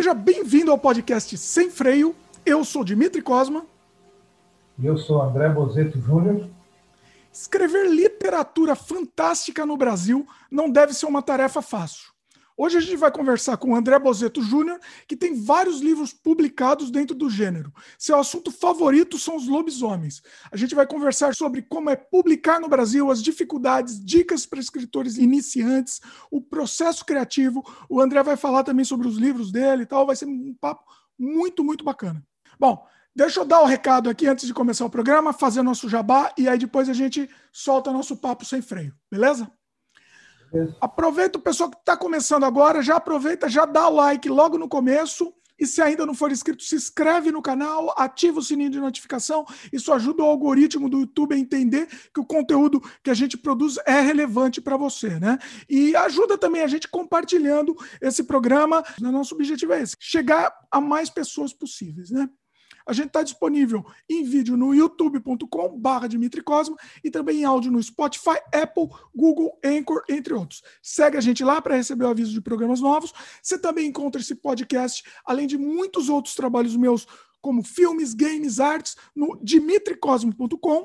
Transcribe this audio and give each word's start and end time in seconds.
Seja 0.00 0.14
bem-vindo 0.14 0.70
ao 0.70 0.78
podcast 0.78 1.36
Sem 1.36 1.70
Freio. 1.70 2.16
Eu 2.46 2.64
sou 2.64 2.82
Dimitri 2.82 3.20
Cosma. 3.20 3.66
E 4.78 4.86
eu 4.86 4.96
sou 4.96 5.20
André 5.20 5.46
Bozeto 5.50 6.00
Júnior. 6.00 6.48
Escrever 7.30 7.86
literatura 7.86 8.74
fantástica 8.74 9.66
no 9.66 9.76
Brasil 9.76 10.26
não 10.50 10.70
deve 10.70 10.94
ser 10.94 11.04
uma 11.04 11.20
tarefa 11.20 11.60
fácil. 11.60 12.08
Hoje 12.62 12.76
a 12.76 12.80
gente 12.82 12.98
vai 12.98 13.10
conversar 13.10 13.56
com 13.56 13.70
o 13.70 13.74
André 13.74 13.98
Bozeto 13.98 14.42
Júnior, 14.42 14.78
que 15.08 15.16
tem 15.16 15.34
vários 15.34 15.80
livros 15.80 16.12
publicados 16.12 16.90
dentro 16.90 17.16
do 17.16 17.30
gênero. 17.30 17.72
Seu 17.98 18.18
assunto 18.18 18.52
favorito 18.52 19.18
são 19.18 19.34
os 19.34 19.48
lobisomens. 19.48 20.20
A 20.52 20.58
gente 20.58 20.74
vai 20.74 20.86
conversar 20.86 21.34
sobre 21.34 21.62
como 21.62 21.88
é 21.88 21.96
publicar 21.96 22.60
no 22.60 22.68
Brasil, 22.68 23.10
as 23.10 23.22
dificuldades, 23.22 23.98
dicas 23.98 24.44
para 24.44 24.60
escritores 24.60 25.16
iniciantes, 25.16 26.02
o 26.30 26.38
processo 26.38 27.02
criativo. 27.06 27.64
O 27.88 27.98
André 27.98 28.22
vai 28.22 28.36
falar 28.36 28.62
também 28.62 28.84
sobre 28.84 29.08
os 29.08 29.16
livros 29.16 29.50
dele 29.50 29.84
e 29.84 29.86
tal. 29.86 30.04
Vai 30.04 30.16
ser 30.16 30.26
um 30.26 30.54
papo 30.60 30.84
muito, 31.18 31.64
muito 31.64 31.82
bacana. 31.82 32.22
Bom, 32.58 32.86
Deixa 33.16 33.40
eu 33.40 33.44
dar 33.44 33.60
o 33.60 33.64
um 33.64 33.66
recado 33.66 34.08
aqui 34.08 34.28
antes 34.28 34.46
de 34.46 34.54
começar 34.54 34.84
o 34.84 34.90
programa, 34.90 35.32
fazer 35.32 35.62
nosso 35.62 35.88
jabá 35.88 36.32
e 36.38 36.48
aí 36.48 36.56
depois 36.56 36.88
a 36.88 36.92
gente 36.92 37.28
solta 37.52 37.90
nosso 37.90 38.16
papo 38.16 38.44
sem 38.44 38.62
freio, 38.62 38.94
beleza? 39.10 39.50
Aproveita 40.80 41.38
o 41.38 41.42
pessoal 41.42 41.70
que 41.70 41.78
está 41.78 41.96
começando 41.96 42.44
agora, 42.44 42.82
já 42.82 42.96
aproveita, 42.96 43.48
já 43.48 43.64
dá 43.64 43.88
like 43.88 44.28
logo 44.28 44.58
no 44.58 44.68
começo. 44.68 45.32
E 45.60 45.66
se 45.66 45.82
ainda 45.82 46.06
não 46.06 46.14
for 46.14 46.32
inscrito, 46.32 46.62
se 46.62 46.74
inscreve 46.74 47.30
no 47.30 47.42
canal, 47.42 47.94
ativa 47.98 48.38
o 48.38 48.42
sininho 48.42 48.70
de 48.70 48.80
notificação. 48.80 49.44
Isso 49.70 49.92
ajuda 49.92 50.22
o 50.22 50.26
algoritmo 50.26 50.88
do 50.88 51.00
YouTube 51.00 51.34
a 51.34 51.38
entender 51.38 51.86
que 52.14 52.18
o 52.18 52.24
conteúdo 52.24 52.80
que 53.04 53.10
a 53.10 53.14
gente 53.14 53.36
produz 53.36 53.76
é 53.86 54.00
relevante 54.00 54.58
para 54.58 54.78
você, 54.78 55.20
né? 55.20 55.38
E 55.68 55.94
ajuda 55.94 56.38
também 56.38 56.62
a 56.62 56.66
gente 56.66 56.88
compartilhando 56.88 57.76
esse 58.00 58.24
programa. 58.24 58.82
Nosso 58.98 59.34
objetivo 59.34 59.74
é 59.74 59.82
esse: 59.82 59.94
chegar 60.00 60.50
a 60.70 60.80
mais 60.80 61.10
pessoas 61.10 61.52
possíveis, 61.52 62.10
né? 62.10 62.26
A 62.90 62.92
gente 62.92 63.06
está 63.06 63.22
disponível 63.22 63.86
em 64.08 64.24
vídeo 64.24 64.56
no 64.56 64.74
youtube.com/barra 64.74 66.08
Dimitri 66.08 66.42
Cosma 66.42 66.76
e 67.04 67.08
também 67.08 67.42
em 67.42 67.44
áudio 67.44 67.70
no 67.70 67.80
Spotify, 67.80 68.36
Apple, 68.52 68.88
Google, 69.14 69.56
Anchor, 69.64 70.02
entre 70.08 70.34
outros. 70.34 70.60
Segue 70.82 71.16
a 71.16 71.20
gente 71.20 71.44
lá 71.44 71.62
para 71.62 71.76
receber 71.76 72.04
o 72.04 72.08
aviso 72.08 72.32
de 72.32 72.40
programas 72.40 72.80
novos. 72.80 73.12
Você 73.40 73.56
também 73.56 73.86
encontra 73.86 74.20
esse 74.20 74.34
podcast, 74.34 75.04
além 75.24 75.46
de 75.46 75.56
muitos 75.56 76.08
outros 76.08 76.34
trabalhos 76.34 76.74
meus, 76.74 77.06
como 77.40 77.62
filmes, 77.62 78.12
games, 78.12 78.58
artes, 78.58 78.96
no 79.14 79.38
dimitricosmo.com. 79.40 80.84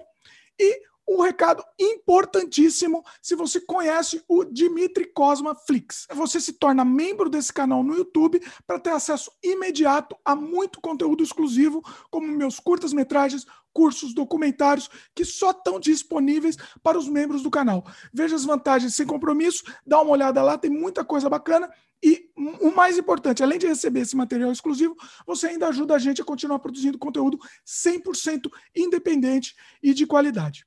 E 0.60 0.82
um 1.08 1.22
recado 1.22 1.64
importantíssimo 1.80 3.04
se 3.22 3.36
você 3.36 3.60
conhece 3.60 4.24
o 4.28 4.44
Dimitri 4.44 5.06
Cosma 5.06 5.56
Flix. 5.56 6.08
Você 6.14 6.40
se 6.42 6.54
torna 6.54 6.84
membro 6.84 7.30
desse 7.30 7.54
canal 7.54 7.84
no 7.84 7.96
YouTube 7.96 8.42
para 8.66 8.80
ter 8.80 8.92
acesso 8.92 9.32
imediato 9.44 10.16
a 10.26 10.36
muito 10.36 10.82
conteúdo 10.82 11.24
exclusivo, 11.24 11.84
como 12.10 12.28
meus 12.28 12.60
curtas-metragens, 12.60 13.46
cursos, 13.72 14.14
documentários, 14.14 14.90
que 15.14 15.26
só 15.26 15.52
estão 15.52 15.80
disponíveis 15.80 16.56
para 16.82 16.98
os 16.98 17.10
membros 17.10 17.44
do 17.44 17.52
canal. 17.52 17.86
Veja 18.14 18.36
as 18.36 18.46
vantagens 18.46 18.96
sem 18.96 19.06
compromisso, 19.06 19.64
dá 19.86 20.02
uma 20.02 20.12
olhada 20.12 20.42
lá, 20.42 20.58
tem 20.58 20.72
muita 20.72 21.04
coisa 21.04 21.30
bacana. 21.30 21.70
E 22.02 22.30
o 22.62 22.72
mais 22.74 22.98
importante, 22.98 23.44
além 23.44 23.58
de 23.58 23.68
receber 23.68 24.02
esse 24.02 24.16
material 24.16 24.52
exclusivo, 24.52 24.96
você 25.26 25.48
ainda 25.48 25.68
ajuda 25.68 25.96
a 25.96 26.00
gente 26.00 26.22
a 26.22 26.26
continuar 26.26 26.60
produzindo 26.60 26.98
conteúdo 26.98 27.38
100% 27.66 28.50
independente 28.76 29.56
e 29.82 29.94
de 29.94 30.06
qualidade. 30.06 30.66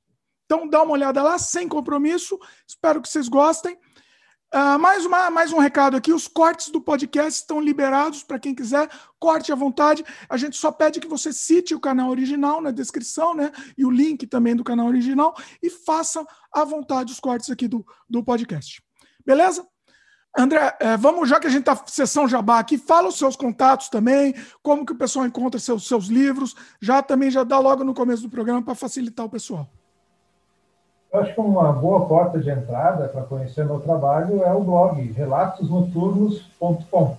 Então 0.51 0.67
dá 0.67 0.81
uma 0.81 0.93
olhada 0.93 1.21
lá, 1.21 1.37
sem 1.37 1.67
compromisso. 1.67 2.39
Espero 2.67 2.99
que 3.03 3.07
vocês 3.07 3.29
gostem. 3.29 3.77
Uh, 4.51 4.79
mais, 4.79 5.05
uma, 5.05 5.29
mais 5.29 5.53
um 5.53 5.59
recado 5.59 5.95
aqui: 5.95 6.11
os 6.11 6.27
cortes 6.27 6.71
do 6.71 6.81
podcast 6.81 7.41
estão 7.41 7.61
liberados 7.61 8.23
para 8.23 8.39
quem 8.39 8.55
quiser, 8.55 8.89
corte 9.19 9.51
à 9.51 9.55
vontade. 9.55 10.03
A 10.27 10.37
gente 10.37 10.57
só 10.57 10.71
pede 10.71 10.99
que 10.99 11.07
você 11.07 11.31
cite 11.31 11.75
o 11.75 11.79
canal 11.79 12.09
original 12.09 12.59
na 12.61 12.71
descrição, 12.71 13.35
né? 13.35 13.51
E 13.77 13.85
o 13.85 13.91
link 13.91 14.25
também 14.25 14.55
do 14.55 14.63
canal 14.63 14.87
original, 14.87 15.35
e 15.61 15.69
faça 15.69 16.25
à 16.51 16.65
vontade 16.65 17.13
os 17.13 17.19
cortes 17.19 17.51
aqui 17.51 17.67
do, 17.67 17.85
do 18.09 18.23
podcast. 18.23 18.81
Beleza? 19.23 19.63
André, 20.35 20.75
é, 20.79 20.97
vamos, 20.97 21.29
já 21.29 21.39
que 21.39 21.45
a 21.45 21.49
gente 21.51 21.69
está 21.69 21.79
sessão 21.85 22.27
jabá 22.27 22.57
aqui, 22.57 22.79
fala 22.79 23.09
os 23.09 23.19
seus 23.19 23.35
contatos 23.35 23.87
também, 23.87 24.33
como 24.63 24.83
que 24.83 24.93
o 24.93 24.97
pessoal 24.97 25.27
encontra 25.27 25.59
seus, 25.59 25.87
seus 25.87 26.05
livros, 26.05 26.55
já 26.81 27.03
também 27.03 27.29
já 27.29 27.43
dá 27.43 27.59
logo 27.59 27.83
no 27.83 27.93
começo 27.93 28.23
do 28.23 28.29
programa 28.31 28.63
para 28.63 28.73
facilitar 28.73 29.27
o 29.27 29.29
pessoal. 29.29 29.71
Eu 31.11 31.21
acho 31.21 31.33
que 31.33 31.41
uma 31.41 31.73
boa 31.73 32.05
porta 32.05 32.39
de 32.39 32.51
entrada 32.51 33.07
para 33.07 33.23
conhecer 33.23 33.65
meu 33.65 33.79
trabalho 33.79 34.43
é 34.43 34.53
o 34.53 34.63
blog 34.63 35.01
relatosnoturnos.com. 35.11 37.17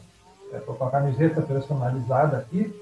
Estou 0.52 0.74
é, 0.74 0.78
com 0.78 0.84
a 0.84 0.90
camiseta 0.90 1.42
personalizada 1.42 2.38
aqui. 2.38 2.72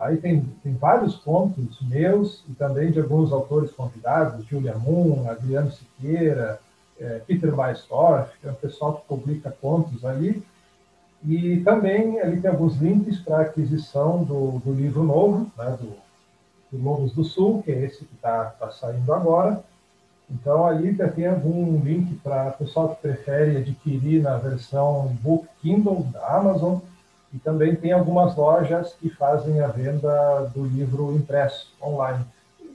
Aí 0.00 0.16
tem, 0.16 0.40
tem 0.62 0.72
vários 0.72 1.16
contos 1.16 1.82
meus 1.82 2.42
e 2.48 2.54
também 2.54 2.90
de 2.90 2.98
alguns 2.98 3.30
autores 3.30 3.72
convidados, 3.72 4.46
Julia 4.46 4.74
Moon, 4.74 5.28
Adriano 5.28 5.70
Siqueira, 5.70 6.58
é, 6.98 7.20
Peter 7.26 7.54
Weistorff, 7.54 8.32
que 8.40 8.48
é 8.48 8.50
um 8.50 8.54
pessoal 8.54 8.94
que 8.94 9.06
publica 9.06 9.54
contos 9.60 10.02
ali. 10.02 10.42
E 11.22 11.60
também 11.60 12.18
ali 12.20 12.40
tem 12.40 12.50
alguns 12.50 12.76
links 12.76 13.18
para 13.18 13.42
aquisição 13.42 14.24
do, 14.24 14.60
do 14.60 14.72
livro 14.72 15.02
novo, 15.02 15.46
né, 15.58 15.76
do, 15.78 15.92
do 16.72 16.82
Lobos 16.82 17.12
do 17.12 17.22
Sul, 17.22 17.62
que 17.62 17.70
é 17.70 17.82
esse 17.82 18.06
que 18.06 18.14
está 18.14 18.46
tá 18.58 18.70
saindo 18.70 19.12
agora 19.12 19.62
então, 20.30 20.66
aí 20.66 20.94
já 20.94 21.08
tem 21.08 21.26
algum 21.26 21.80
link 21.80 22.14
para 22.16 22.48
o 22.48 22.64
pessoal 22.64 22.94
que 22.94 23.02
prefere 23.02 23.58
adquirir 23.58 24.22
na 24.22 24.36
versão 24.38 25.16
Book 25.22 25.46
Kindle 25.60 26.02
da 26.12 26.36
Amazon. 26.36 26.78
E 27.32 27.38
também 27.38 27.74
tem 27.74 27.92
algumas 27.92 28.36
lojas 28.36 28.94
que 28.94 29.10
fazem 29.10 29.60
a 29.60 29.66
venda 29.66 30.50
do 30.54 30.64
livro 30.64 31.14
impresso 31.14 31.72
online. 31.82 32.24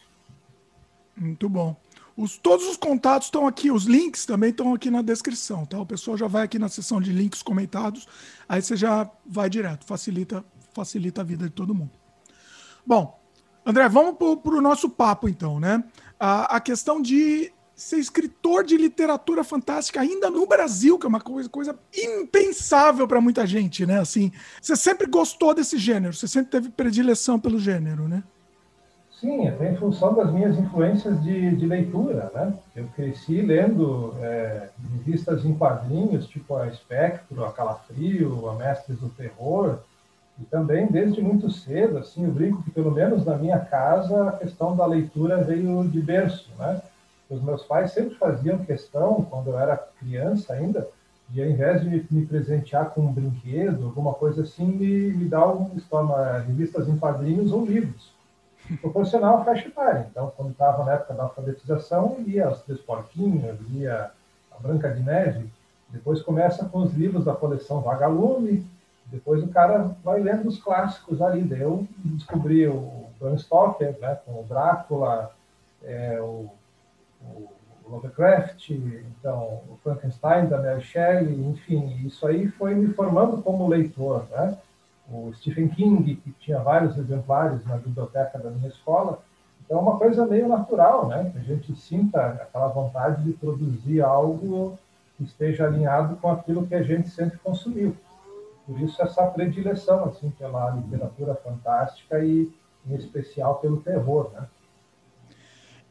Muito 1.16 1.48
bom. 1.48 1.74
Os, 2.18 2.38
todos 2.38 2.66
os 2.68 2.78
contatos 2.78 3.28
estão 3.28 3.46
aqui, 3.46 3.70
os 3.70 3.84
links 3.84 4.26
também 4.26 4.50
estão 4.50 4.74
aqui 4.74 4.90
na 4.90 5.02
descrição, 5.02 5.66
tá? 5.66 5.78
O 5.80 5.86
pessoal 5.86 6.18
já 6.18 6.28
vai 6.28 6.44
aqui 6.44 6.58
na 6.58 6.70
seção 6.70 7.02
de 7.02 7.12
links 7.12 7.44
comentados, 7.44 8.08
aí 8.48 8.62
você 8.62 8.78
já 8.78 9.10
vai 9.26 9.50
direto, 9.50 9.86
facilita, 9.86 10.44
facilita 10.74 11.22
a 11.22 11.24
vida 11.26 11.44
de 11.44 11.52
todo 11.52 11.76
mundo. 11.76 11.92
Bom, 12.86 13.20
André, 13.66 13.90
vamos 13.90 14.16
para 14.16 14.56
o 14.56 14.62
nosso 14.62 14.90
papo 14.90 15.28
então, 15.28 15.60
né? 15.60 15.84
A, 16.18 16.56
a 16.56 16.60
questão 16.62 17.02
de 17.02 17.52
ser 17.76 17.98
escritor 17.98 18.64
de 18.64 18.78
literatura 18.78 19.44
fantástica 19.44 20.00
ainda 20.00 20.30
no 20.30 20.48
Brasil, 20.48 20.98
que 20.98 21.06
é 21.06 21.10
uma 21.10 21.20
coisa, 21.20 21.50
coisa 21.50 21.78
impensável 21.94 23.06
para 23.08 23.20
muita 23.20 23.46
gente, 23.46 23.86
né? 23.86 24.00
Assim, 24.00 24.32
você 24.62 24.76
sempre 24.76 25.08
gostou 25.08 25.54
desse 25.54 25.78
gênero, 25.78 26.14
você 26.14 26.28
sempre 26.28 26.52
teve 26.52 26.70
predileção 26.70 27.38
pelo 27.38 27.60
gênero, 27.60 28.08
né? 28.08 28.24
Sim, 29.26 29.48
até 29.48 29.72
em 29.72 29.76
função 29.76 30.14
das 30.14 30.32
minhas 30.32 30.56
influências 30.56 31.20
de, 31.24 31.56
de 31.56 31.66
leitura, 31.66 32.30
né? 32.32 32.54
Eu 32.76 32.86
cresci 32.96 33.42
lendo 33.42 34.14
é, 34.22 34.70
revistas 34.94 35.44
em 35.44 35.56
quadrinhos, 35.56 36.28
tipo 36.28 36.56
a 36.56 36.68
Espectro, 36.68 37.44
a 37.44 37.52
Calafrio, 37.52 38.48
a 38.48 38.54
Mestres 38.54 39.00
do 39.00 39.10
Terror, 39.10 39.80
e 40.40 40.44
também 40.44 40.86
desde 40.86 41.24
muito 41.24 41.50
cedo, 41.50 41.98
assim, 41.98 42.24
eu 42.24 42.32
brinco 42.32 42.62
que 42.62 42.70
pelo 42.70 42.92
menos 42.92 43.26
na 43.26 43.36
minha 43.36 43.58
casa 43.58 44.30
a 44.30 44.34
questão 44.34 44.76
da 44.76 44.86
leitura 44.86 45.44
veio 45.44 45.88
de 45.88 46.00
berço, 46.02 46.52
né? 46.60 46.80
Os 47.28 47.42
meus 47.42 47.64
pais 47.64 47.94
sempre 47.94 48.14
faziam 48.14 48.60
questão, 48.60 49.26
quando 49.28 49.48
eu 49.48 49.60
era 49.60 49.76
criança 49.76 50.54
ainda, 50.54 50.88
de 51.30 51.42
ao 51.42 51.50
invés 51.50 51.82
de 51.82 52.06
me 52.12 52.28
presentear 52.28 52.92
com 52.92 53.02
um 53.02 53.12
brinquedo, 53.12 53.86
alguma 53.86 54.14
coisa 54.14 54.44
assim, 54.44 54.68
me, 54.68 55.12
me 55.14 55.26
dar 55.26 55.48
um, 55.48 55.72
revistas 56.46 56.88
em 56.88 56.96
quadrinhos 56.96 57.52
ou 57.52 57.66
livros 57.66 58.14
proporcional 58.82 59.38
à 59.38 59.46
faixa 59.46 59.68
etária. 59.68 60.08
Então, 60.10 60.32
quando 60.36 60.52
estava 60.52 60.84
na 60.84 60.94
época 60.94 61.14
da 61.14 61.24
alfabetização, 61.24 62.18
lia 62.20 62.50
Os 62.50 62.62
Três 62.62 62.80
Porquinhos, 62.82 63.60
lia 63.70 64.12
A 64.52 64.60
Branca 64.60 64.90
de 64.92 65.02
Neve, 65.02 65.50
depois 65.90 66.22
começa 66.22 66.66
com 66.66 66.80
os 66.80 66.94
livros 66.94 67.26
da 67.26 67.34
coleção 67.34 67.82
Vagalume, 67.82 68.66
Depois 69.08 69.44
o 69.44 69.48
cara 69.48 69.96
vai 70.04 70.20
lendo 70.20 70.48
os 70.48 70.62
clássicos 70.62 71.22
ali. 71.22 71.44
Daí 71.44 71.62
eu 71.62 71.88
descobri 72.04 72.68
o 72.68 73.06
Bram 73.20 73.38
Stoker, 73.38 73.98
né, 74.00 74.18
com 74.26 74.42
o 74.42 74.44
Drácula, 74.44 75.32
é, 75.84 76.20
o, 76.20 76.50
o 77.22 77.50
Lovecraft, 77.88 78.72
então 78.72 79.62
o 79.70 79.78
Frankenstein 79.84 80.48
da 80.48 80.60
Mary 80.60 80.82
Shelley, 80.82 81.48
enfim, 81.48 82.02
isso 82.06 82.26
aí 82.26 82.48
foi 82.48 82.74
me 82.74 82.92
formando 82.94 83.42
como 83.44 83.68
leitor, 83.68 84.26
né? 84.32 84.58
O 85.12 85.32
Stephen 85.34 85.68
King, 85.70 86.16
que 86.16 86.32
tinha 86.40 86.60
vários 86.60 86.98
exemplares 86.98 87.64
na 87.66 87.78
biblioteca 87.78 88.40
da 88.40 88.50
minha 88.50 88.68
escola, 88.68 89.22
então 89.64 89.78
é 89.78 89.82
uma 89.82 89.98
coisa 89.98 90.26
meio 90.26 90.48
natural, 90.48 91.08
né? 91.08 91.30
Que 91.32 91.40
a 91.40 91.42
gente 91.42 91.76
sinta 91.76 92.20
aquela 92.28 92.68
vontade 92.68 93.24
de 93.24 93.34
produzir 93.34 94.02
algo 94.02 94.78
que 95.18 95.24
esteja 95.24 95.66
alinhado 95.66 96.16
com 96.18 96.32
aquilo 96.32 96.68
que 96.68 96.76
a 96.76 96.84
gente 96.84 97.10
sempre 97.10 97.38
consumiu. 97.40 97.96
Por 98.66 98.80
isso 98.80 99.02
essa 99.02 99.26
predileção 99.28 100.06
assim 100.06 100.32
pela 100.32 100.72
literatura 100.72 101.36
fantástica 101.36 102.20
e 102.20 102.52
em 102.88 102.96
especial 102.96 103.56
pelo 103.56 103.82
terror, 103.82 104.32
né? 104.34 104.48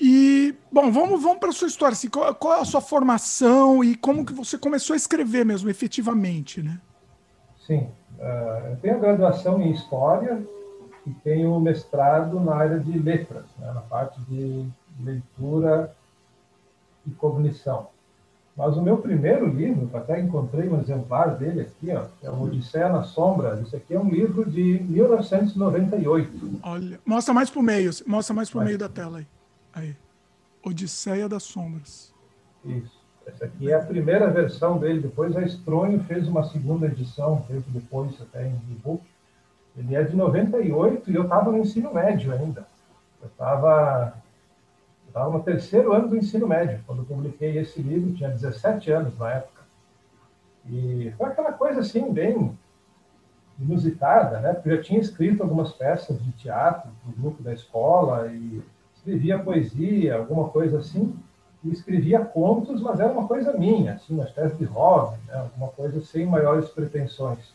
E, 0.01 0.55
bom, 0.73 0.91
vamos, 0.91 1.23
vamos 1.23 1.39
para 1.39 1.51
a 1.51 1.53
sua 1.53 1.69
história. 1.69 1.93
Assim, 1.93 2.09
qual, 2.09 2.35
qual, 2.35 2.59
é 2.59 2.61
a 2.61 2.65
sua 2.65 2.81
formação 2.81 3.83
e 3.83 3.97
como 3.97 4.27
que 4.27 4.33
você 4.33 4.59
começou 4.59 4.95
a 4.95 4.97
escrever 4.97 5.45
mesmo, 5.45 5.71
efetivamente, 5.71 6.63
né? 6.63 6.81
Sim. 7.67 7.89
Uh, 8.19 8.71
eu 8.71 8.77
tenho 8.81 9.01
graduação 9.01 9.61
em 9.61 9.73
História 9.73 10.43
e 11.07 11.11
tenho 11.11 11.59
mestrado 11.61 12.41
na 12.41 12.55
área 12.55 12.79
de 12.79 12.99
Letras, 12.99 13.45
né, 13.59 13.73
na 13.73 13.81
parte 13.81 14.21
de 14.23 14.67
leitura 15.01 15.95
e 17.07 17.11
cognição. 17.11 17.89
Mas 18.57 18.77
o 18.77 18.83
meu 18.83 18.99
primeiro 18.99 19.49
livro, 19.49 19.91
até 19.97 20.21
encontrei 20.21 20.69
um 20.69 20.79
exemplar 20.79 21.37
dele 21.37 21.63
aqui, 21.63 21.91
ó, 21.91 22.05
é 22.23 22.31
o 22.31 22.43
Odisseia 22.43 22.89
na 22.89 23.03
Sombra. 23.03 23.61
Isso 23.61 23.75
aqui 23.75 23.95
é 23.95 23.99
um 23.99 24.09
livro 24.09 24.49
de 24.49 24.81
1998. 24.85 26.61
Olha, 26.63 27.01
mostra 27.05 27.35
mais 27.35 27.51
para 27.51 27.59
o 27.59 27.63
meio, 27.63 27.91
mostra 28.07 28.33
mais 28.33 28.49
para 28.49 28.61
o 28.61 28.65
meio 28.65 28.79
da 28.79 28.89
tela 28.89 29.19
aí. 29.19 29.27
Aí. 29.73 29.97
Odisseia 30.65 31.29
das 31.29 31.43
Sombras. 31.43 32.15
Isso. 32.65 33.04
Essa 33.27 33.47
aqui 33.47 33.71
é 33.71 33.75
a 33.75 33.85
primeira 33.85 34.31
versão 34.31 34.79
dele. 34.79 35.01
Depois 35.01 35.37
a 35.37 35.43
Estronho 35.43 36.01
fez 36.05 36.29
uma 36.29 36.45
segunda 36.45 36.87
edição, 36.87 37.43
feito 37.47 37.69
depois 37.71 38.21
até 38.21 38.47
em 38.47 38.55
e-book. 38.71 39.03
Ele 39.77 39.95
é 39.95 40.03
de 40.03 40.15
98 40.15 41.11
e 41.11 41.15
eu 41.15 41.25
estava 41.25 41.51
no 41.51 41.59
ensino 41.59 41.93
médio 41.93 42.33
ainda. 42.33 42.67
Eu 43.21 43.29
estava 43.29 44.15
estava 45.15 45.31
no 45.31 45.45
terceiro 45.45 45.93
ano 45.93 46.09
do 46.09 46.17
ensino 46.17 46.49
médio, 46.49 46.81
quando 46.85 47.03
eu 47.03 47.05
publiquei 47.05 47.57
esse 47.57 47.81
livro, 47.81 48.13
tinha 48.15 48.29
17 48.29 48.91
anos 48.91 49.17
na 49.17 49.35
época. 49.35 49.63
E 50.69 51.15
foi 51.17 51.29
aquela 51.29 51.53
coisa 51.53 51.81
assim, 51.81 52.13
bem 52.13 52.59
inusitada, 53.61 54.41
né? 54.41 54.55
Porque 54.55 54.71
eu 54.71 54.77
já 54.77 54.83
tinha 54.83 54.99
escrito 54.99 55.41
algumas 55.45 55.73
peças 55.73 56.21
de 56.21 56.33
teatro 56.33 56.91
para 56.91 57.13
o 57.13 57.23
grupo 57.23 57.43
da 57.45 57.53
escola 57.53 58.27
e 58.27 58.61
escrevia 58.97 59.39
poesia, 59.39 60.17
alguma 60.17 60.49
coisa 60.49 60.79
assim, 60.79 61.15
e 61.65 61.73
escrevia 61.73 62.25
contos, 62.25 62.81
mas 62.83 63.01
era 63.01 63.13
uma 63.13 63.27
coisa 63.27 63.53
minha, 63.55 63.95
assim, 63.95 64.15
uma 64.15 64.25
espécie 64.25 64.55
de 64.57 64.65
hobby, 64.65 65.17
né? 65.27 65.49
coisa 65.75 66.01
sem 66.03 66.27
maiores 66.27 66.69
pretensões. 66.69 67.55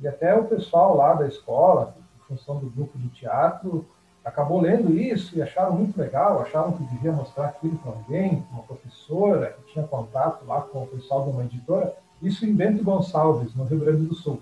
E 0.00 0.06
até 0.06 0.34
o 0.34 0.44
pessoal 0.44 0.96
lá 0.96 1.14
da 1.14 1.26
escola, 1.26 1.94
em 2.16 2.28
função 2.28 2.58
do 2.58 2.70
grupo 2.70 2.96
de 2.98 3.08
teatro, 3.08 3.86
acabou 4.24 4.60
lendo 4.60 4.96
isso 4.96 5.36
e 5.36 5.42
acharam 5.42 5.76
muito 5.76 5.98
legal, 5.98 6.40
acharam 6.40 6.72
que 6.72 6.84
devia 6.84 7.12
mostrar 7.12 7.46
aquilo 7.46 7.76
para 7.78 7.92
alguém, 7.92 8.44
uma 8.50 8.62
professora 8.62 9.52
que 9.52 9.72
tinha 9.72 9.86
contato 9.86 10.44
lá 10.46 10.62
com 10.62 10.84
o 10.84 10.86
pessoal 10.86 11.24
de 11.24 11.30
uma 11.30 11.44
editora, 11.44 11.94
isso 12.22 12.46
em 12.46 12.54
Bento 12.54 12.82
Gonçalves, 12.82 13.54
no 13.54 13.64
Rio 13.64 13.80
Grande 13.80 14.06
do 14.06 14.14
Sul, 14.14 14.40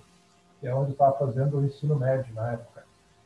que 0.61 0.69
é 0.69 0.75
onde 0.75 0.93
estava 0.93 1.19
fazendo 1.19 1.59
o 1.59 1.65
ensino 1.65 1.97
médio 1.97 2.33
na 2.35 2.53
época. 2.53 2.72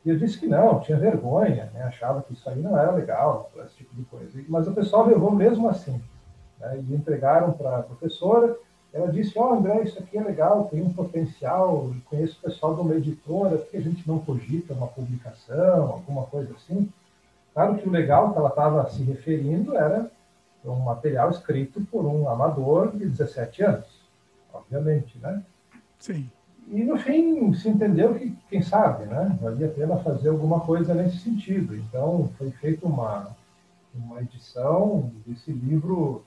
E 0.05 0.09
eu 0.09 0.17
disse 0.17 0.39
que 0.39 0.47
não, 0.47 0.79
tinha 0.79 0.97
vergonha, 0.97 1.69
né? 1.73 1.83
achava 1.83 2.21
que 2.21 2.33
isso 2.33 2.49
aí 2.49 2.61
não 2.61 2.77
era 2.77 2.91
legal, 2.91 3.51
esse 3.65 3.77
tipo 3.77 3.95
de 3.95 4.03
coisa. 4.05 4.41
Mas 4.47 4.67
o 4.67 4.73
pessoal 4.73 5.05
levou 5.05 5.31
mesmo 5.31 5.67
assim. 5.67 6.01
Né? 6.59 6.83
E 6.87 6.93
entregaram 6.93 7.51
para 7.51 7.77
a 7.77 7.83
professora. 7.83 8.55
Ela 8.93 9.11
disse: 9.11 9.37
Ó, 9.37 9.49
oh, 9.49 9.53
André, 9.55 9.83
isso 9.83 9.99
aqui 9.99 10.17
é 10.17 10.23
legal, 10.23 10.65
tem 10.71 10.81
um 10.81 10.93
potencial. 10.93 11.91
Conheço 12.05 12.37
o 12.39 12.41
pessoal 12.41 12.75
de 12.75 12.81
uma 12.81 12.95
editora, 12.95 13.57
por 13.57 13.67
que 13.67 13.77
a 13.77 13.81
gente 13.81 14.07
não 14.07 14.19
cogita 14.19 14.73
uma 14.73 14.87
publicação, 14.87 15.91
alguma 15.91 16.23
coisa 16.23 16.53
assim? 16.53 16.89
Claro 17.53 17.75
que 17.75 17.87
o 17.87 17.91
legal 17.91 18.31
que 18.31 18.37
ela 18.37 18.49
estava 18.49 18.89
se 18.89 19.03
referindo 19.03 19.75
era 19.75 20.09
um 20.63 20.79
material 20.79 21.29
escrito 21.29 21.81
por 21.91 22.05
um 22.05 22.29
amador 22.29 22.91
de 22.91 23.05
17 23.05 23.63
anos, 23.63 24.01
obviamente, 24.53 25.17
né? 25.19 25.43
Sim. 25.97 26.29
E, 26.69 26.83
no 26.83 26.97
fim, 26.97 27.53
se 27.53 27.69
entendeu 27.69 28.15
que, 28.15 28.35
quem 28.49 28.61
sabe, 28.61 29.05
né, 29.05 29.37
valia 29.41 29.67
a 29.67 29.71
pena 29.71 29.97
fazer 29.97 30.29
alguma 30.29 30.59
coisa 30.59 30.93
nesse 30.93 31.17
sentido. 31.19 31.75
Então, 31.75 32.29
foi 32.37 32.51
feita 32.51 32.85
uma, 32.85 33.29
uma 33.95 34.21
edição 34.21 35.11
desse 35.25 35.51
livro. 35.51 36.23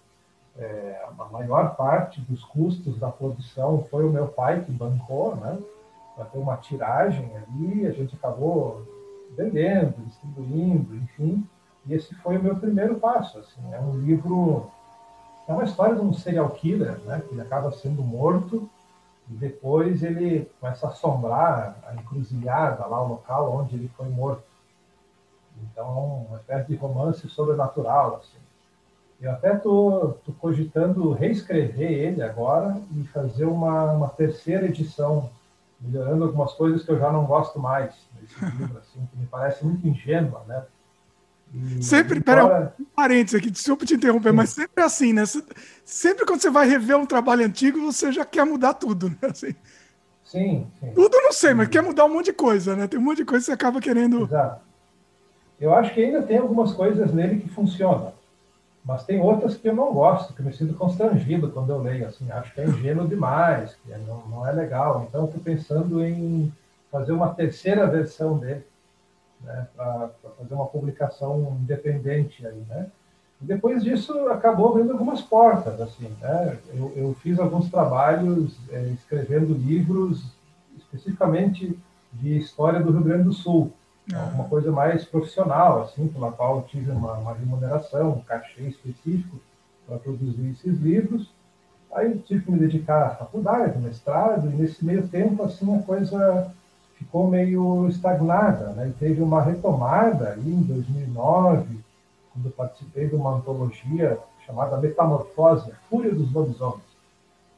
É, 0.59 1.05
a 1.19 1.25
maior 1.27 1.77
parte 1.77 2.21
dos 2.23 2.43
custos 2.45 2.99
da 2.99 3.09
produção 3.09 3.87
foi 3.91 4.05
o 4.05 4.11
meu 4.11 4.27
pai 4.29 4.63
que 4.63 4.73
bancou, 4.73 5.37
né, 5.37 5.59
para 6.17 6.25
ter 6.25 6.39
uma 6.39 6.57
tiragem 6.57 7.31
ali. 7.37 7.87
A 7.87 7.93
gente 7.93 8.15
acabou 8.17 8.83
vendendo, 9.37 9.95
distribuindo, 10.07 10.97
enfim. 10.97 11.47
E 11.87 11.95
esse 11.95 12.15
foi 12.17 12.39
o 12.39 12.43
meu 12.43 12.57
primeiro 12.57 12.97
passo. 12.97 13.39
Assim, 13.39 13.61
é 13.73 13.79
um 13.79 13.99
livro, 13.99 14.67
é 15.47 15.53
uma 15.53 15.65
história 15.65 15.95
de 15.95 16.01
um 16.01 16.13
serial 16.13 16.51
killer, 16.51 16.99
né, 17.01 17.23
que 17.29 17.39
acaba 17.41 17.71
sendo 17.71 18.03
morto 18.03 18.69
e 19.31 19.35
depois 19.35 20.03
ele 20.03 20.51
começa 20.61 20.87
a 20.87 20.91
assombrar 20.91 21.77
a 21.87 21.95
encruzilhada 21.95 22.85
lá, 22.87 23.03
o 23.03 23.09
local 23.09 23.55
onde 23.55 23.77
ele 23.77 23.89
foi 23.97 24.09
morto. 24.09 24.43
Então, 25.63 26.27
é 26.27 26.31
uma 26.31 26.39
espécie 26.39 26.69
de 26.69 26.77
romance 26.77 27.29
sobrenatural, 27.29 28.17
assim. 28.17 28.39
Eu 29.21 29.31
até 29.33 29.55
estou 29.55 30.19
cogitando 30.41 31.13
reescrever 31.13 31.93
ele 31.93 32.23
agora 32.23 32.81
e 32.97 33.05
fazer 33.05 33.45
uma, 33.45 33.93
uma 33.93 34.09
terceira 34.09 34.67
edição, 34.67 35.29
melhorando 35.79 36.25
algumas 36.25 36.55
coisas 36.55 36.83
que 36.83 36.91
eu 36.91 36.99
já 36.99 37.13
não 37.13 37.27
gosto 37.27 37.61
mais 37.61 37.95
nesse 38.19 38.43
livro, 38.57 38.79
assim, 38.79 39.07
que 39.07 39.19
me 39.19 39.27
parece 39.27 39.65
muito 39.65 39.87
ingênua, 39.87 40.43
né? 40.49 40.65
Sempre, 41.81 42.21
pera, 42.21 42.73
um 42.79 42.85
parênteses 42.85 43.39
aqui, 43.39 43.51
desculpa 43.51 43.85
te 43.85 43.95
interromper, 43.95 44.31
Sim. 44.31 44.37
mas 44.37 44.51
sempre 44.51 44.83
é 44.83 44.87
assim, 44.87 45.13
né? 45.13 45.25
Sempre 45.85 46.25
quando 46.25 46.41
você 46.41 46.51
vai 46.51 46.69
rever 46.69 46.97
um 46.97 47.07
trabalho 47.07 47.45
antigo, 47.45 47.81
você 47.81 48.13
já 48.13 48.25
quer 48.25 48.45
mudar 48.45 48.75
tudo, 48.75 49.09
né? 49.09 49.17
Assim, 49.23 49.55
sim, 50.25 50.67
sim. 50.79 50.93
Tudo 50.95 51.17
não 51.21 51.33
sei, 51.33 51.55
mas 51.55 51.69
quer 51.69 51.83
mudar 51.83 52.05
um 52.05 52.13
monte 52.13 52.27
de 52.27 52.33
coisa, 52.33 52.77
né? 52.77 52.87
Tem 52.87 53.01
um 53.01 53.03
monte 53.03 53.19
de 53.19 53.25
coisa 53.25 53.43
que 53.43 53.47
você 53.47 53.53
acaba 53.53 53.81
querendo. 53.81 54.23
Exato. 54.23 54.61
Eu 55.61 55.75
acho 55.75 55.93
que 55.93 56.03
ainda 56.03 56.23
tem 56.23 56.39
algumas 56.39 56.73
coisas 56.73 57.13
nele 57.13 57.41
que 57.41 57.49
funcionam, 57.49 58.15
mas 58.85 59.05
tem 59.05 59.21
outras 59.21 59.57
que 59.57 59.69
eu 59.69 59.75
não 59.75 59.93
gosto, 59.93 60.33
que 60.33 60.41
eu 60.41 60.47
me 60.47 60.53
sinto 60.53 60.75
constrangido 60.75 61.51
quando 61.51 61.71
eu 61.71 61.83
leio, 61.83 62.07
assim, 62.07 62.31
acho 62.31 62.55
que 62.55 62.61
é 62.61 62.67
ingênuo 62.67 63.07
demais, 63.07 63.75
que 63.85 63.91
não, 64.07 64.27
não 64.29 64.47
é 64.47 64.53
legal. 64.53 65.07
Então, 65.09 65.27
estou 65.27 65.41
pensando 65.41 66.03
em 66.03 66.51
fazer 66.91 67.13
uma 67.13 67.35
terceira 67.35 67.87
versão 67.87 68.39
dele 68.39 68.65
né, 69.43 69.67
para 69.77 70.11
fazer 70.39 70.55
uma 70.55 70.67
publicação 70.67 71.57
independente 71.61 72.47
aí, 72.47 72.63
né? 72.69 72.91
E 73.41 73.45
depois 73.45 73.83
disso 73.83 74.13
acabou 74.29 74.71
abrindo 74.71 74.93
algumas 74.93 75.23
portas, 75.23 75.81
assim, 75.81 76.09
né? 76.21 76.59
Eu, 76.75 76.93
eu 76.95 77.15
fiz 77.15 77.39
alguns 77.39 77.71
trabalhos 77.71 78.59
é, 78.71 78.83
escrevendo 78.89 79.55
livros 79.55 80.23
especificamente 80.77 81.79
de 82.13 82.37
história 82.37 82.81
do 82.81 82.93
Rio 82.93 83.05
Grande 83.05 83.25
do 83.25 83.33
Sul, 83.33 83.73
ah. 84.13 84.31
uma 84.35 84.45
coisa 84.45 84.71
mais 84.71 85.05
profissional, 85.05 85.83
assim, 85.83 86.09
pela 86.09 86.33
qual 86.33 86.57
eu 86.57 86.63
tive 86.65 86.91
uma, 86.91 87.15
uma 87.15 87.33
remuneração, 87.33 88.11
um 88.11 88.21
cachê 88.21 88.63
específico 88.63 89.41
para 89.87 89.99
produzir 89.99 90.51
esses 90.51 90.79
livros. 90.79 91.31
Aí 91.93 92.19
tive 92.19 92.45
que 92.45 92.51
me 92.51 92.59
dedicar 92.59 93.07
à 93.07 93.15
faculdade, 93.17 93.79
mestrado, 93.79 94.49
e 94.49 94.55
nesse 94.55 94.85
meio 94.85 95.09
tempo, 95.09 95.43
assim, 95.43 95.77
a 95.77 95.83
coisa 95.83 96.53
ficou 97.01 97.27
meio 97.27 97.89
estagnada, 97.89 98.73
né? 98.73 98.93
Teve 99.01 99.23
uma 99.23 99.43
retomada 99.43 100.33
ali 100.33 100.53
em 100.53 100.63
2009, 100.63 101.81
quando 102.33 102.51
participei 102.51 103.09
de 103.09 103.17
uma 103.17 103.37
antologia 103.37 104.19
chamada 104.45 104.77
Metamorfose, 104.77 105.73
Fúria 105.89 106.15
dos 106.15 106.31
Lobisomens, 106.31 106.85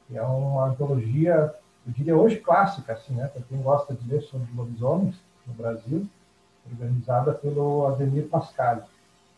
que 0.06 0.16
é 0.16 0.22
uma 0.22 0.68
antologia, 0.68 1.52
eu 1.84 1.92
diria 1.92 2.16
hoje 2.16 2.36
clássica, 2.36 2.92
assim, 2.92 3.14
né? 3.14 3.26
Para 3.26 3.42
quem 3.42 3.60
gosta 3.60 3.92
de 3.92 4.08
ler 4.08 4.22
sobre 4.22 4.46
lobisomens 4.54 5.16
no 5.44 5.54
Brasil, 5.54 6.06
organizada 6.70 7.32
pelo 7.32 7.88
Ademir 7.88 8.28
Pascal. 8.28 8.88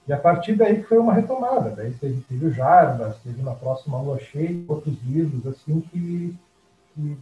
E 0.06 0.12
a 0.12 0.18
partir 0.18 0.54
daí 0.54 0.82
foi 0.82 0.98
uma 0.98 1.14
retomada, 1.14 1.70
daí 1.70 1.94
teve, 1.94 2.20
teve 2.28 2.46
o 2.46 2.52
Jarbas, 2.52 3.16
teve 3.24 3.42
na 3.42 3.54
próxima 3.54 3.98
Lua 3.98 4.18
Cheia, 4.18 4.62
outros 4.68 5.02
livros, 5.02 5.46
assim, 5.46 5.80
que, 5.80 6.36
que 6.94 7.18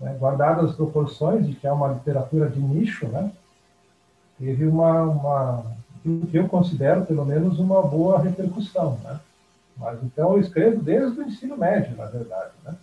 né, 0.00 0.16
guardadas 0.18 0.70
as 0.70 0.76
proporções 0.76 1.46
de 1.46 1.54
que 1.54 1.66
é 1.66 1.72
uma 1.72 1.88
literatura 1.88 2.48
de 2.48 2.60
nicho, 2.60 3.06
né, 3.08 3.30
teve 4.38 4.66
uma, 4.66 5.02
uma 5.02 5.64
que 6.30 6.36
eu 6.36 6.46
considero 6.48 7.04
pelo 7.04 7.24
menos 7.24 7.58
uma 7.58 7.82
boa 7.82 8.20
repercussão, 8.20 8.98
né? 9.02 9.18
Mas 9.76 10.02
então 10.02 10.32
eu 10.32 10.40
escrevo 10.40 10.80
desde 10.82 11.20
o 11.20 11.24
ensino 11.24 11.56
médio, 11.56 11.96
na 11.96 12.06
verdade, 12.06 12.52
né? 12.64 12.74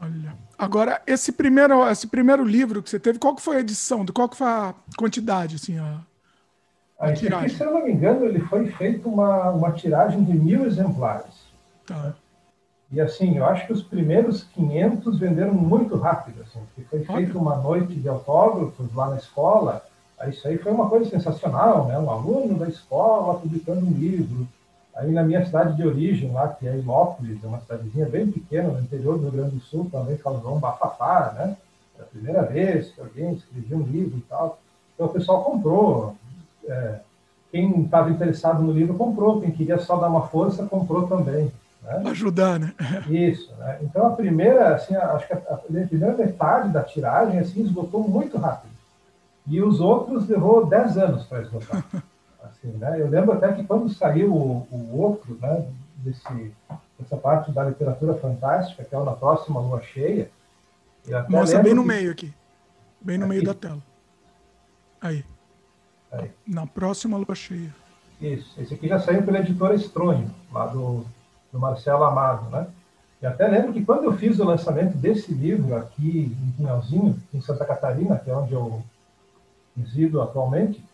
Olha, 0.00 0.34
Agora, 0.58 1.00
esse 1.06 1.32
primeiro, 1.32 1.88
esse 1.88 2.06
primeiro 2.06 2.44
livro 2.44 2.82
que 2.82 2.90
você 2.90 3.00
teve, 3.00 3.18
qual 3.18 3.34
que 3.34 3.42
foi 3.42 3.56
a 3.56 3.60
edição? 3.60 4.04
Qual 4.06 4.28
que 4.28 4.36
foi 4.36 4.46
a 4.46 4.74
quantidade, 4.96 5.56
assim, 5.56 5.78
a, 5.78 6.00
a 6.98 7.08
aqui, 7.08 7.48
se 7.48 7.62
eu 7.62 7.72
não 7.72 7.84
me 7.84 7.92
engano, 7.92 8.24
ele 8.24 8.40
foi 8.40 8.70
feito 8.72 9.08
uma, 9.08 9.50
uma 9.50 9.72
tiragem 9.72 10.22
de 10.24 10.32
mil 10.32 10.66
exemplares. 10.66 11.46
Tá. 11.86 12.14
E 12.90 13.00
assim, 13.00 13.36
eu 13.36 13.44
acho 13.44 13.66
que 13.66 13.72
os 13.72 13.82
primeiros 13.82 14.44
500 14.54 15.18
venderam 15.18 15.54
muito 15.54 15.96
rápido, 15.96 16.42
assim, 16.42 16.60
porque 16.66 16.88
foi 16.88 17.04
feita 17.04 17.36
uma 17.36 17.56
noite 17.56 17.94
de 17.94 18.08
autógrafos 18.08 18.94
lá 18.94 19.10
na 19.10 19.16
escola. 19.16 19.84
Aí 20.18 20.30
isso 20.30 20.46
aí 20.46 20.56
foi 20.56 20.72
uma 20.72 20.88
coisa 20.88 21.10
sensacional, 21.10 21.86
né? 21.86 21.98
Um 21.98 22.08
aluno 22.08 22.58
da 22.58 22.68
escola 22.68 23.40
publicando 23.40 23.84
um 23.84 23.90
livro. 23.90 24.46
Aí 24.94 25.10
na 25.10 25.22
minha 25.22 25.44
cidade 25.44 25.76
de 25.76 25.86
origem, 25.86 26.30
lá, 26.30 26.48
que 26.48 26.66
é 26.66 26.76
Ilópolis, 26.76 27.42
é 27.42 27.46
uma 27.46 27.60
cidadezinha 27.60 28.08
bem 28.08 28.30
pequena 28.30 28.68
no 28.68 28.80
interior 28.80 29.18
do 29.18 29.24
Rio 29.24 29.32
Grande 29.32 29.56
do 29.56 29.60
Sul, 29.60 29.88
também 29.90 30.16
causou 30.16 30.56
um 30.56 30.60
bafafá, 30.60 31.34
né? 31.34 31.56
Era 31.96 32.04
a 32.04 32.08
primeira 32.08 32.42
vez 32.42 32.90
que 32.92 33.00
alguém 33.00 33.32
escrevia 33.32 33.76
um 33.76 33.82
livro 33.82 34.16
e 34.16 34.22
tal. 34.22 34.58
Então 34.94 35.06
o 35.06 35.10
pessoal 35.10 35.42
comprou. 35.44 36.14
É, 36.68 37.00
quem 37.50 37.82
estava 37.82 38.10
interessado 38.10 38.62
no 38.62 38.72
livro 38.72 38.94
comprou, 38.94 39.40
quem 39.40 39.50
queria 39.50 39.78
só 39.78 39.96
dar 39.96 40.08
uma 40.08 40.28
força 40.28 40.66
comprou 40.66 41.06
também. 41.06 41.50
Né? 41.86 42.10
Ajudar, 42.10 42.58
né? 42.58 42.74
Isso. 43.08 43.54
Né? 43.58 43.78
Então, 43.82 44.06
a 44.08 44.10
primeira, 44.10 44.74
assim, 44.74 44.96
acho 44.96 45.26
que 45.28 45.32
a, 45.32 45.36
a 45.36 45.56
primeira 45.56 46.16
metade 46.16 46.72
da 46.72 46.82
tiragem 46.82 47.38
assim, 47.38 47.62
esgotou 47.62 48.08
muito 48.08 48.36
rápido. 48.36 48.72
E 49.46 49.62
os 49.62 49.80
outros 49.80 50.28
levou 50.28 50.66
10 50.66 50.98
anos 50.98 51.24
para 51.24 51.42
esgotar. 51.42 51.84
Assim, 52.42 52.68
né? 52.78 53.00
Eu 53.00 53.08
lembro 53.08 53.32
até 53.32 53.52
que 53.52 53.64
quando 53.64 53.88
saiu 53.92 54.32
o, 54.32 54.68
o 54.70 55.00
outro, 55.00 55.36
né, 55.42 55.66
desse, 55.96 56.52
dessa 56.96 57.16
parte 57.16 57.50
da 57.50 57.64
literatura 57.64 58.14
fantástica, 58.14 58.84
que 58.84 58.94
é 58.94 58.98
o 58.98 59.04
Na 59.04 59.14
Próxima 59.14 59.58
Lua 59.58 59.82
Cheia. 59.82 60.30
Mostra 61.28 61.60
bem 61.60 61.74
no 61.74 61.82
que... 61.82 61.88
meio 61.88 62.12
aqui. 62.12 62.32
Bem 63.00 63.18
no 63.18 63.24
aqui. 63.24 63.34
meio 63.34 63.44
da 63.44 63.52
tela. 63.52 63.82
Aí. 65.00 65.24
Aí. 66.12 66.30
Na 66.46 66.66
próxima 66.68 67.16
lua 67.16 67.34
cheia. 67.34 67.74
Isso. 68.20 68.60
Esse 68.60 68.74
aqui 68.74 68.88
já 68.88 69.00
saiu 69.00 69.22
pela 69.24 69.40
editora 69.40 69.74
Estronho, 69.74 70.30
lá 70.52 70.66
do, 70.66 71.04
do 71.56 71.60
Marcelo 71.60 72.04
Amado, 72.04 72.50
né? 72.50 72.66
E 73.20 73.26
até 73.26 73.48
lembro 73.48 73.72
que 73.72 73.84
quando 73.84 74.04
eu 74.04 74.12
fiz 74.12 74.38
o 74.38 74.44
lançamento 74.44 74.96
desse 74.96 75.32
livro 75.32 75.74
aqui 75.74 76.36
em 76.38 76.50
Pinhalzinho, 76.52 77.18
em 77.32 77.40
Santa 77.40 77.64
Catarina, 77.64 78.18
que 78.18 78.30
é 78.30 78.36
onde 78.36 78.52
eu 78.52 78.82
resido 79.74 80.20
atualmente, 80.20 80.84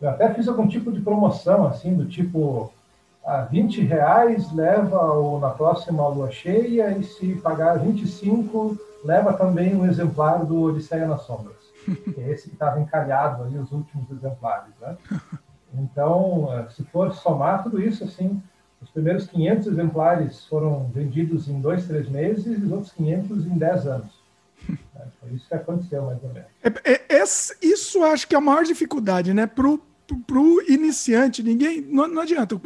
eu 0.00 0.08
até 0.08 0.32
fiz 0.32 0.46
algum 0.46 0.68
tipo 0.68 0.92
de 0.92 1.00
promoção, 1.00 1.66
assim, 1.66 1.94
do 1.94 2.06
tipo, 2.06 2.70
a 3.24 3.42
20 3.42 3.82
reais 3.82 4.52
leva 4.52 5.12
o, 5.14 5.38
na 5.38 5.50
próxima 5.50 6.06
lua 6.06 6.30
cheia 6.30 6.90
e 6.92 7.02
se 7.02 7.34
pagar 7.36 7.78
25, 7.78 8.78
leva 9.02 9.32
também 9.32 9.74
um 9.74 9.86
exemplar 9.86 10.44
do 10.44 10.60
Odisseia 10.62 11.06
nas 11.06 11.22
Sombras, 11.22 11.56
que 11.86 12.20
é 12.20 12.30
esse 12.30 12.48
que 12.48 12.54
estava 12.54 12.78
encalhado 12.80 13.42
ali, 13.42 13.58
os 13.58 13.72
últimos 13.72 14.10
exemplares, 14.10 14.72
né? 14.80 14.96
Então, 15.72 16.66
se 16.70 16.82
for 16.84 17.12
somar 17.14 17.62
tudo 17.62 17.80
isso, 17.80 18.04
assim, 18.04 18.42
os 18.82 18.90
primeiros 18.90 19.26
500 19.26 19.66
exemplares 19.66 20.44
foram 20.46 20.88
vendidos 20.88 21.48
em 21.48 21.60
dois, 21.60 21.86
três 21.86 22.08
meses 22.08 22.46
e 22.46 22.64
os 22.64 22.72
outros 22.72 22.92
500 22.92 23.46
em 23.46 23.58
10 23.58 23.86
anos. 23.86 24.20
É, 25.00 25.04
foi 25.18 25.30
isso 25.30 25.48
que 25.48 25.54
aconteceu, 25.54 26.02
mais 26.04 26.22
ou 26.22 26.28
menos. 26.28 26.50
É, 26.62 26.92
é, 26.92 27.24
isso 27.62 28.02
acho 28.02 28.28
que 28.28 28.34
é 28.34 28.38
a 28.38 28.40
maior 28.40 28.64
dificuldade, 28.64 29.32
né? 29.32 29.46
Para 29.46 29.66
o 29.66 30.62
iniciante, 30.68 31.42
ninguém. 31.42 31.80
Não, 31.80 32.06
não 32.06 32.20
adianta. 32.20 32.60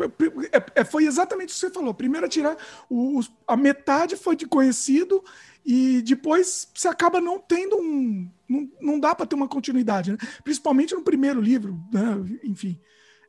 É, 0.52 0.80
é, 0.80 0.84
foi 0.84 1.04
exatamente 1.04 1.50
o 1.50 1.52
que 1.52 1.60
você 1.60 1.70
falou. 1.70 1.94
Primeiro 1.94 2.26
a 2.26 2.28
tirar. 2.28 2.56
O, 2.90 3.20
a 3.46 3.56
metade 3.56 4.16
foi 4.16 4.34
de 4.34 4.46
conhecido 4.46 5.22
e 5.64 6.02
depois 6.02 6.68
você 6.74 6.88
acaba 6.88 7.20
não 7.20 7.38
tendo 7.38 7.76
um. 7.76 8.28
Não, 8.48 8.68
não 8.80 9.00
dá 9.00 9.14
para 9.14 9.26
ter 9.26 9.36
uma 9.36 9.46
continuidade, 9.46 10.10
né? 10.10 10.18
Principalmente 10.42 10.92
no 10.92 11.02
primeiro 11.02 11.40
livro, 11.40 11.80
né? 11.92 12.16
Enfim. 12.42 12.80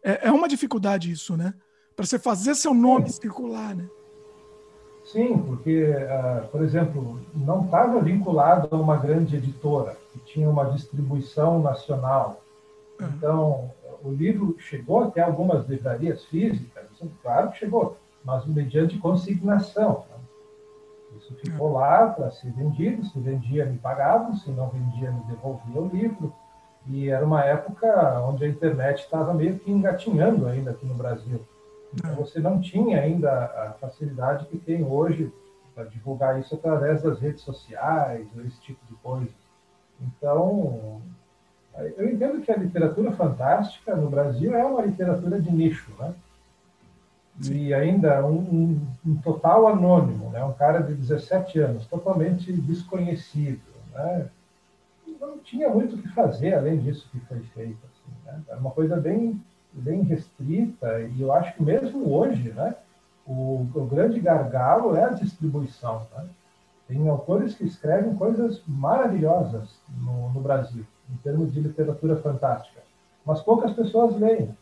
É, 0.04 0.30
é 0.30 0.32
uma 0.32 0.48
dificuldade 0.48 1.12
isso, 1.12 1.38
né? 1.38 1.54
Para 1.96 2.06
você 2.06 2.20
fazer 2.20 2.56
seu 2.56 2.74
nome 2.74 3.10
Sim. 3.10 3.22
circular, 3.22 3.76
né? 3.76 3.88
Sim, 5.06 5.38
porque, 5.38 5.84
uh, 5.84 6.48
por 6.48 6.64
exemplo, 6.64 7.20
não 7.34 7.66
estava 7.66 8.02
vinculado 8.02 8.68
a 8.72 8.80
uma 8.80 8.98
grande 8.98 9.36
editora 9.36 9.96
que 10.12 10.20
tinha 10.20 10.50
uma 10.50 10.66
distribuição 10.72 11.62
nacional. 11.62 12.42
Uhum. 13.00 13.08
Então, 13.08 13.72
o 14.04 14.12
livro 14.12 14.56
chegou 14.60 15.04
até 15.04 15.22
algumas 15.22 15.68
livrarias 15.68 16.26
físicas, 16.26 16.86
claro 17.22 17.52
que 17.52 17.60
chegou, 17.60 17.98
mas 18.24 18.46
mediante 18.46 18.98
consignação. 18.98 20.06
Né? 20.10 20.16
Isso 21.20 21.36
ficou 21.36 21.74
lá 21.74 22.08
para 22.08 22.32
ser 22.32 22.52
vendido, 22.52 23.06
se 23.06 23.20
vendia 23.20 23.66
me 23.66 23.78
pagavam, 23.78 24.36
se 24.36 24.50
não 24.52 24.70
vendia 24.70 25.12
me 25.12 25.24
devolvia 25.26 25.82
o 25.82 25.88
livro. 25.88 26.34
E 26.88 27.10
era 27.10 27.26
uma 27.26 27.44
época 27.44 28.20
onde 28.28 28.44
a 28.44 28.48
internet 28.48 29.00
estava 29.00 29.34
meio 29.34 29.58
que 29.58 29.72
engatinhando 29.72 30.48
ainda 30.48 30.72
aqui 30.72 30.86
no 30.86 30.94
Brasil. 30.94 31.40
Então, 31.94 32.16
você 32.16 32.40
não 32.40 32.60
tinha 32.60 33.00
ainda 33.00 33.32
a 33.32 33.74
facilidade 33.80 34.46
que 34.48 34.58
tem 34.58 34.84
hoje 34.84 35.32
para 35.74 35.86
divulgar 35.86 36.40
isso 36.40 36.56
através 36.56 37.02
das 37.02 37.20
redes 37.20 37.42
sociais, 37.42 38.28
esse 38.46 38.60
tipo 38.62 38.80
de 38.90 38.96
coisa. 38.96 39.32
Então, 40.02 41.02
eu 41.98 42.10
entendo 42.10 42.42
que 42.42 42.52
a 42.52 42.58
literatura 42.58 43.12
fantástica 43.12 43.96
no 43.96 44.10
Brasil 44.10 44.56
é 44.56 44.64
uma 44.64 44.82
literatura 44.82 45.40
de 45.40 45.52
nicho, 45.52 45.92
né? 46.00 46.14
Sim. 47.42 47.54
E 47.54 47.74
ainda 47.74 48.26
um, 48.26 48.38
um, 48.38 48.88
um, 49.06 49.16
total 49.18 49.68
anônimo, 49.68 50.30
né? 50.30 50.44
Um 50.44 50.54
cara 50.54 50.80
de 50.80 50.94
17 50.94 51.60
anos, 51.60 51.86
totalmente 51.86 52.52
desconhecido, 52.54 53.62
né? 53.94 54.30
Não 55.20 55.38
tinha 55.40 55.70
muito 55.70 55.96
o 55.96 56.02
que 56.02 56.08
fazer 56.10 56.54
além 56.54 56.80
disso 56.80 57.10
que 57.12 57.20
foi 57.22 57.40
feito. 57.54 57.78
Assim, 57.86 58.16
né? 58.26 58.42
Era 58.48 58.60
uma 58.60 58.72
coisa 58.72 58.96
bem 58.96 59.42
bem 59.82 60.02
restrita, 60.04 61.02
e 61.02 61.22
eu 61.22 61.34
acho 61.34 61.54
que 61.56 61.64
mesmo 61.64 62.14
hoje, 62.14 62.52
né, 62.52 62.76
o, 63.26 63.68
o 63.74 63.86
grande 63.86 64.20
gargalo 64.20 64.96
é 64.96 65.04
a 65.04 65.10
distribuição. 65.10 66.06
Né? 66.16 66.28
Tem 66.88 67.10
autores 67.10 67.56
que 67.56 67.66
escrevem 67.66 68.16
coisas 68.16 68.62
maravilhosas 68.68 69.70
no, 69.98 70.30
no, 70.30 70.40
Brasil, 70.40 70.86
em 71.12 71.18
termos 71.18 71.52
de 71.52 71.60
literatura 71.60 72.16
fantástica, 72.18 72.82
mas 73.26 73.42
poucas 73.42 73.74
pessoas 73.74 74.16
leem. 74.20 74.56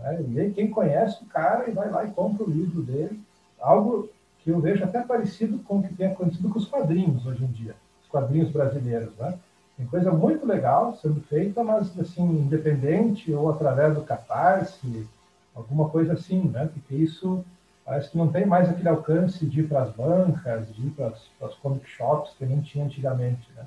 Né? 0.00 0.52
Quem 0.54 0.70
conhece 0.70 1.22
o 1.22 1.26
cara 1.26 1.68
e 1.68 1.72
vai 1.72 1.90
lá 1.90 2.04
e 2.04 2.10
compra 2.10 2.44
o 2.44 2.50
livro 2.50 2.82
dele, 2.82 3.20
algo 3.60 4.08
que 4.38 4.50
eu 4.50 4.60
vejo 4.60 4.82
até 4.82 5.02
parecido 5.02 5.58
com 5.58 5.78
o 5.78 5.82
que 5.82 5.94
tem 5.94 6.06
acontecido 6.06 6.48
com 6.48 6.58
os 6.58 6.66
quadrinhos 6.66 7.26
hoje 7.26 7.44
em 7.44 7.48
dia, 7.48 7.74
os 8.02 8.08
quadrinhos 8.08 8.50
brasileiros. 8.50 9.14
Né? 9.16 9.38
Tem 9.80 9.86
coisa 9.86 10.12
muito 10.12 10.46
legal 10.46 10.94
sendo 11.00 11.22
feita, 11.22 11.64
mas 11.64 11.98
assim, 11.98 12.22
independente 12.22 13.32
ou 13.32 13.48
através 13.48 13.94
do 13.94 14.02
catarse, 14.02 15.08
alguma 15.54 15.88
coisa 15.88 16.12
assim, 16.12 16.42
né? 16.50 16.68
Porque 16.70 16.94
isso 16.94 17.42
parece 17.82 18.10
que 18.10 18.18
não 18.18 18.28
tem 18.30 18.44
mais 18.44 18.68
aquele 18.68 18.90
alcance 18.90 19.46
de 19.46 19.60
ir 19.60 19.68
para 19.68 19.84
as 19.84 19.90
bancas, 19.94 20.68
de 20.74 20.86
ir 20.86 20.90
para 20.90 21.14
as 21.46 21.54
comic 21.62 21.88
shops 21.88 22.34
que 22.36 22.44
nem 22.44 22.60
tinha 22.60 22.84
antigamente, 22.84 23.50
né? 23.56 23.64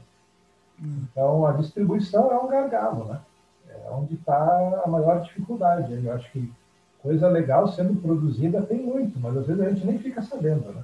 Hum. 0.80 1.00
Então, 1.12 1.48
a 1.48 1.54
distribuição 1.54 2.32
é 2.32 2.38
um 2.38 2.48
gargalo, 2.48 3.06
né? 3.06 3.20
É 3.68 3.90
onde 3.90 4.14
está 4.14 4.84
a 4.86 4.88
maior 4.88 5.20
dificuldade. 5.24 5.94
Eu 5.94 6.14
acho 6.14 6.32
que 6.32 6.54
coisa 7.02 7.28
legal 7.28 7.68
sendo 7.70 8.00
produzida 8.00 8.62
tem 8.62 8.78
muito, 8.78 9.20
mas 9.20 9.36
às 9.36 9.48
vezes 9.48 9.64
a 9.64 9.70
gente 9.72 9.84
nem 9.84 9.98
fica 9.98 10.22
sabendo, 10.22 10.72
né? 10.74 10.84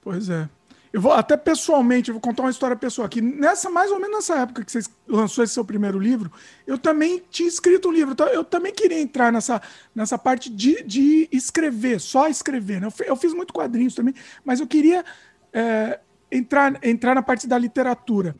Pois 0.00 0.30
é. 0.30 0.48
Eu 0.92 1.00
vou 1.00 1.12
até 1.12 1.36
pessoalmente, 1.36 2.08
eu 2.08 2.14
vou 2.14 2.20
contar 2.20 2.42
uma 2.42 2.50
história 2.50 2.76
pessoal 2.76 3.06
aqui. 3.06 3.20
Nessa, 3.20 3.70
mais 3.70 3.92
ou 3.92 4.00
menos 4.00 4.16
nessa 4.16 4.38
época 4.38 4.64
que 4.64 4.72
você 4.72 4.82
lançou 5.06 5.44
esse 5.44 5.54
seu 5.54 5.64
primeiro 5.64 5.98
livro, 5.98 6.32
eu 6.66 6.76
também 6.76 7.22
tinha 7.30 7.48
escrito 7.48 7.88
um 7.88 7.92
livro. 7.92 8.12
Então 8.12 8.26
eu 8.26 8.42
também 8.42 8.72
queria 8.72 9.00
entrar 9.00 9.32
nessa, 9.32 9.62
nessa 9.94 10.18
parte 10.18 10.50
de, 10.50 10.82
de 10.82 11.28
escrever, 11.30 12.00
só 12.00 12.28
escrever. 12.28 12.80
Né? 12.80 12.88
Eu, 12.88 13.06
eu 13.06 13.16
fiz 13.16 13.32
muito 13.32 13.52
quadrinhos 13.52 13.94
também, 13.94 14.14
mas 14.44 14.58
eu 14.58 14.66
queria 14.66 15.04
é, 15.52 16.00
entrar, 16.30 16.76
entrar 16.82 17.14
na 17.14 17.22
parte 17.22 17.46
da 17.46 17.56
literatura. 17.56 18.34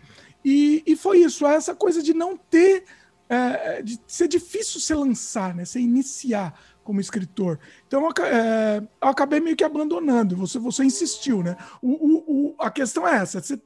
E, 0.45 0.83
e 0.85 0.97
foi 0.97 1.19
isso, 1.19 1.47
essa 1.47 1.75
coisa 1.75 2.03
de 2.03 2.13
não 2.13 2.37
ter. 2.37 2.85
É, 3.33 3.81
de 3.81 3.97
ser 4.09 4.27
difícil 4.27 4.81
se 4.81 4.93
lançar, 4.93 5.55
né? 5.55 5.65
Se 5.65 5.79
iniciar 5.79 6.53
como 6.85 7.01
escritor. 7.01 7.59
Então 7.87 8.03
eu, 8.03 8.25
é, 8.25 8.79
eu 8.79 9.09
acabei 9.09 9.41
meio 9.41 9.57
que 9.57 9.65
abandonando. 9.65 10.37
Você, 10.37 10.59
você 10.59 10.85
insistiu, 10.85 11.43
né? 11.43 11.57
O, 11.83 11.89
o, 11.89 12.25
o, 12.29 12.55
a 12.59 12.71
questão 12.71 13.07
é 13.07 13.17
essa: 13.17 13.41
você 13.41 13.61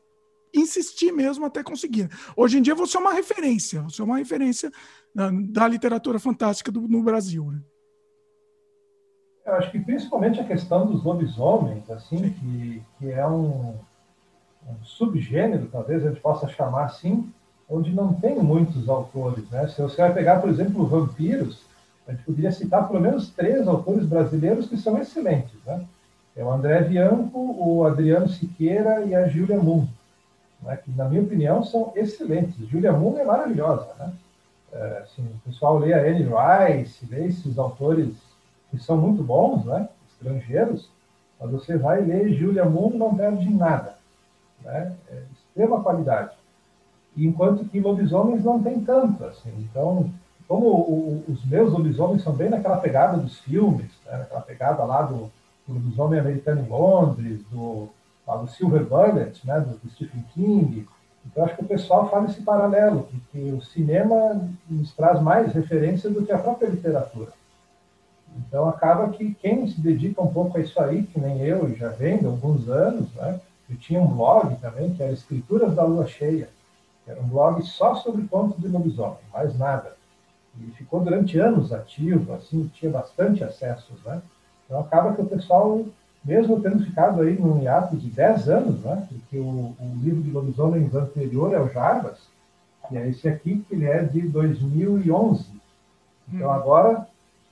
insistir 0.54 1.12
mesmo 1.12 1.44
até 1.44 1.62
conseguir. 1.62 2.08
Hoje 2.36 2.58
em 2.58 2.62
dia 2.62 2.74
você 2.74 2.96
é 2.96 3.00
uma 3.00 3.12
referência, 3.12 3.82
você 3.82 4.00
é 4.00 4.04
uma 4.04 4.18
referência 4.18 4.70
da, 5.14 5.30
da 5.30 5.68
literatura 5.68 6.18
fantástica 6.18 6.70
do, 6.70 6.82
no 6.82 7.02
Brasil. 7.02 7.50
Né? 7.50 7.60
Eu 9.44 9.54
acho 9.54 9.70
que 9.70 9.78
principalmente 9.78 10.40
a 10.40 10.44
questão 10.44 10.86
dos 10.86 11.04
lobisomens, 11.04 11.90
assim, 11.90 12.30
que, 12.30 12.82
que 12.98 13.10
é 13.10 13.26
um, 13.26 13.74
um 14.66 14.84
subgênero, 14.84 15.68
talvez 15.70 16.04
a 16.04 16.08
gente 16.08 16.20
possa 16.20 16.48
chamar 16.48 16.84
assim, 16.84 17.30
onde 17.68 17.92
não 17.92 18.14
tem 18.14 18.36
muitos 18.36 18.88
autores. 18.88 19.48
Né? 19.50 19.68
Se 19.68 19.82
você 19.82 19.96
vai 19.96 20.14
pegar, 20.14 20.40
por 20.40 20.48
exemplo, 20.48 20.86
vampiros, 20.86 21.62
a 22.06 22.12
gente 22.12 22.24
poderia 22.24 22.52
citar 22.52 22.86
pelo 22.86 23.00
menos 23.00 23.30
três 23.30 23.66
autores 23.66 24.06
brasileiros 24.06 24.68
que 24.68 24.76
são 24.76 24.98
excelentes. 24.98 25.54
Né? 25.64 25.84
É 26.36 26.44
o 26.44 26.50
André 26.50 26.82
Bianco, 26.82 27.38
o 27.38 27.84
Adriano 27.84 28.28
Siqueira 28.28 29.04
e 29.04 29.14
a 29.14 29.26
Júlia 29.28 29.58
Moon. 29.58 29.86
né, 30.62 30.76
que, 30.76 30.90
na 30.90 31.08
minha 31.08 31.22
opinião, 31.22 31.62
são 31.64 31.92
excelentes. 31.94 32.56
Julia 32.68 32.92
Moon 32.92 33.18
é 33.18 33.24
maravilhosa. 33.24 33.88
Né? 33.98 34.12
É, 34.72 34.98
assim, 35.04 35.22
o 35.22 35.48
pessoal 35.48 35.78
lê 35.78 35.92
a 35.92 36.00
Anne 36.00 36.24
Rice, 36.24 37.06
lê 37.06 37.26
esses 37.26 37.58
autores 37.58 38.16
que 38.70 38.78
são 38.78 38.96
muito 38.96 39.22
bons, 39.22 39.64
né, 39.64 39.88
estrangeiros, 40.10 40.90
mas 41.40 41.50
você 41.50 41.76
vai 41.76 42.00
ler 42.00 42.34
Julia 42.34 42.64
Moon 42.64 42.90
não 42.90 43.14
perde 43.14 43.48
nada. 43.48 43.94
Né? 44.62 44.92
É 45.10 45.22
extrema 45.32 45.82
qualidade. 45.82 46.32
Enquanto 47.16 47.64
que 47.66 47.78
lobisomens 47.78 48.42
não 48.44 48.60
tem 48.60 48.80
tanto. 48.80 49.24
Assim. 49.24 49.52
Então, 49.58 50.10
como 50.46 50.66
o, 50.66 51.24
os 51.28 51.44
meus 51.44 51.72
lobisomens 51.72 52.22
são 52.22 52.32
bem 52.32 52.50
naquela 52.50 52.76
pegada 52.76 53.16
dos 53.16 53.38
filmes, 53.38 53.90
né? 54.04 54.18
naquela 54.18 54.42
pegada 54.42 54.84
lá 54.84 55.02
do, 55.02 55.30
do 55.66 55.74
lobisomem 55.74 56.20
americano 56.20 56.62
em 56.62 56.68
Londres, 56.68 57.40
do, 57.50 57.88
lá 58.26 58.36
do 58.36 58.48
Silver 58.48 58.84
Bullet, 58.84 59.46
né? 59.46 59.60
do, 59.60 59.78
do 59.78 59.90
Stephen 59.90 60.24
King. 60.34 60.86
Então, 61.26 61.44
acho 61.44 61.56
que 61.56 61.64
o 61.64 61.68
pessoal 61.68 62.10
faz 62.10 62.30
esse 62.30 62.42
paralelo, 62.42 63.08
porque 63.10 63.50
o 63.52 63.62
cinema 63.62 64.46
nos 64.68 64.92
traz 64.92 65.20
mais 65.22 65.52
referências 65.54 66.12
do 66.12 66.24
que 66.24 66.32
a 66.32 66.38
própria 66.38 66.68
literatura. 66.68 67.32
Então, 68.36 68.68
acaba 68.68 69.08
que 69.08 69.32
quem 69.34 69.66
se 69.68 69.80
dedica 69.80 70.20
um 70.20 70.32
pouco 70.32 70.58
a 70.58 70.60
isso 70.60 70.78
aí, 70.80 71.04
que 71.04 71.18
nem 71.20 71.40
eu, 71.40 71.74
já 71.76 71.88
vem 71.88 72.18
de 72.18 72.26
alguns 72.26 72.68
anos, 72.68 73.12
né? 73.14 73.40
eu 73.70 73.76
tinha 73.76 74.00
um 74.00 74.06
blog 74.06 74.54
também, 74.56 74.92
que 74.92 75.02
era 75.02 75.12
Escrituras 75.12 75.74
da 75.74 75.84
Lua 75.84 76.06
Cheia, 76.06 76.48
era 77.06 77.20
um 77.20 77.28
blog 77.28 77.62
só 77.62 77.94
sobre 77.96 78.26
contos 78.26 78.60
de 78.60 78.68
lobisomem, 78.68 79.18
mais 79.32 79.56
nada. 79.58 79.94
E 80.60 80.70
ficou 80.72 81.00
durante 81.00 81.38
anos 81.38 81.72
ativo, 81.72 82.32
assim, 82.34 82.70
tinha 82.74 82.90
bastante 82.90 83.42
acessos, 83.42 84.02
né? 84.04 84.22
Então 84.64 84.80
acaba 84.80 85.14
que 85.14 85.20
o 85.20 85.26
pessoal, 85.26 85.84
mesmo 86.24 86.60
tendo 86.60 86.84
ficado 86.84 87.20
aí 87.20 87.38
num 87.38 87.62
hiato 87.62 87.96
de 87.96 88.08
10 88.08 88.48
anos, 88.48 88.80
né? 88.82 89.06
Porque 89.08 89.38
o, 89.38 89.74
o 89.78 89.98
livro 90.00 90.22
de 90.22 90.30
lobisomens 90.30 90.94
anterior 90.94 91.52
é 91.52 91.60
o 91.60 91.68
Jarbas, 91.68 92.18
e 92.90 92.96
é 92.96 93.08
esse 93.08 93.28
aqui 93.28 93.64
que 93.68 93.74
ele 93.74 93.86
é 93.86 94.02
de 94.02 94.20
2011. 94.22 95.46
Então 96.32 96.48
hum. 96.48 96.52
agora 96.52 97.06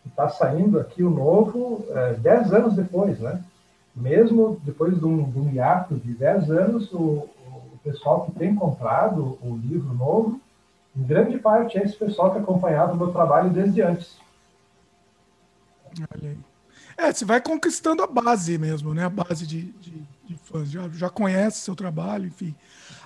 está 0.07 0.29
saindo 0.29 0.79
aqui 0.79 1.03
o 1.03 1.11
novo, 1.11 1.85
é, 1.91 2.15
10 2.15 2.53
anos 2.53 2.75
depois, 2.75 3.19
né? 3.19 3.43
Mesmo 3.95 4.59
depois 4.65 4.99
de 4.99 5.05
um, 5.05 5.31
de 5.31 5.39
um 5.39 5.51
hiato 5.51 5.97
de 5.97 6.15
10 6.15 6.51
anos, 6.51 6.93
o, 6.93 6.99
o 6.99 7.79
pessoal 7.85 8.25
que 8.25 8.33
tem 8.33 8.55
comprado 8.55 9.39
o 9.43 9.57
livro 9.57 9.93
novo 9.93 10.41
em 10.95 11.03
grande 11.03 11.39
parte 11.39 11.79
é 11.79 11.83
esse 11.83 11.97
pessoal 11.97 12.33
que 12.33 12.39
acompanhava 12.39 12.93
o 12.93 12.97
meu 12.97 13.13
trabalho 13.13 13.51
desde 13.51 13.81
antes. 13.83 14.17
É, 16.97 17.13
você 17.13 17.25
vai 17.25 17.41
conquistando 17.41 18.03
a 18.03 18.07
base 18.07 18.59
mesmo, 18.59 18.93
né? 18.93 19.05
A 19.05 19.11
base 19.11 19.47
de, 19.47 19.63
de, 19.73 20.03
de 20.25 20.37
fãs. 20.37 20.71
Já, 20.71 20.89
já 20.91 21.11
conhece 21.11 21.61
seu 21.61 21.75
trabalho, 21.75 22.27
enfim. 22.27 22.55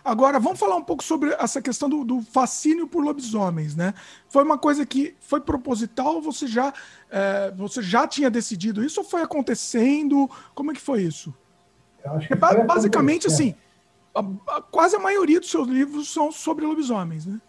Agora, 0.04 0.38
vamos 0.38 0.58
falar 0.58 0.76
um 0.76 0.82
pouco 0.82 1.02
sobre 1.02 1.30
essa 1.38 1.60
questão 1.60 1.88
do, 1.88 2.04
do, 2.04 2.22
fascínio 2.22 2.86
por 2.86 3.02
lobisomens, 3.02 3.74
né? 3.74 3.94
Foi 4.28 4.44
uma 4.44 4.58
coisa 4.58 4.86
que 4.86 5.16
foi 5.20 5.40
proposital 5.40 6.16
ou 6.16 6.22
você 6.22 6.46
já, 6.46 6.72
é, 7.10 7.52
você 7.56 7.82
já 7.82 8.06
tinha 8.06 8.30
decidido 8.30 8.84
isso 8.84 9.00
ou 9.00 9.06
foi 9.06 9.22
acontecendo? 9.22 10.30
Como 10.54 10.70
é 10.70 10.74
que 10.74 10.80
foi 10.80 11.02
isso? 11.02 11.34
Porque, 12.02 12.36
basicamente, 12.36 13.26
assim, 13.26 13.54
a, 14.14 14.20
a, 14.56 14.62
quase 14.62 14.94
a 14.94 15.00
maioria 15.00 15.40
dos 15.40 15.50
seus 15.50 15.66
livros 15.66 16.12
são 16.12 16.30
sobre 16.30 16.64
lobisomens, 16.64 17.26
né? 17.26 17.40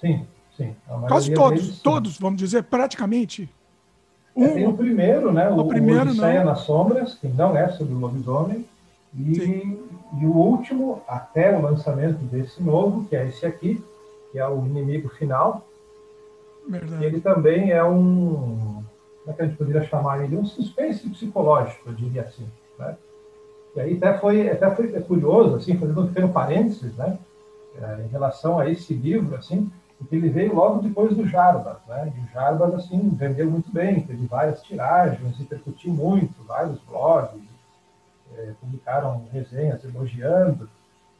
Sim, 0.00 0.26
sim. 0.56 0.74
Quase 1.08 1.32
todos, 1.32 1.62
deles, 1.62 1.80
todos, 1.80 2.18
vamos 2.18 2.38
dizer, 2.38 2.64
praticamente. 2.64 3.48
Um, 4.36 4.44
é, 4.44 4.54
tem 4.54 4.66
o 4.66 4.76
primeiro, 4.76 5.32
né? 5.32 5.50
O, 5.50 5.60
o 5.60 5.68
primeiro, 5.68 6.10
Odisseia 6.10 6.44
nas 6.44 6.60
Sombras, 6.60 7.14
que 7.14 7.26
não 7.26 7.56
é 7.56 7.68
sobre 7.70 7.94
o 7.94 7.98
lobisomem. 7.98 8.64
E, 9.16 9.78
e 10.20 10.26
o 10.26 10.32
último, 10.32 11.02
até 11.08 11.56
o 11.56 11.62
lançamento 11.62 12.18
desse 12.26 12.62
novo, 12.62 13.04
que 13.08 13.16
é 13.16 13.26
esse 13.26 13.44
aqui, 13.44 13.82
que 14.30 14.38
é 14.38 14.46
o 14.46 14.64
inimigo 14.66 15.08
final. 15.08 15.66
Verdade. 16.68 17.04
Ele 17.04 17.20
também 17.20 17.70
é 17.70 17.82
um. 17.82 18.82
Como 19.24 19.30
é 19.30 19.32
que 19.32 19.42
a 19.42 19.46
gente 19.46 19.56
poderia 19.56 19.84
chamar 19.84 20.22
ele? 20.22 20.36
Um 20.36 20.44
suspense 20.44 21.08
psicológico, 21.08 21.88
eu 21.88 21.94
diria 21.94 22.22
assim. 22.22 22.46
Né? 22.78 22.96
E 23.74 23.80
aí 23.80 23.96
até 23.96 24.18
foi, 24.18 24.48
até 24.48 24.70
foi 24.70 24.88
curioso, 25.00 25.56
assim, 25.56 25.76
fazendo 25.78 26.02
um 26.02 26.06
pequeno 26.06 26.28
parênteses, 26.28 26.94
né? 26.96 27.18
É, 27.80 28.04
em 28.04 28.08
relação 28.08 28.58
a 28.58 28.68
esse 28.68 28.92
livro, 28.92 29.36
assim, 29.36 29.70
porque 29.98 30.14
ele 30.14 30.28
veio 30.28 30.54
logo 30.54 30.80
depois 30.80 31.16
do 31.16 31.26
Jarbas, 31.26 31.78
né? 31.88 32.12
E 32.16 32.20
o 32.20 32.32
Jarbas, 32.32 32.72
assim, 32.74 33.08
vendeu 33.10 33.50
muito 33.50 33.70
bem, 33.70 34.00
teve 34.00 34.26
várias 34.26 34.62
tiragens, 34.62 35.36
repercutiu 35.36 35.92
muito, 35.92 36.32
vários 36.44 36.78
blogs, 36.82 37.42
é, 38.36 38.52
publicaram 38.60 39.24
resenhas 39.32 39.84
elogiando. 39.84 40.68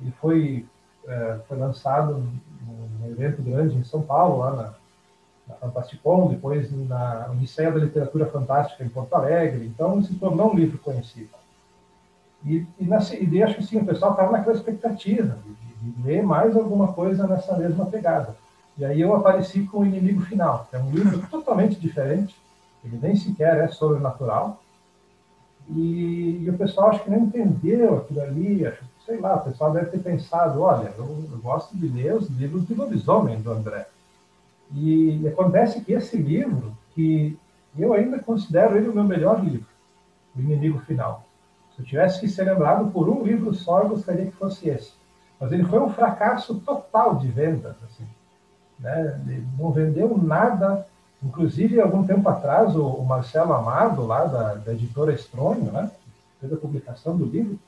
Ele 0.00 0.12
foi, 0.20 0.66
é, 1.08 1.38
foi 1.48 1.58
lançado 1.58 2.24
num 2.64 3.10
evento 3.10 3.42
grande 3.42 3.76
em 3.76 3.82
São 3.82 4.00
Paulo, 4.00 4.38
lá 4.38 4.74
na, 5.48 5.58
na 5.66 6.28
depois 6.28 6.70
na 6.70 7.28
Odisseia 7.32 7.72
da 7.72 7.80
Literatura 7.80 8.26
Fantástica 8.26 8.84
em 8.84 8.88
Porto 8.88 9.12
Alegre, 9.14 9.66
então 9.66 10.00
se 10.04 10.14
tornou 10.14 10.52
um 10.52 10.56
livro 10.56 10.78
conhecido. 10.78 11.30
E, 12.44 12.64
e, 12.78 12.84
nessa, 12.84 13.16
e 13.16 13.42
acho 13.42 13.56
que 13.56 13.64
sim, 13.64 13.78
o 13.78 13.84
pessoal 13.84 14.12
estava 14.12 14.30
naquela 14.30 14.54
expectativa 14.54 15.36
de, 15.44 15.90
de 15.90 16.02
ler 16.06 16.22
mais 16.22 16.56
alguma 16.56 16.92
coisa 16.92 17.26
nessa 17.26 17.56
mesma 17.56 17.86
pegada. 17.86 18.36
E 18.78 18.84
aí 18.84 19.00
eu 19.00 19.12
apareci 19.14 19.64
com 19.64 19.80
o 19.80 19.86
Inimigo 19.86 20.20
Final, 20.20 20.68
que 20.70 20.76
é 20.76 20.78
um 20.78 20.90
livro 20.92 21.20
totalmente 21.28 21.80
diferente, 21.80 22.36
ele 22.84 22.96
nem 23.02 23.16
sequer 23.16 23.58
é 23.58 23.66
sobrenatural. 23.66 24.62
E, 25.68 26.44
e 26.44 26.48
o 26.48 26.56
pessoal 26.56 26.90
acho 26.90 27.02
que 27.02 27.10
não 27.10 27.18
entendeu 27.18 27.98
aquilo 27.98 28.22
ali, 28.22 28.64
acho, 28.64 28.84
sei 29.04 29.18
lá, 29.18 29.34
o 29.34 29.40
pessoal 29.40 29.72
deve 29.72 29.90
ter 29.90 29.98
pensado, 29.98 30.60
olha, 30.60 30.94
eu, 30.96 31.04
eu 31.04 31.38
gosto 31.38 31.76
de 31.76 31.88
ler 31.88 32.14
os 32.14 32.28
livros 32.28 32.66
de 32.66 32.74
lobisomem 32.74 33.40
do 33.40 33.50
André. 33.50 33.88
E, 34.72 35.22
e 35.22 35.28
acontece 35.28 35.80
que 35.80 35.92
esse 35.92 36.16
livro, 36.16 36.72
que 36.94 37.36
eu 37.76 37.92
ainda 37.92 38.20
considero 38.20 38.76
ele 38.76 38.88
o 38.88 38.94
meu 38.94 39.04
melhor 39.04 39.44
livro, 39.44 39.66
O 40.36 40.40
Inimigo 40.40 40.78
Final. 40.80 41.24
Se 41.74 41.82
eu 41.82 41.86
tivesse 41.86 42.20
que 42.20 42.28
ser 42.28 42.44
lembrado 42.44 42.90
por 42.92 43.08
um 43.08 43.24
livro 43.24 43.52
só, 43.54 43.82
eu 43.82 43.88
gostaria 43.88 44.26
que 44.26 44.36
fosse 44.36 44.68
esse. 44.68 44.92
Mas 45.40 45.50
ele 45.50 45.64
foi 45.64 45.80
um 45.80 45.90
fracasso 45.90 46.60
total 46.60 47.16
de 47.16 47.28
vendas. 47.28 47.76
Assim 47.84 48.06
né? 48.78 49.20
não 49.58 49.70
vendeu 49.70 50.16
nada. 50.18 50.86
Inclusive, 51.22 51.80
algum 51.80 52.06
tempo 52.06 52.28
atrás, 52.28 52.76
o, 52.76 53.02
Marcelo 53.02 53.52
Amado, 53.52 54.06
lá 54.06 54.24
da, 54.24 54.54
da 54.54 54.72
editora 54.72 55.12
Estronho, 55.12 55.72
né? 55.72 55.90
fez 56.40 56.52
a 56.52 56.56
publicação 56.56 57.16
do 57.16 57.24
livro, 57.24 57.58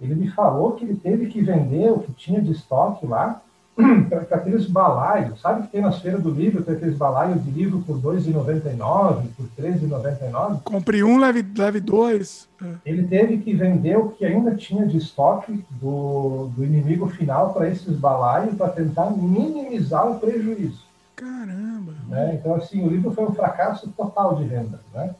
ele 0.00 0.14
me 0.14 0.30
falou 0.30 0.72
que 0.72 0.84
ele 0.84 0.96
teve 0.96 1.26
que 1.26 1.42
vender 1.42 1.90
o 1.90 2.00
que 2.00 2.12
tinha 2.12 2.40
de 2.40 2.52
estoque 2.52 3.06
lá 3.06 3.40
para 4.08 4.38
aqueles 4.38 4.66
balaios, 4.66 5.38
sabe 5.40 5.62
que 5.62 5.72
tem 5.72 5.82
nas 5.82 6.00
feiras 6.00 6.22
do 6.22 6.30
livro, 6.30 6.62
tem 6.62 6.74
aqueles 6.74 6.96
balaios 6.96 7.44
de 7.44 7.50
livro 7.50 7.82
por 7.86 7.96
R$ 7.96 8.18
2,99, 8.18 9.24
por 9.36 9.46
R$ 9.56 9.72
13,99? 9.72 10.62
Compre 10.64 11.04
um, 11.04 11.18
leve, 11.18 11.44
leve 11.56 11.80
dois. 11.80 12.48
É. 12.62 12.66
Ele 12.86 13.06
teve 13.06 13.36
que 13.38 13.54
vender 13.54 13.98
o 13.98 14.08
que 14.10 14.24
ainda 14.24 14.54
tinha 14.54 14.86
de 14.86 14.96
estoque 14.96 15.62
do, 15.72 16.48
do 16.56 16.64
inimigo 16.64 17.06
final 17.08 17.52
para 17.52 17.68
esses 17.68 17.96
balaios, 17.96 18.54
para 18.54 18.70
tentar 18.70 19.10
minimizar 19.10 20.10
o 20.10 20.18
prejuízo. 20.18 20.82
Caramba! 21.14 21.92
Né? 22.08 22.38
Então, 22.40 22.54
assim, 22.54 22.82
o 22.82 22.88
livro 22.88 23.12
foi 23.12 23.26
um 23.26 23.34
fracasso 23.34 23.90
total 23.90 24.36
de 24.36 24.44
vendas, 24.44 24.80
né? 24.94 25.14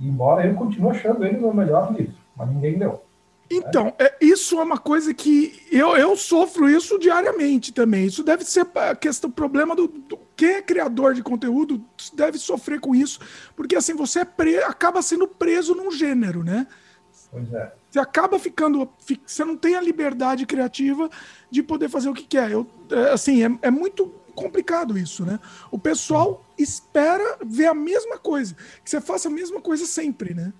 Embora 0.00 0.46
eu 0.46 0.54
continue 0.54 0.90
achando 0.90 1.24
ele 1.24 1.38
o 1.38 1.40
meu 1.40 1.54
melhor 1.54 1.92
livro, 1.92 2.14
mas 2.36 2.48
ninguém 2.48 2.76
leu. 2.76 3.02
Então, 3.50 3.94
é, 3.98 4.14
isso 4.20 4.58
é 4.60 4.62
uma 4.62 4.76
coisa 4.76 5.14
que 5.14 5.62
eu, 5.72 5.96
eu 5.96 6.14
sofro 6.16 6.68
isso 6.68 6.98
diariamente 6.98 7.72
também. 7.72 8.04
Isso 8.04 8.22
deve 8.22 8.44
ser 8.44 8.66
a 8.74 8.94
questão, 8.94 9.30
problema 9.30 9.74
do, 9.74 9.88
do 9.88 10.18
quem 10.36 10.50
é 10.50 10.62
criador 10.62 11.14
de 11.14 11.22
conteúdo 11.22 11.84
deve 12.12 12.38
sofrer 12.38 12.78
com 12.78 12.94
isso, 12.94 13.18
porque 13.56 13.74
assim 13.74 13.94
você 13.94 14.20
é 14.20 14.24
pre, 14.24 14.58
acaba 14.58 15.02
sendo 15.02 15.26
preso 15.26 15.74
num 15.74 15.90
gênero, 15.90 16.44
né? 16.44 16.66
Pois 17.30 17.52
é. 17.52 17.74
Você 17.90 17.98
acaba 17.98 18.38
ficando, 18.38 18.88
você 19.26 19.44
não 19.44 19.56
tem 19.56 19.74
a 19.74 19.80
liberdade 19.80 20.44
criativa 20.44 21.08
de 21.50 21.62
poder 21.62 21.88
fazer 21.88 22.08
o 22.08 22.14
que 22.14 22.24
quer. 22.24 22.50
Eu, 22.50 22.66
é, 22.90 23.12
assim, 23.12 23.42
é, 23.42 23.58
é 23.62 23.70
muito 23.70 24.06
complicado 24.34 24.96
isso, 24.96 25.24
né? 25.24 25.40
O 25.70 25.78
pessoal 25.78 26.44
espera 26.56 27.38
ver 27.44 27.66
a 27.66 27.74
mesma 27.74 28.18
coisa, 28.18 28.54
que 28.84 28.90
você 28.90 29.00
faça 29.00 29.28
a 29.28 29.32
mesma 29.32 29.60
coisa 29.60 29.86
sempre, 29.86 30.34
né? 30.34 30.52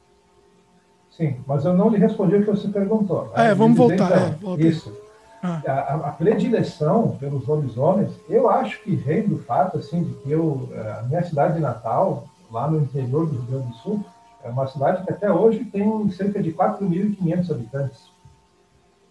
Sim, 1.18 1.36
mas 1.48 1.64
eu 1.64 1.74
não 1.74 1.88
lhe 1.88 1.98
respondi 1.98 2.36
o 2.36 2.44
que 2.44 2.50
você 2.50 2.68
perguntou. 2.68 3.24
Né? 3.24 3.48
É, 3.48 3.54
vamos 3.54 3.76
voltar. 3.76 4.06
Então, 4.06 4.16
é, 4.16 4.30
volta. 4.40 4.62
Isso. 4.62 4.96
Ah. 5.42 5.60
A, 5.66 5.94
a, 5.94 6.12
predileção 6.12 7.16
pelos 7.18 7.44
lobisomens, 7.44 8.12
eu 8.28 8.48
acho 8.48 8.80
que 8.84 8.94
vem 8.94 9.26
do 9.26 9.38
fato 9.38 9.78
assim 9.78 10.04
de 10.04 10.14
que 10.14 10.30
eu, 10.30 10.68
é, 10.72 10.92
a 10.92 11.02
minha 11.02 11.22
cidade 11.24 11.54
de 11.54 11.60
Natal, 11.60 12.28
lá 12.52 12.70
no 12.70 12.80
interior 12.80 13.26
do 13.26 13.32
Rio 13.32 13.42
Grande 13.42 13.66
do 13.66 13.74
Sul, 13.74 14.04
é 14.44 14.48
uma 14.48 14.68
cidade 14.68 15.04
que 15.04 15.12
até 15.12 15.30
hoje 15.30 15.64
tem 15.64 16.08
cerca 16.10 16.40
de 16.40 16.52
4.500 16.52 17.50
habitantes. 17.50 18.10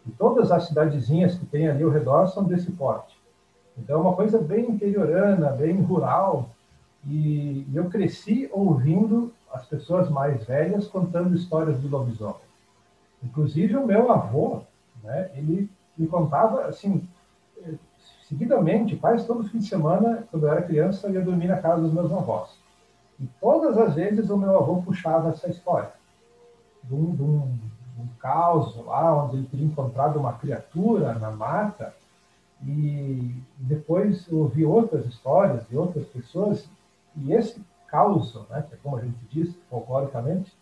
E 0.06 0.12
todas 0.12 0.50
as 0.50 0.68
cidadezinhas 0.68 1.36
que 1.36 1.46
tem 1.46 1.68
ali 1.68 1.84
ao 1.84 1.90
redor 1.90 2.28
são 2.28 2.46
desse 2.46 2.72
porte. 2.72 3.18
Então 3.78 3.98
é 3.98 4.02
uma 4.02 4.14
coisa 4.14 4.38
bem 4.38 4.72
interiorana, 4.72 5.50
bem 5.50 5.82
rural. 5.82 6.50
E 7.06 7.68
eu 7.74 7.90
cresci 7.90 8.50
ouvindo 8.54 9.34
as 9.54 9.66
pessoas 9.66 10.10
mais 10.10 10.44
velhas 10.46 10.88
contando 10.88 11.36
histórias 11.36 11.82
de 11.82 11.88
lobisomem. 11.88 12.36
Inclusive 13.24 13.76
o 13.76 13.86
meu 13.86 14.12
avô, 14.12 14.62
né, 15.04 15.32
ele 15.36 15.70
me 15.98 16.08
contava, 16.08 16.66
assim, 16.66 17.08
seguidamente, 18.28 18.96
quase 18.96 19.26
todo 19.26 19.48
fim 19.48 19.60
de 19.60 19.68
semana, 19.68 20.28
quando 20.30 20.46
eu 20.46 20.52
era 20.52 20.62
criança, 20.62 21.08
eu 21.08 21.16
ia 21.16 21.22
dormir 21.22 21.48
na 21.48 21.58
casa 21.58 21.82
dos 21.82 21.94
meus 21.94 22.12
avós. 22.12 22.58
E 23.20 23.26
todas 23.42 23.78
as 23.78 23.96
vezes 23.96 24.30
o 24.30 24.38
meu 24.38 24.56
avô 24.56 24.82
puxava 24.82 25.30
essa 25.30 25.50
história 25.50 25.92
de 26.84 26.94
um, 26.94 27.16
de 27.16 27.24
um, 27.24 27.40
de 27.96 28.02
um 28.02 28.08
caos 28.20 28.76
lá, 28.86 29.24
onde 29.24 29.38
ele 29.38 29.48
teria 29.48 29.66
encontrado 29.66 30.20
uma 30.20 30.34
criatura 30.34 31.14
na 31.16 31.32
mata. 31.32 31.96
E 32.66 33.36
depois 33.58 34.28
eu 34.32 34.40
ouvi 34.40 34.66
outras 34.66 35.06
histórias 35.06 35.68
de 35.68 35.78
outras 35.78 36.06
pessoas, 36.08 36.68
e 37.16 37.34
esse 37.34 37.62
caos, 37.88 38.36
né, 38.50 38.64
que 38.68 38.76
é 38.76 38.78
como 38.84 38.98
a 38.98 39.02
gente 39.02 39.18
diz 39.32 39.56
folcloricamente, 39.70 40.54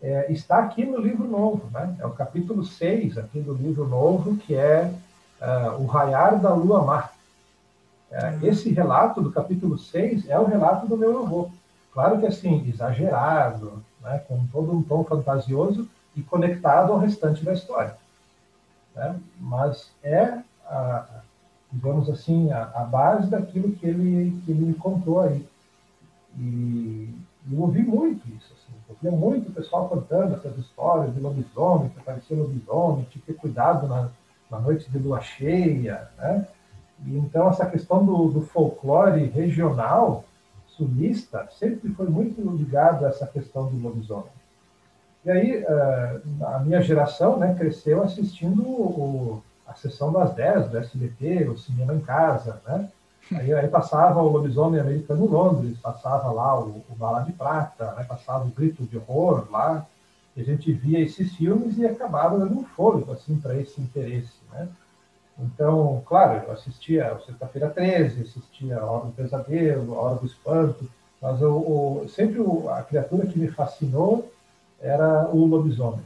é, 0.00 0.30
está 0.32 0.58
aqui 0.58 0.84
no 0.84 0.98
livro 0.98 1.28
novo. 1.28 1.70
Né? 1.70 1.96
É 2.00 2.06
o 2.06 2.10
capítulo 2.10 2.64
6 2.64 3.18
aqui 3.18 3.40
do 3.40 3.54
livro 3.54 3.86
novo, 3.86 4.36
que 4.36 4.54
é 4.54 4.92
uh, 5.40 5.80
o 5.80 5.86
raiar 5.86 6.40
da 6.40 6.52
lua 6.52 6.82
mar. 6.82 7.12
É, 8.10 8.38
esse 8.42 8.70
relato 8.70 9.22
do 9.22 9.32
capítulo 9.32 9.78
6 9.78 10.28
é 10.28 10.38
o 10.38 10.44
relato 10.44 10.86
do 10.86 10.98
meu 10.98 11.22
avô. 11.22 11.50
Claro 11.92 12.18
que 12.18 12.26
assim, 12.26 12.68
exagerado, 12.68 13.82
né, 14.02 14.20
com 14.28 14.46
todo 14.48 14.72
um 14.72 14.82
tom 14.82 15.04
fantasioso 15.04 15.88
e 16.14 16.22
conectado 16.22 16.92
ao 16.92 16.98
restante 16.98 17.44
da 17.44 17.52
história. 17.52 17.96
Né? 18.94 19.18
Mas 19.40 19.90
é, 20.02 20.38
a, 20.66 21.06
digamos 21.70 22.10
assim, 22.10 22.50
a, 22.50 22.64
a, 22.74 22.84
base 22.84 23.30
daquilo 23.30 23.72
que 23.72 23.86
ele, 23.86 24.42
que 24.44 24.50
ele 24.50 24.66
me 24.66 24.74
contou 24.74 25.20
aí. 25.20 25.46
E 26.38 27.14
eu 27.50 27.60
ouvi 27.60 27.82
muito 27.82 28.26
isso. 28.28 28.52
Assim, 28.54 28.72
eu 28.88 28.96
via 29.00 29.10
muito 29.10 29.50
o 29.50 29.52
pessoal 29.52 29.88
contando 29.88 30.34
essas 30.34 30.56
histórias 30.58 31.14
de 31.14 31.20
lobisomem, 31.20 31.90
que 31.90 31.98
aparecia 32.00 32.36
lobisomem, 32.36 33.06
tinha 33.10 33.22
que 33.24 33.32
ter 33.32 33.38
cuidado 33.38 33.86
na, 33.86 34.08
na 34.50 34.58
noite 34.58 34.90
de 34.90 34.98
lua 34.98 35.20
cheia, 35.20 36.08
né? 36.18 36.46
E, 37.04 37.16
então, 37.16 37.48
essa 37.48 37.66
questão 37.66 38.04
do, 38.04 38.28
do 38.28 38.42
folclore 38.42 39.26
regional 39.26 40.24
sulista 40.68 41.48
sempre 41.50 41.90
foi 41.90 42.08
muito 42.08 42.40
ligado 42.56 43.04
a 43.04 43.08
essa 43.08 43.26
questão 43.26 43.66
do 43.66 43.76
lobisomem. 43.76 44.30
E 45.24 45.30
aí, 45.30 45.64
eh, 45.64 46.20
a 46.42 46.58
minha 46.60 46.80
geração 46.82 47.36
né, 47.36 47.54
cresceu 47.54 48.02
assistindo 48.02 48.62
o, 48.62 49.42
a 49.66 49.74
sessão 49.74 50.12
das 50.12 50.34
10 50.34 50.68
do 50.68 50.78
SBT, 50.78 51.48
o 51.48 51.58
cinema 51.58 51.94
em 51.94 52.00
casa, 52.00 52.60
né? 52.66 52.88
Aí, 53.36 53.52
aí, 53.52 53.68
passava 53.68 54.20
o 54.20 54.28
lobisomem 54.28 54.80
americano 54.80 55.26
Londres, 55.26 55.78
passava 55.78 56.30
lá 56.30 56.58
o, 56.60 56.82
o 56.88 56.94
Bala 56.94 57.22
de 57.22 57.32
Prata, 57.32 57.92
né? 57.92 58.04
passava 58.04 58.44
o 58.44 58.50
Grito 58.50 58.84
de 58.84 58.98
Horror 58.98 59.46
lá, 59.50 59.86
e 60.36 60.40
a 60.40 60.44
gente 60.44 60.72
via 60.72 61.00
esses 61.00 61.34
filmes 61.36 61.76
e 61.78 61.86
acabava 61.86 62.38
dando 62.38 62.58
um 62.58 62.64
fôlego 62.64 63.12
assim, 63.12 63.38
para 63.38 63.56
esse 63.56 63.80
interesse. 63.80 64.32
Né? 64.52 64.68
Então, 65.38 66.02
claro, 66.06 66.42
eu 66.46 66.52
assistia 66.52 67.18
Sexta-feira 67.26 67.70
13, 67.70 68.22
assistia 68.22 68.78
A 68.78 68.84
Hora 68.84 69.06
do 69.06 69.12
Pesadelo, 69.12 69.94
A 69.94 70.02
Hora 70.02 70.14
do 70.16 70.26
Espanto, 70.26 70.88
mas 71.20 71.40
eu, 71.40 72.00
eu, 72.02 72.08
sempre 72.08 72.40
a 72.68 72.82
criatura 72.82 73.26
que 73.26 73.38
me 73.38 73.48
fascinou 73.48 74.30
era 74.80 75.28
o 75.30 75.44
lobisomem. 75.46 76.04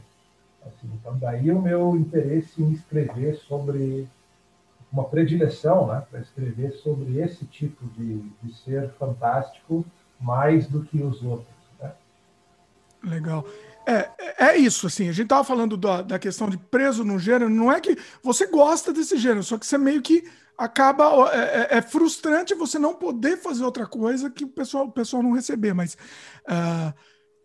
Assim, 0.65 0.89
então, 0.93 1.17
daí 1.17 1.51
o 1.51 1.61
meu 1.61 1.95
interesse 1.95 2.61
em 2.61 2.71
escrever 2.71 3.35
sobre 3.35 4.07
uma 4.91 5.03
predileção 5.03 5.87
né, 5.87 6.03
para 6.09 6.19
escrever 6.19 6.71
sobre 6.73 7.19
esse 7.19 7.45
tipo 7.45 7.85
de, 7.89 8.19
de 8.41 8.53
ser 8.63 8.89
fantástico 8.97 9.85
mais 10.19 10.67
do 10.67 10.83
que 10.83 11.01
os 11.01 11.21
outros. 11.21 11.55
Né? 11.79 11.91
Legal. 13.03 13.45
É, 13.85 14.09
é 14.37 14.57
isso, 14.57 14.87
assim, 14.87 15.07
a 15.07 15.13
gente 15.13 15.27
tava 15.27 15.43
falando 15.43 15.77
da, 15.77 16.01
da 16.01 16.19
questão 16.19 16.49
de 16.49 16.57
preso 16.57 17.05
no 17.05 17.17
gênero, 17.17 17.49
não 17.49 17.71
é 17.71 17.79
que 17.79 17.97
você 18.21 18.45
gosta 18.47 18.91
desse 18.91 19.17
gênero, 19.17 19.43
só 19.43 19.57
que 19.57 19.65
você 19.65 19.77
meio 19.77 20.01
que 20.01 20.29
acaba, 20.57 21.31
é, 21.33 21.37
é, 21.37 21.77
é 21.77 21.81
frustrante 21.81 22.55
você 22.55 22.79
não 22.79 22.95
poder 22.95 23.37
fazer 23.37 23.63
outra 23.63 23.85
coisa 23.85 24.29
que 24.29 24.43
o 24.43 24.49
pessoal, 24.49 24.85
o 24.85 24.91
pessoal 24.91 25.21
não 25.21 25.31
receber, 25.33 25.73
mas 25.73 25.95
uh, 26.49 26.93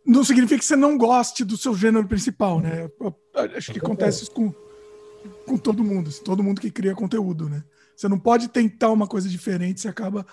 não 0.05 0.24
significa 0.24 0.59
que 0.59 0.64
você 0.64 0.74
não 0.74 0.96
goste 0.96 1.44
do 1.44 1.57
seu 1.57 1.74
gênero 1.74 2.09
principal, 2.09 2.59
né? 2.59 2.90
Acho 3.57 3.72
que 3.72 3.78
acontece 3.78 4.24
isso 4.24 4.33
com, 4.33 4.52
com 5.46 5.56
todo 5.56 5.85
mundo, 5.85 6.08
assim, 6.08 6.22
todo 6.22 6.42
mundo 6.42 6.61
que 6.61 6.70
cria 6.70 6.94
conteúdo, 6.94 7.48
né? 7.48 7.62
Você 7.96 8.08
não 8.08 8.18
pode 8.18 8.48
tentar 8.48 8.90
uma 8.90 9.06
coisa 9.06 9.28
diferente, 9.28 9.80
você 9.80 9.88
acaba... 9.88 10.26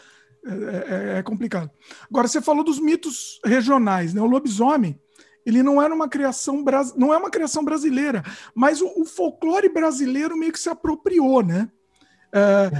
É, 0.45 1.15
é, 1.15 1.17
é 1.19 1.23
complicado. 1.23 1.69
Agora, 2.09 2.25
você 2.25 2.41
falou 2.41 2.63
dos 2.63 2.79
mitos 2.79 3.41
regionais, 3.43 4.13
né? 4.13 4.21
O 4.21 4.25
lobisomem, 4.25 4.97
ele 5.45 5.63
não 5.63 5.81
era 5.81 5.93
uma 5.93 6.07
criação 6.07 6.63
não 6.95 7.13
é 7.13 7.17
uma 7.17 7.29
criação 7.29 7.63
brasileira, 7.63 8.23
mas 8.53 8.81
o, 8.81 9.01
o 9.01 9.05
folclore 9.05 9.67
brasileiro 9.67 10.37
meio 10.37 10.51
que 10.51 10.59
se 10.59 10.69
apropriou, 10.69 11.43
né? 11.43 11.69
É, 12.31 12.71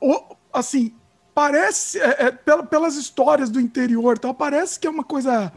o, 0.00 0.36
assim, 0.52 0.94
parece 1.34 2.00
é, 2.00 2.26
é, 2.26 2.32
pelas 2.62 2.96
histórias 2.96 3.50
do 3.50 3.60
interior, 3.60 4.18
tal, 4.18 4.34
parece 4.34 4.78
que 4.80 4.86
é 4.86 4.90
uma 4.90 5.04
coisa 5.04 5.52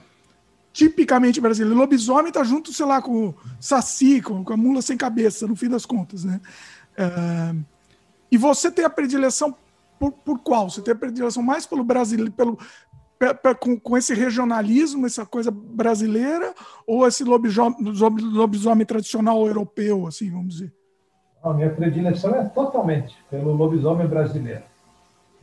tipicamente 0.73 1.41
brasileira. 1.41 1.77
Lobisomem 1.77 2.31
tá 2.31 2.43
junto, 2.43 2.73
sei 2.73 2.85
lá, 2.85 3.01
com 3.01 3.29
o 3.29 3.35
saci, 3.59 4.21
com, 4.21 4.43
a 4.51 4.57
mula 4.57 4.81
sem 4.81 4.97
cabeça, 4.97 5.47
no 5.47 5.55
fim 5.55 5.69
das 5.69 5.85
contas, 5.85 6.23
né? 6.23 6.39
É, 6.97 7.55
e 8.31 8.37
você 8.37 8.71
tem 8.71 8.85
a 8.85 8.89
predileção 8.89 9.55
por, 9.99 10.11
por 10.11 10.39
qual? 10.39 10.69
Você 10.69 10.81
tem 10.81 10.93
a 10.93 10.97
predileção 10.97 11.43
mais 11.43 11.65
pelo 11.65 11.83
brasileiro, 11.83 12.31
pelo, 12.31 12.57
com, 13.59 13.79
com 13.79 13.97
esse 13.97 14.13
regionalismo, 14.13 15.05
essa 15.05 15.25
coisa 15.25 15.51
brasileira, 15.51 16.53
ou 16.87 17.07
esse 17.07 17.23
lobisomem, 17.23 17.77
lobisomem 17.81 18.85
tradicional 18.85 19.45
europeu, 19.45 20.07
assim, 20.07 20.31
vamos 20.31 20.55
dizer? 20.55 20.73
A 21.43 21.53
minha 21.53 21.69
predileção 21.69 22.35
é 22.35 22.45
totalmente 22.45 23.15
pelo 23.29 23.53
lobisomem 23.53 24.07
brasileiro. 24.07 24.63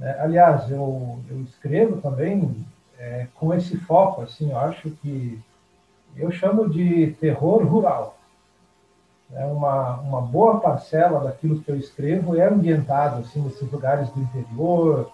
É, 0.01 0.21
aliás, 0.21 0.71
eu, 0.71 1.19
eu 1.29 1.43
escrevo 1.43 2.01
também 2.01 2.65
é, 2.99 3.29
com 3.35 3.55
esse 3.55 3.77
foco, 3.79 4.23
assim, 4.23 4.51
eu 4.51 4.59
acho 4.59 4.91
que 4.91 5.41
eu 6.17 6.31
chamo 6.33 6.69
de 6.69 7.13
terror 7.21 7.65
rural. 7.65 8.19
É 9.33 9.45
uma, 9.45 10.01
uma 10.01 10.21
boa 10.23 10.59
parcela 10.59 11.21
daquilo 11.21 11.61
que 11.61 11.71
eu 11.71 11.77
escrevo 11.77 12.37
é 12.37 12.49
ambientado 12.49 13.21
assim 13.21 13.43
nesses 13.43 13.71
lugares 13.71 14.09
do 14.11 14.21
interior, 14.21 15.11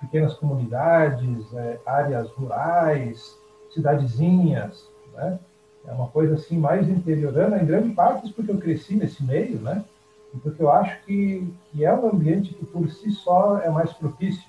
pequenas 0.00 0.34
comunidades, 0.34 1.52
é, 1.54 1.80
áreas 1.86 2.30
rurais, 2.32 3.24
cidadezinhas, 3.72 4.86
né? 5.14 5.38
É 5.86 5.92
uma 5.92 6.08
coisa 6.08 6.34
assim 6.34 6.58
mais 6.58 6.88
interiorana, 6.88 7.58
em 7.58 7.66
grande 7.66 7.90
parte 7.94 8.32
porque 8.32 8.50
eu 8.50 8.58
cresci 8.58 8.96
nesse 8.96 9.22
meio, 9.22 9.58
né? 9.58 9.84
E 10.32 10.38
porque 10.38 10.62
eu 10.62 10.70
acho 10.70 11.02
que, 11.04 11.52
que 11.70 11.84
é 11.84 11.92
um 11.92 12.08
ambiente 12.08 12.54
que 12.54 12.64
por 12.66 12.88
si 12.90 13.10
só 13.12 13.58
é 13.58 13.70
mais 13.70 13.92
propício 13.92 14.48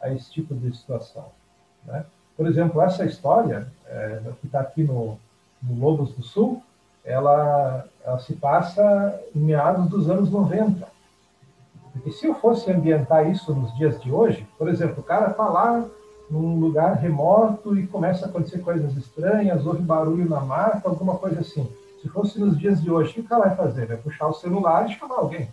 a 0.00 0.12
esse 0.12 0.30
tipo 0.30 0.54
de 0.54 0.76
situação, 0.76 1.26
né? 1.84 2.04
Por 2.36 2.46
exemplo, 2.46 2.80
essa 2.80 3.04
história 3.04 3.66
é, 3.86 4.20
que 4.40 4.46
está 4.46 4.60
aqui 4.60 4.82
no, 4.82 5.18
no 5.62 5.78
Lobos 5.78 6.12
do 6.12 6.22
Sul, 6.22 6.62
ela, 7.04 7.84
ela 8.04 8.18
se 8.18 8.34
passa 8.34 9.20
em 9.34 9.38
meados 9.38 9.88
dos 9.88 10.10
anos 10.10 10.30
90. 10.30 10.86
Porque 11.92 12.12
se 12.12 12.26
eu 12.26 12.34
fosse 12.34 12.70
ambientar 12.70 13.30
isso 13.30 13.54
nos 13.54 13.74
dias 13.76 14.00
de 14.00 14.12
hoje, 14.12 14.46
por 14.58 14.68
exemplo, 14.68 15.00
o 15.00 15.02
cara 15.02 15.30
está 15.30 15.48
lá 15.48 15.84
num 16.30 16.58
lugar 16.58 16.96
remoto 16.96 17.78
e 17.78 17.86
começa 17.86 18.26
a 18.26 18.28
acontecer 18.28 18.58
coisas 18.58 18.94
estranhas, 18.96 19.64
ouve 19.64 19.82
barulho 19.82 20.28
na 20.28 20.40
mata, 20.40 20.88
alguma 20.88 21.16
coisa 21.16 21.40
assim. 21.40 21.66
Se 22.02 22.08
fosse 22.08 22.38
nos 22.38 22.58
dias 22.58 22.82
de 22.82 22.90
hoje, 22.90 23.10
o 23.10 23.14
que 23.14 23.20
o 23.20 23.24
cara 23.24 23.46
vai 23.46 23.56
fazer? 23.56 23.86
Vai 23.86 23.96
puxar 23.96 24.26
o 24.26 24.34
celular 24.34 24.88
e 24.88 24.94
chamar 24.94 25.16
alguém. 25.16 25.48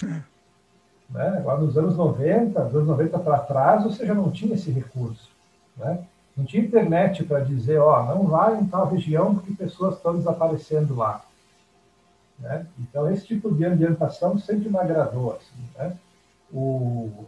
né? 1.10 1.36
Agora, 1.38 1.60
nos 1.60 1.76
anos 1.76 1.96
90, 1.96 2.60
dos 2.64 2.74
anos 2.74 2.88
90 2.88 3.18
para 3.18 3.38
trás, 3.38 3.84
você 3.84 4.06
já 4.06 4.14
não 4.14 4.30
tinha 4.30 4.54
esse 4.54 4.70
recurso. 4.70 5.28
Né? 5.76 6.04
Não 6.36 6.44
tinha 6.44 6.64
internet 6.64 7.22
para 7.24 7.40
dizer, 7.40 7.78
ó, 7.78 8.04
não 8.04 8.24
vai 8.24 8.58
em 8.58 8.66
tal 8.66 8.88
região 8.88 9.34
porque 9.34 9.52
pessoas 9.52 9.96
estão 9.96 10.16
desaparecendo 10.16 10.96
lá. 10.96 11.24
Né? 12.38 12.66
Então, 12.80 13.10
esse 13.10 13.26
tipo 13.26 13.54
de 13.54 13.64
ambientação 13.64 14.38
sempre 14.38 14.68
me 14.68 14.78
agradou. 14.78 15.32
Assim, 15.32 15.62
né? 15.78 15.96
o, 16.52 17.24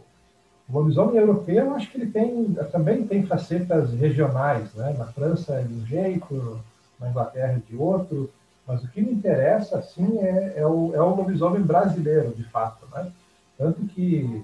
lobisomem 0.69 1.17
europeu, 1.17 1.65
eu 1.65 1.75
acho 1.75 1.89
que 1.89 1.97
ele 1.97 2.11
tem, 2.11 2.53
também 2.71 3.07
tem 3.07 3.25
facetas 3.25 3.93
regionais. 3.93 4.73
Né? 4.73 4.95
Na 4.97 5.05
França 5.05 5.53
é 5.53 5.63
de 5.63 5.73
um 5.73 5.85
jeito, 5.85 6.59
na 6.99 7.09
Inglaterra 7.09 7.53
é 7.53 7.71
de 7.71 7.77
outro, 7.77 8.29
mas 8.67 8.83
o 8.83 8.87
que 8.89 9.01
me 9.01 9.13
interessa 9.13 9.77
assim, 9.77 10.19
é, 10.19 10.55
é, 10.57 10.67
o, 10.67 10.93
é 10.93 11.01
o 11.01 11.15
lobisomem 11.15 11.61
brasileiro, 11.61 12.33
de 12.35 12.43
fato. 12.43 12.85
Né? 12.93 13.09
Tanto 13.57 13.85
que, 13.85 14.43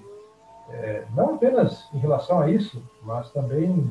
é, 0.70 1.04
não 1.14 1.34
apenas 1.34 1.84
em 1.92 1.98
relação 1.98 2.40
a 2.40 2.50
isso, 2.50 2.82
mas 3.02 3.30
também 3.30 3.90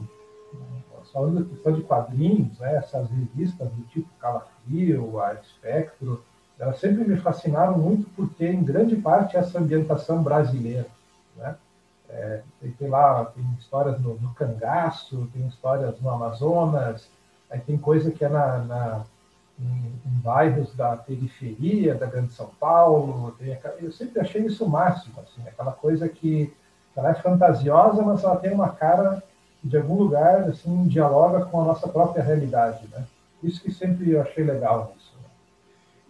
da 1.13 1.43
questão 1.43 1.73
de 1.73 1.81
quadrinhos, 1.83 2.57
né, 2.59 2.75
essas 2.75 3.09
revistas 3.09 3.69
do 3.69 3.83
tipo 3.83 4.09
Calafrio, 4.19 5.19
a 5.21 5.33
Espectro, 5.35 6.23
elas 6.57 6.79
sempre 6.79 7.03
me 7.03 7.17
fascinaram 7.17 7.77
muito 7.77 8.09
por 8.11 8.29
ter, 8.33 8.53
em 8.53 8.63
grande 8.63 8.95
parte, 8.95 9.37
essa 9.37 9.59
ambientação 9.59 10.23
brasileira. 10.23 10.87
Né? 11.35 11.55
É, 12.09 12.41
tem, 12.61 12.71
tem, 12.71 12.89
lá 12.89 13.25
tem 13.25 13.43
histórias 13.59 13.99
no, 13.99 14.15
no, 14.15 14.33
cangaço, 14.33 15.29
tem 15.33 15.45
histórias 15.47 15.99
no 15.99 16.09
Amazonas, 16.09 17.07
aí 17.49 17.59
tem 17.59 17.77
coisa 17.77 18.11
que 18.11 18.23
é 18.23 18.29
na, 18.29 18.57
na, 18.59 19.05
em, 19.59 19.93
em 20.05 20.19
bairros 20.21 20.73
da 20.75 20.95
periferia 20.95 21.95
da 21.95 22.05
Grande 22.05 22.33
São 22.33 22.49
Paulo. 22.59 23.35
eu 23.81 23.91
sempre 23.91 24.21
achei 24.21 24.45
isso 24.45 24.65
o 24.65 24.69
máximo, 24.69 25.15
assim, 25.19 25.47
aquela 25.47 25.71
coisa 25.71 26.07
que 26.07 26.53
ela 26.95 27.09
é 27.09 27.15
fantasiosa, 27.15 28.01
mas 28.03 28.23
ela 28.23 28.35
tem 28.35 28.53
uma 28.53 28.69
cara 28.69 29.23
que, 29.63 29.69
de 29.69 29.77
algum 29.77 29.95
lugar, 29.95 30.49
assim, 30.49 30.87
dialoga 30.87 31.45
com 31.45 31.61
a 31.61 31.65
nossa 31.65 31.87
própria 31.87 32.21
realidade, 32.21 32.81
né? 32.91 33.05
Isso 33.41 33.61
que 33.61 33.71
sempre 33.71 34.11
eu 34.11 34.21
achei 34.21 34.43
legal 34.43 34.93
nisso. 34.93 35.13
Né? 35.17 35.29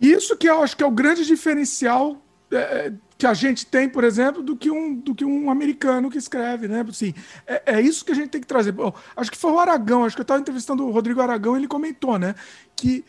Isso 0.02 0.36
que 0.36 0.50
eu 0.50 0.62
acho 0.62 0.76
que 0.76 0.84
é 0.84 0.88
o 0.88 0.92
grande 0.92 1.26
diferencial 1.26 2.18
é, 2.52 2.92
que 3.18 3.26
a 3.26 3.34
gente 3.34 3.66
tem, 3.66 3.88
por 3.88 4.04
exemplo, 4.04 4.44
do 4.44 4.56
que 4.56 4.70
um, 4.70 4.96
do 4.96 5.16
que 5.16 5.24
um 5.24 5.50
americano 5.50 6.10
que 6.10 6.18
escreve, 6.18 6.68
né? 6.68 6.86
Assim, 6.88 7.14
é, 7.48 7.78
é 7.78 7.82
isso 7.82 8.04
que 8.04 8.12
a 8.12 8.16
gente 8.16 8.30
tem 8.30 8.42
que 8.42 8.48
trazer. 8.48 8.74
acho 9.16 9.32
que 9.32 9.38
foi 9.38 9.52
o 9.52 9.60
Aragão, 9.60 10.04
acho 10.04 10.16
que 10.16 10.22
eu 10.22 10.24
estava 10.24 10.42
entrevistando 10.42 10.86
o 10.86 10.92
Rodrigo 10.92 11.22
Aragão, 11.22 11.56
ele 11.56 11.68
comentou, 11.68 12.20
né? 12.20 12.36
Que 12.76 13.06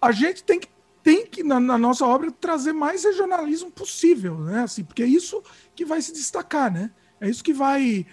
a 0.00 0.12
gente 0.12 0.44
tem 0.44 0.60
que, 0.60 0.68
tem 1.02 1.26
que 1.26 1.42
na, 1.42 1.58
na, 1.58 1.76
nossa 1.76 2.06
obra, 2.06 2.30
trazer 2.30 2.72
mais 2.72 3.04
regionalismo 3.04 3.70
possível, 3.70 4.38
né? 4.38 4.62
Assim, 4.62 4.84
porque 4.84 5.02
é 5.02 5.06
isso 5.06 5.42
que 5.74 5.84
vai 5.84 6.00
se 6.00 6.12
destacar, 6.12 6.72
né? 6.72 6.90
É 7.20 7.28
isso 7.28 7.44
que 7.44 7.52
vai 7.52 8.06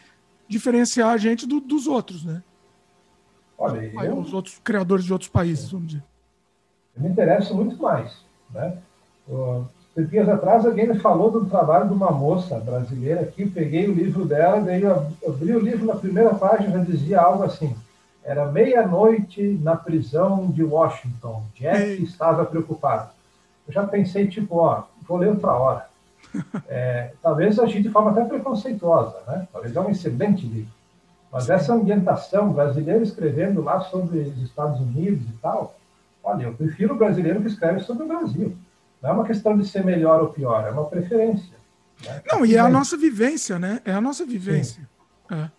diferenciar 0.48 1.10
a 1.10 1.18
gente 1.18 1.46
do, 1.46 1.60
dos 1.60 1.88
outros, 1.88 2.24
né? 2.24 2.42
Olha, 3.58 3.92
eu... 4.06 4.18
Os 4.20 4.34
outros 4.34 4.60
criadores 4.64 5.06
de 5.06 5.14
outros 5.14 5.30
países, 5.30 5.72
vamos 5.72 5.88
dizer. 5.88 6.04
Eu 6.96 7.04
me 7.04 7.10
interesso 7.10 7.56
muito 7.56 7.82
mais, 7.82 8.18
né? 8.54 8.78
dias 10.06 10.30
atrás 10.30 10.66
alguém 10.66 10.88
me 10.88 11.00
falou 11.00 11.32
do 11.32 11.46
trabalho 11.46 11.88
de 11.88 11.94
uma 11.94 12.12
moça 12.12 12.60
brasileira 12.60 13.22
aqui, 13.22 13.50
peguei 13.50 13.90
o 13.90 13.94
livro 13.94 14.26
dela, 14.26 14.62
daí 14.62 14.84
eu 14.84 15.12
abri 15.28 15.56
o 15.56 15.60
livro 15.60 15.86
na 15.86 15.96
primeira 15.96 16.34
página 16.36 16.86
dizia 16.86 17.20
algo 17.20 17.44
assim, 17.44 17.76
era 18.24 18.46
meia-noite 18.52 19.42
na 19.64 19.76
prisão 19.76 20.48
de 20.52 20.64
Washington, 20.64 21.44
Jack 21.56 22.04
estava 22.04 22.46
preocupado. 22.46 23.10
Eu 23.68 23.74
já 23.74 23.88
pensei, 23.88 24.28
tipo, 24.28 24.58
ó, 24.58 24.84
vou 25.08 25.18
ler 25.18 25.30
outra 25.30 25.54
hora. 25.54 25.90
É, 26.68 27.12
talvez 27.22 27.58
agir 27.60 27.82
de 27.82 27.90
forma 27.90 28.12
até 28.12 28.24
preconceituosa, 28.24 29.18
né? 29.28 29.48
Talvez 29.52 29.76
é 29.76 29.80
um 29.80 29.90
excelente 29.90 30.46
livro. 30.46 30.72
Mas 31.32 31.50
essa 31.50 31.74
ambientação, 31.74 32.52
brasileiro 32.52 33.04
escrevendo 33.04 33.62
lá 33.62 33.82
sobre 33.82 34.20
os 34.20 34.42
Estados 34.42 34.80
Unidos 34.80 35.24
e 35.28 35.34
tal, 35.42 35.78
olha, 36.24 36.44
eu 36.44 36.54
prefiro 36.54 36.94
o 36.94 36.98
brasileiro 36.98 37.42
que 37.42 37.48
escreve 37.48 37.82
sobre 37.82 38.04
o 38.04 38.08
Brasil. 38.08 38.56
Não 39.02 39.10
é 39.10 39.14
uma 39.14 39.26
questão 39.26 39.58
de 39.58 39.68
ser 39.68 39.84
melhor 39.84 40.22
ou 40.22 40.30
pior, 40.30 40.66
é 40.66 40.72
uma 40.72 40.86
preferência. 40.86 41.56
Né? 42.06 42.22
Não, 42.28 42.46
e 42.46 42.56
é 42.56 42.60
a 42.60 42.70
nossa 42.70 42.96
vivência, 42.98 43.60
né? 43.60 43.82
É 43.84 43.92
a 43.92 44.02
nossa 44.02 44.26
vivência. 44.26 44.88
É. 45.32 45.50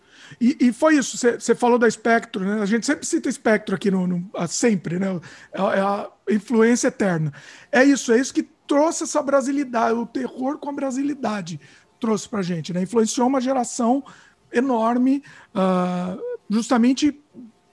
E, 0.41 0.57
e, 0.61 0.73
foi 0.73 0.97
isso, 0.97 1.17
você 1.17 1.55
falou 1.55 1.79
da 1.79 1.89
Espectro, 1.89 2.45
né? 2.45 2.61
A 2.61 2.67
gente 2.67 2.85
sempre 2.85 3.07
cita 3.07 3.29
Espectro 3.29 3.75
aqui 3.75 3.91
no, 3.91 4.07
no 4.07 4.31
sempre, 4.47 4.99
né? 4.99 5.21
É, 5.53 5.61
é, 5.61 5.81
a 5.81 6.11
influência 6.29 6.89
eterna. 6.89 7.33
É 7.73 7.83
isso, 7.83 8.13
é 8.13 8.19
isso 8.19 8.35
que 8.35 8.49
trouxe 8.69 9.05
essa 9.05 9.23
brasilidade, 9.23 9.95
o 9.95 10.07
terror 10.07 10.59
com 10.59 10.69
a 10.69 10.73
brasilidade 10.73 11.59
trouxe 11.99 12.29
pra 12.29 12.43
gente, 12.43 12.73
né? 12.73 12.83
Influenciou 12.83 13.27
uma 13.27 13.41
geração 13.41 14.05
enorme, 14.53 15.23
uh, 15.55 16.21
justamente 16.49 17.21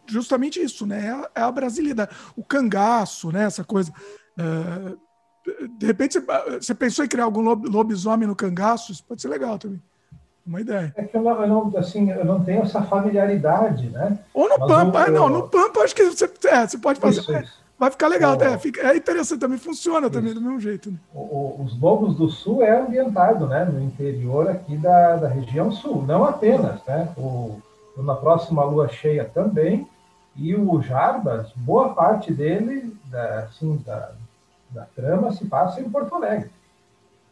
justamente 0.08 0.62
isso, 0.62 0.86
né? 0.86 1.06
É 1.06 1.10
a, 1.10 1.30
é 1.36 1.42
a 1.42 1.52
brasilidade. 1.52 2.16
O 2.36 2.44
cangaço, 2.44 3.32
né? 3.32 3.44
Essa 3.44 3.64
coisa. 3.64 3.92
Uh, 4.38 4.98
de 5.78 5.86
repente, 5.86 6.20
você 6.60 6.74
pensou 6.74 7.06
em 7.06 7.08
criar 7.08 7.26
algum 7.26 7.42
lobisomem 7.42 8.28
no 8.28 8.36
cangaço? 8.36 8.92
Isso 8.92 9.04
pode 9.04 9.22
ser 9.22 9.28
legal 9.28 9.60
também. 9.60 9.82
Uma 10.46 10.62
ideia. 10.62 10.94
É 10.96 11.04
que 11.04 11.18
eu 11.18 11.22
não, 11.22 11.42
eu 11.42 11.48
não, 11.48 11.78
assim, 11.78 12.12
eu 12.12 12.26
não 12.26 12.44
tenho 12.44 12.62
essa 12.62 12.82
familiaridade, 12.84 13.90
né? 13.90 14.20
Ou 14.34 14.48
no 14.48 14.60
Mas 14.60 14.68
Pampa. 14.68 15.00
Eu, 15.00 15.06
é, 15.06 15.12
não, 15.12 15.30
no 15.30 15.50
Pampa 15.50 15.82
acho 15.82 15.96
que 15.96 16.04
você, 16.04 16.32
é, 16.46 16.68
você 16.68 16.78
pode 16.78 17.00
fazer. 17.00 17.22
Isso, 17.22 17.34
isso. 17.34 17.65
Vai 17.78 17.92
ficar 17.92 18.08
legal, 18.08 18.42
é, 18.42 18.58
fica, 18.58 18.82
é 18.82 18.96
interessante 18.96 19.40
também, 19.40 19.58
funciona 19.58 20.10
também 20.10 20.34
do 20.34 20.40
mesmo 20.40 20.60
jeito. 20.62 20.90
Né? 20.90 20.98
O, 21.14 21.62
os 21.62 21.78
Lobos 21.78 22.16
do 22.16 22.30
Sul 22.30 22.64
é 22.64 22.80
ambientado 22.80 23.48
né, 23.48 23.66
no 23.66 23.82
interior 23.84 24.50
aqui 24.50 24.78
da, 24.78 25.18
da 25.18 25.28
região 25.28 25.72
sul, 25.72 26.02
não 26.04 26.24
apenas, 26.24 26.82
né? 26.86 27.10
O, 27.18 27.60
na 27.98 28.16
próxima 28.16 28.64
lua 28.64 28.88
cheia 28.88 29.26
também, 29.26 29.88
e 30.38 30.56
o 30.56 30.82
Jarbas, 30.82 31.52
boa 31.56 31.94
parte 31.94 32.34
dele, 32.34 32.96
da, 33.06 33.40
assim, 33.40 33.82
da, 33.86 34.12
da 34.70 34.86
trama 34.96 35.32
se 35.34 35.46
passa 35.46 35.82
em 35.82 35.90
Porto 35.90 36.16
Alegre, 36.16 36.50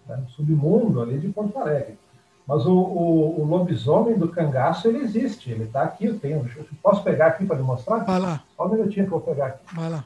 né, 0.07 0.17
no 0.17 0.29
submundo 0.29 1.01
ali 1.01 1.19
de 1.19 1.29
Porto 1.29 1.57
Alegre. 1.57 1.97
Mas 2.45 2.65
o, 2.65 2.73
o, 2.73 3.41
o 3.41 3.45
lobisomem 3.45 4.17
do 4.17 4.27
cangaço, 4.27 4.89
ele 4.89 4.99
existe, 4.99 5.49
ele 5.49 5.63
está 5.63 5.83
aqui, 5.83 6.07
eu 6.07 6.19
tenho. 6.19 6.45
Eu 6.57 6.65
posso 6.81 7.01
pegar 7.01 7.27
aqui 7.27 7.45
para 7.45 7.55
lhe 7.55 7.63
mostrar? 7.63 7.99
Vai 7.99 8.19
lá. 8.19 8.43
Só 8.57 8.65
um 8.65 8.69
minutinho 8.69 9.07
que 9.07 9.13
eu 9.13 9.19
vou 9.19 9.21
pegar 9.21 9.45
aqui. 9.47 9.73
Vai 9.73 9.89
lá. 9.89 10.03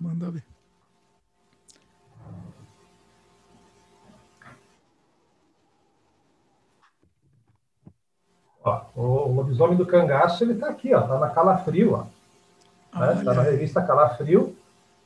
Manda 0.00 0.30
ver. 0.30 0.44
Ó, 8.64 8.82
o, 8.94 9.32
lobisomem 9.32 9.76
do 9.76 9.86
cangaço, 9.86 10.44
ele 10.44 10.52
está 10.52 10.68
aqui, 10.68 10.94
ó, 10.94 11.00
está 11.00 11.18
na 11.18 11.30
Calafrio, 11.30 11.94
ó. 11.94 12.06
Está 12.92 13.14
né? 13.14 13.22
na 13.22 13.42
revista 13.42 13.82
Calafrio. 13.82 14.56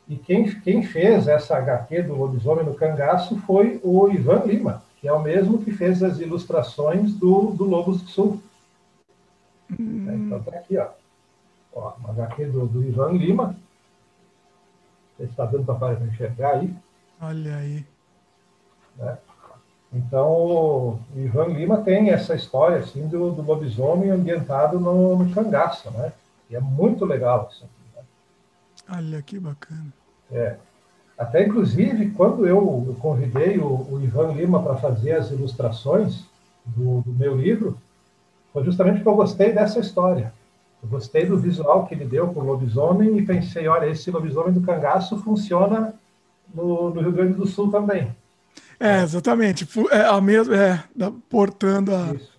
E 0.09 0.17
quem, 0.17 0.51
quem 0.61 0.83
fez 0.83 1.29
essa 1.29 1.57
HQ 1.57 2.03
do 2.03 2.15
Lobisomem 2.15 2.65
no 2.65 2.75
Cangaço 2.75 3.39
foi 3.47 3.81
o 3.85 4.11
Ivan 4.11 4.43
Lima, 4.45 4.83
que 5.01 5.07
é 5.07 5.13
o 5.13 5.23
mesmo 5.23 5.63
que 5.63 5.71
fez 5.71 6.03
as 6.03 6.19
ilustrações 6.19 7.15
do, 7.15 7.53
do 7.53 7.65
Lobos 7.65 8.03
do 8.03 8.09
Sul. 8.09 8.43
Hum. 9.71 10.27
Então 10.27 10.43
tá 10.43 10.59
aqui, 10.59 10.77
ó. 10.77 10.89
ó 11.73 11.95
uma 11.99 12.11
HQ 12.11 12.47
do, 12.47 12.67
do 12.67 12.85
Ivan 12.85 13.13
Lima. 13.13 13.57
Está 15.19 15.45
dando 15.45 15.65
para 15.75 15.95
enxergar 16.05 16.57
aí? 16.57 16.75
Olha 17.21 17.57
aí. 17.57 17.87
Né? 18.97 19.19
Então, 19.93 20.29
o 20.31 21.01
Ivan 21.15 21.49
Lima 21.49 21.79
tem 21.79 22.11
essa 22.11 22.35
história 22.35 22.79
assim, 22.79 23.07
do, 23.07 23.31
do 23.31 23.43
lobisomem 23.43 24.11
ambientado 24.11 24.81
no, 24.81 25.17
no 25.17 25.35
cangaço, 25.35 25.91
né? 25.91 26.13
E 26.49 26.57
é 26.57 26.61
muito 26.61 27.05
legal 27.05 27.49
isso 27.53 27.65
aqui. 27.65 27.83
Olha 28.91 29.23
que 29.23 29.39
bacana. 29.39 29.93
É. 30.31 30.57
Até, 31.17 31.47
inclusive, 31.47 32.11
quando 32.11 32.47
eu, 32.47 32.85
eu 32.87 32.95
convidei 32.95 33.59
o, 33.59 33.67
o, 33.67 34.01
Ivan 34.03 34.33
Lima 34.33 34.63
para 34.63 34.77
fazer 34.77 35.13
as 35.13 35.31
ilustrações 35.31 36.25
do, 36.65 37.03
do, 37.03 37.13
meu 37.13 37.37
livro, 37.37 37.79
foi 38.53 38.65
justamente 38.65 38.97
porque 38.97 39.09
eu 39.09 39.17
gostei 39.17 39.53
dessa 39.53 39.79
história. 39.79 40.33
Eu 40.83 40.89
gostei 40.89 41.27
do 41.27 41.39
visual 41.39 41.87
que 41.87 41.95
ele 41.95 42.05
deu 42.05 42.29
com 42.29 42.41
o 42.41 42.45
lobisomem 42.45 43.17
e 43.17 43.25
pensei, 43.25 43.69
olha, 43.69 43.87
esse 43.87 44.11
lobisomem 44.11 44.53
do 44.53 44.63
cangaço 44.63 45.17
funciona 45.19 45.95
no, 46.53 46.91
no 46.91 47.01
Rio 47.01 47.13
Grande 47.13 47.35
do 47.35 47.47
Sul 47.47 47.71
também. 47.71 48.15
É, 48.81 49.03
exatamente. 49.03 49.69
É, 49.91 50.01
a 50.01 50.21
mesma, 50.21 50.57
é, 50.57 50.85
portando 51.31 51.95
a, 51.95 52.15
Isso. 52.15 52.33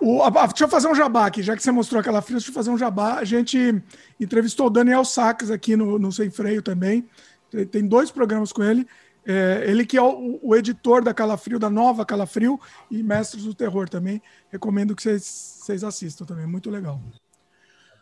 O, 0.00 0.22
a, 0.22 0.30
deixa 0.46 0.64
eu 0.64 0.68
fazer 0.68 0.88
um 0.88 0.94
jabá 0.94 1.26
aqui, 1.26 1.42
já 1.42 1.56
que 1.56 1.62
você 1.62 1.72
mostrou 1.72 2.00
aquela 2.00 2.22
fila, 2.22 2.38
deixa 2.38 2.50
eu 2.50 2.54
fazer 2.54 2.70
um 2.70 2.78
jabá. 2.78 3.14
A 3.14 3.24
gente 3.24 3.82
entrevistou 4.20 4.66
o 4.66 4.70
Daniel 4.70 5.04
Sacks 5.04 5.50
aqui 5.50 5.76
no, 5.76 5.98
no 5.98 6.12
Sem 6.12 6.30
Freio 6.30 6.62
também. 6.62 7.08
Tem, 7.50 7.66
tem 7.66 7.86
dois 7.86 8.10
programas 8.10 8.52
com 8.52 8.62
ele. 8.62 8.86
É, 9.26 9.64
ele 9.66 9.84
que 9.84 9.96
é 9.96 10.02
o, 10.02 10.38
o, 10.42 10.56
editor 10.56 11.02
da 11.02 11.12
Calafrio, 11.12 11.58
da 11.58 11.68
nova 11.68 12.06
Calafrio, 12.06 12.58
e 12.90 13.02
Mestres 13.02 13.44
do 13.44 13.52
Terror 13.52 13.88
também. 13.88 14.22
Recomendo 14.50 14.94
que 14.94 15.02
vocês, 15.02 15.60
vocês 15.60 15.84
assistam 15.84 16.24
também, 16.24 16.46
muito 16.46 16.70
legal. 16.70 17.00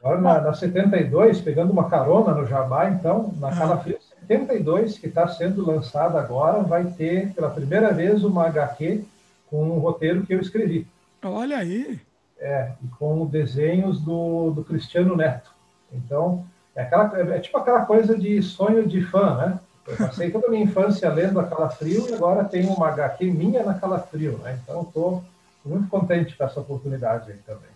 Agora, 0.07 0.21
na, 0.21 0.40
na 0.40 0.55
72, 0.55 1.40
pegando 1.40 1.73
uma 1.73 1.90
carona 1.90 2.33
no 2.33 2.47
Jabá, 2.47 2.88
então, 2.88 3.35
na 3.40 3.49
ah. 3.49 3.57
Calafrio 3.57 3.99
72, 4.21 4.99
que 4.99 5.09
está 5.09 5.27
sendo 5.27 5.66
lançada 5.66 6.21
agora, 6.21 6.62
vai 6.62 6.85
ter 6.85 7.33
pela 7.33 7.51
primeira 7.51 7.92
vez 7.92 8.23
uma 8.23 8.47
HQ 8.47 9.05
com 9.51 9.64
um 9.64 9.81
roteiro 9.81 10.25
que 10.25 10.33
eu 10.33 10.40
escrevi. 10.40 10.87
Olha 11.25 11.59
aí. 11.59 11.99
É, 12.38 12.71
e 12.85 12.87
com 12.97 13.27
desenhos 13.27 14.01
do, 14.01 14.53
do 14.53 14.62
Cristiano 14.62 15.16
Neto. 15.16 15.51
Então, 15.92 16.45
é, 16.77 16.83
aquela, 16.83 17.35
é 17.35 17.40
tipo 17.40 17.59
aquela 17.59 17.85
coisa 17.85 18.16
de 18.16 18.40
sonho 18.42 18.87
de 18.87 19.03
fã, 19.03 19.35
né? 19.37 19.59
Eu 19.88 19.97
passei 19.97 20.31
toda 20.31 20.47
a 20.47 20.51
minha 20.51 20.62
infância 20.62 21.12
lendo 21.12 21.40
a 21.40 21.45
Calafrio 21.45 22.09
e 22.09 22.14
agora 22.14 22.45
tenho 22.45 22.73
uma 22.73 22.88
HQ 22.88 23.25
minha 23.25 23.64
na 23.64 23.75
Calafrio, 23.75 24.38
né? 24.38 24.57
Então, 24.62 24.83
estou 24.83 25.25
muito 25.64 25.88
contente 25.88 26.37
com 26.37 26.45
essa 26.45 26.61
oportunidade 26.61 27.33
aí 27.33 27.38
também. 27.38 27.76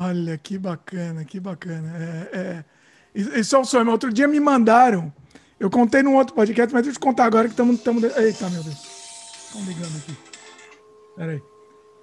Olha, 0.00 0.38
que 0.38 0.56
bacana, 0.56 1.26
que 1.26 1.38
bacana. 1.38 1.92
É, 2.32 2.38
é... 2.38 2.64
Isso 3.38 3.54
é 3.54 3.58
um 3.58 3.64
sonho. 3.64 3.90
Outro 3.90 4.10
dia 4.10 4.26
me 4.26 4.40
mandaram, 4.40 5.12
eu 5.58 5.68
contei 5.68 6.02
num 6.02 6.16
outro 6.16 6.34
podcast, 6.34 6.72
mas 6.72 6.82
deixa 6.82 6.96
eu 6.96 7.00
te 7.00 7.04
contar 7.04 7.26
agora 7.26 7.48
que 7.48 7.52
estamos... 7.52 7.78
Eita, 8.16 8.48
meu 8.48 8.62
Deus. 8.62 8.78
Estão 9.46 9.62
ligando 9.64 9.96
aqui. 9.98 10.16
Peraí. 11.16 11.42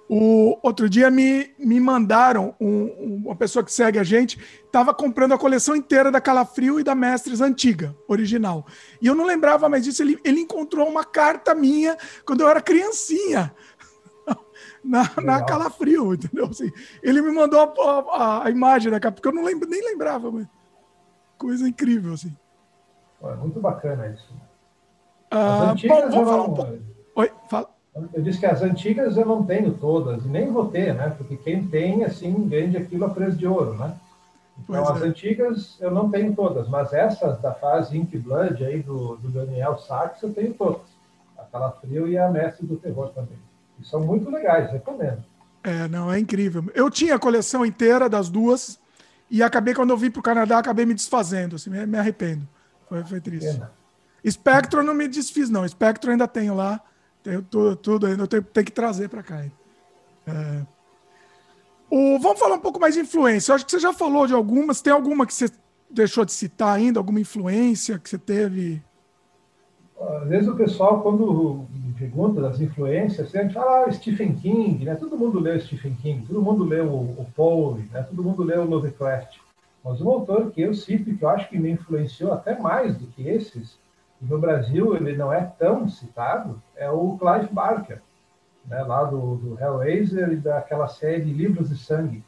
O 0.08 0.58
outro 0.62 0.88
dia 0.88 1.10
me, 1.10 1.50
me 1.58 1.78
mandaram 1.78 2.54
um, 2.58 3.22
uma 3.26 3.36
pessoa 3.36 3.62
que 3.64 3.70
segue 3.70 3.98
a 3.98 4.04
gente, 4.04 4.38
estava 4.64 4.94
comprando 4.94 5.34
a 5.34 5.38
coleção 5.38 5.76
inteira 5.76 6.10
da 6.10 6.20
Calafrio 6.20 6.80
e 6.80 6.84
da 6.84 6.94
Mestres 6.94 7.42
antiga, 7.42 7.94
original. 8.06 8.66
E 9.02 9.06
eu 9.06 9.14
não 9.14 9.26
lembrava 9.26 9.68
mais 9.68 9.84
disso. 9.84 10.02
Ele, 10.02 10.18
ele 10.24 10.40
encontrou 10.40 10.88
uma 10.88 11.04
carta 11.04 11.54
minha 11.54 11.98
quando 12.24 12.40
eu 12.40 12.48
era 12.48 12.62
criancinha. 12.62 13.52
Na, 14.84 15.10
na 15.22 15.44
Calafrio, 15.44 16.14
entendeu? 16.14 16.46
Assim, 16.46 16.70
ele 17.02 17.20
me 17.20 17.32
mandou 17.32 17.60
a, 17.60 18.16
a, 18.16 18.46
a, 18.46 18.50
imagem 18.50 18.90
da 18.90 19.00
capa, 19.00 19.16
porque 19.16 19.28
eu 19.28 19.32
não 19.32 19.44
lembro, 19.44 19.68
nem 19.68 19.84
lembrava, 19.84 20.30
mas 20.30 20.46
coisa 21.36 21.68
incrível, 21.68 22.14
assim. 22.14 22.34
É 23.22 23.34
muito 23.34 23.60
bacana 23.60 24.06
isso. 24.08 24.32
Ah, 25.30 25.74
bom, 25.86 26.10
vamos 26.10 26.30
falar 26.30 26.42
um 26.44 26.54
pouco. 26.54 26.78
Oi, 27.16 27.32
fala. 27.48 27.70
Eu 28.14 28.22
disse 28.22 28.38
que 28.38 28.46
as 28.46 28.62
antigas 28.62 29.16
eu 29.16 29.26
não 29.26 29.44
tenho 29.44 29.74
todas, 29.74 30.24
e 30.24 30.28
nem 30.28 30.52
vou 30.52 30.68
ter, 30.68 30.94
né? 30.94 31.10
Porque 31.10 31.36
quem 31.36 31.66
tem, 31.66 32.04
assim, 32.04 32.46
vende 32.46 32.76
aquilo 32.76 33.04
a 33.04 33.10
preço 33.10 33.36
de 33.36 33.46
ouro, 33.46 33.74
né? 33.74 33.94
Então, 34.58 34.84
pois 34.84 34.96
as 34.96 35.02
é. 35.02 35.06
antigas 35.06 35.76
eu 35.80 35.90
não 35.90 36.10
tenho 36.10 36.34
todas, 36.34 36.68
mas 36.68 36.92
essas 36.92 37.40
da 37.40 37.52
fase 37.52 37.96
Ink 37.96 38.16
Blood 38.18 38.64
aí 38.64 38.82
do, 38.82 39.16
do 39.16 39.28
Daniel 39.28 39.78
Sachs 39.78 40.22
eu 40.22 40.32
tenho 40.32 40.54
todas. 40.54 40.82
A 41.36 41.44
Calafrio 41.44 42.08
e 42.08 42.18
a 42.18 42.28
Mestre 42.28 42.66
do 42.66 42.76
Terror 42.76 43.08
também. 43.10 43.38
E 43.80 43.84
são 43.84 44.00
muito 44.00 44.30
legais, 44.30 44.70
recomendo. 44.70 45.24
É, 45.62 45.88
não, 45.88 46.12
é 46.12 46.18
incrível. 46.18 46.64
Eu 46.74 46.90
tinha 46.90 47.16
a 47.16 47.18
coleção 47.18 47.64
inteira 47.64 48.08
das 48.08 48.28
duas 48.28 48.78
e 49.30 49.42
acabei, 49.42 49.74
quando 49.74 49.90
eu 49.90 49.96
vim 49.96 50.10
para 50.10 50.20
o 50.20 50.22
Canadá, 50.22 50.58
acabei 50.58 50.86
me 50.86 50.94
desfazendo. 50.94 51.56
Assim, 51.56 51.70
me, 51.70 51.98
arrependo. 51.98 52.48
Foi, 52.88 53.04
foi 53.04 53.20
triste. 53.20 53.52
Pena. 53.52 53.72
Spectro 54.28 54.80
eu 54.80 54.84
não 54.84 54.94
me 54.94 55.06
desfiz, 55.06 55.50
não. 55.50 55.66
Spectro 55.68 56.10
ainda 56.10 56.26
tenho 56.26 56.54
lá. 56.54 56.80
Tenho 57.22 57.42
tudo, 57.42 57.76
tudo 57.76 58.06
ainda. 58.06 58.22
Eu 58.22 58.28
tenho, 58.28 58.42
tenho 58.42 58.66
que 58.66 58.72
trazer 58.72 59.08
para 59.08 59.22
cá. 59.22 59.44
É... 60.26 60.66
O, 61.90 62.18
vamos 62.18 62.38
falar 62.38 62.56
um 62.56 62.60
pouco 62.60 62.80
mais 62.80 62.94
de 62.94 63.00
influência. 63.00 63.50
Eu 63.50 63.56
acho 63.56 63.64
que 63.64 63.72
você 63.72 63.78
já 63.78 63.92
falou 63.92 64.26
de 64.26 64.34
algumas. 64.34 64.80
Tem 64.80 64.92
alguma 64.92 65.26
que 65.26 65.34
você 65.34 65.50
deixou 65.90 66.24
de 66.24 66.32
citar 66.32 66.76
ainda? 66.76 67.00
Alguma 67.00 67.20
influência 67.20 67.98
que 67.98 68.08
você 68.08 68.18
teve? 68.18 68.82
Às 70.00 70.28
vezes 70.28 70.48
o 70.48 70.56
pessoal, 70.56 71.02
quando 71.02 71.66
pergunta 71.98 72.40
das 72.40 72.60
influências, 72.60 73.34
a 73.34 73.42
gente 73.42 73.54
fala 73.54 73.86
ah, 73.86 73.92
Stephen 73.92 74.34
King, 74.34 74.84
né? 74.84 74.94
Todo 74.94 75.16
mundo 75.16 75.40
leu 75.40 75.58
Stephen 75.60 75.94
King, 75.94 76.26
todo 76.26 76.42
mundo 76.42 76.64
leu 76.64 76.86
o, 76.86 77.20
o 77.20 77.26
Poe, 77.34 77.82
né? 77.92 78.02
todo 78.02 78.22
mundo 78.22 78.42
leu 78.42 78.62
o 78.62 78.68
Lovecraft. 78.68 79.38
Mas 79.84 80.00
um 80.00 80.08
autor 80.08 80.50
que 80.50 80.60
eu 80.60 80.74
cito, 80.74 81.14
que 81.14 81.24
eu 81.24 81.28
acho 81.28 81.48
que 81.48 81.58
me 81.58 81.70
influenciou 81.70 82.32
até 82.32 82.58
mais 82.58 82.96
do 82.96 83.06
que 83.08 83.28
esses, 83.28 83.78
e 84.20 84.24
no 84.24 84.38
Brasil 84.38 84.96
ele 84.96 85.16
não 85.16 85.32
é 85.32 85.40
tão 85.58 85.88
citado, 85.88 86.60
é 86.76 86.90
o 86.90 87.16
Clive 87.18 87.52
Barker 87.52 88.00
né, 88.68 88.82
lá 88.82 89.04
do, 89.04 89.36
do 89.36 89.60
Hellraiser 89.60 90.30
e 90.32 90.36
daquela 90.36 90.86
série 90.86 91.32
Livros 91.32 91.70
de 91.70 91.78
Sangue. 91.78 92.22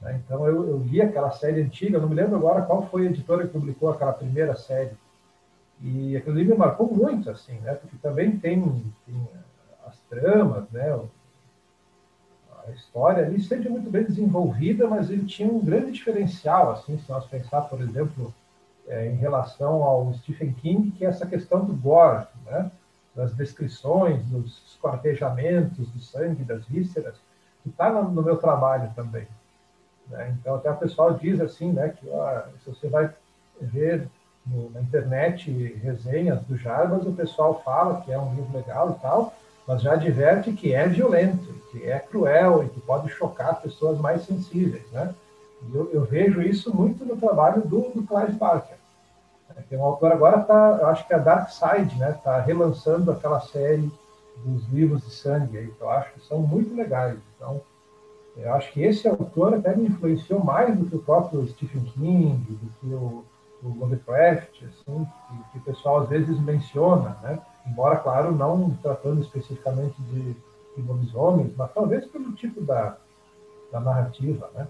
Né? 0.00 0.20
Então 0.24 0.46
eu, 0.46 0.68
eu, 0.68 0.78
li 0.78 1.00
aquela 1.00 1.30
série 1.30 1.62
antiga, 1.62 1.98
não 1.98 2.08
me 2.08 2.14
lembro 2.14 2.36
agora 2.36 2.62
qual 2.62 2.86
foi 2.88 3.06
a 3.06 3.10
editora 3.10 3.46
que 3.46 3.52
publicou 3.52 3.90
aquela 3.90 4.12
primeira 4.12 4.56
série. 4.56 4.92
E 5.82 6.16
aquele 6.16 6.36
livro 6.38 6.54
me 6.54 6.60
marcou 6.60 6.94
muito, 6.94 7.28
assim, 7.28 7.54
né? 7.58 7.74
Porque 7.74 7.96
também 7.96 8.38
tem, 8.38 8.60
tem 9.04 9.28
as 9.84 9.98
tramas, 10.08 10.70
né? 10.70 10.98
A 12.64 12.70
história 12.70 13.26
ali 13.26 13.42
sempre 13.42 13.68
muito 13.68 13.90
bem 13.90 14.04
desenvolvida, 14.04 14.86
mas 14.86 15.10
ele 15.10 15.26
tinha 15.26 15.52
um 15.52 15.58
grande 15.58 15.90
diferencial, 15.90 16.70
assim, 16.70 16.96
se 16.96 17.10
nós 17.10 17.26
pensar, 17.26 17.62
por 17.62 17.80
exemplo, 17.80 18.32
é, 18.86 19.08
em 19.08 19.16
relação 19.16 19.82
ao 19.82 20.14
Stephen 20.14 20.52
King, 20.52 20.92
que 20.92 21.04
é 21.04 21.08
essa 21.08 21.26
questão 21.26 21.64
do 21.64 21.74
gore, 21.74 22.26
né? 22.46 22.70
das 23.14 23.34
descrições, 23.34 24.24
dos 24.26 24.62
esquartejamentos 24.68 25.88
do 25.90 26.00
sangue, 26.00 26.44
das 26.44 26.64
vísceras, 26.64 27.16
que 27.62 27.68
está 27.68 27.90
no, 27.90 28.10
no, 28.10 28.22
meu 28.22 28.36
trabalho 28.36 28.90
também. 28.94 29.26
Né? 30.08 30.34
Então, 30.40 30.54
até 30.54 30.70
o 30.70 30.76
pessoal 30.76 31.14
diz 31.14 31.40
assim, 31.40 31.72
né, 31.72 31.90
que 31.90 32.08
ó, 32.08 32.42
se 32.64 32.70
você 32.70 32.88
vai 32.88 33.12
ver 33.60 34.08
no, 34.46 34.70
na 34.70 34.80
internet 34.80 35.50
resenhas 35.82 36.40
do 36.42 36.56
Jarbas, 36.56 37.06
o 37.06 37.12
pessoal 37.12 37.62
fala 37.64 38.00
que 38.00 38.12
é 38.12 38.18
um 38.18 38.34
livro 38.34 38.56
legal 38.56 38.90
e 38.90 39.02
tal, 39.02 39.34
mas 39.66 39.82
já 39.82 39.92
adverte 39.92 40.52
que 40.52 40.74
é 40.74 40.86
violento, 40.88 41.52
que 41.70 41.84
é 41.84 41.98
cruel 41.98 42.64
e 42.64 42.68
que 42.68 42.80
pode 42.80 43.08
chocar 43.10 43.60
pessoas 43.60 43.98
mais 43.98 44.22
sensíveis, 44.22 44.84
né? 44.90 45.14
E 45.62 45.76
eu, 45.76 45.90
eu 45.92 46.04
vejo 46.04 46.42
isso 46.42 46.74
muito 46.74 47.04
no 47.04 47.16
trabalho 47.16 47.62
do, 47.62 47.90
do 47.90 48.02
Clive 48.02 48.32
Barker. 48.32 48.76
Tem 49.68 49.78
um 49.78 49.84
autor 49.84 50.12
agora 50.12 50.40
tá, 50.40 50.78
eu 50.80 50.86
acho 50.88 51.06
que 51.06 51.12
é 51.12 51.16
a 51.16 51.20
Dark 51.20 51.50
Side, 51.50 51.96
né? 51.98 52.18
Tá 52.24 52.40
relançando 52.40 53.10
aquela 53.10 53.40
série 53.40 53.90
dos 54.44 54.66
livros 54.68 55.02
de 55.02 55.10
sangue 55.10 55.58
aí, 55.58 55.68
que 55.68 55.80
eu 55.80 55.90
acho 55.90 56.12
que 56.14 56.26
são 56.26 56.40
muito 56.40 56.74
legais. 56.74 57.18
Então, 57.36 57.60
eu 58.36 58.52
acho 58.54 58.72
que 58.72 58.82
esse 58.82 59.06
autor 59.06 59.54
até 59.54 59.76
me 59.76 59.86
influenciou 59.88 60.42
mais 60.42 60.76
do 60.76 60.86
que 60.86 60.96
o 60.96 61.02
próprio 61.02 61.46
Stephen 61.48 61.84
King, 61.84 62.36
do 62.48 62.68
que 62.80 62.94
o, 62.94 63.24
o 63.62 63.68
Lovecraft, 63.68 64.64
assim, 64.64 65.06
que, 65.06 65.52
que, 65.52 65.58
o 65.58 65.62
pessoal 65.62 66.02
às 66.02 66.08
vezes 66.08 66.38
menciona, 66.40 67.16
né? 67.22 67.40
Embora, 67.66 67.96
claro, 67.96 68.32
não 68.32 68.70
tratando 68.82 69.20
especificamente 69.20 69.94
de, 70.02 70.34
de 70.76 70.82
lobisomens, 70.82 71.52
mas 71.56 71.72
talvez 71.72 72.04
pelo 72.06 72.32
tipo 72.32 72.60
da, 72.60 72.96
da 73.70 73.80
narrativa, 73.80 74.50
né? 74.54 74.66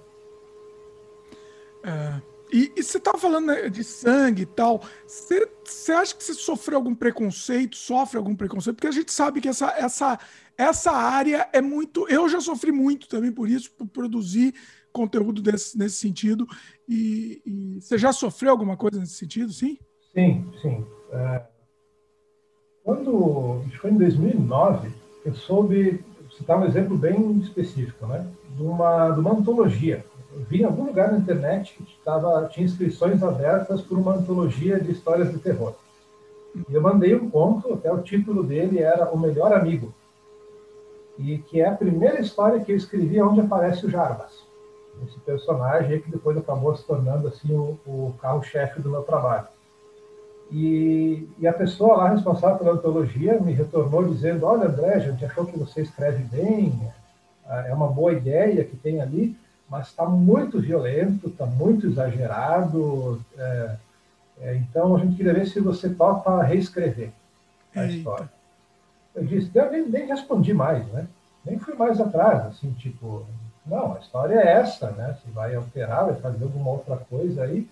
É, 1.84 2.20
e, 2.52 2.70
e 2.76 2.82
você 2.82 2.98
estava 2.98 3.16
falando 3.16 3.46
né, 3.46 3.70
de 3.70 3.82
sangue 3.82 4.42
e 4.42 4.46
tal. 4.46 4.82
Você, 5.06 5.50
você 5.64 5.92
acha 5.92 6.14
que 6.14 6.22
você 6.22 6.34
sofreu 6.34 6.76
algum 6.76 6.94
preconceito? 6.94 7.76
Sofre 7.76 8.18
algum 8.18 8.36
preconceito? 8.36 8.76
Porque 8.76 8.86
a 8.86 8.92
gente 8.92 9.10
sabe 9.10 9.40
que 9.40 9.48
essa, 9.48 9.70
essa, 9.70 10.18
essa 10.56 10.92
área 10.92 11.48
é 11.50 11.62
muito. 11.62 12.06
Eu 12.10 12.28
já 12.28 12.40
sofri 12.42 12.70
muito 12.70 13.08
também 13.08 13.32
por 13.32 13.48
isso, 13.48 13.72
por 13.72 13.86
produzir 13.86 14.54
conteúdo 14.92 15.40
desse, 15.42 15.76
nesse 15.76 15.96
sentido. 15.96 16.46
E, 16.88 17.42
e 17.44 17.80
você 17.80 17.96
já 17.98 18.12
sofreu 18.12 18.50
alguma 18.50 18.76
coisa 18.76 18.98
nesse 19.00 19.14
sentido, 19.14 19.52
sim? 19.52 19.78
Sim, 20.12 20.50
sim. 20.60 20.84
É, 21.12 21.42
quando 22.84 23.62
foi 23.80 23.90
em 23.90 23.98
2009, 23.98 24.90
eu 25.24 25.34
soube 25.34 26.04
citar 26.36 26.58
um 26.58 26.64
exemplo 26.64 26.96
bem 26.96 27.38
específico, 27.38 28.06
né? 28.06 28.26
De 28.56 28.62
uma, 28.62 29.10
de 29.10 29.20
uma 29.20 29.32
antologia 29.32 30.04
vi 30.48 30.62
em 30.62 30.64
algum 30.64 30.86
lugar 30.86 31.12
na 31.12 31.18
internet 31.18 31.74
que 31.74 31.98
tava, 32.04 32.48
tinha 32.48 32.64
inscrições 32.64 33.22
abertas 33.22 33.80
por 33.82 33.98
uma 33.98 34.14
antologia 34.14 34.80
de 34.80 34.92
histórias 34.92 35.30
de 35.30 35.38
terror. 35.38 35.74
E 36.68 36.74
eu 36.74 36.80
mandei 36.80 37.14
um 37.14 37.30
conto, 37.30 37.72
até 37.72 37.92
o 37.92 38.02
título 38.02 38.42
dele 38.42 38.80
era 38.80 39.10
O 39.10 39.18
Melhor 39.18 39.52
Amigo, 39.52 39.92
e 41.18 41.38
que 41.38 41.60
é 41.60 41.68
a 41.68 41.76
primeira 41.76 42.20
história 42.20 42.60
que 42.60 42.72
eu 42.72 42.76
escrevi 42.76 43.20
onde 43.20 43.40
aparece 43.40 43.86
o 43.86 43.90
Jarbas, 43.90 44.41
esse 45.08 45.18
personagem 45.20 46.00
que 46.00 46.10
depois 46.10 46.36
acabou 46.36 46.74
se 46.76 46.84
tornando 46.84 47.28
assim 47.28 47.52
o, 47.52 47.78
o 47.86 48.14
carro-chefe 48.20 48.80
do 48.80 48.90
meu 48.90 49.02
trabalho. 49.02 49.46
E, 50.50 51.28
e, 51.38 51.46
a 51.46 51.52
pessoa 51.52 51.96
lá 51.96 52.10
responsável 52.10 52.58
pela 52.58 52.72
antologia 52.72 53.40
me 53.40 53.52
retornou 53.52 54.04
dizendo: 54.04 54.44
Olha, 54.44 54.68
André, 54.68 54.94
a 54.94 54.98
gente 54.98 55.24
achou 55.24 55.46
que 55.46 55.58
você 55.58 55.80
escreve 55.80 56.24
bem, 56.24 56.78
é 57.66 57.72
uma 57.74 57.88
boa 57.88 58.12
ideia 58.12 58.62
que 58.64 58.76
tem 58.76 59.00
ali, 59.00 59.36
mas 59.68 59.88
está 59.88 60.04
muito 60.04 60.60
violento, 60.60 61.28
está 61.28 61.46
muito 61.46 61.86
exagerado. 61.86 63.20
É, 63.38 63.76
é, 64.40 64.56
então 64.56 64.96
a 64.96 64.98
gente 64.98 65.16
queria 65.16 65.34
ver 65.34 65.46
se 65.46 65.60
você 65.60 65.88
topa 65.88 66.42
reescrever 66.42 67.10
a 67.74 67.84
Eita. 67.84 67.94
história. 67.94 68.30
Eu 69.14 69.24
disse, 69.24 69.50
eu 69.54 69.70
nem, 69.70 69.88
nem, 69.88 70.06
respondi 70.06 70.52
mais, 70.52 70.86
né? 70.88 71.06
Nem 71.44 71.58
fui 71.58 71.74
mais 71.74 72.00
atrás, 72.00 72.46
assim, 72.46 72.72
tipo, 72.72 73.26
não, 73.64 73.94
a 73.94 73.98
história 74.00 74.34
é 74.34 74.52
essa, 74.60 74.90
né? 74.90 75.16
Você 75.16 75.30
vai 75.30 75.54
alterar, 75.54 76.06
vai 76.06 76.14
fazer 76.16 76.44
alguma 76.44 76.70
outra 76.70 76.96
coisa 76.96 77.44
aí. 77.44 77.68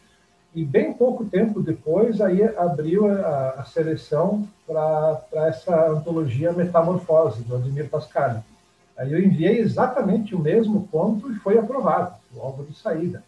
E 0.54 0.64
bem 0.64 0.92
pouco 0.92 1.24
tempo 1.24 1.60
depois, 1.60 2.20
aí 2.20 2.42
abriu 2.42 3.06
a, 3.06 3.50
a 3.58 3.64
seleção 3.64 4.48
para 4.66 5.22
essa 5.46 5.90
antologia 5.90 6.52
Metamorfose, 6.52 7.42
do 7.42 7.56
Ademir 7.56 7.88
Pascal. 7.88 8.42
Aí 8.96 9.12
eu 9.12 9.20
enviei 9.20 9.58
exatamente 9.58 10.34
o 10.34 10.38
mesmo 10.38 10.86
ponto 10.88 11.32
e 11.32 11.36
foi 11.36 11.58
aprovado, 11.58 12.14
logo 12.34 12.64
de 12.64 12.74
saída. 12.74 13.22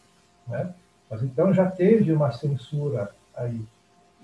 Né? 0.46 0.72
Mas 1.08 1.22
então 1.22 1.52
já 1.54 1.70
teve 1.70 2.12
uma 2.12 2.32
censura 2.32 3.10
aí. 3.36 3.60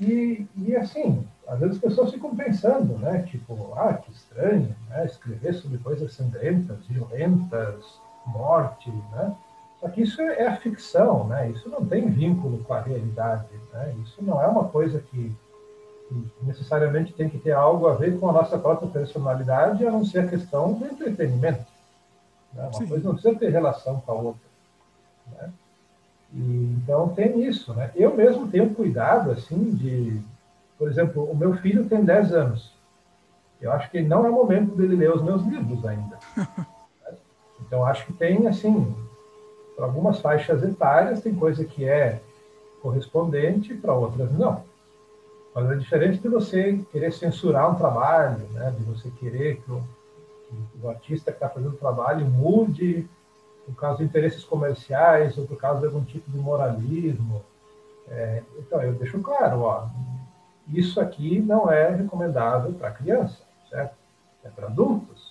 E, 0.01 0.47
e 0.57 0.77
assim, 0.77 1.25
às 1.47 1.59
vezes 1.59 1.77
as 1.77 1.81
pessoas 1.81 2.13
ficam 2.13 2.35
pensando, 2.37 2.99
né? 2.99 3.23
Tipo, 3.23 3.75
ah, 3.77 3.95
que 3.95 4.13
estranho, 4.13 4.75
né? 4.89 5.07
Escrever 5.07 5.55
sobre 5.55 5.79
coisas 5.79 6.13
sangrentas, 6.13 6.87
violentas, 6.87 7.85
morte, 8.29 8.91
né? 9.13 9.35
Só 9.81 9.89
que 9.89 10.03
isso 10.03 10.21
é 10.21 10.47
a 10.47 10.57
ficção, 10.57 11.25
né? 11.29 11.51
Isso 11.51 11.69
não 11.69 11.85
tem 11.85 12.09
vínculo 12.09 12.59
com 12.65 12.75
a 12.75 12.81
realidade, 12.81 13.47
né? 13.73 13.95
Isso 14.03 14.23
não 14.23 14.43
é 14.43 14.47
uma 14.47 14.65
coisa 14.65 15.01
que 15.01 15.35
necessariamente 16.43 17.13
tem 17.13 17.29
que 17.29 17.39
ter 17.39 17.53
algo 17.53 17.87
a 17.87 17.95
ver 17.95 18.19
com 18.19 18.31
a 18.31 18.33
nossa 18.33 18.59
própria 18.59 18.89
personalidade, 18.89 19.87
a 19.87 19.91
não 19.91 20.05
ser 20.05 20.21
a 20.21 20.29
questão 20.29 20.73
do 20.73 20.85
entretenimento. 20.87 21.67
Né? 22.53 22.63
Uma 22.63 22.73
Sim. 22.73 22.87
coisa 22.87 23.05
não 23.05 23.15
precisa 23.15 23.39
ter 23.39 23.51
relação 23.51 24.01
com 24.01 24.13
a 24.13 24.15
outra. 24.15 24.49
Né? 25.33 25.51
E, 26.35 26.77
então 26.83 27.11
tem 27.11 27.43
isso. 27.43 27.75
Né? 27.75 27.91
Eu 27.95 28.17
mesmo 28.17 28.49
tenho 28.49 28.75
cuidado 28.75 29.31
assim 29.31 29.75
de, 29.75 30.21
por 30.79 30.89
exemplo, 30.91 31.25
o 31.25 31.37
meu 31.37 31.55
filho 31.55 31.89
tem 31.89 32.05
10 32.05 32.33
anos. 32.33 32.73
Eu 33.61 33.73
acho 33.73 33.91
que 33.91 34.01
não 34.01 34.25
é 34.25 34.31
o 34.31 34.35
momento 34.35 34.75
dele 34.77 34.97
ler 34.97 35.13
os 35.13 35.23
meus 35.23 35.43
livros 35.43 35.85
ainda. 35.85 36.19
Então 37.67 37.85
acho 37.85 38.07
que 38.07 38.13
tem 38.13 38.47
assim, 38.47 38.95
para 39.77 39.87
algumas 39.87 40.21
faixas 40.21 40.63
etárias 40.63 41.21
tem 41.21 41.35
coisa 41.35 41.65
que 41.65 41.85
é 41.85 42.21
correspondente, 42.81 43.75
para 43.75 43.95
outras 43.95 44.33
não. 44.33 44.63
Mas 45.55 45.71
é 45.71 45.75
diferente 45.77 46.19
de 46.19 46.29
você 46.29 46.85
querer 46.93 47.13
censurar 47.13 47.71
um 47.71 47.75
trabalho, 47.75 48.47
né? 48.53 48.75
de 48.77 48.85
você 48.85 49.11
querer 49.11 49.57
que 49.61 49.73
o, 49.73 49.83
que 50.49 50.87
o 50.87 50.89
artista 50.89 51.33
que 51.33 51.37
está 51.37 51.49
fazendo 51.49 51.75
o 51.75 51.79
trabalho 51.79 52.27
mude 52.27 53.09
por 53.67 53.75
causa 53.75 53.99
de 53.99 54.05
interesses 54.05 54.45
comerciais 54.45 55.37
ou 55.37 55.47
por 55.47 55.59
causa 55.59 55.81
de 55.81 55.87
algum 55.87 56.03
tipo 56.05 56.31
de 56.31 56.39
moralismo. 56.39 57.45
É, 58.09 58.43
então, 58.59 58.81
eu 58.81 58.95
deixo 58.95 59.21
claro, 59.21 59.61
ó, 59.61 59.87
isso 60.73 61.01
aqui 61.01 61.41
não 61.41 61.71
é 61.71 61.95
recomendável 61.95 62.73
para 62.73 62.91
criança, 62.91 63.43
certo? 63.69 63.95
É 64.45 64.49
para 64.49 64.67
adultos. 64.67 65.28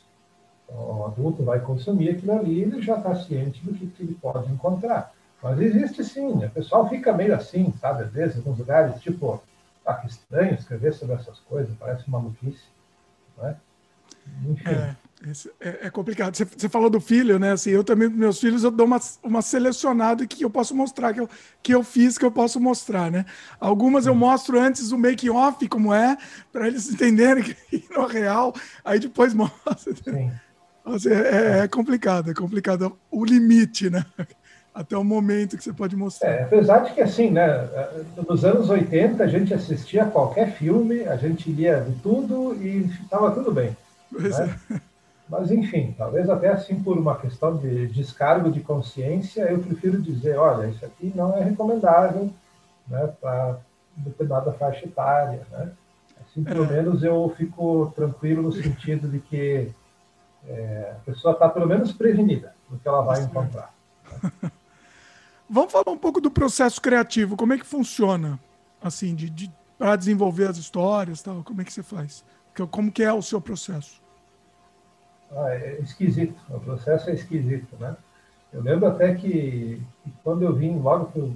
O 0.70 1.06
adulto 1.06 1.44
vai 1.44 1.60
consumir 1.62 2.10
aquilo 2.10 2.34
ali, 2.34 2.62
ele 2.62 2.82
já 2.82 2.98
está 2.98 3.16
ciente 3.16 3.64
do 3.64 3.74
que, 3.74 3.88
que 3.88 4.04
ele 4.04 4.16
pode 4.16 4.52
encontrar. 4.52 5.14
Mas 5.42 5.60
existe 5.60 6.04
sim, 6.04 6.44
o 6.44 6.50
pessoal 6.50 6.90
fica 6.90 7.14
meio 7.14 7.36
assim, 7.36 7.74
sabe? 7.80 8.04
Às 8.04 8.12
vezes, 8.12 8.36
em 8.36 8.40
alguns 8.40 8.58
lugares, 8.58 9.02
tipo, 9.02 9.42
ah, 9.86 9.94
que 9.94 10.08
estranho 10.08 10.56
escrever 10.56 10.94
sobre 10.94 11.16
essas 11.16 11.40
coisas, 11.42 11.74
parece 11.80 12.10
maluquice. 12.10 12.66
Não 13.38 13.48
é? 13.48 13.56
Enfim. 14.46 14.70
É. 14.70 14.96
É, 15.60 15.88
é, 15.88 15.90
complicado. 15.90 16.36
Você, 16.36 16.46
você, 16.46 16.70
falou 16.70 16.92
do 16.92 17.00
filho, 17.00 17.40
né? 17.40 17.54
Assim, 17.54 17.72
eu 17.72 17.84
também, 17.84 18.08
meus 18.08 18.40
filhos, 18.40 18.64
eu 18.64 18.70
dou 18.70 18.86
uma, 18.86 19.00
uma 19.24 19.42
selecionada 19.42 20.28
que 20.28 20.44
eu 20.44 20.50
posso 20.50 20.76
mostrar, 20.76 21.12
que 21.12 21.20
eu, 21.20 21.30
que 21.64 21.74
eu 21.74 21.84
fiz, 21.84 22.20
que 22.20 22.26
eu 22.26 22.32
posso 22.32 22.60
mostrar, 22.60 23.10
né? 23.10 23.26
Algumas 23.60 24.06
eu 24.06 24.14
mostro 24.14 24.60
antes 24.60 24.92
o 24.92 24.98
make 24.98 25.28
off 25.28 25.68
como 25.68 25.92
é, 25.92 26.16
para 26.52 26.68
eles 26.68 26.88
entenderem 26.94 27.44
que 27.44 27.88
não 27.90 28.08
é 28.08 28.14
real, 28.14 28.54
aí 28.86 29.00
depois 29.00 29.34
mostro. 29.36 29.96
Assim, 30.96 31.10
é, 31.10 31.60
é, 31.60 31.68
complicado, 31.68 32.32
é 32.32 32.34
complicado 32.34 32.98
o 33.12 33.26
limite, 33.26 33.90
né? 33.90 34.06
Até 34.74 34.96
o 34.96 35.04
momento 35.04 35.58
que 35.58 35.64
você 35.64 35.74
pode 35.74 35.96
mostrar. 35.96 36.30
É, 36.30 36.44
apesar 36.44 36.80
de 36.80 36.94
que, 36.94 37.02
assim, 37.02 37.32
né? 37.32 37.68
Nos 38.28 38.46
anos 38.46 38.70
80, 38.70 39.24
a 39.24 39.28
gente 39.28 39.54
assistia 39.54 40.06
qualquer 40.06 40.54
filme, 40.54 41.02
a 41.08 41.18
gente 41.18 41.52
lia 41.52 41.82
de 41.82 41.96
tudo 42.00 42.56
e 42.62 42.86
estava 43.02 43.32
tudo 43.32 43.52
bem. 43.52 43.76
Né? 44.12 44.30
é. 44.72 44.80
Mas, 45.30 45.52
enfim, 45.52 45.94
talvez 45.98 46.30
até 46.30 46.50
assim 46.50 46.82
por 46.82 46.98
uma 46.98 47.18
questão 47.18 47.58
de 47.58 47.88
descargo 47.88 48.50
de 48.50 48.62
consciência, 48.62 49.42
eu 49.42 49.60
prefiro 49.60 50.02
dizer, 50.02 50.38
olha, 50.38 50.68
isso 50.68 50.86
aqui 50.86 51.12
não 51.14 51.36
é 51.36 51.44
recomendável 51.44 52.30
né, 52.88 53.10
para 53.20 53.58
determinada 53.98 54.54
faixa 54.54 54.86
etária. 54.86 55.42
Né? 55.52 55.72
Assim, 56.22 56.44
pelo 56.44 56.64
é. 56.66 56.68
menos 56.68 57.04
eu 57.04 57.34
fico 57.36 57.92
tranquilo 57.96 58.42
no 58.42 58.54
sentido 58.54 59.10
de 59.10 59.20
que 59.20 59.70
é, 60.48 60.94
a 60.96 61.00
pessoa 61.06 61.34
está 61.34 61.50
pelo 61.50 61.68
menos 61.68 61.92
prevenida 61.92 62.56
do 62.70 62.78
que 62.78 62.88
ela 62.88 63.02
vai 63.02 63.22
encontrar. 63.22 63.74
Né? 64.24 64.52
Vamos 65.50 65.72
falar 65.72 65.92
um 65.92 65.98
pouco 65.98 66.20
do 66.20 66.30
processo 66.30 66.82
criativo. 66.82 67.38
Como 67.38 67.54
é 67.54 67.58
que 67.58 67.66
funciona, 67.66 68.40
assim, 68.82 69.16
de, 69.16 69.30
de 69.30 69.52
para 69.78 69.96
desenvolver 69.96 70.50
as 70.50 70.58
histórias, 70.58 71.22
tal? 71.22 71.44
Como 71.44 71.62
é 71.62 71.64
que 71.64 71.72
você 71.72 71.84
faz? 71.84 72.26
Como 72.72 72.92
que 72.92 73.04
é 73.04 73.14
o 73.14 73.22
seu 73.22 73.40
processo? 73.40 74.02
ah, 75.32 75.50
é 75.50 75.80
esquisito, 75.82 76.40
o 76.50 76.60
processo 76.60 77.10
é 77.10 77.14
esquisito, 77.14 77.76
né? 77.80 77.96
Eu 78.52 78.62
lembro 78.62 78.88
até 78.88 79.14
que, 79.14 79.82
que 80.04 80.14
quando 80.24 80.44
eu 80.44 80.56
vim, 80.56 80.80
logo 80.80 81.08
que 81.08 81.20
eu 81.20 81.36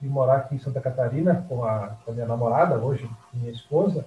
vim 0.00 0.08
morar 0.08 0.38
aqui 0.38 0.56
em 0.56 0.58
Santa 0.58 0.80
Catarina 0.80 1.44
com 1.48 1.64
a, 1.64 1.96
com 2.04 2.10
a 2.10 2.14
minha 2.14 2.26
namorada, 2.26 2.76
hoje 2.76 3.08
minha 3.32 3.52
esposa, 3.52 4.04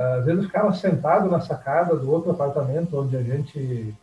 às 0.00 0.24
vezes 0.24 0.42
eu 0.42 0.46
ficava 0.48 0.72
sentado 0.72 1.30
na 1.30 1.40
sacada 1.40 1.96
do 1.96 2.10
outro 2.10 2.30
apartamento 2.30 2.98
onde 2.98 3.16
a 3.16 3.22
gente 3.22 3.94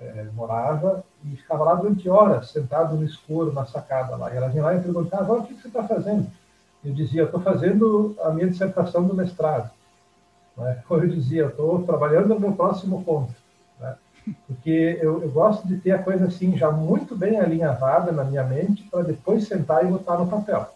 é, 0.00 0.26
morava 0.34 1.04
e 1.24 1.36
ficava 1.36 1.64
lá 1.64 1.74
durante 1.74 2.08
horas, 2.08 2.50
sentado 2.50 2.96
no 2.96 3.04
escuro 3.04 3.52
na 3.52 3.66
sacada 3.66 4.16
lá. 4.16 4.32
E 4.32 4.36
ela 4.36 4.48
vinha 4.48 4.62
lá 4.62 4.74
e 4.74 4.80
perguntava, 4.80 5.34
o 5.34 5.44
que 5.44 5.54
você 5.54 5.68
está 5.68 5.82
fazendo? 5.82 6.26
Eu 6.84 6.94
dizia, 6.94 7.24
estou 7.24 7.40
fazendo 7.40 8.16
a 8.22 8.30
minha 8.30 8.48
dissertação 8.48 9.06
do 9.06 9.14
mestrado. 9.14 9.70
Né? 10.56 10.82
Eu 10.90 11.08
dizia, 11.08 11.46
estou 11.46 11.82
trabalhando 11.82 12.28
no 12.28 12.40
meu 12.40 12.52
próximo 12.52 13.04
ponto 13.04 13.34
porque 14.46 14.98
eu, 15.00 15.22
eu, 15.22 15.30
gosto 15.30 15.66
de 15.66 15.78
ter 15.78 15.92
a 15.92 16.02
coisa 16.02 16.26
assim 16.26 16.56
já 16.56 16.70
muito 16.70 17.16
bem 17.16 17.38
alinhavada 17.38 18.12
na 18.12 18.24
minha 18.24 18.44
mente 18.44 18.82
para 18.84 19.02
depois 19.02 19.46
sentar 19.46 19.84
e 19.84 19.88
botar 19.88 20.18
no 20.18 20.26
papel. 20.26 20.68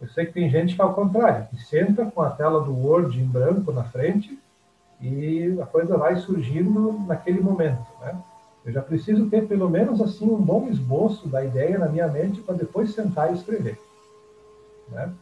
Eu 0.00 0.08
sei 0.08 0.26
que 0.26 0.32
tem 0.32 0.50
gente 0.50 0.74
que 0.74 0.80
é 0.80 0.84
ao 0.84 0.94
contrário, 0.94 1.46
que 1.46 1.56
senta 1.64 2.04
com 2.06 2.20
a 2.20 2.30
tela 2.30 2.60
do 2.62 2.74
Word 2.74 3.18
em 3.18 3.26
branco 3.26 3.72
na 3.72 3.84
frente 3.84 4.38
e 5.00 5.58
a 5.60 5.66
coisa 5.66 5.96
vai 5.96 6.16
surgindo 6.16 7.00
naquele 7.06 7.40
momento, 7.40 7.86
né? 8.00 8.18
Eu 8.64 8.72
já 8.72 8.82
preciso 8.82 9.30
ter 9.30 9.46
pelo 9.46 9.70
menos 9.70 10.00
assim 10.00 10.28
um 10.28 10.42
bom 10.42 10.66
esboço 10.68 11.28
da 11.28 11.44
ideia 11.44 11.78
na 11.78 11.88
minha 11.88 12.08
mente 12.08 12.40
para 12.40 12.56
depois 12.56 12.94
sentar 12.94 13.30
e 13.30 13.34
escrever, 13.34 13.78
né? 14.90 15.12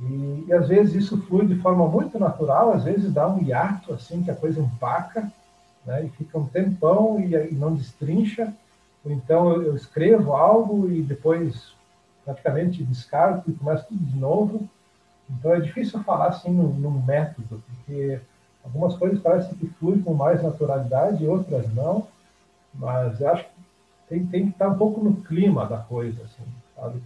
E, 0.00 0.44
e, 0.48 0.52
às 0.52 0.68
vezes 0.68 0.94
isso 0.94 1.20
flui 1.22 1.46
de 1.46 1.56
forma 1.56 1.86
muito 1.86 2.18
natural, 2.18 2.72
às 2.72 2.84
vezes 2.84 3.12
dá 3.12 3.28
um 3.28 3.42
hiato 3.42 3.92
assim 3.92 4.22
que 4.22 4.30
a 4.30 4.36
coisa 4.36 4.60
empaca 4.60 5.30
né, 5.84 6.04
e 6.06 6.08
fica 6.10 6.38
um 6.38 6.46
tempão 6.46 7.20
e, 7.20 7.34
e 7.34 7.54
não 7.54 7.74
destrincha. 7.74 8.52
Então 9.04 9.50
eu, 9.52 9.62
eu, 9.62 9.76
escrevo 9.76 10.32
algo 10.32 10.90
e 10.90 11.02
depois 11.02 11.74
praticamente 12.30 12.84
descarto 12.84 13.50
e 13.50 13.54
começo 13.54 13.86
tudo 13.86 14.04
de 14.04 14.16
novo. 14.16 14.68
Então 15.28 15.54
é 15.54 15.60
difícil 15.60 16.02
falar 16.02 16.28
assim 16.28 16.50
num, 16.50 16.72
num 16.72 17.02
método, 17.02 17.62
porque 17.66 18.20
algumas 18.64 18.96
coisas 18.96 19.20
parecem 19.20 19.54
que 19.54 19.66
fluem 19.66 20.02
com 20.02 20.14
mais 20.14 20.42
naturalidade, 20.42 21.26
outras 21.26 21.72
não. 21.74 22.06
Mas 22.74 23.22
acho 23.22 23.44
que 23.44 23.50
tem, 24.08 24.26
tem 24.26 24.44
que 24.46 24.52
estar 24.52 24.68
um 24.68 24.78
pouco 24.78 25.02
no 25.02 25.16
clima 25.22 25.66
da 25.66 25.78
coisa, 25.78 26.22
assim, 26.22 26.44
sabe? 26.76 27.02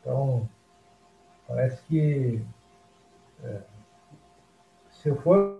Então, 0.00 0.48
parece 1.46 1.80
que 1.82 2.42
é, 3.42 3.60
se 4.90 5.08
eu 5.08 5.16
for 5.22 5.58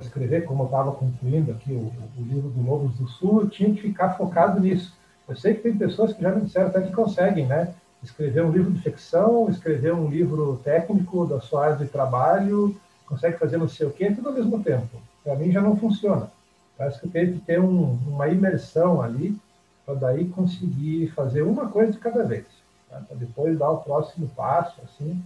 escrever, 0.00 0.44
como 0.44 0.64
eu 0.64 0.66
estava 0.66 0.92
concluindo 0.92 1.52
aqui 1.52 1.72
o, 1.72 1.92
o, 2.18 2.22
livro 2.22 2.50
do 2.50 2.62
Lobos 2.62 2.96
do 2.98 3.08
Sul, 3.08 3.42
eu 3.42 3.48
tinha 3.48 3.74
que 3.74 3.80
ficar 3.80 4.10
focado 4.10 4.60
nisso. 4.60 4.94
Eu 5.26 5.36
sei 5.36 5.54
que 5.54 5.62
tem 5.62 5.76
pessoas 5.76 6.12
que 6.12 6.22
já 6.22 6.30
me 6.30 6.42
disseram 6.42 6.68
até 6.68 6.82
que 6.82 6.92
conseguem, 6.92 7.46
né? 7.46 7.74
Escrever 8.06 8.44
um 8.44 8.52
livro 8.52 8.70
de 8.70 8.80
ficção, 8.80 9.50
escrever 9.50 9.92
um 9.92 10.08
livro 10.08 10.60
técnico 10.62 11.26
da 11.26 11.40
sua 11.40 11.64
área 11.66 11.76
de 11.76 11.86
trabalho, 11.86 12.74
consegue 13.04 13.36
fazer 13.36 13.56
não 13.56 13.68
sei 13.68 13.86
o 13.86 13.90
quê, 13.90 14.12
tudo 14.12 14.28
ao 14.28 14.34
mesmo 14.34 14.62
tempo. 14.62 15.02
Para 15.24 15.34
mim 15.34 15.50
já 15.50 15.60
não 15.60 15.76
funciona. 15.76 16.30
Parece 16.78 17.00
que 17.00 17.08
tenho 17.08 17.32
que 17.32 17.40
ter 17.40 17.60
um, 17.60 17.98
uma 18.06 18.28
imersão 18.28 19.02
ali 19.02 19.36
para 19.84 19.94
daí 19.94 20.28
conseguir 20.28 21.08
fazer 21.16 21.42
uma 21.42 21.68
coisa 21.68 21.92
de 21.92 21.98
cada 21.98 22.22
vez, 22.22 22.44
né? 22.90 23.02
para 23.08 23.16
depois 23.16 23.58
dar 23.58 23.70
o 23.70 23.78
próximo 23.78 24.28
passo, 24.36 24.80
assim. 24.84 25.20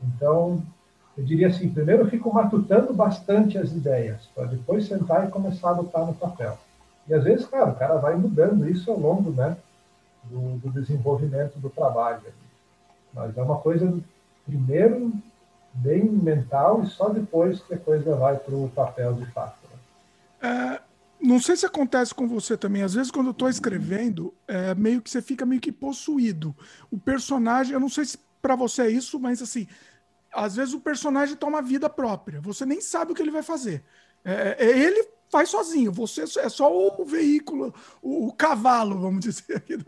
Então, 0.00 0.62
eu 1.18 1.24
diria 1.24 1.48
assim, 1.48 1.68
primeiro 1.68 2.02
eu 2.02 2.08
fico 2.08 2.32
matutando 2.32 2.94
bastante 2.94 3.58
as 3.58 3.72
ideias, 3.72 4.28
para 4.32 4.44
depois 4.44 4.86
sentar 4.86 5.26
e 5.26 5.30
começar 5.30 5.70
a 5.70 5.74
botar 5.74 6.04
no 6.04 6.14
papel. 6.14 6.56
E 7.08 7.14
às 7.14 7.24
vezes, 7.24 7.46
claro, 7.46 7.72
o 7.72 7.74
cara 7.74 7.96
vai 7.96 8.14
mudando 8.14 8.68
isso 8.68 8.90
ao 8.92 8.98
longo 8.98 9.30
né, 9.30 9.56
do, 10.24 10.58
do 10.58 10.70
desenvolvimento 10.70 11.58
do 11.58 11.70
trabalho. 11.70 12.22
Mas 13.12 13.36
é 13.36 13.42
uma 13.42 13.58
coisa, 13.58 14.00
primeiro, 14.46 15.12
bem 15.74 16.04
mental 16.04 16.82
e 16.82 16.86
só 16.86 17.08
depois 17.08 17.60
que 17.60 17.74
a 17.74 17.78
coisa 17.78 18.14
vai 18.16 18.36
para 18.36 18.54
o 18.54 18.68
papel 18.70 19.14
de 19.14 19.26
fato. 19.26 19.56
Né? 19.70 20.48
É, 20.48 20.80
não 21.20 21.40
sei 21.40 21.56
se 21.56 21.66
acontece 21.66 22.14
com 22.14 22.26
você 22.26 22.56
também. 22.56 22.82
Às 22.82 22.94
vezes, 22.94 23.10
quando 23.10 23.26
eu 23.26 23.32
estou 23.32 23.48
escrevendo, 23.48 24.34
é, 24.46 24.74
meio 24.74 25.00
que 25.00 25.10
você 25.10 25.22
fica 25.22 25.46
meio 25.46 25.60
que 25.60 25.72
possuído. 25.72 26.54
O 26.90 26.98
personagem, 26.98 27.74
eu 27.74 27.80
não 27.80 27.88
sei 27.88 28.04
se 28.04 28.18
para 28.40 28.56
você 28.56 28.82
é 28.82 28.90
isso, 28.90 29.20
mas 29.20 29.40
assim, 29.40 29.68
às 30.32 30.56
vezes 30.56 30.74
o 30.74 30.80
personagem 30.80 31.36
toma 31.36 31.62
vida 31.62 31.88
própria. 31.88 32.40
Você 32.40 32.66
nem 32.66 32.80
sabe 32.80 33.12
o 33.12 33.14
que 33.14 33.22
ele 33.22 33.30
vai 33.30 33.42
fazer. 33.42 33.84
É, 34.24 34.56
é, 34.58 34.78
ele 34.78 35.08
faz 35.32 35.48
sozinho. 35.48 35.90
Você 35.90 36.24
é 36.38 36.48
só 36.50 36.70
o 36.70 37.04
veículo, 37.06 37.74
o, 38.02 38.28
o 38.28 38.32
cavalo, 38.34 39.00
vamos 39.00 39.20
dizer, 39.24 39.56
aqui, 39.56 39.78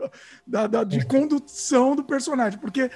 da, 0.45 0.65
da, 0.65 0.83
de 0.83 1.05
condução 1.05 1.95
do 1.95 2.03
personagem. 2.03 2.59
Porque 2.59 2.89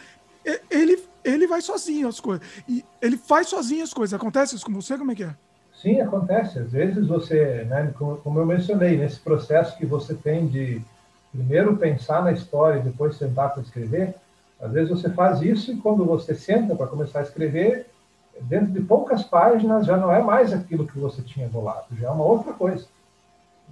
ele, 0.69 1.01
ele 1.23 1.45
vai 1.45 1.61
sozinho 1.61 2.07
as 2.07 2.19
coisas. 2.19 2.45
E 2.67 2.83
ele 2.99 3.17
faz 3.17 3.47
sozinho 3.47 3.83
as 3.83 3.93
coisas. 3.93 4.15
Acontece 4.15 4.55
isso 4.55 4.65
com 4.65 4.73
você? 4.73 4.97
Como 4.97 5.11
é 5.11 5.15
que 5.15 5.23
é? 5.23 5.35
Sim, 5.79 6.01
acontece. 6.01 6.57
Às 6.57 6.71
vezes 6.71 7.07
você, 7.07 7.65
né, 7.69 7.93
como, 7.97 8.17
como 8.17 8.39
eu 8.39 8.45
mencionei, 8.45 8.97
nesse 8.97 9.19
processo 9.19 9.77
que 9.77 9.85
você 9.85 10.15
tem 10.15 10.47
de 10.47 10.81
primeiro 11.31 11.77
pensar 11.77 12.23
na 12.23 12.31
história 12.31 12.79
e 12.79 12.83
depois 12.83 13.15
sentar 13.15 13.53
para 13.53 13.61
escrever, 13.61 14.15
às 14.59 14.71
vezes 14.71 14.89
você 14.89 15.09
faz 15.09 15.41
isso 15.41 15.71
e 15.71 15.77
quando 15.77 16.03
você 16.03 16.33
senta 16.33 16.75
para 16.75 16.87
começar 16.87 17.19
a 17.19 17.23
escrever, 17.23 17.85
dentro 18.41 18.71
de 18.71 18.81
poucas 18.81 19.23
páginas 19.23 19.85
já 19.85 19.97
não 19.97 20.11
é 20.11 20.21
mais 20.21 20.53
aquilo 20.53 20.87
que 20.87 20.99
você 20.99 21.21
tinha 21.21 21.47
bolado, 21.47 21.95
já 21.95 22.07
é 22.07 22.11
uma 22.11 22.23
outra 22.23 22.53
coisa. 22.53 22.85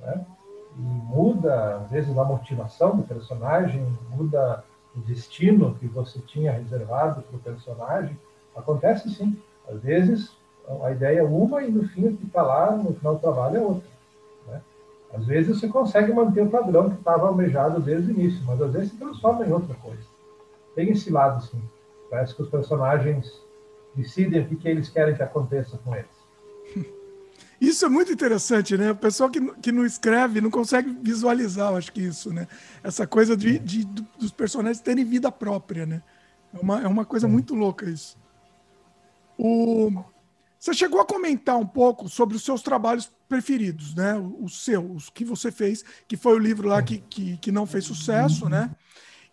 Né? 0.01 0.25
E 0.77 0.81
muda, 0.81 1.77
às 1.77 1.89
vezes, 1.89 2.15
a 2.17 2.23
motivação 2.23 2.95
do 2.95 3.03
personagem, 3.03 3.85
muda 4.09 4.63
o 4.95 4.99
destino 5.01 5.75
que 5.75 5.87
você 5.87 6.19
tinha 6.19 6.51
reservado 6.51 7.21
para 7.21 7.35
o 7.35 7.39
personagem. 7.39 8.17
Acontece 8.55 9.09
sim. 9.09 9.39
Às 9.69 9.81
vezes 9.81 10.31
a 10.81 10.91
ideia 10.91 11.19
é 11.19 11.23
uma 11.23 11.63
e 11.63 11.71
no 11.71 11.87
fim 11.87 12.07
o 12.07 12.17
que 12.17 12.25
está 12.25 12.41
lá 12.41 12.71
no 12.71 12.93
final 12.93 13.15
do 13.15 13.21
trabalho 13.21 13.57
é 13.57 13.61
outra. 13.61 13.89
Né? 14.47 14.61
Às 15.13 15.25
vezes 15.25 15.59
você 15.59 15.67
consegue 15.67 16.11
manter 16.13 16.41
o 16.41 16.49
padrão 16.49 16.89
que 16.89 16.97
estava 16.97 17.27
almejado 17.27 17.79
desde 17.79 18.11
o 18.11 18.15
início, 18.15 18.43
mas 18.45 18.61
às 18.61 18.71
vezes 18.71 18.91
se 18.91 18.97
transforma 18.97 19.45
em 19.45 19.51
outra 19.51 19.75
coisa 19.75 20.17
tem 20.77 20.91
esse 20.91 21.09
lado, 21.09 21.43
sim. 21.43 21.59
Parece 22.07 22.35
que 22.35 22.43
os 22.43 22.49
personagens 22.49 23.41
decidem 23.97 24.41
o 24.41 24.47
que, 24.47 24.67
eles 24.67 24.89
querem 24.89 25.15
que 25.15 25.23
aconteça 25.23 25.77
com 25.79 25.95
eles. 25.95 26.07
Isso 27.59 27.85
é 27.85 27.89
muito 27.89 28.11
interessante, 28.11 28.77
né? 28.77 28.91
O 28.91 28.95
pessoal 28.95 29.31
que, 29.31 29.41
que 29.55 29.71
não 29.71 29.83
escreve 29.83 30.39
não 30.39 30.51
consegue 30.51 30.95
visualizar, 31.01 31.71
eu 31.71 31.77
acho 31.77 31.91
que 31.91 32.01
isso, 32.01 32.31
né? 32.31 32.47
Essa 32.83 33.07
coisa 33.07 33.35
de, 33.35 33.57
de 33.57 33.83
dos 34.19 34.31
personagens 34.31 34.79
terem 34.79 35.03
vida 35.03 35.31
própria, 35.31 35.83
né? 35.83 36.03
É 36.53 36.59
uma, 36.59 36.81
é 36.83 36.87
uma 36.87 37.03
coisa 37.03 37.27
muito 37.27 37.55
louca 37.55 37.89
isso. 37.89 38.15
O, 39.39 39.91
você 40.59 40.71
chegou 40.73 41.01
a 41.01 41.05
comentar 41.05 41.57
um 41.57 41.65
pouco 41.65 42.07
sobre 42.07 42.35
os 42.35 42.43
seus 42.43 42.61
trabalhos 42.61 43.11
preferidos, 43.27 43.95
né? 43.95 44.13
Os 44.39 44.63
seus, 44.63 45.09
que 45.09 45.25
você 45.25 45.51
fez, 45.51 45.83
que 46.07 46.15
foi 46.15 46.35
o 46.35 46.39
livro 46.39 46.67
lá 46.67 46.81
que, 46.83 46.99
que, 46.99 47.37
que 47.37 47.51
não 47.51 47.65
fez 47.65 47.85
sucesso, 47.85 48.47
né? 48.47 48.69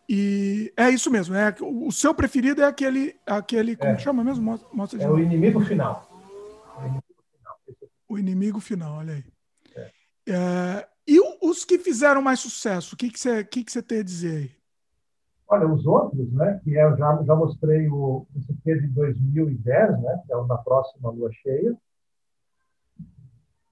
E 0.09 0.73
é 0.77 0.91
isso 0.91 1.11
mesmo, 1.11 1.35
é 1.35 1.55
o 1.61 1.91
seu 1.91 2.15
preferido 2.15 2.63
é 2.63 2.67
aquele, 2.67 3.17
aquele 3.27 3.75
como 3.75 3.93
é. 3.93 3.99
chama 3.99 4.23
mesmo? 4.23 4.61
Mostra 4.73 5.03
é 5.03 5.09
o 5.09 5.19
inimigo 5.19 5.61
final. 5.61 6.09
O 8.07 8.19
inimigo 8.19 8.61
final, 8.61 8.99
olha 8.99 9.15
aí. 9.15 9.25
É. 9.75 9.91
É, 10.29 10.89
e 11.09 11.19
os 11.43 11.65
que 11.65 11.79
fizeram 11.79 12.21
mais 12.21 12.41
sucesso, 12.41 12.95
o 12.95 12.99
que, 12.99 13.11
que, 13.11 13.19
você, 13.19 13.43
que, 13.45 13.65
que 13.65 13.73
você 13.73 13.83
tem 13.83 14.01
a 14.01 14.05
dizer 14.05 14.37
aí? 14.37 14.51
Olha, 15.49 15.69
os 15.69 15.87
outros, 15.87 16.33
né, 16.33 16.61
que 16.63 16.75
eu 16.75 16.97
já, 16.97 17.23
já 17.23 17.35
mostrei 17.35 17.89
o, 17.89 18.27
esse 18.37 18.53
aqui 18.53 18.71
é 18.73 18.75
de 18.77 18.89
2010, 18.89 20.01
né, 20.01 20.23
que 20.27 20.33
é 20.33 20.37
o 20.37 20.45
da 20.45 20.57
próxima 20.59 21.11
lua 21.11 21.31
cheia. 21.33 21.77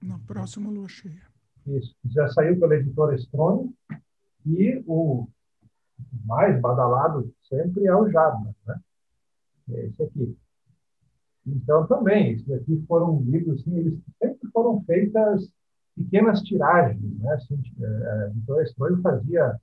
Na 0.01 0.19
próxima 0.19 0.69
lua 0.69 0.87
cheia. 0.87 1.21
Isso, 1.65 1.95
já 2.05 2.27
saiu 2.29 2.59
pela 2.59 2.75
editora 2.75 3.15
Strone. 3.15 3.73
E 4.45 4.83
o 4.85 5.27
mais 6.25 6.59
badalado 6.59 7.33
sempre 7.47 7.85
é 7.85 7.95
o 7.95 8.09
Jadma, 8.09 8.55
né? 8.65 8.79
É 9.71 9.85
esse 9.85 10.03
aqui. 10.03 10.37
Então, 11.45 11.85
também, 11.87 12.31
esses 12.31 12.49
aqui 12.51 12.83
foram 12.87 13.21
livros, 13.21 13.59
assim, 13.59 13.77
eles 13.77 13.99
sempre 14.21 14.49
foram 14.51 14.81
feitas 14.83 15.49
pequenas 15.95 16.41
tiragens, 16.41 17.19
né? 17.19 17.33
Assim, 17.33 17.61
a 17.83 18.27
editora 18.27 18.63
Strone 18.63 19.01
fazia 19.01 19.59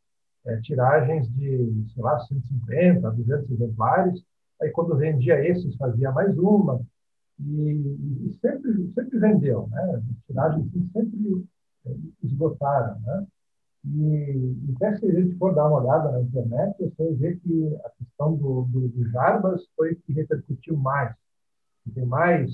é, 0.47 0.61
tiragens 0.61 1.28
de, 1.33 1.87
sei 1.95 2.03
lá, 2.03 2.20
150, 2.20 3.11
200 3.11 3.51
exemplares. 3.51 4.22
Aí, 4.61 4.70
quando 4.70 4.97
vendia 4.97 5.43
esses, 5.47 5.74
fazia 5.76 6.12
mais 6.12 6.37
uma. 6.39 6.81
E, 7.39 8.26
e 8.26 8.39
sempre, 8.41 8.93
sempre 8.95 9.18
vendeu, 9.18 9.66
né? 9.68 9.95
As 9.97 10.26
tiragens 10.26 10.66
assim, 10.66 10.91
sempre 10.93 11.47
é, 11.87 11.95
esgotaram, 12.22 13.01
né? 13.01 13.26
E, 13.85 14.57
até 14.76 14.97
se 14.97 15.07
a 15.07 15.20
gente 15.20 15.37
for 15.37 15.55
dar 15.55 15.66
uma 15.66 15.81
olhada 15.81 16.12
na 16.12 16.20
internet, 16.20 16.76
você 16.78 17.05
vai 17.05 17.14
ver 17.14 17.41
que 17.41 17.76
a 17.85 17.91
questão 17.91 18.37
do, 18.37 18.62
do, 18.64 18.89
do 18.89 19.11
Jarbas 19.11 19.62
foi 19.76 19.95
que 19.95 20.12
repercutiu 20.12 20.76
mais. 20.76 21.14
Tem 21.95 22.05
mais 22.05 22.51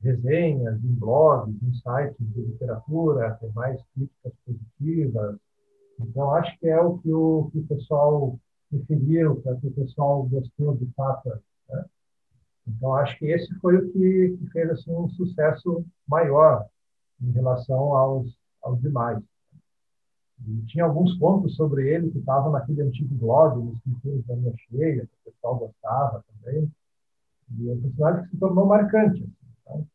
resenhas 0.00 0.82
em 0.82 0.94
blogs, 0.94 1.54
em 1.62 1.72
sites 1.74 2.16
de 2.18 2.40
literatura, 2.40 3.36
tem 3.40 3.52
mais 3.52 3.80
críticas 3.94 4.32
positivas, 4.44 5.38
então, 6.00 6.34
acho 6.34 6.58
que 6.58 6.68
é 6.68 6.80
o 6.80 6.98
que 6.98 7.12
o, 7.12 7.50
que 7.52 7.58
o 7.58 7.66
pessoal 7.66 8.38
preferiu, 8.70 9.40
que, 9.40 9.48
é 9.48 9.52
o 9.52 9.60
que 9.60 9.66
o 9.68 9.72
pessoal 9.72 10.24
gostou 10.24 10.76
de 10.76 10.86
fato. 10.94 11.28
Né? 11.68 11.84
Então, 12.66 12.94
acho 12.94 13.18
que 13.18 13.26
esse 13.26 13.52
foi 13.60 13.76
o 13.76 13.92
que, 13.92 14.36
que, 14.38 14.50
fez 14.50 14.70
assim, 14.70 14.92
um 14.92 15.08
sucesso 15.10 15.84
maior 16.08 16.66
em 17.20 17.30
relação 17.30 17.94
aos, 17.94 18.36
aos 18.62 18.80
demais. 18.80 19.22
E 20.46 20.62
tinha 20.66 20.84
alguns 20.84 21.16
pontos 21.18 21.54
sobre 21.54 21.88
ele 21.88 22.10
que 22.10 22.18
estavam 22.18 22.52
naquele 22.52 22.82
antigo 22.82 23.14
blog, 23.14 23.62
nos 23.62 23.76
Escritores 23.76 24.26
da 24.26 24.36
Minha 24.36 24.54
Cheia, 24.68 25.06
que 25.06 25.28
o 25.28 25.32
pessoal 25.32 25.56
gostava 25.56 26.24
também. 26.42 26.70
E 27.58 27.68
é 27.68 27.72
um 27.72 27.80
personagem 27.80 28.24
que 28.24 28.30
se 28.30 28.36
tornou 28.36 28.66
marcante. 28.66 29.22
Assim. 29.22 29.32
Então, 29.62 29.86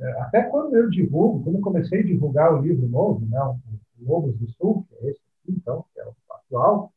é, 0.00 0.20
até 0.22 0.42
quando 0.42 0.76
eu 0.76 0.88
divulgo, 0.88 1.42
quando 1.42 1.56
eu 1.56 1.62
comecei 1.62 2.00
a 2.00 2.06
divulgar 2.06 2.54
o 2.54 2.62
livro 2.62 2.88
novo, 2.88 3.26
né, 3.26 3.40
o 3.42 3.58
Lobos 4.00 4.36
do 4.36 4.48
Sul, 4.52 4.86
que 4.88 5.06
é 5.06 5.10
esse 5.10 5.20
então, 5.48 5.84
que 5.92 6.00
é 6.00 6.06
o 6.06 6.14
atual, 6.30 6.92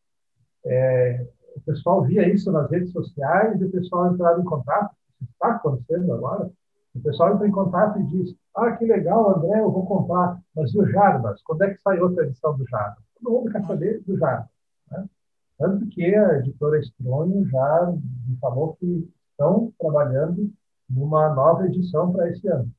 é, 0.66 1.26
o 1.56 1.62
pessoal 1.62 2.04
via 2.04 2.28
isso 2.32 2.52
nas 2.52 2.70
redes 2.70 2.92
sociais 2.92 3.60
e 3.60 3.66
o 3.66 3.72
pessoal 3.72 4.14
entrava 4.14 4.42
em 4.42 4.46
contato, 4.46 4.96
isso 5.22 5.32
está 5.32 5.56
acontecendo 5.56 6.14
agora, 6.14 6.52
o 6.94 7.00
pessoal 7.00 7.34
entra 7.34 7.48
em 7.48 7.52
contato 7.52 8.00
e 8.00 8.04
diz, 8.04 8.36
ah, 8.56 8.72
que 8.76 8.86
legal, 8.86 9.38
André, 9.38 9.62
eu 9.62 9.72
vou 9.72 9.86
comprar, 9.86 10.40
mas 10.56 10.74
e 10.74 10.80
o 10.80 10.88
Jarbas? 10.90 11.42
Quando 11.44 11.64
é 11.64 11.74
que 11.74 11.82
sai 11.82 12.00
outra 12.00 12.26
edição 12.26 12.58
do 12.58 12.68
Jarbas? 12.68 13.04
Todo 13.16 13.34
mundo 13.34 13.52
quer 13.52 13.66
saber 13.66 14.02
do 14.04 14.18
Jarbas. 14.18 14.50
Né? 14.92 15.10
Tanto 15.58 15.88
que 15.88 16.16
a 16.16 16.40
editora 16.40 16.80
Estronho 16.80 17.48
já 17.48 17.94
me 18.28 18.38
falou 18.38 18.76
que 18.76 19.10
estão 19.32 19.72
trabalhando 19.80 20.52
numa 20.90 21.34
nova 21.34 21.66
edição 21.66 22.12
para 22.12 22.30
esse 22.30 22.48
ano. 22.48 22.70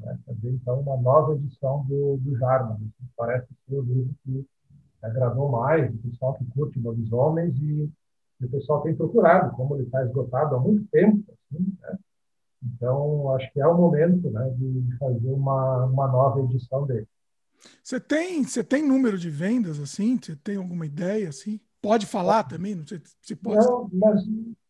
Né? 0.00 0.18
Então, 0.44 0.80
uma 0.80 0.96
nova 0.96 1.34
edição 1.34 1.84
do, 1.84 2.18
do. 2.18 2.38
Parece 3.16 3.48
ser 3.66 3.76
o 3.76 3.82
livro 3.82 4.14
que 4.24 4.46
agradou 5.02 5.50
mais 5.50 5.94
o 5.94 5.98
pessoal 5.98 6.34
que 6.34 6.44
curte 6.46 6.80
lobisomens 6.80 7.56
e, 7.56 7.90
e 8.40 8.44
o 8.44 8.50
pessoal 8.50 8.82
tem 8.82 8.94
procurado, 8.94 9.54
como 9.54 9.76
ele 9.76 9.84
está 9.84 10.04
esgotado 10.04 10.56
há 10.56 10.60
muito 10.60 10.84
tempo. 10.90 11.24
Assim, 11.32 11.76
né? 11.80 11.98
Então, 12.64 13.34
acho 13.34 13.52
que 13.52 13.60
é 13.60 13.66
o 13.66 13.76
momento 13.76 14.30
né, 14.30 14.50
de 14.56 14.96
fazer 14.98 15.30
uma, 15.30 15.84
uma 15.86 16.08
nova 16.08 16.40
edição 16.40 16.86
dele. 16.86 17.06
Você 17.82 17.98
tem, 18.00 18.44
você 18.44 18.62
tem 18.62 18.86
número 18.86 19.18
de 19.18 19.30
vendas 19.30 19.78
assim? 19.80 20.18
Você 20.20 20.36
tem 20.36 20.56
alguma 20.56 20.86
ideia 20.86 21.28
assim? 21.28 21.60
Pode 21.80 22.06
falar 22.06 22.40
é. 22.40 22.48
também? 22.48 22.74
Não 22.74 22.86
sei 22.86 23.00
se 23.22 23.36
pode. 23.36 23.66
Não, 23.66 23.90
mas 23.92 24.22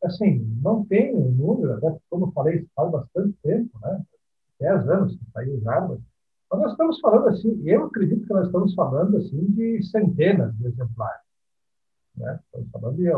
assim, 0.03 0.45
não 0.61 0.84
tem 0.84 1.14
um 1.14 1.30
número, 1.30 1.74
até 1.74 1.97
como 2.11 2.26
eu 2.26 2.32
falei, 2.32 2.66
faz 2.74 2.90
bastante 2.90 3.36
tempo, 3.42 3.78
né? 3.80 4.03
Dez 4.61 4.88
anos 4.88 5.16
que 5.16 5.30
saiu 5.32 5.61
já, 5.61 5.80
mas 5.80 6.01
mas 6.55 6.61
nós 6.61 6.72
estamos 6.72 7.01
falando 7.01 7.28
assim, 7.28 7.62
eu 7.64 7.86
acredito 7.86 8.26
que 8.26 8.32
nós 8.32 8.47
estamos 8.47 8.74
falando 8.74 9.16
assim 9.16 9.45
de 9.51 9.82
centenas 9.82 10.57
de 10.57 10.66
exemplares. 10.66 11.22
Né? 12.16 12.38
Estamos 12.45 12.70
falando 12.70 12.97
de 12.97 13.11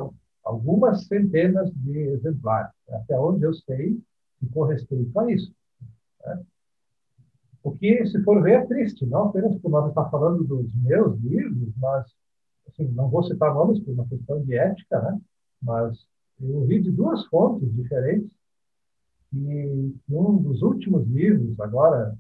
algumas 0.43 1.07
centenas 1.07 1.71
de 1.75 1.99
exemplares, 1.99 2.73
até 2.89 3.19
onde 3.19 3.45
eu 3.45 3.53
sei, 3.53 4.01
e 4.43 4.47
com 4.47 4.65
respeito 4.65 5.19
a 5.19 5.31
isso. 5.31 5.53
Né? 6.25 6.43
O 7.63 7.73
que, 7.73 8.07
se 8.07 8.23
for 8.23 8.43
ver, 8.43 8.63
é 8.63 8.67
triste, 8.67 9.05
não 9.07 9.25
apenas 9.25 9.57
por 9.59 9.71
nós 9.71 9.89
estar 9.89 10.09
falando 10.11 10.45
dos 10.45 10.73
meus 10.75 11.19
livros, 11.21 11.73
mas, 11.77 12.07
assim, 12.69 12.85
não 12.93 13.09
vou 13.09 13.25
citar 13.25 13.53
nomes 13.53 13.81
por 13.81 13.93
uma 13.93 14.07
questão 14.07 14.43
de 14.45 14.55
ética, 14.57 15.01
né? 15.01 15.21
mas 15.61 15.99
eu 16.41 16.57
ouvi 16.57 16.81
de 16.81 16.91
duas 16.93 17.25
fontes 17.27 17.73
diferentes 17.75 18.31
e 19.33 19.95
um 20.09 20.37
dos 20.37 20.63
últimos 20.63 21.07
livros, 21.09 21.59
agora 21.61 22.17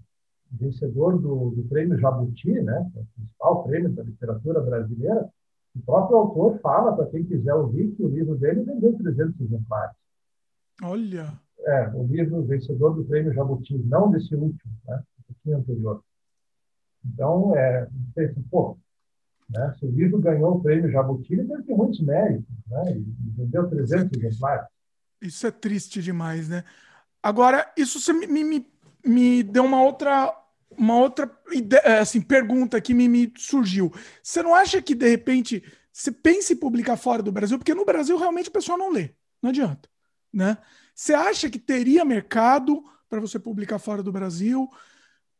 vencedor 0.50 1.20
do, 1.20 1.50
do 1.50 1.62
prêmio 1.68 1.98
Jabuti, 1.98 2.52
né, 2.62 2.90
o 2.94 3.06
principal 3.16 3.64
prêmio 3.64 3.90
da 3.92 4.02
literatura 4.02 4.60
brasileira, 4.60 5.28
o 5.74 5.82
próprio 5.82 6.16
autor 6.16 6.58
fala, 6.60 6.94
para 6.94 7.06
quem 7.06 7.24
quiser 7.24 7.54
ouvir, 7.54 7.92
que 7.92 8.02
o 8.02 8.08
livro 8.08 8.36
dele 8.36 8.62
vendeu 8.62 8.96
300 8.96 9.40
exemplares. 9.40 9.96
Olha! 10.82 11.38
É, 11.66 11.88
o 11.94 12.06
livro 12.06 12.44
vencedor 12.44 12.94
do 12.94 13.04
prêmio 13.04 13.32
Jabuti, 13.32 13.76
não 13.76 14.10
desse 14.10 14.34
último, 14.34 14.72
né, 14.86 15.02
um 15.18 15.22
pouquinho 15.32 15.58
anterior. 15.58 16.02
Então, 17.04 17.56
é, 17.56 17.88
pô, 18.50 18.78
né, 19.50 19.74
se 19.78 19.84
o 19.84 19.90
livro 19.90 20.18
ganhou 20.20 20.56
o 20.56 20.62
prêmio 20.62 20.90
Jabuti, 20.90 21.32
ele 21.32 21.44
deve 21.44 21.64
ter 21.64 21.74
muitos 21.74 22.00
méritos, 22.00 22.46
né, 22.68 22.96
e 22.96 23.04
vendeu 23.36 23.68
300 23.68 24.22
exemplares. 24.22 24.68
Isso 25.20 25.46
é 25.46 25.50
triste 25.50 26.00
demais, 26.00 26.48
né? 26.48 26.62
Agora, 27.22 27.72
isso 27.76 27.98
me, 28.14 28.44
me, 28.44 28.66
me 29.04 29.42
deu 29.42 29.64
uma 29.64 29.82
outra 29.82 30.32
uma 30.78 30.98
outra 30.98 31.30
ideia, 31.52 31.80
é, 31.80 31.98
assim, 31.98 32.20
pergunta 32.20 32.80
que 32.80 32.92
me, 32.92 33.08
me 33.08 33.32
surgiu. 33.36 33.92
Você 34.22 34.42
não 34.42 34.54
acha 34.54 34.82
que, 34.82 34.94
de 34.94 35.08
repente, 35.08 35.62
você 35.92 36.12
pense 36.12 36.52
em 36.52 36.56
publicar 36.56 36.96
fora 36.96 37.22
do 37.22 37.32
Brasil? 37.32 37.58
Porque 37.58 37.74
no 37.74 37.84
Brasil 37.84 38.18
realmente 38.18 38.48
o 38.48 38.52
pessoal 38.52 38.76
não 38.76 38.92
lê. 38.92 39.10
Não 39.42 39.50
adianta. 39.50 39.88
Né? 40.32 40.58
Você 40.96 41.12
acha 41.12 41.50
que 41.50 41.58
teria 41.58 42.06
mercado 42.06 42.82
para 43.06 43.20
você 43.20 43.38
publicar 43.38 43.78
fora 43.78 44.02
do 44.02 44.10
Brasil? 44.10 44.62
O 44.62 44.70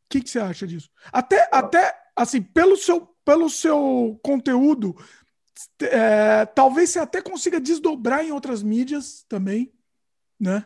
que, 0.07 0.21
que 0.21 0.29
você 0.29 0.37
acha 0.37 0.67
disso? 0.67 0.87
Até, 1.11 1.49
até 1.51 1.93
assim, 2.15 2.43
pelo 2.43 2.77
seu, 2.77 3.07
pelo 3.25 3.49
seu 3.49 4.19
conteúdo, 4.23 4.95
é, 5.81 6.45
talvez 6.45 6.91
você 6.91 6.99
até 6.99 7.23
consiga 7.23 7.59
desdobrar 7.59 8.23
em 8.23 8.31
outras 8.31 8.61
mídias 8.61 9.25
também, 9.27 9.73
né? 10.39 10.63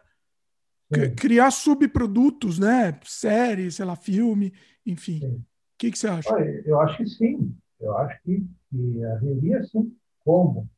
criar 1.15 1.51
subprodutos, 1.51 2.59
né? 2.59 2.99
Série, 3.05 3.71
sei 3.71 3.85
lá, 3.85 3.95
filme, 3.95 4.53
enfim. 4.85 5.25
O 5.25 5.43
que, 5.77 5.89
que 5.89 5.97
você 5.97 6.09
acha? 6.09 6.33
Olha, 6.33 6.61
eu 6.65 6.81
acho 6.81 6.97
que 6.97 7.05
sim. 7.07 7.55
Eu 7.79 7.97
acho 7.97 8.21
que, 8.23 8.45
que 8.69 9.05
haveria 9.05 9.63
sim 9.63 9.95
como. 10.19 10.69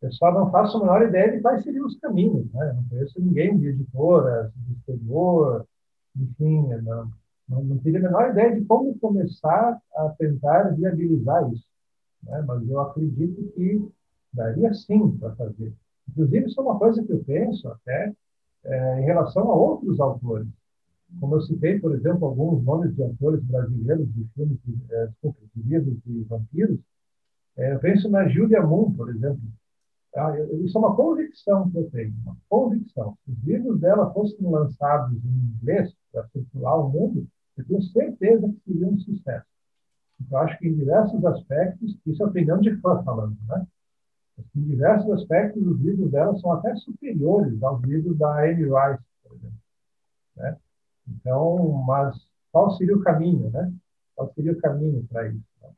Pessoal 0.00 0.32
não 0.32 0.50
faço 0.50 0.78
a 0.78 0.80
menor 0.80 1.02
ideia 1.02 1.32
de 1.32 1.42
quais 1.42 1.62
seriam 1.62 1.86
os 1.86 1.98
caminhos. 1.98 2.50
Né? 2.52 2.70
Eu 2.70 2.74
não 2.74 2.84
conheço 2.88 3.20
ninguém 3.20 3.58
de 3.58 3.68
editoras, 3.68 4.50
do 4.54 4.72
exterior, 4.72 5.66
enfim, 6.16 6.66
não, 6.82 7.10
não, 7.46 7.64
não 7.64 7.78
teria 7.78 7.98
a 8.00 8.02
menor 8.02 8.30
ideia 8.30 8.58
de 8.58 8.64
como 8.64 8.98
começar 8.98 9.78
a 9.94 10.08
tentar 10.18 10.74
viabilizar 10.74 11.52
isso. 11.52 11.66
Né? 12.22 12.42
Mas 12.46 12.66
eu 12.68 12.80
acredito 12.80 13.52
que 13.52 13.86
daria 14.32 14.72
sim 14.72 15.18
para 15.18 15.34
fazer. 15.34 15.72
Inclusive, 16.08 16.46
isso 16.46 16.60
é 16.60 16.64
uma 16.64 16.78
coisa 16.78 17.04
que 17.04 17.12
eu 17.12 17.22
penso 17.22 17.68
até 17.68 18.12
é, 18.64 19.00
em 19.00 19.04
relação 19.04 19.50
a 19.50 19.54
outros 19.54 20.00
autores. 20.00 20.48
Como 21.18 21.34
eu 21.34 21.40
citei, 21.42 21.78
por 21.78 21.94
exemplo, 21.94 22.26
alguns 22.26 22.64
nomes 22.64 22.94
de 22.94 23.02
autores 23.02 23.42
brasileiros 23.42 24.06
de 24.14 24.24
filmes, 24.34 24.58
de, 24.64 24.94
é, 24.94 25.08
de 25.56 26.00
de 26.06 26.24
vampiros, 26.24 26.78
é, 27.56 27.74
eu 27.74 27.80
penso 27.80 28.08
na 28.08 28.28
Julia 28.28 28.62
Moon, 28.62 28.92
por 28.92 29.10
exemplo, 29.10 29.40
isso 30.64 30.76
é 30.76 30.80
uma 30.80 30.96
convicção 30.96 31.70
que 31.70 31.78
eu 31.78 31.90
tenho, 31.90 32.12
uma 32.24 32.36
convicção. 32.48 33.16
Se 33.24 33.30
os 33.30 33.38
livros 33.44 33.80
dela 33.80 34.12
fossem 34.12 34.50
lançados 34.50 35.16
em 35.24 35.56
inglês 35.56 35.94
para 36.12 36.26
circular 36.28 36.76
o 36.76 36.88
mundo, 36.88 37.26
eu 37.56 37.64
tenho 37.64 37.82
certeza 37.82 38.48
que 38.48 38.72
seriam 38.72 38.90
um 38.90 38.98
sucesso. 38.98 39.46
Eu 40.30 40.38
acho 40.38 40.58
que 40.58 40.68
em 40.68 40.74
diversos 40.74 41.24
aspectos, 41.24 41.96
isso 42.04 42.22
é 42.22 42.26
opinião 42.26 42.60
de 42.60 42.76
fã 42.80 43.02
falando, 43.02 43.36
né? 43.48 43.66
Em 44.56 44.62
diversos 44.62 45.10
aspectos, 45.12 45.64
os 45.64 45.80
livros 45.80 46.10
dela 46.10 46.36
são 46.38 46.52
até 46.52 46.74
superiores 46.76 47.62
aos 47.62 47.82
livros 47.82 48.18
da 48.18 48.42
Anne 48.42 48.64
Rice, 48.64 49.04
por 49.22 49.36
exemplo. 49.36 49.58
Né? 50.36 50.56
Então, 51.08 51.72
mas 51.86 52.16
qual 52.50 52.70
seria 52.72 52.96
o 52.96 53.02
caminho, 53.02 53.50
né? 53.50 53.72
Qual 54.14 54.32
seria 54.34 54.52
o 54.52 54.60
caminho 54.60 55.06
para 55.10 55.28
isso? 55.28 55.44
Né? 55.62 55.68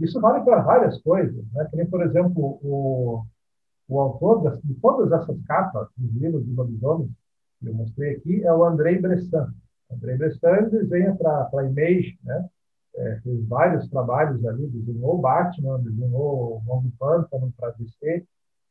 Isso 0.00 0.20
vale 0.20 0.44
para 0.44 0.62
várias 0.62 1.00
coisas, 1.00 1.44
né? 1.52 1.66
Que 1.70 1.76
nem, 1.76 1.86
por 1.86 2.02
exemplo, 2.02 2.58
o, 2.62 3.24
o 3.88 4.00
autor 4.00 4.58
de 4.64 4.74
todas 4.74 5.12
essas 5.12 5.40
capas 5.44 5.88
dos 5.96 6.12
livros 6.14 6.44
de 6.44 6.52
lobisomem 6.52 7.10
que 7.60 7.68
eu 7.68 7.74
mostrei 7.74 8.16
aqui 8.16 8.42
é 8.42 8.52
o 8.52 8.64
André 8.64 8.98
Bressan. 8.98 9.52
André 9.90 10.16
Bressan 10.16 10.68
desenha 10.68 11.14
para 11.14 11.48
a 11.52 11.64
Image, 11.64 12.18
né? 12.24 12.48
É, 12.94 13.20
fez 13.22 13.46
vários 13.46 13.88
trabalhos 13.88 14.44
ali, 14.44 14.66
desenhou 14.66 15.18
Batman, 15.18 15.80
desenhou 15.80 16.62
o 16.66 16.70
Homem 16.70 16.92
Pântano 16.98 17.52
para 17.56 17.70
DC. 17.70 18.26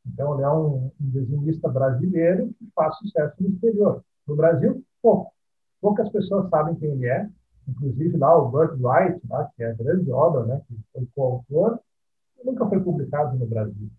Então, 0.05 0.35
ele 0.35 0.43
é 0.43 0.49
um, 0.49 0.91
um 0.99 1.09
desenhista 1.09 1.67
brasileiro 1.69 2.53
que 2.59 2.69
faz 2.75 2.95
sucesso 2.97 3.35
no 3.39 3.49
exterior. 3.49 4.03
No 4.27 4.35
Brasil, 4.35 4.83
pouco. 5.01 5.31
Poucas 5.79 6.09
pessoas 6.09 6.49
sabem 6.49 6.75
quem 6.75 6.91
ele 6.91 7.07
é. 7.07 7.27
Inclusive, 7.67 8.17
lá 8.17 8.37
o 8.37 8.49
Burt 8.49 8.73
Wright, 8.79 9.19
lá, 9.27 9.49
que 9.55 9.63
é 9.63 9.71
a 9.71 9.73
grande 9.73 10.11
obra, 10.11 10.45
né, 10.45 10.61
que 10.67 10.75
foi 10.93 11.07
coautor, 11.15 11.79
nunca 12.43 12.67
foi 12.67 12.79
publicado 12.79 13.37
no 13.37 13.45
Brasil. 13.45 13.89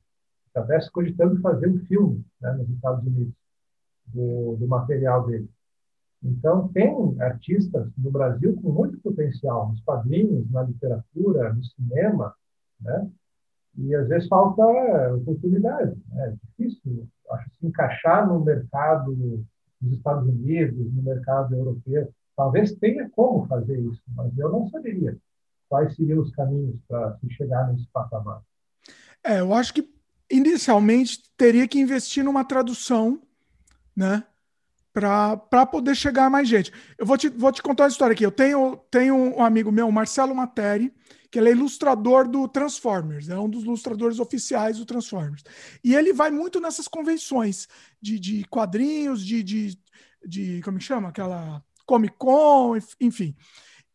Até 0.54 0.80
se 0.80 0.90
cogitando 0.90 1.40
fazer 1.40 1.68
um 1.68 1.78
filme 1.86 2.24
né, 2.40 2.52
nos 2.52 2.68
Estados 2.68 3.04
Unidos 3.06 3.34
do, 4.06 4.56
do 4.56 4.68
material 4.68 5.26
dele. 5.26 5.48
Então, 6.22 6.68
tem 6.68 7.20
artistas 7.20 7.90
no 7.98 8.10
Brasil 8.10 8.56
com 8.62 8.70
muito 8.70 8.98
potencial, 9.00 9.70
nos 9.70 9.80
quadrinhos, 9.80 10.48
na 10.50 10.62
literatura, 10.62 11.52
no 11.52 11.64
cinema, 11.64 12.32
né? 12.80 13.10
E 13.76 13.94
às 13.94 14.06
vezes 14.06 14.28
falta 14.28 14.62
oportunidade. 15.14 15.96
Né? 16.10 16.28
É 16.28 16.34
difícil, 16.46 17.08
acho, 17.30 17.50
se 17.58 17.66
encaixar 17.66 18.28
no 18.28 18.44
mercado 18.44 19.14
dos 19.80 19.92
Estados 19.92 20.28
Unidos, 20.28 20.92
no 20.92 21.02
mercado 21.02 21.54
europeu. 21.54 22.12
Talvez 22.36 22.72
tenha 22.76 23.08
como 23.10 23.46
fazer 23.46 23.80
isso, 23.80 24.02
mas 24.08 24.36
eu 24.38 24.50
não 24.50 24.68
saberia 24.68 25.16
quais 25.68 25.96
seriam 25.96 26.20
os 26.20 26.30
caminhos 26.32 26.78
para 26.86 27.16
se 27.16 27.30
chegar 27.30 27.72
nesse 27.72 27.88
patamar. 27.88 28.42
É, 29.24 29.40
eu 29.40 29.54
acho 29.54 29.72
que 29.72 29.88
inicialmente 30.32 31.22
teria 31.36 31.68
que 31.68 31.78
investir 31.78 32.24
numa 32.24 32.44
tradução, 32.44 33.20
né? 33.94 34.24
para 34.92 35.64
poder 35.66 35.94
chegar 35.94 36.26
a 36.26 36.30
mais 36.30 36.46
gente. 36.46 36.70
Eu 36.98 37.06
vou 37.06 37.16
te, 37.16 37.28
vou 37.28 37.50
te 37.50 37.62
contar 37.62 37.84
uma 37.84 37.88
história 37.88 38.12
aqui. 38.12 38.24
Eu 38.24 38.30
tenho, 38.30 38.76
tenho 38.90 39.14
um 39.14 39.42
amigo 39.42 39.72
meu, 39.72 39.90
Marcelo 39.90 40.34
Materi, 40.34 40.92
que 41.30 41.38
ele 41.38 41.48
é 41.48 41.52
ilustrador 41.52 42.28
do 42.28 42.46
Transformers, 42.46 43.30
é 43.30 43.38
um 43.38 43.48
dos 43.48 43.64
ilustradores 43.64 44.18
oficiais 44.18 44.76
do 44.76 44.84
Transformers. 44.84 45.42
E 45.82 45.94
ele 45.94 46.12
vai 46.12 46.30
muito 46.30 46.60
nessas 46.60 46.86
convenções 46.86 47.66
de, 48.02 48.20
de 48.20 48.44
quadrinhos, 48.44 49.24
de, 49.24 49.42
de, 49.42 49.78
de. 50.26 50.60
Como 50.62 50.76
que 50.76 50.84
chama? 50.84 51.08
Aquela 51.08 51.64
Comic 51.86 52.14
Con, 52.18 52.76
enfim. 53.00 53.34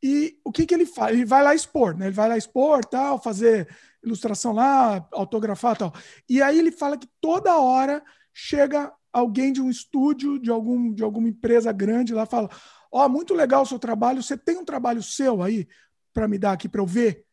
E 0.01 0.39
o 0.43 0.51
que, 0.51 0.65
que 0.65 0.73
ele 0.73 0.85
faz? 0.87 1.13
Ele 1.13 1.25
vai 1.25 1.43
lá 1.43 1.53
expor, 1.53 1.95
né? 1.95 2.07
Ele 2.07 2.15
vai 2.15 2.27
lá 2.27 2.37
expor, 2.37 2.83
tal, 2.83 3.21
fazer 3.21 3.67
ilustração 4.07 4.53
lá, 4.53 5.07
autografar 5.11 5.77
tal. 5.77 5.93
E 6.27 6.41
aí 6.41 6.57
ele 6.57 6.71
fala 6.71 6.97
que 6.97 7.07
toda 7.21 7.57
hora 7.57 8.03
chega 8.33 8.91
alguém 9.11 9.51
de 9.51 9.61
um 9.61 9.69
estúdio, 9.69 10.39
de, 10.39 10.49
algum, 10.49 10.93
de 10.93 11.03
alguma 11.03 11.29
empresa 11.29 11.71
grande 11.71 12.13
lá, 12.13 12.25
fala: 12.25 12.49
Ó, 12.91 13.05
oh, 13.05 13.09
muito 13.09 13.33
legal 13.33 13.63
o 13.63 13.65
seu 13.65 13.79
trabalho, 13.79 14.23
você 14.23 14.37
tem 14.37 14.57
um 14.57 14.65
trabalho 14.65 15.03
seu 15.03 15.41
aí 15.41 15.67
para 16.13 16.27
me 16.27 16.37
dar 16.37 16.53
aqui 16.53 16.67
para 16.69 16.81
eu 16.81 16.85
ver? 16.85 17.25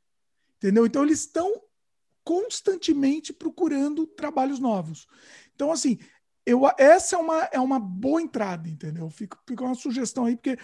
Entendeu? 0.56 0.86
Então 0.86 1.02
eles 1.02 1.20
estão 1.20 1.62
constantemente 2.24 3.32
procurando 3.32 4.06
trabalhos 4.06 4.58
novos. 4.58 5.06
Então, 5.54 5.70
assim, 5.70 5.98
eu, 6.46 6.62
essa 6.78 7.16
é 7.16 7.18
uma, 7.18 7.38
é 7.52 7.60
uma 7.60 7.78
boa 7.78 8.20
entrada, 8.20 8.68
entendeu? 8.68 9.08
Fica, 9.10 9.38
fica 9.46 9.64
uma 9.64 9.74
sugestão 9.74 10.24
aí, 10.24 10.36
porque 10.36 10.58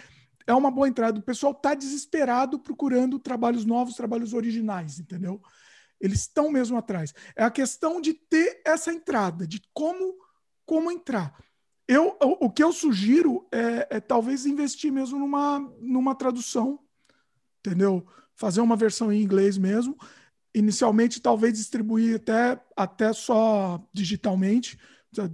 é 0.47 0.55
uma 0.55 0.71
boa 0.71 0.89
entrada. 0.89 1.19
O 1.19 1.23
pessoal 1.23 1.53
está 1.53 1.75
desesperado 1.75 2.59
procurando 2.59 3.19
trabalhos 3.19 3.65
novos, 3.65 3.95
trabalhos 3.95 4.33
originais, 4.33 4.99
entendeu? 4.99 5.41
Eles 6.01 6.21
estão 6.21 6.51
mesmo 6.51 6.77
atrás. 6.77 7.13
É 7.37 7.45
a 7.45 7.51
questão 7.51 8.01
de 8.01 8.15
ter 8.15 8.63
essa 8.65 8.93
entrada, 8.93 9.47
de 9.47 9.61
como 9.73 10.19
como 10.71 10.89
entrar. 10.89 11.37
Eu, 11.89 12.17
o, 12.23 12.47
o 12.47 12.51
que 12.51 12.63
eu 12.63 12.73
sugiro 12.73 13.45
é, 13.51 13.97
é, 13.97 14.01
talvez 14.01 14.47
investir 14.47 14.93
mesmo 14.93 15.19
numa, 15.19 15.59
numa 15.81 16.15
tradução, 16.15 16.79
entendeu? 17.59 18.07
Fazer 18.37 18.61
uma 18.61 18.77
versão 18.77 19.13
em 19.13 19.21
inglês 19.21 19.59
mesmo. 19.59 19.99
Inicialmente, 20.55 21.21
talvez 21.21 21.55
distribuir 21.55 22.15
até, 22.15 22.63
até 22.77 23.13
só 23.13 23.85
digitalmente, 23.93 24.79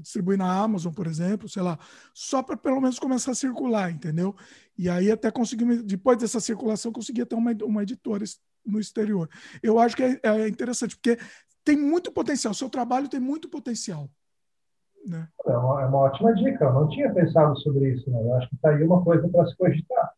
distribuir 0.01 0.39
na 0.39 0.51
Amazon, 0.51 0.91
por 0.91 1.07
exemplo, 1.07 1.47
sei 1.51 1.61
lá, 1.61 1.79
só 2.15 2.43
para 2.43 2.57
pelo 2.57 2.81
menos 2.81 2.99
começar 2.99 3.33
a 3.33 3.35
circular, 3.35 3.91
entendeu? 3.91 4.35
E 4.79 4.89
aí 4.89 5.11
até 5.11 5.31
conseguir, 5.31 5.83
depois 5.83 6.17
dessa 6.17 6.41
circulação, 6.41 6.91
conseguir 6.91 7.23
até 7.23 7.37
uma, 7.37 7.53
uma 7.63 7.83
editora 7.83 8.25
no 8.67 8.81
exterior. 8.81 9.29
Eu 9.63 9.79
acho 9.79 9.97
que 9.97 10.03
é, 10.03 10.21
é 10.23 10.49
interessante, 10.49 10.97
porque 10.97 11.19
tem 11.65 11.77
muito 11.77 12.13
potencial, 12.13 12.55
seu 12.55 12.69
trabalho 12.69 13.09
tem 13.09 13.21
muito 13.21 13.49
potencial. 13.49 14.09
Né? 15.07 15.29
É, 15.47 15.57
uma, 15.57 15.83
é 15.83 15.87
uma 15.87 15.99
ótima 15.99 16.35
dica, 16.35 16.65
eu 16.65 16.73
não 16.73 16.89
tinha 16.89 17.13
pensado 17.13 17.59
sobre 17.61 17.95
isso, 17.95 18.11
né? 18.11 18.21
eu 18.21 18.35
acho 18.35 18.49
que 18.49 18.57
está 18.57 18.71
aí 18.71 18.83
uma 18.83 19.03
coisa 19.03 19.29
para 19.29 19.47
se 19.47 19.57
cogitar. 19.57 20.13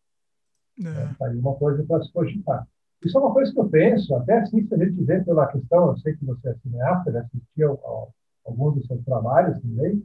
Está 0.78 0.90
é. 0.90 1.16
é. 1.20 1.30
aí 1.30 1.38
uma 1.38 1.54
coisa 1.54 1.84
para 1.84 2.02
se 2.02 2.12
cogitar. 2.12 2.66
Isso 3.04 3.16
é 3.16 3.20
uma 3.20 3.32
coisa 3.32 3.52
que 3.52 3.60
eu 3.60 3.68
penso, 3.68 4.14
até 4.16 4.38
assim, 4.38 4.66
se 4.66 4.74
a 4.74 4.78
gente 4.78 5.04
vê 5.04 5.20
pela 5.22 5.46
questão, 5.46 5.88
eu 5.88 5.98
sei 5.98 6.16
que 6.16 6.24
você 6.24 6.48
é 6.48 6.54
cineasta, 6.62 7.12
já 7.12 7.20
assistiu 7.20 7.78
ao, 7.84 8.12
alguns 8.44 8.74
dos 8.74 8.86
seus 8.86 9.04
trabalhos 9.04 9.60
também, 9.60 10.04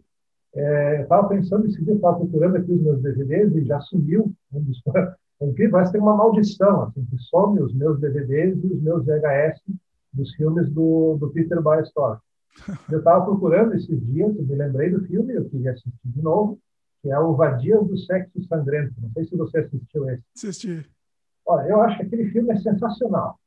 é, 0.55 0.99
eu 0.99 1.03
estava 1.03 1.27
pensando 1.29 1.65
esse 1.65 1.83
dia, 1.83 1.95
estava 1.95 2.17
procurando 2.17 2.57
aqui 2.57 2.71
os 2.71 2.81
meus 2.81 3.01
DVDs 3.01 3.55
e 3.55 3.65
já 3.65 3.79
sumiu 3.81 4.31
um 4.51 4.61
dos. 4.61 4.81
É 5.43 5.49
incrível, 5.49 5.71
parece 5.73 5.91
que 5.91 5.97
tem 5.97 6.01
uma 6.01 6.15
maldição, 6.15 6.83
assim, 6.83 7.05
que 7.05 7.17
some 7.17 7.61
os 7.61 7.73
meus 7.73 7.99
DVDs 7.99 8.63
e 8.63 8.67
os 8.67 8.81
meus 8.81 9.05
VHS 9.05 9.61
dos 10.13 10.33
filmes 10.35 10.69
do, 10.71 11.17
do 11.19 11.29
Peter 11.31 11.61
Baestorff. 11.61 12.21
Eu 12.89 12.99
estava 12.99 13.25
procurando 13.25 13.73
esses 13.73 13.99
dias, 14.05 14.33
me 14.33 14.55
lembrei 14.55 14.89
do 14.89 15.03
filme, 15.05 15.33
eu 15.33 15.49
queria 15.49 15.71
assistir 15.71 15.91
de 16.05 16.21
novo, 16.21 16.59
que 17.01 17.09
é 17.09 17.19
o 17.19 17.35
Vadias 17.35 17.85
do 17.87 17.97
Sexo 17.97 18.43
Sangrento. 18.43 18.93
Não 19.01 19.11
sei 19.11 19.25
se 19.25 19.35
você 19.35 19.57
assistiu 19.57 20.07
esse. 20.09 20.23
Assisti. 20.37 20.89
Olha, 21.45 21.67
eu 21.67 21.81
acho 21.81 21.97
que 21.97 22.03
aquele 22.03 22.29
filme 22.29 22.53
é 22.53 22.57
sensacional. 22.57 23.39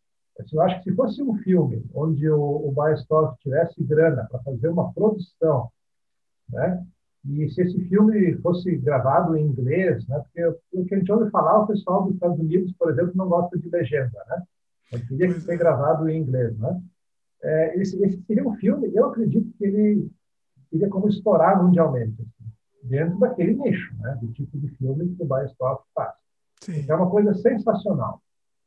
Eu 0.52 0.60
acho 0.60 0.82
que 0.82 0.90
se 0.90 0.96
fosse 0.96 1.22
um 1.22 1.36
filme 1.38 1.82
onde 1.94 2.28
o, 2.28 2.68
o 2.68 2.72
Baestorff 2.72 3.38
tivesse 3.40 3.82
grana 3.82 4.26
para 4.28 4.42
fazer 4.42 4.68
uma 4.68 4.92
produção, 4.92 5.70
né? 6.50 6.84
E 7.28 7.48
se 7.50 7.62
esse 7.62 7.80
filme 7.88 8.36
fosse 8.36 8.76
gravado 8.76 9.36
em 9.36 9.46
inglês, 9.46 10.06
né? 10.06 10.20
Porque 10.20 10.58
o 10.72 10.84
que 10.84 10.94
a 10.94 10.98
gente 10.98 11.10
ouve 11.10 11.30
falar, 11.30 11.60
o 11.60 11.66
pessoal 11.66 12.04
dos 12.04 12.14
Estados 12.14 12.38
Unidos, 12.38 12.72
por 12.78 12.90
exemplo, 12.90 13.12
não 13.14 13.28
gosta 13.28 13.58
de 13.58 13.68
legenda, 13.68 14.18
né? 14.28 14.42
Ele 14.92 15.06
teria 15.06 15.34
que 15.34 15.40
ser 15.40 15.54
é. 15.54 15.56
gravado 15.56 16.08
em 16.08 16.20
inglês, 16.20 16.56
né? 16.58 16.80
é, 17.42 17.80
esse, 17.80 18.02
esse, 18.02 18.20
seria 18.22 18.46
um 18.46 18.56
filme, 18.56 18.90
eu 18.94 19.06
acredito 19.06 19.50
que 19.56 19.64
ele 19.64 20.10
teria 20.70 20.88
como 20.88 21.08
estourar 21.08 21.62
mundialmente, 21.62 22.20
assim, 22.20 22.50
dentro 22.82 23.18
daquele 23.18 23.54
nicho, 23.54 23.94
né, 23.98 24.18
do 24.20 24.32
tipo 24.32 24.58
de 24.58 24.68
filme 24.76 25.14
que 25.14 25.22
o 25.22 25.26
Baestorff 25.26 25.84
faz. 25.94 26.14
Sim. 26.60 26.84
É 26.88 26.94
uma 26.94 27.10
coisa 27.10 27.34
sensacional. 27.34 28.20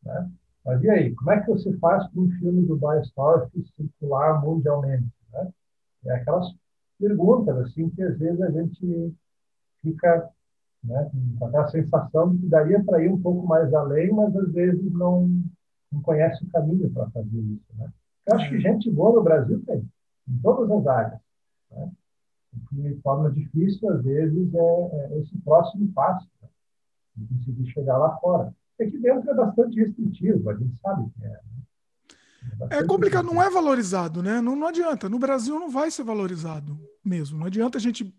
Né? 0.03 0.29
Mas 0.65 0.83
e 0.83 0.89
aí, 0.89 1.15
como 1.15 1.31
é 1.31 1.41
que 1.41 1.47
você 1.47 1.75
faz 1.77 2.07
para 2.07 2.21
um 2.21 2.29
filme 2.31 2.65
do 2.65 2.77
Baestorff 2.77 3.49
circular 3.75 4.41
mundialmente? 4.41 5.07
Né? 5.33 5.49
É 6.05 6.15
aquelas 6.15 6.47
perguntas 6.99 7.57
assim 7.59 7.89
que 7.89 8.03
às 8.03 8.17
vezes 8.17 8.41
a 8.41 8.51
gente 8.51 9.15
fica 9.81 10.29
né, 10.83 11.09
com 11.37 11.45
aquela 11.45 11.67
sensação 11.67 12.31
de 12.31 12.39
que 12.39 12.47
daria 12.47 12.83
para 12.83 13.03
ir 13.03 13.09
um 13.09 13.21
pouco 13.21 13.45
mais 13.47 13.73
além, 13.73 14.11
mas 14.11 14.35
às 14.35 14.51
vezes 14.51 14.91
não, 14.91 15.29
não 15.91 16.01
conhece 16.01 16.43
o 16.43 16.49
caminho 16.49 16.89
para 16.91 17.09
fazer 17.11 17.39
isso. 17.39 17.65
Né? 17.77 17.91
Eu 18.27 18.35
acho 18.35 18.49
que 18.49 18.59
gente 18.59 18.91
boa 18.91 19.15
no 19.15 19.23
Brasil 19.23 19.61
tem, 19.65 19.87
em 20.27 20.37
todas 20.39 20.69
as 20.71 20.87
áreas. 20.87 21.19
Né? 21.71 21.91
O 22.53 22.75
que 22.75 23.01
torna 23.03 23.31
difícil, 23.31 23.89
às 23.89 24.03
vezes, 24.03 24.53
é, 24.53 24.59
é 24.59 25.19
esse 25.19 25.37
próximo 25.39 25.91
passo, 25.93 26.27
né? 26.41 26.49
de 27.15 27.27
conseguir 27.27 27.67
chegar 27.71 27.97
lá 27.97 28.17
fora. 28.17 28.53
Aqui 28.79 28.97
dentro 28.97 29.29
é 29.29 29.33
bastante 29.33 29.77
restritivo, 29.77 30.49
a 30.49 30.55
gente 30.55 30.75
sabe 30.81 31.09
que 31.11 31.25
é. 31.25 31.29
Né? 31.29 31.39
É, 32.69 32.83
complicado, 32.83 33.25
não 33.25 33.41
é 33.41 33.49
valorizado, 33.49 34.21
né? 34.21 34.41
Não, 34.41 34.55
não 34.55 34.67
adianta. 34.67 35.09
No 35.09 35.19
Brasil 35.19 35.59
não 35.59 35.69
vai 35.69 35.91
ser 35.91 36.03
valorizado 36.03 36.79
mesmo. 37.03 37.37
Não 37.37 37.45
adianta 37.45 37.77
a 37.77 37.81
gente 37.81 38.13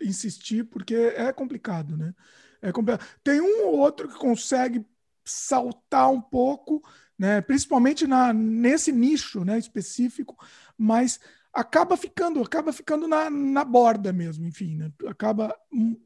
insistir, 0.00 0.64
porque 0.64 0.94
é 0.94 1.32
complicado, 1.32 1.96
né? 1.96 2.14
É 2.60 2.72
complicado. 2.72 3.06
Tem 3.22 3.40
um 3.40 3.66
ou 3.66 3.78
outro 3.78 4.08
que 4.08 4.18
consegue 4.18 4.84
saltar 5.24 6.10
um 6.10 6.20
pouco, 6.20 6.82
né? 7.18 7.40
principalmente 7.40 8.06
na, 8.06 8.32
nesse 8.32 8.90
nicho 8.90 9.44
né, 9.44 9.58
específico, 9.58 10.36
mas 10.76 11.20
acaba 11.52 11.96
ficando, 11.96 12.42
acaba 12.42 12.72
ficando 12.72 13.06
na, 13.06 13.30
na 13.30 13.64
borda 13.64 14.12
mesmo, 14.12 14.46
enfim, 14.46 14.76
né? 14.76 14.92
Acaba. 15.06 15.54
Hum, 15.72 15.96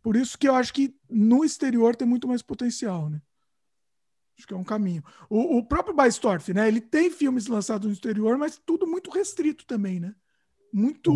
por 0.00 0.14
isso 0.14 0.38
que 0.38 0.48
eu 0.48 0.54
acho 0.54 0.72
que 0.72 0.94
no 1.10 1.44
exterior 1.44 1.96
tem 1.96 2.06
muito 2.06 2.28
mais 2.28 2.40
potencial, 2.40 3.10
né? 3.10 3.20
Acho 4.36 4.46
que 4.46 4.54
é 4.54 4.56
um 4.56 4.64
caminho. 4.64 5.02
O, 5.30 5.58
o 5.58 5.66
próprio 5.66 5.94
Baistorff, 5.94 6.52
né? 6.52 6.68
Ele 6.68 6.80
tem 6.80 7.10
filmes 7.10 7.46
lançados 7.46 7.86
no 7.86 7.92
exterior, 7.92 8.36
mas 8.36 8.58
tudo 8.58 8.86
muito 8.86 9.10
restrito 9.10 9.64
também, 9.66 9.98
né? 9.98 10.14
Muito. 10.72 11.12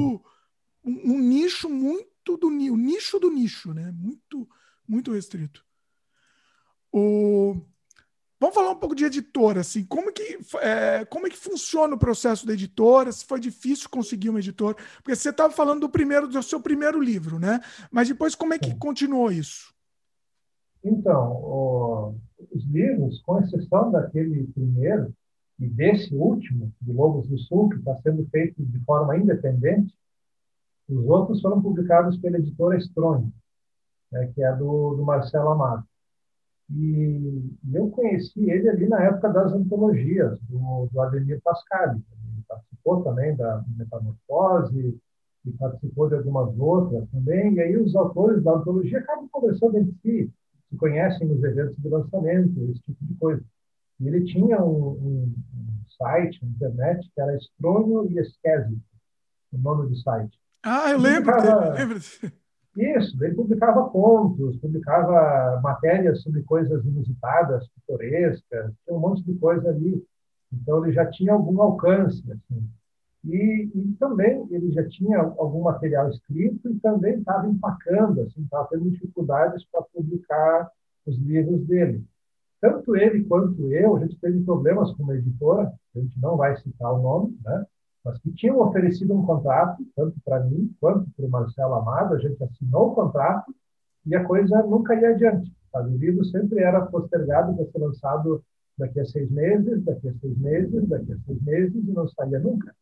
Um, 0.83 1.13
um 1.13 1.19
nicho 1.19 1.69
muito 1.69 2.37
do 2.37 2.47
o 2.47 2.77
nicho 2.77 3.19
do 3.19 3.31
nicho, 3.31 3.75
né? 3.75 3.93
Muito, 3.93 4.49
muito 4.89 5.13
restrito. 5.13 5.65
O, 6.93 7.61
Vamos 8.41 8.55
falar 8.55 8.71
um 8.71 8.77
pouco 8.77 8.95
de 8.95 9.05
editora, 9.05 9.61
assim, 9.61 9.85
como 9.85 10.11
que, 10.11 10.39
é, 10.63 11.05
como 11.05 11.27
é 11.27 11.31
que 11.31 11.37
funciona 11.37 11.95
o 11.95 11.99
processo 11.99 12.47
da 12.47 12.55
editora, 12.55 13.13
se 13.13 13.23
foi 13.23 13.39
difícil 13.39 13.91
conseguir 13.91 14.31
uma 14.31 14.39
editora, 14.39 14.75
porque 15.03 15.15
você 15.15 15.29
estava 15.29 15.53
falando 15.53 15.81
do 15.81 15.91
primeiro, 15.91 16.27
do 16.27 16.43
seu 16.43 16.59
primeiro 16.59 17.03
livro, 17.03 17.39
né? 17.39 17.61
Mas 17.91 18.09
depois 18.09 18.35
como 18.35 18.55
é 18.55 18.59
que 18.59 18.75
continuou 18.77 19.31
isso? 19.31 19.75
Então, 20.83 21.33
o, 21.33 22.15
os 22.53 22.65
livros, 22.65 23.21
com 23.23 23.39
exceção 23.41 23.91
daquele 23.91 24.47
primeiro 24.49 25.13
e 25.59 25.69
desse 25.69 26.15
último, 26.15 26.73
de 26.81 26.93
Lobos 26.93 27.29
do 27.29 27.39
Sul, 27.39 27.69
que 27.69 27.77
está 27.77 27.97
sendo 27.97 28.27
feito 28.31 28.63
de 28.65 28.79
forma 28.81 29.17
independente, 29.17 29.95
os 30.89 31.07
outros 31.07 31.41
foram 31.41 31.63
publicados 31.63 32.17
pela 32.19 32.39
editora 32.39 32.79
Stronge, 32.79 33.33
né, 34.11 34.33
que 34.35 34.43
é 34.43 34.55
do, 34.57 34.95
do 34.97 35.05
Marcelo 35.05 35.51
Amado. 35.51 35.85
E, 36.73 37.57
eu 37.73 37.91
conheci 37.91 38.51
ele 38.51 38.69
ali 38.69 38.89
na 38.89 39.03
época 39.03 39.29
das 39.29 39.53
antologias, 39.53 40.39
do, 40.49 40.89
do 40.91 41.01
Ademir 41.01 41.41
Pascal. 41.43 41.95
Ele 41.95 42.45
participou 42.49 43.03
também 43.03 43.37
da 43.37 43.65
Metamorfose, 43.77 44.99
e 45.45 45.51
participou 45.53 46.09
de 46.09 46.17
algumas 46.17 46.57
outras 46.59 47.09
também. 47.11 47.55
E 47.55 47.61
aí 47.61 47.77
os 47.77 47.95
autores 47.95 48.43
da 48.43 48.53
antologia 48.53 48.99
acabam 48.99 49.29
conversando 49.31 49.79
entre 49.79 49.95
si, 50.03 50.33
se 50.71 50.77
conhecem 50.77 51.27
nos 51.27 51.43
eventos 51.43 51.77
de 51.77 51.89
lançamento, 51.89 52.71
esse 52.71 52.81
tipo 52.83 53.05
de 53.05 53.15
coisa. 53.15 53.45
E 53.99 54.09
ele 54.09 54.25
tinha 54.25 54.63
um, 54.63 54.91
um, 54.91 55.35
um 55.55 55.85
site 55.99 56.39
na 56.43 56.51
internet 56.51 57.11
que 57.15 57.21
era 57.21 57.37
Estronho 57.37 58.11
e 58.11 58.19
Esquese, 58.19 58.79
o 59.53 59.59
nome 59.59 59.89
do 59.89 59.97
site. 59.97 60.39
Ah, 60.63 60.91
eu 60.91 60.99
lembro, 60.99 61.33
eu 61.33 61.73
lembro. 61.73 61.99
Isso, 62.77 63.25
ele 63.25 63.35
publicava 63.35 63.89
contos, 63.91 64.57
publicava 64.59 65.61
matérias 65.61 66.23
sobre 66.23 66.43
coisas 66.45 66.85
inusitadas, 66.85 67.69
pitorescas, 67.69 68.73
tinha 68.85 68.97
um 68.97 69.01
monte 69.01 69.25
de 69.25 69.35
coisa 69.35 69.69
ali. 69.69 70.03
Então, 70.53 70.85
ele 70.85 70.93
já 70.93 71.07
tinha 71.07 71.33
algum 71.33 71.61
alcance. 71.61 72.23
Assim. 72.31 72.71
E, 73.25 73.71
e 73.75 73.97
também 73.99 74.47
ele 74.51 74.73
já 74.73 74.87
tinha 74.89 75.19
algum 75.19 75.63
material 75.63 76.09
escrito 76.09 76.71
e 76.71 76.81
também 76.81 77.19
estava 77.19 77.47
empacando, 77.47 78.23
assim, 78.23 78.43
estava 78.43 78.69
tendo 78.71 78.91
dificuldades 78.91 79.65
para 79.71 79.83
publicar 79.83 80.71
os 81.07 81.17
livros 81.19 81.67
dele. 81.67 82.05
Tanto 82.61 82.97
ele 82.97 83.25
quanto 83.25 83.73
eu, 83.73 83.97
a 83.97 84.01
gente 84.01 84.19
teve 84.21 84.43
problemas 84.43 84.93
com 84.93 85.03
uma 85.03 85.17
editora, 85.17 85.73
a 85.95 85.99
gente 85.99 86.19
não 86.21 86.37
vai 86.37 86.57
citar 86.59 86.93
o 86.93 87.03
nome, 87.03 87.39
né? 87.45 87.67
mas 88.05 88.19
que 88.19 88.33
tinham 88.33 88.61
oferecido 88.61 89.15
um 89.15 89.25
contrato, 89.25 89.83
tanto 89.95 90.17
para 90.25 90.41
mim 90.45 90.75
quanto 90.81 91.11
para 91.11 91.27
o 91.27 91.31
Marcelo 91.31 91.75
Amado, 91.75 92.15
a 92.15 92.19
gente 92.19 92.43
assinou 92.43 92.93
o 92.93 92.95
contrato 92.95 93.55
e 94.07 94.15
a 94.15 94.25
coisa 94.25 94.63
nunca 94.63 94.95
ia 94.95 95.11
adiante. 95.11 95.53
O 95.75 95.81
livro 95.83 96.25
sempre 96.27 96.61
era 96.61 96.85
postergado 96.87 97.55
para 97.55 97.67
ser 97.67 97.79
lançado 97.79 98.43
daqui 98.77 99.01
a 99.01 99.05
seis 99.05 99.31
meses, 99.31 99.85
daqui 99.85 100.09
a 100.09 100.15
seis 100.15 100.39
meses, 100.39 100.89
daqui 100.89 101.13
a 101.13 101.19
seis 101.19 101.43
meses, 101.43 101.77
e 101.77 101.93
não 101.93 102.09
saía 102.09 102.39
nunca. 102.39 102.75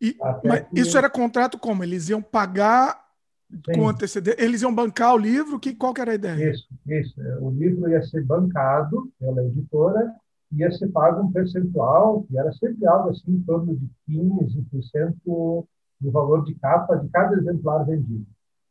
E, 0.00 0.16
mas 0.44 0.68
que... 0.68 0.80
isso 0.80 0.98
era 0.98 1.08
contrato 1.08 1.58
como? 1.58 1.82
Eles 1.82 2.08
iam 2.08 2.20
pagar 2.20 3.02
Sim. 3.50 3.72
com 3.74 3.88
antecedência? 3.88 4.42
Eles 4.42 4.62
iam 4.62 4.74
bancar 4.74 5.14
o 5.14 5.18
livro? 5.18 5.58
Que, 5.58 5.74
qual 5.74 5.94
que 5.94 6.00
era 6.00 6.12
a 6.12 6.16
ideia? 6.16 6.50
Isso, 6.50 6.68
isso. 6.86 7.14
O 7.40 7.50
livro 7.50 7.88
ia 7.88 8.02
ser 8.02 8.22
bancado 8.24 9.10
pela 9.18 9.44
editora 9.44 10.14
ia 10.56 10.70
ser 10.70 10.88
pago 10.88 11.22
um 11.22 11.32
percentual, 11.32 12.22
que 12.24 12.38
era 12.38 12.52
sempre 12.52 12.86
algo 12.86 13.10
assim 13.10 13.32
em 13.32 13.42
torno 13.42 13.76
de 13.76 13.90
15% 14.08 15.16
do 15.24 16.10
valor 16.10 16.44
de 16.44 16.54
capa 16.54 16.96
de 16.96 17.08
cada 17.08 17.36
exemplar 17.36 17.84
vendido. 17.84 18.26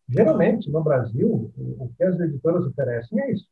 Geralmente, 0.08 0.70
no 0.70 0.84
Brasil, 0.84 1.52
o 1.58 1.89
que 1.96 2.04
as 2.04 2.20
editoras 2.20 2.66
oferecem 2.66 3.20
é 3.22 3.32
isso. 3.32 3.48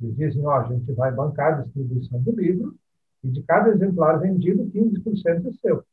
Eles 0.00 0.16
dizem, 0.16 0.44
ó, 0.46 0.60
a 0.60 0.64
gente 0.64 0.92
vai 0.92 1.12
bancar 1.12 1.54
a 1.54 1.62
distribuição 1.62 2.20
do 2.22 2.32
livro 2.32 2.74
e 3.22 3.28
de 3.28 3.42
cada 3.42 3.68
exemplar 3.68 4.18
vendido, 4.18 4.70
15% 4.70 5.46
é 5.46 5.52
seu. 5.60 5.84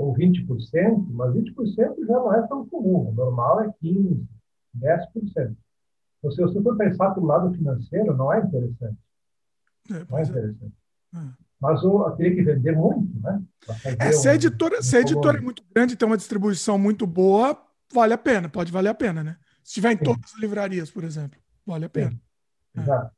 Ou 0.00 0.14
20%, 0.14 1.08
mas 1.10 1.34
20% 1.34 2.06
já 2.06 2.14
não 2.14 2.34
é 2.34 2.46
tão 2.46 2.66
comum. 2.66 3.10
O 3.10 3.12
normal 3.12 3.60
é 3.60 3.74
15%, 3.84 4.26
10%. 4.74 5.56
Então, 6.18 6.30
se 6.30 6.40
você 6.40 6.62
for 6.62 6.74
pensar 6.74 7.10
pelo 7.10 7.26
lado 7.26 7.52
financeiro, 7.52 8.16
não 8.16 8.32
é 8.32 8.40
interessante. 8.40 8.98
É, 9.90 10.06
não 10.08 10.18
é, 10.18 10.22
é 10.22 10.24
interessante. 10.24 10.72
É. 11.14 11.18
Mas 11.60 11.84
o, 11.84 12.10
teria 12.12 12.34
que 12.34 12.42
vender 12.42 12.74
muito, 12.74 13.20
né? 13.20 13.42
É, 13.98 14.10
se, 14.12 14.26
a 14.26 14.34
editora, 14.34 14.78
um, 14.78 14.82
se 14.82 14.96
a 14.96 15.00
editora 15.00 15.36
é 15.36 15.40
muito 15.42 15.62
grande 15.70 15.96
tem 15.96 16.06
uma 16.06 16.16
distribuição 16.16 16.78
muito 16.78 17.06
boa, 17.06 17.54
vale 17.92 18.14
a 18.14 18.18
pena, 18.18 18.48
pode 18.48 18.72
valer 18.72 18.88
a 18.88 18.94
pena, 18.94 19.22
né? 19.22 19.36
Se 19.62 19.74
tiver 19.74 19.92
em 19.92 19.98
Sim. 19.98 20.04
todas 20.04 20.32
as 20.32 20.40
livrarias, 20.40 20.90
por 20.90 21.04
exemplo, 21.04 21.38
vale 21.66 21.84
a 21.84 21.90
pena. 21.90 22.18
É. 22.74 22.80
Exato. 22.80 23.14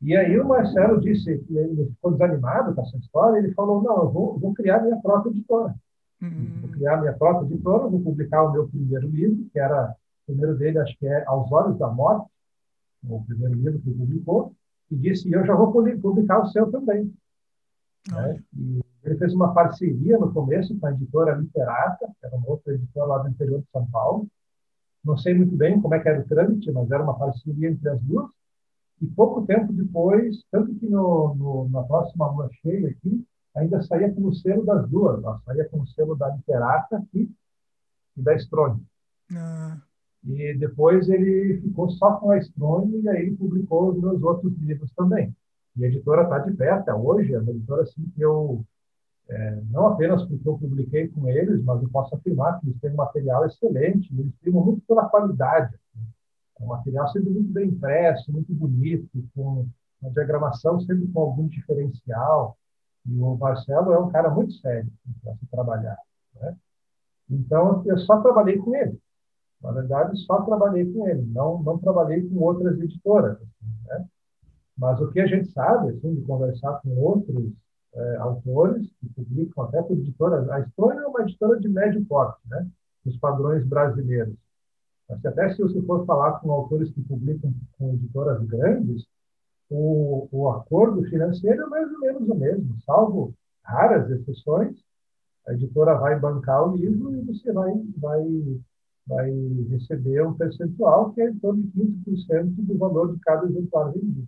E 0.00 0.16
aí 0.16 0.38
o 0.38 0.46
Marcelo 0.46 1.00
disse 1.00 1.30
ele 1.50 1.86
ficou 1.86 2.12
desanimado 2.12 2.72
com 2.72 2.82
essa 2.82 2.96
história, 2.98 3.38
ele 3.38 3.52
falou, 3.54 3.82
não, 3.82 4.04
eu 4.04 4.12
vou, 4.12 4.38
vou 4.38 4.54
criar 4.54 4.80
minha 4.80 5.00
própria 5.00 5.30
editora. 5.30 5.74
Uhum. 6.22 6.60
Vou 6.62 6.70
criar 6.70 6.98
minha 6.98 7.12
própria 7.12 7.46
editora, 7.46 7.88
vou 7.88 8.00
publicar 8.00 8.44
o 8.44 8.52
meu 8.52 8.68
primeiro 8.68 9.08
livro, 9.08 9.48
que 9.52 9.58
era, 9.58 9.90
o 9.90 10.26
primeiro 10.26 10.56
dele 10.56 10.78
acho 10.78 10.96
que 10.98 11.06
é 11.06 11.24
Aos 11.26 11.50
Olhos 11.52 11.78
da 11.78 11.88
Morte, 11.88 12.28
o 13.08 13.22
primeiro 13.24 13.54
livro 13.54 13.80
que 13.80 13.90
ele 13.90 13.98
publicou, 13.98 14.54
e 14.90 14.96
disse: 14.96 15.30
Eu 15.30 15.44
já 15.44 15.54
vou 15.54 15.72
publicar 15.72 16.42
o 16.42 16.46
seu 16.48 16.70
também. 16.70 17.12
Né? 18.10 18.42
E 18.56 18.80
ele 19.04 19.16
fez 19.16 19.34
uma 19.34 19.52
parceria 19.52 20.18
no 20.18 20.32
começo 20.32 20.78
com 20.78 20.86
a 20.86 20.92
editora 20.92 21.34
Literata, 21.34 22.06
que 22.06 22.26
era 22.26 22.36
uma 22.36 22.48
outra 22.48 22.74
editora 22.74 23.06
lá 23.06 23.18
do 23.18 23.28
interior 23.28 23.60
de 23.60 23.70
São 23.70 23.86
Paulo. 23.90 24.26
Não 25.04 25.18
sei 25.18 25.34
muito 25.34 25.54
bem 25.54 25.80
como 25.80 25.94
é 25.94 26.00
que 26.00 26.08
era 26.08 26.20
o 26.20 26.24
trâmite, 26.24 26.70
mas 26.72 26.90
era 26.90 27.02
uma 27.02 27.18
parceria 27.18 27.68
entre 27.68 27.88
as 27.88 28.00
duas. 28.00 28.30
E 29.02 29.06
pouco 29.06 29.44
tempo 29.44 29.72
depois, 29.72 30.42
tanto 30.50 30.74
que 30.76 30.86
no, 30.88 31.34
no, 31.34 31.68
na 31.68 31.82
próxima 31.82 32.30
lua 32.30 32.48
cheia 32.62 32.88
aqui, 32.88 33.22
ainda 33.54 33.82
saía 33.82 34.12
com 34.12 34.26
o 34.26 34.34
selo 34.34 34.64
das 34.64 34.88
duas. 34.88 35.22
Ó, 35.24 35.38
saía 35.44 35.68
com 35.68 35.80
o 35.80 35.86
selo 35.88 36.14
da 36.16 36.28
Literata 36.28 36.98
aqui 36.98 37.30
e 38.16 38.22
da 38.22 38.34
Strone. 38.34 38.82
Ah. 39.32 39.80
E 40.24 40.54
depois 40.54 41.08
ele 41.08 41.60
ficou 41.60 41.90
só 41.90 42.16
com 42.16 42.30
a 42.30 42.38
Strong 42.38 43.00
e 43.00 43.08
aí 43.08 43.26
ele 43.26 43.36
publicou 43.36 43.90
os 43.90 44.00
meus 44.00 44.22
outros 44.22 44.56
livros 44.58 44.90
também. 44.92 45.34
E 45.76 45.84
a 45.84 45.88
editora 45.88 46.22
está 46.22 46.38
de 46.38 46.52
pé 46.52 46.70
até 46.70 46.94
hoje, 46.94 47.34
é 47.34 47.38
uma 47.38 47.50
editora 47.50 47.82
assim 47.82 48.08
que 48.14 48.22
eu, 48.22 48.64
é, 49.28 49.60
não 49.70 49.88
apenas 49.88 50.22
porque 50.24 50.48
eu 50.48 50.56
publiquei 50.56 51.08
com 51.08 51.28
eles, 51.28 51.62
mas 51.62 51.82
eu 51.82 51.88
posso 51.90 52.14
afirmar 52.14 52.60
que 52.60 52.68
eles 52.68 52.80
têm 52.80 52.92
um 52.92 52.96
material 52.96 53.44
excelente, 53.44 54.08
eles 54.16 54.32
primam 54.40 54.64
muito 54.64 54.82
pela 54.86 55.08
qualidade. 55.08 55.74
Assim. 55.74 56.06
É 56.60 56.64
um 56.64 56.68
material 56.68 57.08
sempre 57.08 57.30
muito 57.30 57.52
bem 57.52 57.68
impresso, 57.68 58.32
muito 58.32 58.52
bonito, 58.54 59.08
com 59.34 59.66
uma 60.00 60.10
diagramação 60.12 60.80
sempre 60.80 61.06
com 61.08 61.20
algum 61.20 61.48
diferencial. 61.48 62.56
E 63.06 63.20
o 63.20 63.36
Marcelo 63.36 63.92
é 63.92 63.98
um 63.98 64.10
cara 64.10 64.30
muito 64.30 64.52
sério 64.54 64.90
para 65.22 65.34
se 65.34 65.46
trabalhar. 65.46 65.98
Né? 66.40 66.56
Então, 67.30 67.82
eu 67.86 67.98
só 67.98 68.20
trabalhei 68.20 68.58
com 68.58 68.74
ele. 68.74 68.98
Na 69.62 69.72
verdade, 69.72 70.18
só 70.26 70.42
trabalhei 70.42 70.92
com 70.92 71.08
ele, 71.08 71.22
não, 71.22 71.62
não 71.62 71.78
trabalhei 71.78 72.28
com 72.28 72.36
outras 72.36 72.78
editoras. 72.78 73.36
Assim, 73.36 73.74
né? 73.86 74.06
Mas 74.76 75.00
o 75.00 75.10
que 75.10 75.20
a 75.20 75.26
gente 75.26 75.50
sabe, 75.52 75.90
assim, 75.90 76.14
de 76.14 76.22
conversar 76.22 76.80
com 76.82 76.90
outros 76.98 77.50
é, 77.94 78.16
autores 78.16 78.86
que 79.00 79.08
publicam 79.10 79.64
até 79.64 79.80
por 79.82 79.96
editoras, 79.96 80.48
a 80.50 80.60
Estônia 80.60 81.00
é 81.00 81.06
uma 81.06 81.22
editora 81.22 81.58
de 81.58 81.68
médio 81.68 82.04
porte, 82.04 82.40
né? 82.46 82.68
Os 83.06 83.16
padrões 83.16 83.64
brasileiros. 83.66 84.34
Mas 85.08 85.24
até 85.24 85.54
se 85.54 85.62
você 85.62 85.80
for 85.82 86.04
falar 86.04 86.40
com 86.40 86.50
autores 86.50 86.90
que 86.90 87.00
publicam 87.02 87.54
com 87.78 87.94
editoras 87.94 88.42
grandes, 88.46 89.06
o, 89.70 90.28
o 90.30 90.50
acordo 90.50 91.04
financeiro 91.04 91.62
é 91.62 91.66
mais 91.66 91.92
ou 91.92 92.00
menos 92.00 92.28
o 92.28 92.34
mesmo, 92.34 92.76
salvo 92.84 93.34
raras 93.62 94.10
exceções. 94.10 94.76
A 95.46 95.52
editora 95.52 95.94
vai 95.94 96.18
bancar 96.18 96.68
o 96.68 96.76
livro 96.76 97.14
e 97.16 97.20
você 97.22 97.52
vai, 97.52 97.72
vai 97.98 98.22
vai 99.06 99.30
receber 99.70 100.26
um 100.26 100.34
percentual 100.34 101.12
que 101.12 101.20
é 101.20 101.28
em 101.28 101.38
torno 101.38 101.62
de 101.62 101.68
15% 101.70 102.54
do 102.56 102.78
valor 102.78 103.14
de 103.14 103.20
cada 103.20 103.46
exemplar 103.46 103.92
vendido. 103.92 104.26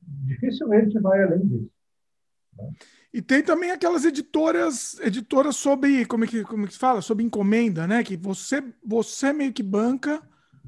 Dificilmente 0.00 0.98
vai 0.98 1.22
além 1.22 1.46
disso. 1.46 1.70
Né? 2.56 2.70
E 3.12 3.20
tem 3.20 3.42
também 3.42 3.70
aquelas 3.70 4.04
editoras, 4.04 4.98
editoras 5.00 5.56
sob, 5.56 6.06
como 6.06 6.24
é 6.24 6.26
que, 6.26 6.42
como 6.44 6.64
é 6.64 6.66
que 6.66 6.72
se 6.72 6.78
fala? 6.78 7.02
Sob 7.02 7.22
encomenda, 7.22 7.86
né? 7.86 8.02
Que 8.02 8.16
você, 8.16 8.62
você 8.84 9.32
meio 9.32 9.52
que 9.52 9.62
banca. 9.62 10.22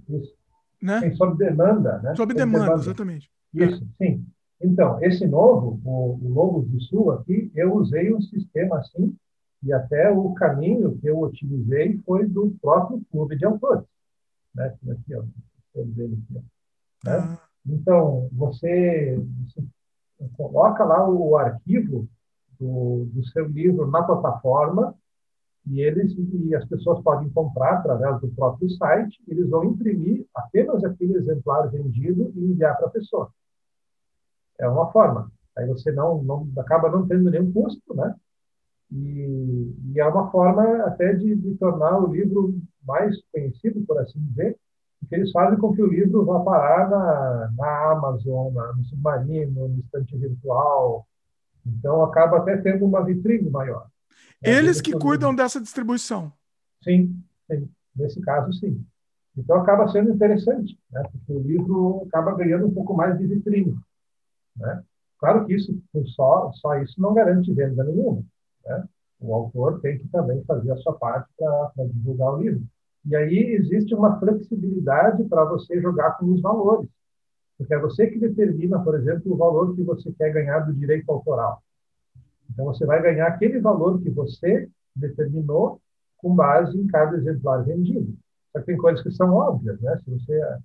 Isso. 0.09 0.35
Né? 0.81 1.01
Tem 1.01 1.15
sob 1.15 1.37
demanda, 1.39 2.01
né? 2.03 2.15
Sob 2.17 2.35
demanda, 2.35 2.65
demanda, 2.65 2.83
exatamente. 2.83 3.32
Isso, 3.55 3.85
é. 4.01 4.07
sim. 4.07 4.27
Então, 4.61 5.03
esse 5.03 5.27
novo, 5.27 5.81
o, 5.85 6.15
o 6.23 6.63
do 6.63 6.81
Sul 6.83 7.11
aqui, 7.11 7.51
eu 7.55 7.75
usei 7.75 8.15
um 8.15 8.21
sistema 8.21 8.79
assim, 8.79 9.17
E 9.63 9.73
até 9.73 10.11
o 10.11 10.33
caminho 10.35 10.99
que 10.99 11.09
eu 11.09 11.21
utilizei 11.21 11.99
foi 12.07 12.27
do 12.27 12.57
próprio 12.61 13.03
clube 13.11 13.37
de 13.37 13.45
autores. 13.45 13.85
Né? 14.55 14.67
Aqui, 14.91 15.15
ó, 15.15 15.23
dele 15.75 16.23
aqui, 16.25 16.37
ó, 16.37 17.09
né? 17.09 17.17
Ah. 17.19 17.39
Então, 17.67 18.29
você, 18.33 19.17
você, 19.17 19.65
coloca 20.37 20.85
lá 20.85 21.09
o 21.09 21.37
arquivo 21.37 22.09
do, 22.59 23.07
do 23.07 23.25
seu 23.27 23.47
livro 23.47 23.89
na 23.89 24.03
plataforma 24.03 24.95
e 25.67 25.81
eles 25.81 26.13
e 26.17 26.55
as 26.55 26.65
pessoas 26.65 27.01
podem 27.03 27.29
comprar 27.31 27.75
através 27.75 28.21
do 28.21 28.29
próprio 28.29 28.69
site, 28.71 29.21
eles 29.29 29.49
vão 29.49 29.65
imprimir 29.65 30.27
apenas 30.35 30.83
aquele 30.85 31.15
exemplar 31.15 31.71
vendido 31.71 32.33
e 32.35 32.41
enviar 32.41 32.77
para 32.77 32.89
a 32.89 32.91
pessoa. 32.91 33.33
É 34.59 34.69
uma 34.69 34.91
forma. 34.91 35.31
Aí 35.57 35.67
você 35.67 35.93
não, 35.93 36.23
não 36.23 36.49
acaba 36.59 36.91
não 36.91 37.07
tendo 37.07 37.31
nenhum 37.31 37.53
custo, 37.53 37.95
né? 37.95 38.15
E, 38.91 39.75
e 39.95 40.01
é 40.01 40.07
uma 40.07 40.31
forma 40.31 40.85
até 40.85 41.15
de, 41.15 41.35
de, 41.35 41.55
tornar 41.55 41.99
o 41.99 42.13
livro 42.13 42.55
mais 42.85 43.17
conhecido, 43.33 43.81
por 43.87 43.99
assim 43.99 44.21
dizer, 44.21 44.59
porque 45.01 45.15
eles 45.15 45.31
fazem 45.31 45.59
com 45.59 45.73
que 45.73 45.83
o 45.83 45.87
livro 45.87 46.25
vá 46.25 46.41
parar 46.41 46.91
na, 46.91 47.51
na 47.57 47.93
Amazon, 47.93 48.53
na, 48.53 48.73
no 48.75 48.85
Submarino, 48.85 49.69
no 49.69 49.81
estante 49.81 50.17
virtual. 50.17 51.07
Então 51.67 52.03
acaba 52.03 52.39
até 52.39 52.57
tendo 52.59 52.85
uma 52.85 53.05
vitrine 53.05 53.49
maior. 53.49 53.87
Eles 54.43 54.81
que 54.81 54.93
cuidam 54.93 55.35
dessa 55.35 55.61
distribuição. 55.61 56.33
Sim, 56.83 57.17
sim, 57.51 57.69
nesse 57.97 58.21
caso 58.21 58.53
sim. 58.55 58.85
Então 59.37 59.57
acaba 59.57 59.89
sendo 59.89 60.13
interessante, 60.13 60.79
né? 60.91 61.03
porque 61.11 61.33
o 61.33 61.41
livro 61.41 62.05
acaba 62.09 62.35
ganhando 62.35 62.67
um 62.67 62.75
pouco 62.75 62.95
mais 62.95 63.17
de 63.19 63.27
vitrine. 63.27 63.75
Né? 64.57 64.83
Claro 65.19 65.47
que 65.47 65.55
isso 65.55 65.81
só 66.15 66.51
só 66.55 66.77
isso 66.79 67.01
não 67.01 67.15
garante 67.15 67.53
venda 67.53 67.85
nenhuma. 67.85 68.23
Né? 68.65 68.85
O 69.21 69.35
autor 69.35 69.81
tem 69.81 69.99
que 69.99 70.09
também 70.09 70.43
fazer 70.45 70.73
a 70.73 70.77
sua 70.79 70.95
parte 70.95 71.29
para 71.39 71.87
divulgar 71.87 72.35
o 72.35 72.43
livro. 72.43 72.65
E 73.05 73.17
aí 73.17 73.55
existe 73.55 73.95
uma 73.95 74.19
flexibilidade 74.19 75.25
para 75.25 75.45
você 75.45 75.81
jogar 75.81 76.19
com 76.19 76.27
os 76.27 76.41
valores, 76.41 76.89
porque 77.59 77.75
é 77.75 77.79
você 77.79 78.07
que 78.07 78.19
determina, 78.19 78.79
por 78.81 78.95
exemplo, 78.95 79.33
o 79.33 79.37
valor 79.37 79.75
que 79.75 79.83
você 79.83 80.13
quer 80.13 80.33
ganhar 80.33 80.61
do 80.61 80.73
direito 80.73 81.11
autoral. 81.11 81.63
Então, 82.51 82.67
você 82.67 82.85
vai 82.85 83.03
ganhar 83.03 83.27
aquele 83.27 83.61
valor 83.61 84.01
que 84.01 84.11
você 84.11 84.69
determinou 84.95 85.81
com 86.19 86.35
base 86.35 86.79
em 86.79 86.87
cada 86.87 87.17
exemplar 87.17 87.65
vendido. 87.65 88.15
Só 88.53 88.61
que 88.61 88.67
tem 88.67 88.77
coisas 88.77 89.03
que 89.03 89.11
são 89.11 89.33
óbvias, 89.33 89.81
né? 89.81 89.99
Se 90.05 90.11
você 90.11 90.59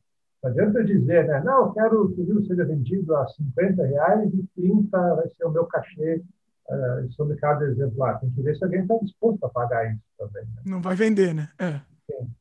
não 0.47 0.65
adianta 0.65 0.83
dizer, 0.83 1.27
né? 1.27 1.41
Não, 1.43 1.67
eu 1.67 1.73
quero 1.73 2.13
que 2.13 2.21
o 2.21 2.23
livro 2.23 2.45
seja 2.45 2.65
vendido 2.65 3.15
a 3.15 3.27
50 3.27 3.85
reais 3.85 4.33
e 4.33 4.43
30 4.55 5.15
vai 5.15 5.29
ser 5.29 5.45
o 5.45 5.51
meu 5.51 5.65
cachê 5.65 6.23
uh, 6.69 7.11
sobre 7.11 7.37
cada 7.37 7.65
exemplar. 7.65 8.19
Tem 8.19 8.29
que 8.31 8.41
ver 8.41 8.55
se 8.55 8.63
alguém 8.63 8.81
está 8.81 8.95
disposto 8.99 9.43
a 9.45 9.49
pagar 9.49 9.91
isso 9.91 10.03
também. 10.17 10.43
Né? 10.43 10.61
Não 10.65 10.81
vai 10.81 10.95
vender, 10.95 11.33
né? 11.33 11.49
É. 11.59 11.81
Sim. 12.05 12.31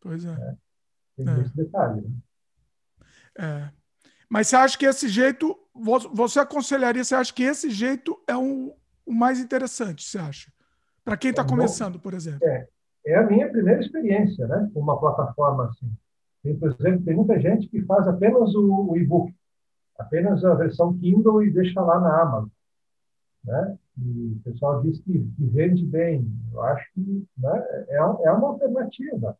Pois 0.00 0.24
é. 0.24 0.30
é. 0.30 0.54
Tem 1.16 1.28
é. 1.28 1.40
esse 1.40 1.56
detalhe. 1.56 2.02
Né? 2.02 2.10
É. 3.38 3.70
Mas 4.28 4.48
você 4.48 4.56
acha 4.56 4.78
que 4.78 4.86
esse 4.86 5.08
jeito, 5.08 5.56
você 6.12 6.40
aconselharia, 6.40 7.04
você 7.04 7.14
acha 7.14 7.32
que 7.32 7.44
esse 7.44 7.70
jeito 7.70 8.20
é 8.26 8.36
um, 8.36 8.74
o 9.04 9.12
mais 9.12 9.38
interessante, 9.38 10.04
você 10.04 10.18
acha? 10.18 10.52
Para 11.04 11.16
quem 11.16 11.30
está 11.30 11.42
é 11.42 11.48
começando, 11.48 12.00
por 12.00 12.12
exemplo. 12.12 12.40
É, 12.42 12.66
é 13.06 13.16
a 13.16 13.22
minha 13.22 13.48
primeira 13.48 13.80
experiência 13.80 14.46
né, 14.48 14.68
com 14.74 14.80
uma 14.80 14.98
plataforma 14.98 15.66
assim. 15.66 15.88
Por 16.54 16.70
exemplo, 16.70 17.04
tem 17.04 17.16
muita 17.16 17.38
gente 17.40 17.68
que 17.68 17.82
faz 17.82 18.06
apenas 18.06 18.54
o, 18.54 18.90
o 18.90 18.96
e-book, 18.96 19.34
apenas 19.98 20.44
a 20.44 20.54
versão 20.54 20.96
Kindle 20.98 21.42
e 21.42 21.50
deixa 21.50 21.80
lá 21.80 22.00
na 22.00 22.22
Amazon. 22.22 22.48
Né? 23.44 23.78
E 23.98 24.36
o 24.36 24.40
pessoal 24.44 24.82
diz 24.82 25.00
que, 25.00 25.12
que 25.12 25.44
vende 25.46 25.84
bem. 25.84 26.26
Eu 26.52 26.62
acho 26.62 26.84
que 26.94 27.26
né, 27.38 27.64
é, 27.88 27.96
é 27.96 28.32
uma 28.32 28.48
alternativa. 28.48 29.36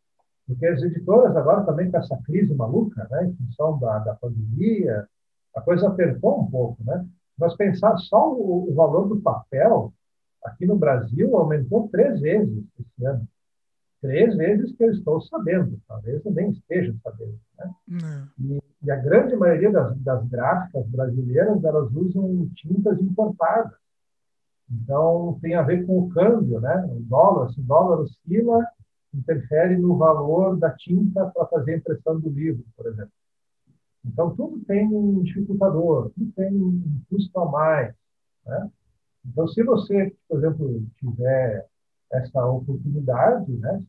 Porque 0.47 0.67
as 0.67 0.81
editoras 0.81 1.37
agora 1.37 1.65
também 1.65 1.91
com 1.91 1.97
essa 1.97 2.17
crise 2.25 2.55
maluca, 2.55 3.07
né, 3.11 3.27
em 3.27 3.35
função 3.35 3.79
da, 3.79 3.99
da 3.99 4.15
pandemia, 4.15 5.09
a 5.55 5.61
coisa 5.61 5.89
apertou 5.89 6.41
um 6.41 6.51
pouco, 6.51 6.85
né? 6.85 7.05
nós 7.39 7.57
pensar 7.57 7.97
só 7.99 8.33
o, 8.33 8.71
o, 8.71 8.75
valor 8.75 9.09
do 9.09 9.21
papel 9.21 9.93
aqui 10.45 10.67
no 10.67 10.77
Brasil 10.77 11.37
aumentou 11.37 11.89
três 11.89 12.21
vezes 12.21 12.65
esse 12.79 13.07
ano. 13.07 13.27
Três 14.07 14.37
vezes 14.37 14.77
que 14.77 14.85
eu 14.85 14.93
estou 14.93 15.21
sabendo, 15.23 15.81
talvez 15.89 16.25
eu 16.25 16.31
nem 16.31 16.51
esteja 16.51 16.95
sabendo. 17.03 17.41
Né? 17.59 18.29
E, 18.39 18.63
e, 18.85 18.91
a 18.91 18.97
grande 18.97 19.35
maioria 19.35 19.73
das, 19.73 19.99
das 19.99 20.29
gráficas 20.29 20.87
brasileiras 20.87 21.65
elas 21.65 21.91
usam 21.93 22.49
tintas 22.55 23.01
importadas. 23.01 23.73
Então 24.71 25.37
tem 25.43 25.57
a 25.57 25.63
ver 25.63 25.85
com 25.87 25.99
o 25.99 26.09
câmbio, 26.11 26.61
né? 26.61 26.89
O 26.89 27.01
dólar, 27.01 27.51
se 27.51 27.61
o 27.61 27.65
dólar 27.65 28.01
oscila, 28.01 28.65
interfere 29.13 29.77
no 29.77 29.97
valor 29.97 30.57
da 30.57 30.71
tinta 30.71 31.27
para 31.27 31.47
fazer 31.47 31.75
a 31.75 31.77
impressão 31.79 32.21
do 32.21 32.29
livro, 32.29 32.65
por 32.77 32.87
exemplo. 32.87 33.13
Então, 34.05 34.37
tudo 34.37 34.65
tem 34.67 34.87
um 34.87 35.21
dificultador, 35.23 36.11
tudo 36.11 36.31
tem 36.33 36.55
um 36.55 37.01
custo 37.11 37.41
a 37.41 37.51
mais. 37.51 37.95
Né? 38.45 38.71
Então, 39.25 39.49
se 39.49 39.65
você, 39.65 40.15
por 40.29 40.39
exemplo, 40.39 40.87
tiver 41.01 41.67
essa 42.13 42.47
oportunidade, 42.47 43.53
né, 43.53 43.83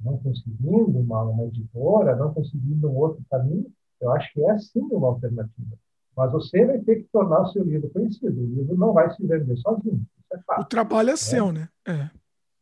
não 0.00 0.18
conseguindo 0.18 0.98
uma, 0.98 1.22
uma 1.22 1.44
editora, 1.44 2.14
não 2.16 2.32
conseguindo 2.32 2.88
um 2.88 2.96
outro 2.96 3.22
caminho, 3.30 3.66
eu 4.00 4.12
acho 4.12 4.32
que 4.32 4.44
é 4.44 4.58
sim 4.58 4.80
uma 4.80 5.08
alternativa. 5.08 5.78
Mas 6.16 6.30
você 6.30 6.64
vai 6.64 6.78
ter 6.80 6.96
que 6.96 7.08
tornar 7.10 7.42
o 7.42 7.52
seu 7.52 7.64
livro 7.64 7.90
conhecido. 7.90 8.40
O 8.40 8.46
livro 8.46 8.76
não 8.76 8.92
vai 8.92 9.12
se 9.14 9.26
vender 9.26 9.56
sozinho. 9.56 10.06
Isso 10.18 10.34
é 10.34 10.38
fato. 10.42 10.62
O 10.62 10.64
trabalho 10.64 11.08
é 11.08 11.12
né? 11.12 11.16
seu, 11.16 11.52
né? 11.52 11.68
É. 11.86 12.10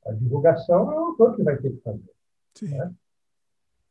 A 0.07 0.12
divulgação 0.12 0.91
é 0.91 0.95
o 0.95 1.07
autor 1.07 1.37
que 1.37 1.43
vai 1.43 1.57
ter 1.59 1.70
que 1.70 1.83
fazer. 1.83 2.11
Sim. 2.55 2.68
Né? 2.76 2.95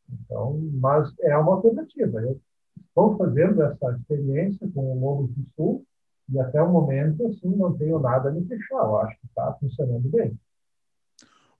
Então, 0.10 0.60
mas 0.74 1.14
é 1.20 1.38
uma 1.38 1.54
alternativa. 1.54 2.22
Eu 2.22 2.42
estou 2.80 3.18
fazendo 3.18 3.62
essa 3.64 3.92
experiência 3.98 4.68
com 4.74 4.98
o 4.98 5.00
Lobo 5.00 5.28
do 5.28 5.46
Sul 5.56 5.86
e 6.30 6.40
até 6.40 6.62
o 6.62 6.72
momento, 6.72 7.26
assim, 7.28 7.56
não 7.56 7.78
tenho 7.78 8.00
nada 8.00 8.30
a 8.30 8.32
me 8.32 8.46
fechar. 8.46 8.76
Eu 8.76 8.98
acho 9.00 9.20
que 9.20 9.28
está 9.28 9.54
funcionando 9.60 10.10
bem. 10.10 10.38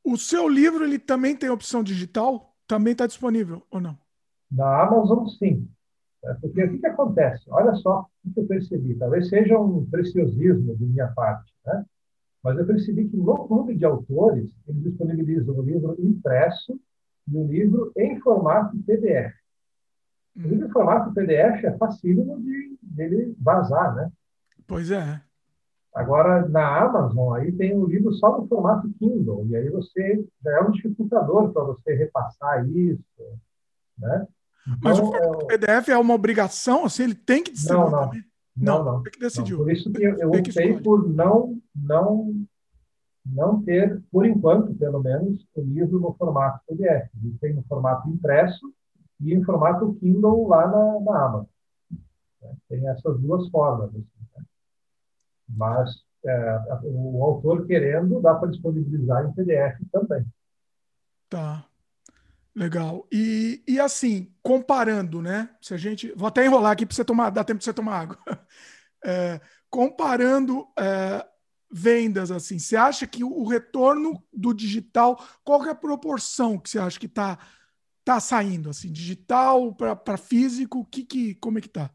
O 0.04 0.18
seu 0.18 0.48
livro 0.48 0.84
ele 0.84 0.98
também 0.98 1.36
tem 1.36 1.50
opção 1.50 1.84
digital? 1.84 2.56
Também 2.68 2.94
está 2.94 3.06
disponível 3.06 3.64
ou 3.70 3.80
não? 3.80 3.98
Na 4.52 4.84
Amazon, 4.84 5.28
sim. 5.28 5.70
É, 6.24 6.34
porque 6.36 6.64
o 6.64 6.72
que, 6.72 6.80
que 6.80 6.88
acontece? 6.88 7.44
Olha 7.50 7.74
só 7.76 8.08
o 8.26 8.34
que 8.34 8.40
eu 8.40 8.48
percebi. 8.48 8.96
Talvez 8.96 9.28
seja 9.30 9.60
um 9.60 9.86
preciosismo 9.86 10.76
de 10.76 10.86
minha 10.86 11.08
parte, 11.08 11.52
né? 11.66 11.86
mas 12.44 12.58
eu 12.58 12.66
percebi 12.66 13.08
que 13.08 13.18
no 13.18 13.48
clube 13.48 13.76
de 13.76 13.86
autores 13.86 14.52
eles 14.68 14.84
disponibilizam 14.84 15.56
o 15.56 15.62
livro 15.62 15.96
impresso 16.00 16.80
e 17.28 17.38
o 17.38 17.46
livro 17.46 17.92
em 17.96 18.20
formato 18.20 18.78
PDF. 18.84 19.34
O 20.36 20.42
livro 20.42 20.68
em 20.68 20.72
formato 20.72 21.14
PDF 21.14 21.64
é 21.64 21.78
facílimo 21.78 22.40
de, 22.42 22.78
de 22.82 23.02
ele 23.02 23.36
vazar, 23.40 23.96
né? 23.96 24.12
Pois 24.72 24.90
é. 24.90 25.22
Agora, 25.94 26.48
na 26.48 26.86
Amazon, 26.86 27.34
aí 27.34 27.52
tem 27.52 27.78
o 27.78 27.86
livro 27.86 28.14
só 28.14 28.40
no 28.40 28.48
formato 28.48 28.90
Kindle, 28.98 29.46
e 29.50 29.56
aí 29.58 29.70
você 29.70 30.26
já 30.42 30.52
é 30.52 30.62
um 30.62 30.72
dificultador 30.72 31.52
para 31.52 31.64
você 31.66 31.94
repassar 31.94 32.66
isso, 32.70 33.04
né? 33.98 34.26
Então, 34.66 34.80
Mas 34.82 34.98
o 34.98 35.08
formato 35.08 35.42
é... 35.42 35.46
PDF 35.58 35.90
é 35.90 35.98
uma 35.98 36.14
obrigação, 36.14 36.86
assim, 36.86 37.04
ele 37.04 37.16
tem 37.16 37.44
que 37.44 37.52
distribuir 37.52 37.92
não, 37.92 37.92
não. 37.92 38.06
também? 38.06 38.24
Não, 38.56 38.84
não. 38.86 39.04
Tem 39.04 39.12
que 39.12 39.20
decidir. 39.20 39.58
Por 39.58 39.70
isso 39.70 39.92
que 39.92 40.02
eu, 40.02 40.18
eu 40.20 40.30
optei 40.30 40.80
por 40.80 41.10
não, 41.10 41.60
não 41.76 42.34
não 43.26 43.62
ter, 43.62 44.02
por 44.10 44.26
enquanto, 44.26 44.74
pelo 44.76 45.04
menos, 45.04 45.46
o 45.54 45.62
livro 45.62 46.00
no 46.00 46.14
formato 46.14 46.62
PDF. 46.66 47.10
Ele 47.22 47.38
tem 47.42 47.54
no 47.54 47.64
formato 47.64 48.10
impresso 48.10 48.74
e 49.20 49.34
em 49.34 49.44
formato 49.44 49.94
Kindle 49.96 50.48
lá 50.48 50.68
na, 50.68 51.00
na 51.02 51.26
Amazon. 51.26 51.46
É, 52.42 52.52
tem 52.70 52.88
essas 52.88 53.20
duas 53.20 53.48
formas. 53.50 53.90
Assim, 53.90 54.00
né? 54.00 54.21
Mas 55.56 55.90
é, 56.26 56.60
o 56.84 57.24
autor 57.24 57.66
querendo, 57.66 58.22
dá 58.22 58.36
para 58.36 58.50
disponibilizar 58.50 59.26
em 59.26 59.34
PDF 59.34 59.80
também. 59.92 60.26
Tá. 61.30 61.66
Legal. 62.56 63.08
E, 63.12 63.64
e 63.66 63.80
assim, 63.80 64.34
comparando, 64.44 65.22
né? 65.22 65.50
Se 65.62 65.74
a 65.74 65.78
gente. 65.78 66.12
Vou 66.16 66.28
até 66.28 66.46
enrolar 66.46 66.74
aqui 66.74 66.86
para 66.86 66.96
você 66.96 67.06
tomar, 67.06 67.30
dar 67.30 67.44
tempo 67.44 67.60
para 67.60 67.66
você 67.66 67.74
tomar 67.74 68.00
água. 68.00 68.18
É, 69.04 69.42
comparando 69.68 70.68
é, 70.78 71.26
vendas 71.72 72.30
assim? 72.30 72.60
Você 72.60 72.76
acha 72.76 73.08
que 73.08 73.24
o 73.24 73.44
retorno 73.48 74.24
do 74.32 74.54
digital, 74.54 75.20
qual 75.44 75.66
é 75.66 75.72
a 75.72 75.76
proporção 75.76 76.60
que 76.60 76.70
você 76.70 76.78
acha 76.78 77.00
que 77.00 77.08
está 77.08 77.40
tá 78.06 78.20
saindo 78.20 78.70
assim, 78.70 78.92
digital 78.92 79.74
para 79.74 80.18
físico? 80.18 80.86
Que, 80.86 81.04
que 81.04 81.34
como 81.34 81.58
é 81.58 81.62
que 81.62 81.68
está? 81.68 81.90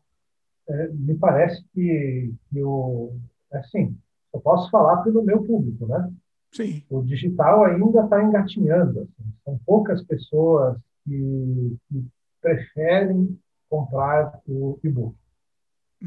É, 0.68 0.88
me 0.88 1.14
parece 1.14 1.64
que, 1.72 2.34
que 2.50 2.60
o 2.60 3.16
assim, 3.58 3.96
eu 4.32 4.40
posso 4.40 4.70
falar 4.70 4.98
pelo 4.98 5.22
meu 5.22 5.42
público, 5.42 5.86
né? 5.86 6.12
Sim. 6.52 6.82
O 6.88 7.02
digital 7.02 7.64
ainda 7.64 8.04
está 8.04 8.22
engatinhando. 8.22 9.00
Assim. 9.00 9.32
São 9.44 9.60
poucas 9.64 10.02
pessoas 10.04 10.78
que, 11.04 11.76
que 11.88 12.06
preferem 12.40 13.38
comprar 13.68 14.40
o 14.46 14.78
e-book. 14.82 15.16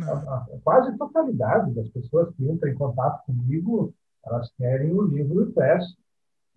A, 0.01 0.11
a, 0.11 0.47
quase 0.63 0.95
totalidade 0.97 1.73
das 1.73 1.89
pessoas 1.89 2.33
que 2.35 2.47
entram 2.47 2.69
em 2.69 2.75
contato 2.75 3.25
comigo 3.25 3.93
Elas 4.23 4.51
querem 4.57 4.91
o 4.93 5.01
livro 5.01 5.49
impresso. 5.49 5.97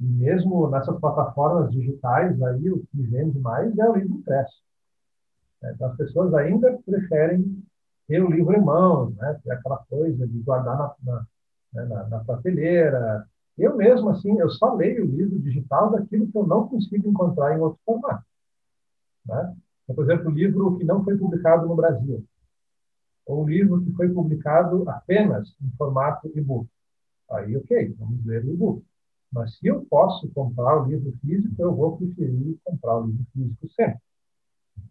E 0.00 0.04
mesmo 0.04 0.68
nessas 0.68 0.98
plataformas 0.98 1.70
digitais, 1.70 2.40
aí 2.42 2.70
o 2.70 2.84
que 2.86 3.02
vende 3.02 3.38
mais 3.38 3.76
é 3.78 3.88
o 3.88 3.96
livro 3.96 4.16
impresso. 4.16 4.62
É, 5.62 5.72
então, 5.72 5.90
as 5.90 5.96
pessoas 5.96 6.34
ainda 6.34 6.78
preferem 6.84 7.62
ter 8.12 8.22
o 8.22 8.30
livro 8.30 8.54
em 8.54 8.60
mãos, 8.60 9.16
né? 9.16 9.40
aquela 9.48 9.78
coisa 9.88 10.28
de 10.28 10.38
guardar 10.40 10.76
na, 10.76 10.94
na, 11.02 11.26
né, 11.72 11.84
na, 11.86 12.08
na 12.08 12.20
prateleira. 12.20 13.26
Eu 13.56 13.74
mesmo, 13.74 14.10
assim, 14.10 14.38
eu 14.38 14.50
só 14.50 14.74
leio 14.74 15.04
o 15.04 15.16
livro 15.16 15.38
digital 15.38 15.90
daquilo 15.90 16.30
que 16.30 16.36
eu 16.36 16.46
não 16.46 16.68
consigo 16.68 17.08
encontrar 17.08 17.56
em 17.56 17.60
outro 17.60 17.80
formato. 17.86 18.22
Né? 19.24 19.56
Então, 19.82 19.96
por 19.96 20.04
exemplo, 20.04 20.30
o 20.30 20.34
livro 20.34 20.76
que 20.76 20.84
não 20.84 21.02
foi 21.02 21.16
publicado 21.16 21.66
no 21.66 21.74
Brasil, 21.74 22.22
ou 23.24 23.44
um 23.44 23.48
livro 23.48 23.82
que 23.82 23.92
foi 23.92 24.10
publicado 24.10 24.86
apenas 24.90 25.48
em 25.62 25.70
formato 25.78 26.30
e-book. 26.34 26.68
Aí, 27.30 27.56
ok, 27.56 27.94
vamos 27.98 28.22
ler 28.26 28.44
o 28.44 28.52
e-book. 28.52 28.84
Mas 29.32 29.56
se 29.56 29.68
eu 29.68 29.86
posso 29.86 30.28
comprar 30.32 30.82
o 30.82 30.84
livro 30.84 31.16
físico, 31.22 31.54
eu 31.58 31.74
vou 31.74 31.96
preferir 31.96 32.58
comprar 32.62 32.98
o 32.98 33.06
livro 33.06 33.24
físico 33.32 33.68
sempre. 33.70 34.00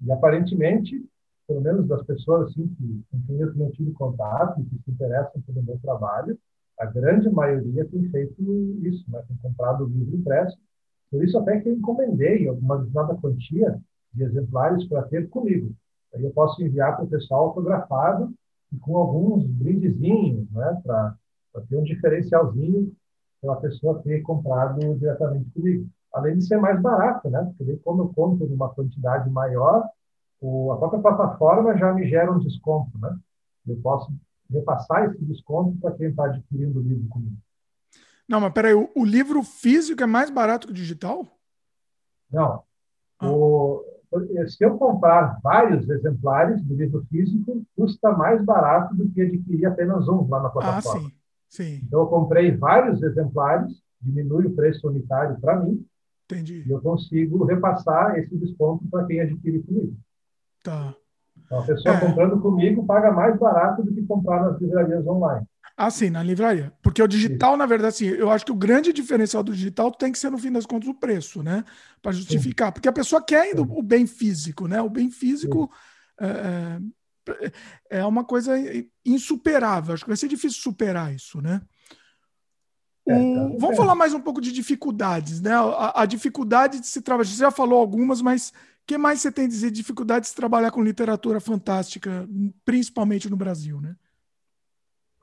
E 0.01 0.11
aparentemente, 0.11 1.05
pelo 1.51 1.61
menos 1.61 1.87
das 1.87 2.01
pessoas 2.03 2.49
assim, 2.49 2.67
que, 2.67 3.03
com 3.11 3.21
quem 3.27 3.39
eu 3.39 3.53
tenho 3.53 3.71
tido 3.71 3.93
contato 3.93 4.61
e 4.61 4.63
que 4.63 4.83
se 4.83 4.91
interessam 4.91 5.41
pelo 5.41 5.63
meu 5.63 5.77
trabalho, 5.79 6.37
a 6.79 6.85
grande 6.85 7.29
maioria 7.29 7.85
tem 7.85 8.09
feito 8.09 8.41
isso, 8.81 9.03
né? 9.11 9.21
tem 9.27 9.37
comprado 9.37 9.83
o 9.83 9.87
livro 9.87 10.15
impresso. 10.15 10.57
Por 11.11 11.23
isso 11.23 11.37
até 11.37 11.59
que 11.59 11.67
eu 11.67 11.73
encomendei 11.73 12.47
alguma 12.47 12.77
determinada 12.77 13.15
quantia 13.15 13.79
de 14.13 14.23
exemplares 14.23 14.87
para 14.87 15.03
ter 15.03 15.29
comigo. 15.29 15.73
Aí 16.13 16.23
eu 16.23 16.31
posso 16.31 16.61
enviar 16.63 16.95
para 16.95 17.05
o 17.05 17.09
pessoal 17.09 17.49
autografado 17.49 18.33
e 18.71 18.77
com 18.77 18.97
alguns 18.97 19.45
brindezinhos, 19.45 20.49
né, 20.51 20.81
para 20.83 21.15
ter 21.69 21.75
um 21.75 21.83
diferencialzinho 21.83 22.93
para 23.41 23.53
a 23.53 23.57
pessoa 23.57 24.01
ter 24.01 24.21
comprado 24.21 24.79
diretamente 24.97 25.49
comigo. 25.51 25.89
Além 26.13 26.37
de 26.37 26.45
ser 26.45 26.57
mais 26.57 26.81
barato, 26.81 27.29
né? 27.29 27.53
Porque 27.57 27.75
como 27.77 28.03
eu 28.03 28.13
compro 28.13 28.47
numa 28.47 28.69
quantidade 28.69 29.29
maior, 29.29 29.87
o, 30.41 30.71
a 30.71 30.77
própria 30.77 31.01
plataforma 31.01 31.77
já 31.77 31.93
me 31.93 32.07
gera 32.09 32.31
um 32.31 32.39
desconto, 32.39 32.97
né? 32.97 33.15
Eu 33.67 33.77
posso 33.77 34.11
repassar 34.49 35.05
esse 35.05 35.23
desconto 35.23 35.77
para 35.77 35.91
quem 35.91 36.07
está 36.07 36.25
adquirindo 36.25 36.79
o 36.79 36.83
livro 36.83 37.07
comigo. 37.07 37.37
Não, 38.27 38.41
mas 38.41 38.51
peraí, 38.51 38.73
o, 38.73 38.89
o 38.95 39.05
livro 39.05 39.43
físico 39.43 40.01
é 40.01 40.05
mais 40.07 40.29
barato 40.31 40.67
que 40.67 40.73
o 40.73 40.75
digital? 40.75 41.27
Não. 42.31 42.63
Ah. 43.19 43.29
O, 43.29 43.85
se 44.47 44.63
eu 44.63 44.77
comprar 44.77 45.39
vários 45.41 45.87
exemplares 45.89 46.61
do 46.63 46.75
livro 46.75 47.05
físico, 47.09 47.63
custa 47.75 48.11
mais 48.11 48.43
barato 48.43 48.95
do 48.95 49.09
que 49.09 49.21
adquirir 49.21 49.65
apenas 49.65 50.07
um 50.07 50.27
lá 50.27 50.41
na 50.41 50.47
ah, 50.47 50.51
plataforma. 50.51 51.07
Ah, 51.07 51.11
sim. 51.47 51.75
sim. 51.79 51.81
Então, 51.85 52.01
eu 52.01 52.07
comprei 52.07 52.51
vários 52.51 53.01
exemplares, 53.03 53.71
diminui 54.01 54.47
o 54.47 54.55
preço 54.55 54.87
unitário 54.87 55.39
para 55.39 55.59
mim, 55.59 55.85
Entendi. 56.25 56.63
e 56.65 56.71
eu 56.71 56.81
consigo 56.81 57.45
repassar 57.45 58.17
esse 58.17 58.35
desconto 58.37 58.85
para 58.87 59.05
quem 59.05 59.21
adquire 59.21 59.61
comigo. 59.61 59.95
Tá. 60.64 60.95
Então, 61.45 61.59
a 61.59 61.66
pessoa 61.66 61.95
é. 61.95 61.99
comprando 61.99 62.39
comigo 62.39 62.86
paga 62.86 63.12
mais 63.12 63.38
barato 63.38 63.84
do 63.84 63.93
que 63.93 64.03
comprar 64.03 64.41
nas 64.43 64.62
livrarias 64.62 65.05
online. 65.05 65.45
Ah, 65.76 65.89
sim, 65.89 66.09
na 66.09 66.22
livraria. 66.22 66.72
Porque 66.82 67.01
o 67.01 67.07
digital, 67.07 67.53
Sim. 67.53 67.57
na 67.57 67.66
verdade, 67.66 67.95
assim, 67.95 68.05
eu 68.05 68.30
acho 68.30 68.45
que 68.45 68.51
o 68.51 68.55
grande 68.55 68.93
diferencial 68.93 69.41
do 69.41 69.53
digital 69.53 69.91
tem 69.91 70.12
que 70.12 70.20
ser, 70.20 70.30
no 70.30 70.38
fim 70.38 70.51
das 70.51 70.66
contas, 70.66 70.88
o 70.88 70.93
preço, 70.93 71.41
né? 71.41 71.64
Para 72.01 72.12
justificar. 72.12 72.68
Sim. 72.68 72.74
Porque 72.74 72.89
a 72.89 72.93
pessoa 72.93 73.22
quer 73.22 73.41
ainda 73.41 73.62
o 73.62 73.82
bem 73.82 74.05
físico, 74.05 74.68
né? 74.68 74.82
O 74.82 74.89
bem 74.89 75.09
físico 75.09 75.72
é, 76.20 76.80
é, 77.28 77.99
é, 77.99 78.05
uma 78.05 78.24
coisa 78.24 78.53
insuperável. 79.03 79.93
Acho 79.93 80.03
que 80.03 80.09
vai 80.09 80.18
ser 80.18 80.28
difícil 80.28 80.62
superar 80.62 81.14
isso, 81.16 81.41
né? 81.41 81.62
É, 83.07 83.16
um, 83.16 83.57
vamos 83.57 83.76
falar 83.76 83.95
mais 83.95 84.14
um 84.14 84.22
pouco 84.22 84.39
de 84.39 84.51
dificuldades, 84.51 85.41
né? 85.41 85.53
A, 85.53 86.03
a, 86.03 86.05
dificuldade 86.05 86.80
de 86.80 86.86
se 86.86 87.01
trabalhar. 87.01 87.28
Você 87.28 87.38
já 87.38 87.49
falou 87.49 87.80
algumas, 87.80 88.22
mas 88.22 88.53
que 88.86 88.97
mais 88.97 89.21
você 89.21 89.32
tem 89.32 89.45
a 89.45 89.47
dizer? 89.47 89.71
Dificuldade 89.71 90.27
de 90.27 90.36
trabalhar 90.36 90.71
com 90.71 90.84
literatura 90.84 91.39
fantástica, 91.39 92.27
principalmente 92.65 93.29
no 93.29 93.38
Brasil, 93.38 93.79
né? 93.79 93.95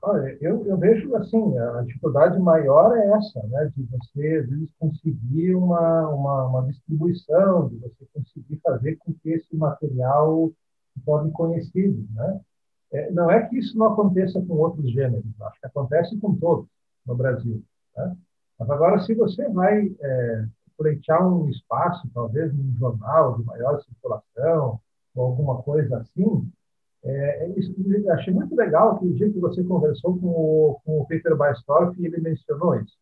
Olha, 0.01 0.37
eu, 0.39 0.65
eu 0.65 0.77
vejo 0.77 1.13
assim, 1.17 1.57
a 1.57 1.81
dificuldade 1.81 2.39
maior 2.39 2.95
é 2.95 3.11
essa, 3.11 3.43
né, 3.47 3.69
de 3.75 3.83
você 3.83 4.37
às 4.37 4.49
vezes 4.49 4.69
conseguir 4.79 5.55
uma, 5.55 6.07
uma, 6.07 6.47
uma 6.47 6.63
distribuição, 6.67 7.67
de 7.67 7.75
você 7.79 8.05
conseguir 8.13 8.61
fazer 8.63 8.95
com 8.95 9.13
que 9.13 9.29
esse 9.31 9.53
material 9.57 10.49
se 10.93 11.03
torne 11.03 11.31
conhecido, 11.31 12.07
né? 12.13 12.39
É, 12.91 13.11
não 13.11 13.29
é 13.29 13.45
que 13.45 13.57
isso 13.57 13.77
não 13.77 13.87
aconteça 13.87 14.41
com 14.41 14.53
outros 14.53 14.89
gêneros, 14.89 15.25
acho 15.41 15.59
que 15.59 15.67
acontece 15.67 16.17
com 16.17 16.33
todos 16.35 16.65
no 17.05 17.15
Brasil, 17.15 17.61
né? 17.95 18.15
Mas 18.57 18.69
agora, 18.69 18.99
se 19.01 19.13
você 19.13 19.47
vai 19.49 19.95
é, 20.01 20.45
pleitear 20.79 21.27
um 21.27 21.49
espaço, 21.49 22.09
talvez 22.13 22.53
num 22.53 22.73
jornal 22.79 23.37
de 23.37 23.43
maior 23.43 23.81
circulação, 23.81 24.79
ou 25.13 25.25
alguma 25.25 25.61
coisa 25.61 25.97
assim, 25.97 26.49
é, 27.03 27.45
é, 27.45 27.59
isso, 27.59 27.73
achei 28.11 28.33
muito 28.33 28.55
legal 28.55 28.95
aquele 28.95 29.13
dia 29.13 29.29
que 29.29 29.39
você 29.39 29.63
conversou 29.63 30.17
com 30.17 30.27
o, 30.27 30.81
com 30.83 31.01
o 31.01 31.05
Peter 31.05 31.39
Weistorff 31.39 32.03
ele 32.03 32.19
mencionou 32.19 32.75
isso. 32.75 32.97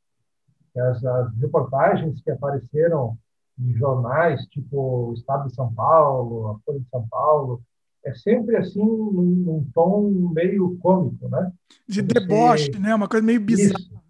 As, 0.75 1.03
as, 1.03 1.35
reportagens 1.37 2.21
que 2.21 2.29
apareceram 2.29 3.17
em 3.59 3.73
jornais, 3.73 4.45
tipo 4.47 5.09
o 5.09 5.13
Estado 5.13 5.47
de 5.47 5.55
São 5.55 5.73
Paulo, 5.73 6.49
a 6.49 6.59
Folha 6.59 6.79
de 6.79 6.89
São 6.89 7.07
Paulo, 7.07 7.61
é 8.05 8.13
sempre 8.13 8.55
assim, 8.55 8.79
num, 8.85 9.23
num 9.23 9.71
tom 9.73 10.11
meio 10.31 10.77
cômico, 10.77 11.27
né? 11.29 11.51
De 11.87 12.01
você... 12.01 12.01
deboche, 12.03 12.79
né? 12.79 12.93
Uma 12.93 13.07
coisa 13.07 13.25
meio 13.25 13.41
bizarra. 13.41 13.79
Isso, 13.79 14.01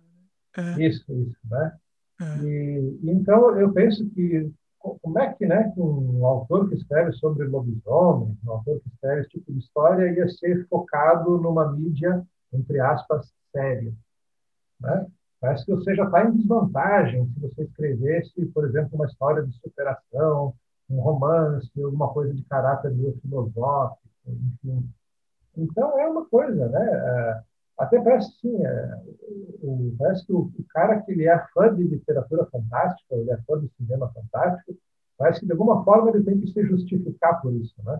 é. 0.57 0.85
isso, 0.85 1.13
isso, 1.13 1.39
né? 1.49 1.77
É. 2.19 2.43
E, 2.43 2.99
então, 3.03 3.57
eu 3.59 3.71
penso 3.71 4.07
que 4.09 4.51
como 4.79 5.19
é 5.19 5.33
que, 5.33 5.45
né, 5.45 5.73
um 5.77 6.25
autor 6.25 6.69
que 6.69 6.75
escreve 6.75 7.11
sobre 7.13 7.45
lobisomem, 7.47 8.37
um 8.45 8.51
autor 8.51 8.79
que 8.79 8.89
escreve 8.89 9.21
esse 9.21 9.31
tipo 9.31 9.51
de 9.51 9.59
história, 9.59 10.11
ia 10.11 10.29
ser 10.29 10.65
focado 10.67 11.37
numa 11.37 11.71
mídia, 11.73 12.25
entre 12.53 12.79
aspas, 12.79 13.31
séria? 13.51 13.93
Né? 14.79 15.07
Parece 15.39 15.65
que 15.65 15.71
você 15.73 15.93
já 15.95 16.05
está 16.05 16.25
em 16.25 16.31
desvantagem 16.37 17.27
se 17.33 17.39
você 17.39 17.63
escrevesse, 17.63 18.45
por 18.47 18.65
exemplo, 18.65 18.91
uma 18.93 19.05
história 19.07 19.43
de 19.43 19.53
superação, 19.59 20.53
um 20.89 20.99
romance, 20.99 21.69
alguma 21.83 22.09
coisa 22.13 22.33
de 22.33 22.43
caráter 22.43 22.91
meio 22.91 23.17
filosófico, 23.21 23.99
enfim. 24.25 24.89
Então, 25.55 25.99
é 25.99 26.07
uma 26.07 26.25
coisa, 26.25 26.69
né? 26.69 27.43
Até 27.77 28.01
parece 28.01 28.27
assim, 28.29 28.65
é, 28.65 29.01
parece 29.97 30.25
que 30.25 30.33
o, 30.33 30.51
o, 30.57 30.65
cara 30.69 30.99
que 31.01 31.11
ele 31.11 31.27
é 31.27 31.45
fã 31.53 31.73
de 31.73 31.83
literatura 31.83 32.45
fantástica, 32.47 33.15
ele 33.15 33.31
é 33.31 33.37
fã 33.43 33.59
de 33.59 33.69
cinema 33.77 34.11
fantástico, 34.11 34.75
parece 35.17 35.41
que 35.41 35.45
de 35.45 35.51
alguma 35.51 35.83
forma 35.83 36.09
ele 36.09 36.23
tem 36.23 36.39
que 36.39 36.51
se 36.51 36.63
justificar 36.65 37.39
por 37.41 37.53
isso, 37.53 37.75
né? 37.83 37.99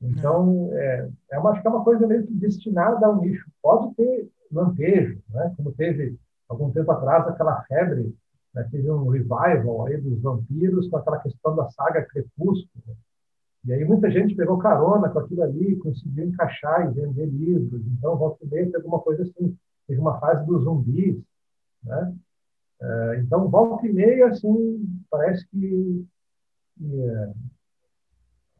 Então, 0.00 0.70
é, 0.74 1.10
é 1.32 1.38
uma, 1.38 1.50
acho 1.50 1.60
que 1.60 1.66
é 1.66 1.70
uma 1.70 1.82
coisa 1.82 2.06
meio 2.06 2.24
que 2.24 2.32
destinada 2.32 3.04
ao 3.04 3.20
nicho. 3.20 3.50
Pode 3.60 3.94
ter 3.96 4.30
lampejo, 4.50 5.20
né? 5.30 5.52
Como 5.56 5.72
teve 5.72 6.16
algum 6.48 6.70
tempo 6.70 6.90
atrás 6.92 7.26
aquela 7.26 7.62
febre, 7.64 8.14
né? 8.54 8.68
teve 8.70 8.88
um 8.90 9.08
revival 9.08 9.86
aí 9.86 10.00
dos 10.00 10.20
vampiros 10.20 10.88
com 10.88 10.96
aquela 10.96 11.18
questão 11.18 11.54
da 11.56 11.68
saga 11.70 12.04
Crepúsculo, 12.06 12.96
e 13.68 13.72
aí 13.74 13.84
muita 13.84 14.10
gente 14.10 14.34
pegou 14.34 14.56
carona 14.56 15.10
com 15.10 15.18
aquilo 15.18 15.42
ali, 15.42 15.76
conseguiu 15.76 16.24
encaixar 16.24 16.88
e 16.88 16.94
vender 16.94 17.26
livros. 17.26 17.82
Então, 17.86 18.16
volta 18.16 18.42
e 18.42 18.48
meia, 18.48 18.76
alguma 18.76 18.98
coisa 18.98 19.22
assim. 19.24 19.54
Teve 19.86 20.00
uma 20.00 20.18
fase 20.18 20.46
dos 20.46 20.64
zumbis, 20.64 21.22
né? 21.84 22.16
É, 22.80 23.20
então, 23.22 23.46
volta 23.50 23.86
e 23.86 23.92
meia, 23.92 24.28
assim, 24.28 24.88
parece 25.10 25.46
que, 25.50 26.06
que 26.78 27.02
é, 27.02 27.32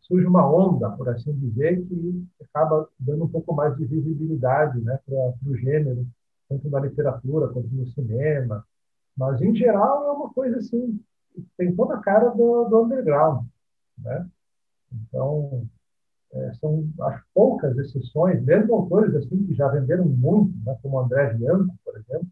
surge 0.02 0.26
uma 0.26 0.46
onda, 0.46 0.90
por 0.90 1.08
assim 1.08 1.32
dizer, 1.38 1.86
que 1.86 2.26
acaba 2.42 2.86
dando 3.00 3.24
um 3.24 3.28
pouco 3.28 3.54
mais 3.54 3.74
de 3.78 3.86
visibilidade 3.86 4.78
né, 4.82 4.98
para 5.06 5.50
o 5.50 5.56
gênero, 5.56 6.06
tanto 6.50 6.68
na 6.68 6.80
literatura 6.80 7.48
quanto 7.48 7.68
no 7.68 7.86
cinema. 7.86 8.62
Mas, 9.16 9.40
em 9.40 9.54
geral, 9.54 10.06
é 10.06 10.12
uma 10.12 10.28
coisa 10.34 10.58
assim, 10.58 11.00
tem 11.56 11.74
toda 11.74 11.94
a 11.94 12.00
cara 12.00 12.28
do, 12.28 12.64
do 12.64 12.84
underground. 12.84 13.46
Né? 13.96 14.28
Então, 14.92 15.66
é, 16.32 16.52
são 16.54 16.88
acho, 17.00 17.24
poucas 17.34 17.76
exceções, 17.78 18.42
mesmo 18.42 18.74
autores 18.74 19.14
assim 19.14 19.46
que 19.46 19.54
já 19.54 19.68
venderam 19.68 20.04
muito, 20.04 20.54
né, 20.64 20.76
como 20.82 20.98
André 20.98 21.34
Bianco, 21.34 21.74
por 21.84 21.96
exemplo, 21.96 22.28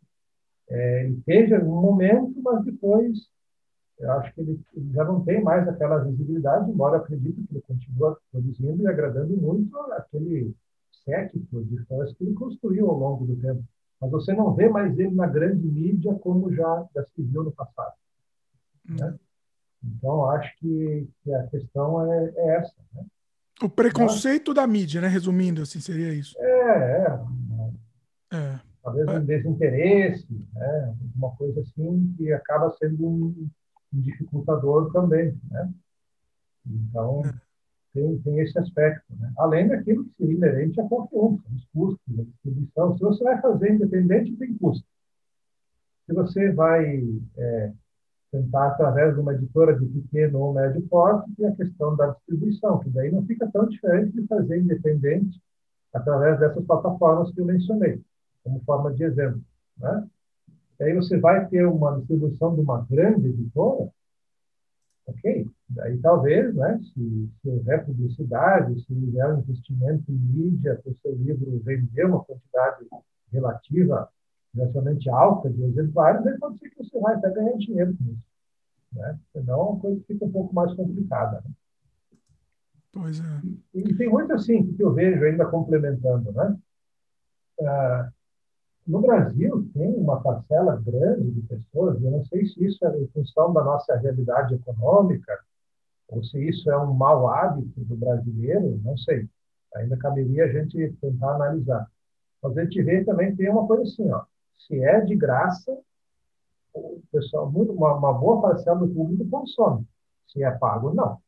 é, 0.68 1.12
teve 1.24 1.56
um 1.58 1.80
momento, 1.80 2.34
mas 2.42 2.64
depois 2.64 3.28
eu 3.98 4.12
acho 4.12 4.34
que 4.34 4.40
ele, 4.40 4.60
ele, 4.74 4.92
já 4.92 5.04
não 5.04 5.24
tem 5.24 5.42
mais 5.42 5.66
aquela 5.66 6.04
visibilidade, 6.04 6.70
embora 6.70 6.98
acredito 6.98 7.42
que 7.46 7.54
ele 7.54 7.62
continua 7.62 8.18
produzindo 8.30 8.82
e 8.82 8.86
agradando 8.86 9.34
muito 9.36 9.74
aquele 9.92 10.54
séquito 11.04 11.64
de 11.64 11.78
fãs 11.86 12.12
que 12.12 12.24
ele 12.24 12.34
construiu 12.34 12.90
ao 12.90 12.98
longo 12.98 13.24
do 13.24 13.36
tempo. 13.36 13.62
Mas 14.00 14.10
você 14.10 14.34
não 14.34 14.54
vê 14.54 14.68
mais 14.68 14.98
ele 14.98 15.14
na 15.14 15.26
grande 15.26 15.66
mídia 15.66 16.14
como 16.16 16.52
já, 16.52 16.86
já 16.94 17.04
se 17.04 17.22
viu 17.22 17.44
no 17.44 17.52
passado. 17.52 17.94
Hum. 18.90 19.16
Então, 19.84 20.28
acho 20.30 20.52
que, 20.58 21.08
que 21.22 21.32
a 21.32 21.46
questão 21.48 22.12
é, 22.12 22.32
é 22.36 22.56
essa. 22.56 22.74
Né? 22.94 23.04
O 23.62 23.68
preconceito 23.68 24.48
Mas, 24.48 24.56
da 24.56 24.66
mídia, 24.66 25.00
né? 25.00 25.08
Resumindo, 25.08 25.62
assim, 25.62 25.80
seria 25.80 26.12
isso. 26.12 26.36
É, 26.38 27.06
é. 28.32 28.36
é. 28.36 28.60
talvez 28.82 29.08
um 29.08 29.24
desinteresse, 29.24 30.26
né? 30.54 30.94
uma 31.16 31.34
coisa 31.36 31.60
assim 31.60 32.14
que 32.16 32.32
acaba 32.32 32.70
sendo 32.78 33.06
um, 33.06 33.48
um 33.94 34.00
dificultador 34.00 34.92
também, 34.92 35.38
né? 35.50 35.70
Então, 36.66 37.22
tem, 37.94 38.18
tem 38.18 38.40
esse 38.40 38.58
aspecto, 38.58 39.04
né? 39.18 39.32
Além 39.38 39.68
daquilo 39.68 40.04
que 40.04 40.14
seria 40.16 40.34
inerente 40.34 40.80
a 40.80 40.84
qualquer 40.84 41.16
um, 41.16 41.40
os 41.54 41.64
custos, 41.72 42.18
a 42.18 42.22
distribuição. 42.24 42.96
Se 42.98 43.00
você 43.02 43.24
vai 43.24 43.40
fazer 43.40 43.72
independente, 43.72 44.36
tem 44.36 44.54
custo. 44.58 44.86
Se 46.04 46.12
você 46.12 46.52
vai 46.52 47.02
é, 47.38 47.72
tentar, 48.36 48.68
através 48.68 49.14
de 49.14 49.20
uma 49.20 49.34
editora 49.34 49.78
de 49.78 49.86
pequeno 49.86 50.40
ou 50.40 50.52
médio 50.52 50.82
porte, 50.88 51.32
tem 51.36 51.46
a 51.46 51.56
questão 51.56 51.96
da 51.96 52.08
distribuição, 52.10 52.78
que 52.80 52.90
daí 52.90 53.10
não 53.10 53.24
fica 53.24 53.48
tão 53.50 53.66
diferente 53.66 54.12
de 54.12 54.26
fazer 54.26 54.60
independente 54.60 55.40
através 55.92 56.38
dessas 56.38 56.64
plataformas 56.64 57.32
que 57.32 57.40
eu 57.40 57.46
mencionei, 57.46 58.00
como 58.44 58.62
forma 58.64 58.92
de 58.92 59.04
exemplo. 59.04 59.40
Né? 59.78 60.06
E 60.78 60.84
aí 60.84 60.94
você 60.94 61.18
vai 61.18 61.46
ter 61.48 61.66
uma 61.66 61.98
distribuição 61.98 62.54
de 62.54 62.60
uma 62.60 62.86
grande 62.88 63.28
editora, 63.28 63.88
ok? 65.06 65.48
Daí 65.70 65.98
talvez, 65.98 66.54
né, 66.54 66.78
se, 66.92 67.30
se 67.40 67.48
houver 67.48 67.86
publicidade, 67.86 68.80
se 68.84 68.92
houver 68.92 69.38
investimento 69.38 70.12
em 70.12 70.14
mídia 70.14 70.78
para 70.82 70.92
o 70.92 70.96
seu 70.96 71.14
livro 71.14 71.60
vender 71.64 72.04
uma 72.04 72.22
quantidade 72.22 72.86
relativa, 73.32 74.08
relativamente 74.54 75.08
alta 75.08 75.50
de 75.50 75.62
exemplares, 75.62 76.26
aí 76.26 76.38
pode 76.38 76.58
ser 76.58 76.68
que 76.70 76.84
você 76.84 76.98
vai 77.00 77.14
até 77.14 77.30
ganhar 77.30 77.56
dinheiro 77.56 77.96
com 77.96 78.04
isso. 78.04 78.25
Né? 78.92 79.18
Senão 79.32 79.74
a 79.74 79.80
coisa 79.80 80.02
fica 80.06 80.24
um 80.24 80.32
pouco 80.32 80.54
mais 80.54 80.72
complicada. 80.74 81.42
Né? 81.44 81.50
Pois 82.92 83.20
é. 83.20 83.42
E, 83.74 83.80
e 83.80 83.96
tem 83.96 84.08
muito 84.08 84.32
assim 84.32 84.72
que 84.72 84.82
eu 84.82 84.92
vejo 84.92 85.22
ainda 85.24 85.46
complementando, 85.46 86.32
né? 86.32 86.56
Ah, 87.62 88.10
no 88.86 89.00
Brasil 89.00 89.68
tem 89.74 89.94
uma 89.94 90.20
parcela 90.22 90.80
grande 90.80 91.30
de 91.32 91.42
pessoas, 91.42 92.00
eu 92.00 92.10
não 92.10 92.24
sei 92.24 92.46
se 92.46 92.64
isso 92.64 92.84
é 92.86 92.98
em 92.98 93.08
função 93.08 93.52
da 93.52 93.64
nossa 93.64 93.96
realidade 93.96 94.54
econômica 94.54 95.38
ou 96.08 96.22
se 96.22 96.38
isso 96.48 96.70
é 96.70 96.78
um 96.78 96.94
mau 96.94 97.28
hábito 97.28 97.80
do 97.84 97.96
brasileiro, 97.96 98.80
não 98.84 98.96
sei. 98.96 99.28
Ainda 99.74 99.96
caberia 99.96 100.44
a 100.44 100.48
gente 100.48 100.96
tentar 101.00 101.34
analisar. 101.34 101.90
Mas 102.42 102.56
a 102.56 102.62
gente 102.62 102.80
vê 102.82 103.04
também 103.04 103.34
tem 103.34 103.50
uma 103.50 103.66
coisa 103.66 103.82
assim, 103.82 104.08
ó, 104.10 104.24
se 104.56 104.80
é 104.80 105.00
de 105.00 105.16
graça, 105.16 105.76
o 106.76 107.02
pessoal, 107.10 107.50
muito, 107.50 107.72
uma, 107.72 107.94
uma 107.94 108.12
boa 108.12 108.40
parcela 108.40 108.78
do 108.78 108.88
público 108.88 109.28
consome. 109.28 109.86
Se 110.28 110.42
é 110.42 110.50
pago, 110.50 110.92
não. 110.92 111.18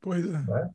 Pois 0.00 0.24
é. 0.24 0.38
Né? 0.38 0.70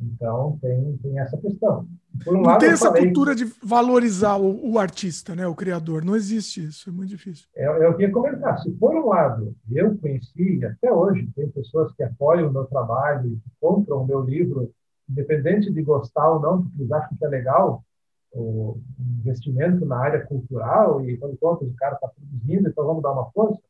Então, 0.00 0.58
tem, 0.60 0.96
tem 0.98 1.18
essa 1.18 1.36
questão. 1.38 1.86
Um 2.26 2.32
não 2.32 2.42
lado, 2.42 2.60
tem 2.60 2.70
essa 2.70 2.88
falei, 2.88 3.04
cultura 3.04 3.34
de 3.34 3.44
valorizar 3.62 4.36
o, 4.36 4.72
o, 4.72 4.78
artista, 4.78 5.34
né, 5.34 5.46
o 5.46 5.54
criador. 5.54 6.04
Não 6.04 6.16
existe 6.16 6.64
isso, 6.64 6.90
é 6.90 6.92
muito 6.92 7.08
difícil. 7.08 7.46
É, 7.54 7.64
é 7.64 7.86
eu 7.86 7.92
queria 7.92 8.12
comentar. 8.12 8.58
Se, 8.60 8.70
por 8.72 8.94
um 8.94 9.08
lado, 9.08 9.54
eu 9.70 9.96
conheci, 9.98 10.64
até 10.64 10.92
hoje, 10.92 11.28
tem 11.34 11.48
pessoas 11.48 11.92
que 11.92 12.02
apoiam 12.02 12.48
o 12.48 12.52
meu 12.52 12.64
trabalho, 12.64 13.40
que 13.42 13.50
compram 13.60 14.02
o 14.02 14.06
meu 14.06 14.20
livro, 14.20 14.70
independente 15.08 15.70
de 15.70 15.82
gostar 15.82 16.30
ou 16.30 16.40
não, 16.40 16.62
porque 16.62 16.82
eles 16.82 16.92
acham 16.92 17.16
que 17.16 17.24
é 17.24 17.28
legal, 17.28 17.84
o 18.32 18.80
investimento 18.98 19.84
na 19.84 19.98
área 19.98 20.26
cultural, 20.26 21.04
e 21.04 21.16
quando 21.16 21.36
contas 21.36 21.68
o 21.68 21.74
cara 21.74 21.94
está 21.94 22.08
produzindo, 22.08 22.68
então 22.68 22.86
vamos 22.86 23.02
dar 23.02 23.12
uma 23.12 23.30
força. 23.30 23.60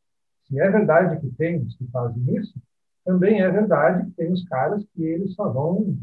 Se 0.47 0.59
é 0.59 0.69
verdade 0.69 1.19
que 1.19 1.29
tem 1.35 1.61
os 1.61 1.75
que 1.75 1.85
fazem 1.87 2.35
isso, 2.35 2.53
também 3.05 3.41
é 3.41 3.49
verdade 3.49 4.05
que 4.05 4.11
tem 4.11 4.31
os 4.31 4.43
caras 4.45 4.83
que 4.93 5.03
eles 5.03 5.33
só 5.33 5.49
vão 5.49 5.97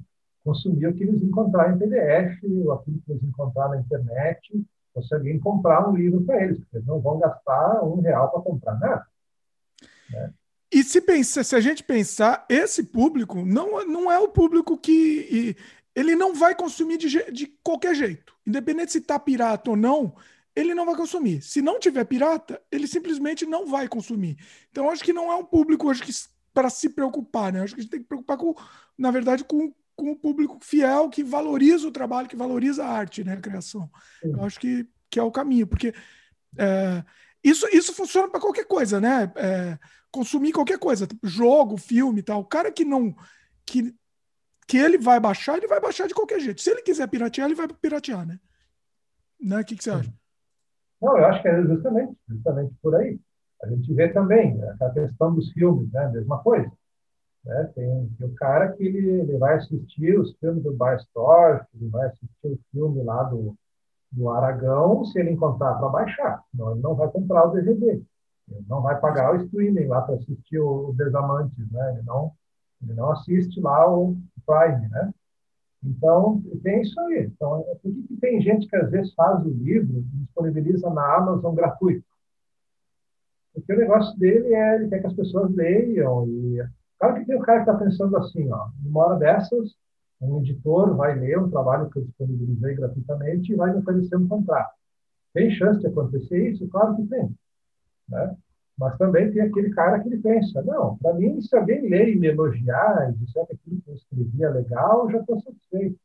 consumir 0.44 0.86
o 0.86 0.94
que 0.94 1.02
eles 1.02 1.22
encontrarem 1.22 1.76
em 1.76 1.78
PDF, 1.78 2.42
ou 2.44 2.72
aquilo 2.72 3.00
que 3.04 3.12
eles 3.12 3.22
encontrarem 3.22 3.76
na 3.76 3.80
internet, 3.80 4.66
ou 4.94 5.02
se 5.02 5.14
alguém 5.14 5.38
comprar 5.38 5.88
um 5.88 5.96
livro 5.96 6.22
para 6.22 6.42
eles, 6.42 6.58
porque 6.58 6.76
eles 6.76 6.86
não 6.86 7.00
vão 7.00 7.18
gastar 7.18 7.84
um 7.84 8.00
real 8.00 8.30
para 8.30 8.40
comprar 8.40 8.78
nada. 8.78 9.06
Né? 10.10 10.32
E 10.72 10.84
se, 10.84 11.00
pensa, 11.00 11.42
se 11.42 11.56
a 11.56 11.60
gente 11.60 11.82
pensar, 11.82 12.46
esse 12.48 12.84
público 12.84 13.44
não, 13.44 13.84
não 13.86 14.10
é 14.10 14.18
o 14.18 14.28
público 14.28 14.78
que. 14.78 15.56
Ele 15.94 16.14
não 16.14 16.34
vai 16.34 16.54
consumir 16.54 16.98
de, 16.98 17.32
de 17.32 17.46
qualquer 17.62 17.94
jeito. 17.94 18.34
Independente 18.46 18.92
se 18.92 18.98
está 18.98 19.18
pirata 19.18 19.70
ou 19.70 19.76
não, 19.76 20.14
ele 20.54 20.74
não 20.74 20.86
vai 20.86 20.94
consumir. 20.94 21.42
Se 21.42 21.60
não 21.60 21.78
tiver 21.78 22.04
pirata, 22.04 22.60
ele 22.70 22.86
simplesmente 22.86 23.46
não 23.46 23.66
vai 23.66 23.88
consumir. 23.88 24.36
Então, 24.70 24.90
acho 24.90 25.02
que 25.02 25.12
não 25.12 25.30
é 25.30 25.36
um 25.36 25.44
público 25.44 25.90
acho 25.90 26.02
que 26.02 26.12
para 26.52 26.68
se 26.68 26.88
preocupar, 26.90 27.52
né? 27.52 27.62
Acho 27.62 27.74
que 27.74 27.80
a 27.80 27.82
gente 27.82 27.90
tem 27.90 28.00
que 28.00 28.08
preocupar 28.08 28.36
com, 28.36 28.54
na 28.98 29.10
verdade, 29.10 29.44
com, 29.44 29.72
com 29.96 30.10
o 30.12 30.16
público 30.16 30.58
fiel 30.60 31.08
que 31.08 31.22
valoriza 31.22 31.86
o 31.86 31.92
trabalho, 31.92 32.28
que 32.28 32.36
valoriza 32.36 32.84
a 32.84 32.88
arte, 32.88 33.22
né, 33.22 33.34
a 33.34 33.40
criação. 33.40 33.90
Eu 34.22 34.44
acho 34.44 34.58
que, 34.58 34.86
que 35.08 35.18
é 35.18 35.22
o 35.22 35.30
caminho, 35.30 35.66
porque 35.66 35.94
é, 36.58 37.04
isso, 37.42 37.66
isso 37.72 37.94
funciona 37.94 38.28
para 38.28 38.40
qualquer 38.40 38.64
coisa, 38.64 39.00
né? 39.00 39.32
É, 39.36 39.78
consumir 40.10 40.52
qualquer 40.52 40.78
coisa, 40.78 41.06
tipo 41.06 41.26
jogo, 41.26 41.76
filme 41.76 42.20
e 42.20 42.22
tal. 42.22 42.40
O 42.40 42.44
cara 42.44 42.72
que 42.72 42.84
não. 42.84 43.14
Que, 43.64 43.94
que 44.70 44.78
ele 44.78 44.96
vai 44.96 45.18
baixar, 45.18 45.56
ele 45.56 45.66
vai 45.66 45.80
baixar 45.80 46.06
de 46.06 46.14
qualquer 46.14 46.38
jeito. 46.38 46.60
Se 46.60 46.70
ele 46.70 46.80
quiser 46.80 47.08
piratear, 47.08 47.48
ele 47.48 47.56
vai 47.56 47.66
piratear, 47.66 48.24
né? 48.24 48.38
né? 49.42 49.60
O 49.60 49.64
que, 49.64 49.74
que 49.74 49.82
você 49.82 49.90
acha? 49.90 50.14
Não, 51.02 51.18
eu 51.18 51.26
acho 51.26 51.42
que 51.42 51.48
é 51.48 51.62
justamente, 51.62 52.16
justamente 52.28 52.74
por 52.80 52.94
aí. 52.94 53.18
A 53.64 53.68
gente 53.68 53.92
vê 53.92 54.08
também 54.10 54.56
né, 54.56 54.76
a 54.80 54.90
questão 54.90 55.34
dos 55.34 55.50
filmes, 55.50 55.90
né? 55.90 56.08
Mesma 56.12 56.38
coisa. 56.38 56.70
Né? 57.44 57.72
Tem, 57.74 58.08
tem 58.16 58.28
o 58.28 58.34
cara 58.36 58.70
que 58.70 58.84
ele, 58.84 59.08
ele 59.22 59.38
vai 59.38 59.56
assistir 59.56 60.16
os 60.16 60.36
filmes 60.38 60.62
do 60.62 60.72
Barstorff, 60.72 61.66
ele 61.74 61.88
vai 61.88 62.06
assistir 62.06 62.28
o 62.44 62.60
filme 62.70 63.02
lá 63.02 63.24
do, 63.24 63.56
do 64.12 64.30
Aragão, 64.30 65.04
se 65.04 65.18
ele 65.18 65.30
encontrar 65.30 65.74
para 65.74 65.88
baixar. 65.88 66.44
Senão 66.52 66.70
ele 66.70 66.80
não 66.80 66.94
vai 66.94 67.10
comprar 67.10 67.48
o 67.48 67.50
DVD. 67.50 68.00
Ele 68.48 68.66
não 68.68 68.80
vai 68.80 69.00
pagar 69.00 69.34
o 69.34 69.42
streaming 69.42 69.86
lá 69.86 70.02
para 70.02 70.14
assistir 70.14 70.60
o, 70.60 70.90
o 70.90 70.94
Desamantes, 70.94 71.58
né? 71.72 71.94
Ele 71.94 72.02
não, 72.06 72.30
ele 72.84 72.94
não 72.94 73.10
assiste 73.10 73.60
lá 73.60 73.92
o 73.92 74.16
Prime, 74.46 74.88
né? 74.88 75.12
Então, 75.82 76.42
tem 76.62 76.82
isso 76.82 76.98
aí. 77.00 77.30
Então, 77.34 77.64
por 77.82 77.92
que, 77.92 78.16
tem 78.20 78.40
gente 78.40 78.66
que 78.66 78.76
às 78.76 78.90
vezes 78.90 79.14
faz 79.14 79.44
o 79.44 79.50
livro 79.50 79.98
e 79.98 80.02
disponibiliza 80.02 80.90
na 80.90 81.16
Amazon 81.16 81.54
gratuito? 81.54 82.04
Porque 83.54 83.72
o 83.72 83.78
negócio 83.78 84.18
dele 84.18 84.54
é, 84.54 84.76
ele 84.76 84.88
quer 84.88 85.00
que 85.00 85.06
as 85.06 85.14
pessoas 85.14 85.54
leiam 85.54 86.28
e 86.28 86.62
Claro 87.00 87.14
que 87.14 87.24
tem 87.24 87.34
o 87.34 87.40
cara 87.40 87.64
que 87.64 87.70
está 87.70 87.82
pensando 87.82 88.14
assim, 88.18 88.52
ó, 88.52 88.68
numa 88.84 89.06
hora 89.06 89.18
dessas, 89.18 89.74
um 90.20 90.40
editor 90.40 90.94
vai 90.94 91.18
ler 91.18 91.38
um 91.38 91.48
trabalho 91.48 91.88
que 91.88 91.98
eu 91.98 92.04
disponibilizei 92.04 92.74
gratuitamente 92.74 93.50
e 93.50 93.56
vai 93.56 93.72
me 93.72 93.78
oferecer 93.78 94.16
um 94.16 94.28
contrato. 94.28 94.74
Tem 95.32 95.50
chance 95.50 95.80
de 95.80 95.86
acontecer 95.86 96.50
isso? 96.50 96.68
Claro 96.68 96.94
que 96.96 97.06
tem. 97.06 97.34
Né? 98.06 98.36
Mas 98.80 98.96
também 98.96 99.30
tem 99.30 99.42
aquele 99.42 99.68
cara 99.74 100.00
que 100.00 100.08
ele 100.08 100.22
pensa, 100.22 100.62
não, 100.62 100.96
para 100.96 101.12
mim, 101.12 101.38
se 101.42 101.54
alguém 101.54 101.86
ler 101.86 102.08
e 102.08 102.18
me 102.18 102.28
elogiar 102.28 103.10
e 103.10 103.18
disser 103.18 103.46
que 103.46 103.52
aquilo 103.52 103.82
que 103.82 103.90
eu 103.90 103.94
escrevi 103.94 104.42
é 104.42 104.48
legal, 104.48 105.04
eu 105.04 105.12
já 105.12 105.18
estou 105.18 105.38
satisfeito. 105.42 106.00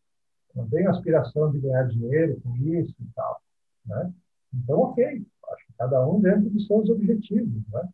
Não 0.53 0.67
tenho 0.67 0.89
aspiração 0.89 1.49
de 1.51 1.59
ganhar 1.59 1.87
dinheiro 1.87 2.37
com 2.43 2.53
isso 2.57 2.93
e 2.99 3.07
tal. 3.15 3.41
Né? 3.85 4.13
Então, 4.53 4.79
ok, 4.79 5.05
acho 5.05 5.67
que 5.67 5.73
cada 5.77 6.05
um 6.05 6.19
dentro 6.19 6.49
dos 6.49 6.67
seus 6.67 6.89
objetivos. 6.89 7.63
Né? 7.71 7.89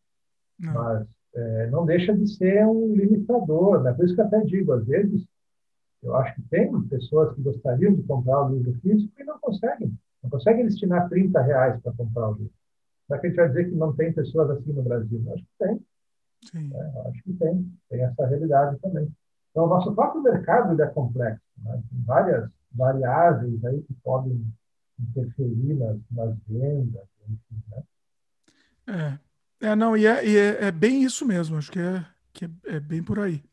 Mas 0.62 1.08
é, 1.36 1.68
não 1.70 1.86
deixa 1.86 2.18
de 2.18 2.28
ser 2.36 2.66
um 2.66 2.96
limitador. 2.96 3.84
Né? 3.84 3.94
Por 3.94 4.06
isso 4.06 4.16
que 4.16 4.22
eu 4.22 4.26
até 4.26 4.42
digo, 4.42 4.74
às 4.74 4.84
vezes, 4.88 5.24
eu 6.02 6.16
acho 6.16 6.34
que 6.34 6.42
tem 6.50 6.82
pessoas 6.88 7.36
que 7.36 7.42
gostariam 7.44 7.94
de 7.94 8.02
comprar 8.02 8.48
o 8.48 8.56
livro 8.56 8.74
físico 8.82 9.14
e 9.20 9.24
não 9.24 9.38
conseguem. 9.40 9.94
Não 10.24 10.30
conseguem 10.32 10.66
destinar 10.66 11.08
30 11.08 11.40
reais 11.40 11.80
para 11.84 11.94
comprar 11.94 12.30
o 12.30 12.34
livro. 12.34 12.61
Será 13.12 13.20
que 13.20 13.28
a 13.28 13.30
gente 13.30 13.38
vai 13.38 13.48
dizer 13.50 13.70
que 13.70 13.76
não 13.76 13.94
tem 13.94 14.14
pessoas 14.14 14.52
assim 14.52 14.72
no 14.72 14.84
Brasil? 14.84 15.22
Acho 15.34 15.44
que 15.44 15.50
tem. 15.60 16.72
É, 16.74 17.10
acho 17.10 17.24
que 17.24 17.34
tem. 17.34 17.74
Tem 17.90 18.02
essa 18.04 18.26
realidade 18.26 18.80
também. 18.80 19.14
Então, 19.50 19.66
o 19.66 19.68
nosso 19.68 19.94
próprio 19.94 20.24
mercado 20.24 20.82
é 20.82 20.88
complexo. 20.88 21.44
Né? 21.58 21.74
Tem 21.90 22.02
várias 22.06 22.50
variáveis 22.72 23.66
aí 23.66 23.82
que 23.82 23.94
podem 23.96 24.48
interferir 24.98 25.74
nas, 25.74 25.98
nas 26.10 26.38
vendas, 26.48 27.04
enfim, 27.28 27.64
né? 27.70 27.84
É. 28.88 29.68
É, 29.68 29.76
não, 29.76 29.96
e 29.96 30.08
é, 30.08 30.26
e 30.26 30.38
é, 30.38 30.68
é 30.68 30.72
bem 30.72 31.04
isso 31.04 31.24
mesmo, 31.26 31.58
acho 31.58 31.72
que 31.72 31.80
é, 31.80 32.04
que 32.34 32.46
é, 32.46 32.50
é, 32.66 32.80
bem 32.80 33.04
por 33.04 33.20
aí. 33.20 33.44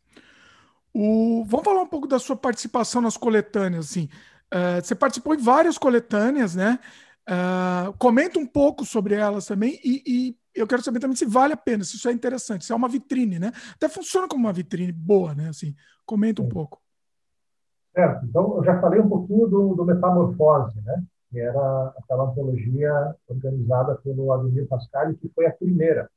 O, 0.94 1.44
vamos 1.46 1.64
falar 1.64 1.82
um 1.82 1.86
pouco 1.86 2.06
da 2.06 2.18
sua 2.18 2.36
participação 2.36 3.02
nas 3.02 3.16
coletâneas, 3.16 3.90
assim. 3.90 4.08
Uh, 4.54 4.82
você 4.82 4.94
participou 4.94 5.34
em 5.34 5.38
várias 5.38 5.76
coletâneas, 5.76 6.54
né? 6.54 6.78
Uh, 7.28 7.92
comenta 7.98 8.38
um 8.38 8.46
pouco 8.46 8.86
sobre 8.86 9.14
elas 9.14 9.44
também 9.44 9.78
e, 9.84 10.02
e, 10.06 10.36
eu 10.54 10.66
quero 10.66 10.82
saber 10.82 10.98
também 10.98 11.14
se 11.14 11.26
vale 11.26 11.52
a 11.52 11.58
pena, 11.58 11.84
se 11.84 11.96
isso 11.96 12.08
é 12.08 12.12
interessante, 12.12 12.64
se 12.64 12.72
é 12.72 12.74
uma 12.74 12.88
vitrine, 12.88 13.38
né? 13.38 13.52
Até 13.74 13.88
funciona 13.88 14.26
como 14.26 14.44
uma 14.44 14.52
vitrine 14.52 14.92
boa, 14.92 15.34
né? 15.34 15.50
Assim, 15.50 15.74
comenta 16.06 16.42
um 16.42 16.48
pouco. 16.48 16.80
Certo. 17.94 18.24
Então, 18.24 18.56
eu 18.56 18.64
já 18.64 18.80
falei 18.80 18.98
um 18.98 19.08
pouquinho 19.08 19.46
do, 19.46 19.74
do 19.74 19.84
Metamorfose, 19.84 20.80
né? 20.80 21.04
que 21.30 21.38
era 21.38 21.94
aquela 21.98 22.24
antologia 22.24 23.14
organizada 23.28 23.96
pelo 23.96 24.32
Ademir 24.32 24.66
Pascal, 24.66 25.14
que 25.14 25.28
foi 25.28 25.46
a 25.46 25.52
primeira 25.52 26.10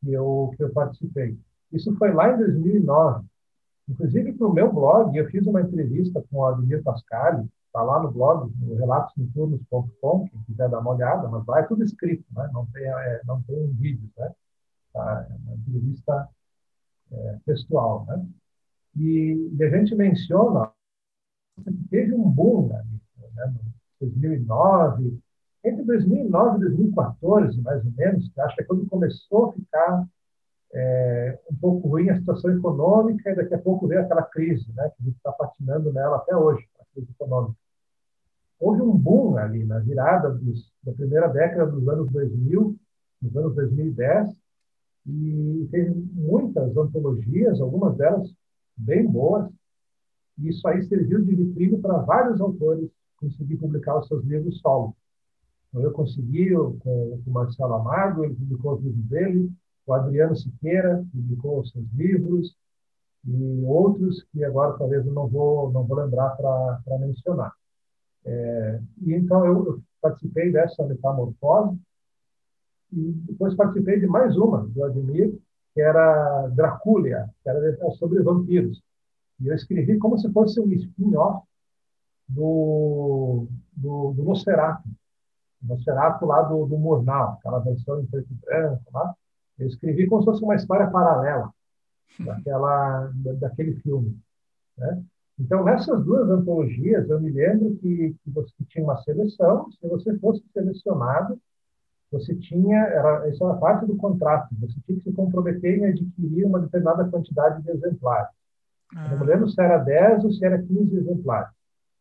que 0.00 0.12
eu, 0.12 0.52
que 0.56 0.62
eu 0.62 0.70
participei. 0.70 1.36
Isso 1.72 1.94
foi 1.96 2.12
lá 2.12 2.32
em 2.32 2.38
2009. 2.38 3.26
Inclusive, 3.88 4.32
para 4.32 4.46
o 4.46 4.52
meu 4.52 4.72
blog, 4.72 5.16
eu 5.16 5.26
fiz 5.26 5.46
uma 5.46 5.60
entrevista 5.60 6.24
com 6.30 6.38
o 6.38 6.46
Ademir 6.46 6.82
Pascal, 6.82 7.46
está 7.68 7.82
lá 7.82 8.02
no 8.02 8.10
blog, 8.10 8.52
no 8.60 8.74
relatosnoturnos.com, 8.74 10.28
quem 10.28 10.42
quiser 10.44 10.68
dar 10.68 10.80
uma 10.80 10.94
olhada, 10.94 11.28
mas 11.28 11.46
lá 11.46 11.60
é 11.60 11.62
tudo 11.64 11.84
escrito, 11.84 12.24
né? 12.34 12.50
não, 12.52 12.66
tem, 12.66 12.84
é, 12.84 13.20
não 13.24 13.42
tem 13.42 13.68
vídeos, 13.74 14.10
né? 14.16 14.34
Tá? 14.92 15.26
É 15.30 15.34
uma 15.34 15.54
entrevista 15.54 16.28
é, 17.12 17.38
textual. 17.46 18.04
Né? 18.06 18.26
E, 18.96 19.54
e, 19.58 19.64
a 19.64 19.70
gente 19.70 19.94
menciona 19.94 20.72
que 21.62 21.88
teve 21.90 22.14
um 22.14 22.28
boom 22.28 22.68
né? 22.68 22.84
né? 23.34 23.54
2009, 24.00 25.18
entre 25.64 25.84
2009 25.84 26.56
e 26.56 26.60
2014, 26.60 27.60
mais 27.60 27.84
ou 27.84 27.92
menos, 27.92 28.38
acho 28.38 28.56
que 28.56 28.62
é 28.62 28.64
quando 28.64 28.86
começou 28.86 29.50
a 29.50 29.52
ficar 29.52 30.08
é, 30.72 31.38
um 31.50 31.56
pouco 31.56 31.88
ruim 31.88 32.08
a 32.10 32.18
situação 32.18 32.50
econômica 32.56 33.30
e 33.30 33.34
daqui 33.34 33.54
a 33.54 33.58
pouco 33.58 33.86
veio 33.86 34.02
aquela 34.02 34.22
crise, 34.22 34.70
né, 34.72 34.88
que 34.90 35.02
a 35.02 35.04
gente 35.04 35.16
está 35.16 35.32
patinando 35.32 35.92
nela 35.92 36.16
até 36.16 36.36
hoje, 36.36 36.66
econômica. 37.02 37.56
Houve 38.60 38.82
um 38.82 38.96
boom 38.96 39.36
ali 39.36 39.64
na 39.64 39.78
virada 39.78 40.30
dos, 40.30 40.72
da 40.82 40.92
primeira 40.92 41.28
década 41.28 41.70
dos 41.70 41.88
anos 41.88 42.10
2000, 42.10 42.76
nos 43.22 43.36
anos 43.36 43.54
2010, 43.54 44.36
e 45.06 45.68
teve 45.70 45.94
muitas 46.12 46.76
antologias, 46.76 47.60
algumas 47.60 47.96
delas 47.96 48.28
bem 48.76 49.06
boas, 49.06 49.48
e 50.38 50.48
isso 50.48 50.66
aí 50.68 50.82
serviu 50.84 51.24
de 51.24 51.34
vitrine 51.34 51.78
para 51.78 51.98
vários 51.98 52.40
autores 52.40 52.90
conseguir 53.16 53.56
publicar 53.56 53.98
os 53.98 54.06
seus 54.06 54.24
livros 54.24 54.60
solo. 54.60 54.94
Então, 55.68 55.82
eu 55.82 55.92
consegui 55.92 56.50
com, 56.80 57.20
o 57.26 57.30
Marcelo 57.30 57.74
Amado, 57.74 58.24
ele 58.24 58.34
publicou 58.34 58.74
os 58.74 58.82
livros 58.82 59.04
dele, 59.04 59.50
o 59.86 59.92
Adriano 59.92 60.36
Siqueira 60.36 61.04
publicou 61.12 61.60
os 61.60 61.70
seus 61.70 61.86
livros, 61.94 62.56
e 63.26 63.64
outros 63.64 64.22
que 64.32 64.44
agora 64.44 64.76
talvez 64.78 65.06
eu 65.06 65.12
não 65.12 65.26
vou, 65.26 65.70
não 65.72 65.84
vou 65.84 65.96
lembrar 65.98 66.30
para 66.30 66.98
mencionar. 66.98 67.52
É, 68.24 68.80
e 69.02 69.14
então 69.14 69.44
eu, 69.44 69.66
eu, 69.66 69.82
participei 70.00 70.52
dessa 70.52 70.86
metamorfose, 70.86 71.76
e 72.92 73.12
depois 73.26 73.54
participei 73.54 73.98
de 73.98 74.06
mais 74.06 74.36
uma, 74.36 74.66
do 74.68 74.84
Admir, 74.84 75.36
que 75.74 75.80
era 75.80 76.46
Dracúlia, 76.48 77.28
que 77.42 77.48
era 77.48 77.76
sobre 77.92 78.22
vampiros. 78.22 78.80
E 79.40 79.48
eu 79.48 79.54
escrevi 79.54 79.98
como 79.98 80.18
se 80.18 80.32
fosse 80.32 80.60
um 80.60 80.72
spin-off 80.72 81.46
do, 82.28 83.46
do, 83.72 84.12
do 84.12 84.22
Nosferatu. 84.22 84.88
Nosferatu 85.62 86.24
lá 86.26 86.42
do, 86.42 86.66
do 86.66 86.78
Murnau, 86.78 87.32
aquela 87.38 87.58
versão 87.58 88.00
em 88.00 88.06
preto 88.06 88.28
e 88.30 88.34
branco 88.34 88.82
lá. 88.92 89.14
Eu 89.58 89.66
escrevi 89.66 90.06
como 90.06 90.22
se 90.22 90.26
fosse 90.26 90.42
uma 90.44 90.54
história 90.54 90.88
paralela 90.88 91.52
daquela, 92.18 93.12
daquele 93.38 93.74
filme. 93.80 94.18
Né? 94.76 95.02
Então, 95.38 95.64
nessas 95.64 96.04
duas 96.04 96.28
antologias, 96.28 97.08
eu 97.08 97.20
me 97.20 97.30
lembro 97.30 97.76
que, 97.76 98.16
que 98.22 98.30
você 98.30 98.52
tinha 98.68 98.84
uma 98.84 99.00
seleção, 99.02 99.70
se 99.70 99.86
você 99.86 100.18
fosse 100.18 100.42
selecionado, 100.52 101.38
você 102.10 102.34
tinha, 102.34 102.78
era, 102.78 103.28
isso 103.28 103.44
era 103.44 103.54
parte 103.54 103.86
do 103.86 103.96
contrato, 103.96 104.48
você 104.58 104.74
tinha 104.84 104.98
que 104.98 105.04
se 105.04 105.12
comprometer 105.12 105.78
em 105.78 105.86
adquirir 105.86 106.44
uma 106.44 106.60
determinada 106.60 107.08
quantidade 107.08 107.62
de 107.62 107.70
exemplares. 107.70 108.30
Ah. 108.96 109.12
Eu 109.12 109.18
não 109.18 109.26
lembro 109.26 109.48
se 109.48 109.60
era 109.60 109.78
10 109.78 110.24
ou 110.24 110.32
se 110.32 110.44
era 110.44 110.60
15 110.60 110.96
exemplares. 110.96 111.52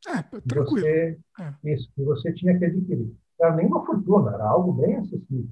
É, 0.08 0.22
tranquilo. 0.40 0.80
Você, 0.80 1.20
é. 1.40 1.74
Isso, 1.74 1.90
que 1.94 2.04
você 2.04 2.34
tinha 2.34 2.58
que 2.58 2.66
adquirir. 2.66 3.14
Não 3.40 3.48
era 3.48 3.56
nem 3.56 3.68
uma 3.68 3.86
fortuna, 3.86 4.34
era 4.34 4.46
algo 4.46 4.72
bem 4.74 4.96
acessível. 4.96 5.50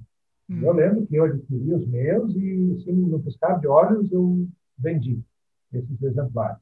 Hum. 0.49 0.61
Eu 0.61 0.73
lembro 0.73 1.05
que 1.07 1.15
eu 1.15 1.26
adquiri 1.26 1.73
os 1.73 1.88
meus 1.88 2.35
e, 2.35 2.77
assim, 2.80 2.93
no 2.93 3.19
piscar 3.19 3.59
de 3.59 3.67
olhos, 3.67 4.11
eu 4.11 4.47
vendi 4.77 5.22
esses 5.73 6.01
exemplares. 6.01 6.59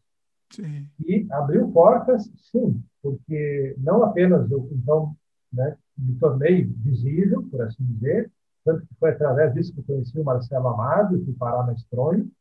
Sim. 0.51 0.87
E 1.05 1.25
abriu 1.31 1.71
portas, 1.71 2.31
sim, 2.51 2.83
porque 3.01 3.75
não 3.79 4.03
apenas 4.03 4.49
eu, 4.51 4.69
então, 4.71 5.15
né, 5.51 5.75
me 5.97 6.15
tornei 6.15 6.63
visível, 6.63 7.43
por 7.43 7.61
assim 7.61 7.83
dizer, 7.83 8.31
tanto 8.63 8.85
que 8.85 8.95
foi 8.95 9.11
através 9.11 9.53
disso 9.53 9.73
que 9.73 9.79
eu 9.79 9.83
conheci 9.83 10.19
o 10.19 10.23
Marcelo 10.23 10.67
Amado, 10.67 11.23
fui 11.25 11.33
parar 11.33 11.65
na 11.65 11.73
Estronho, 11.73 12.31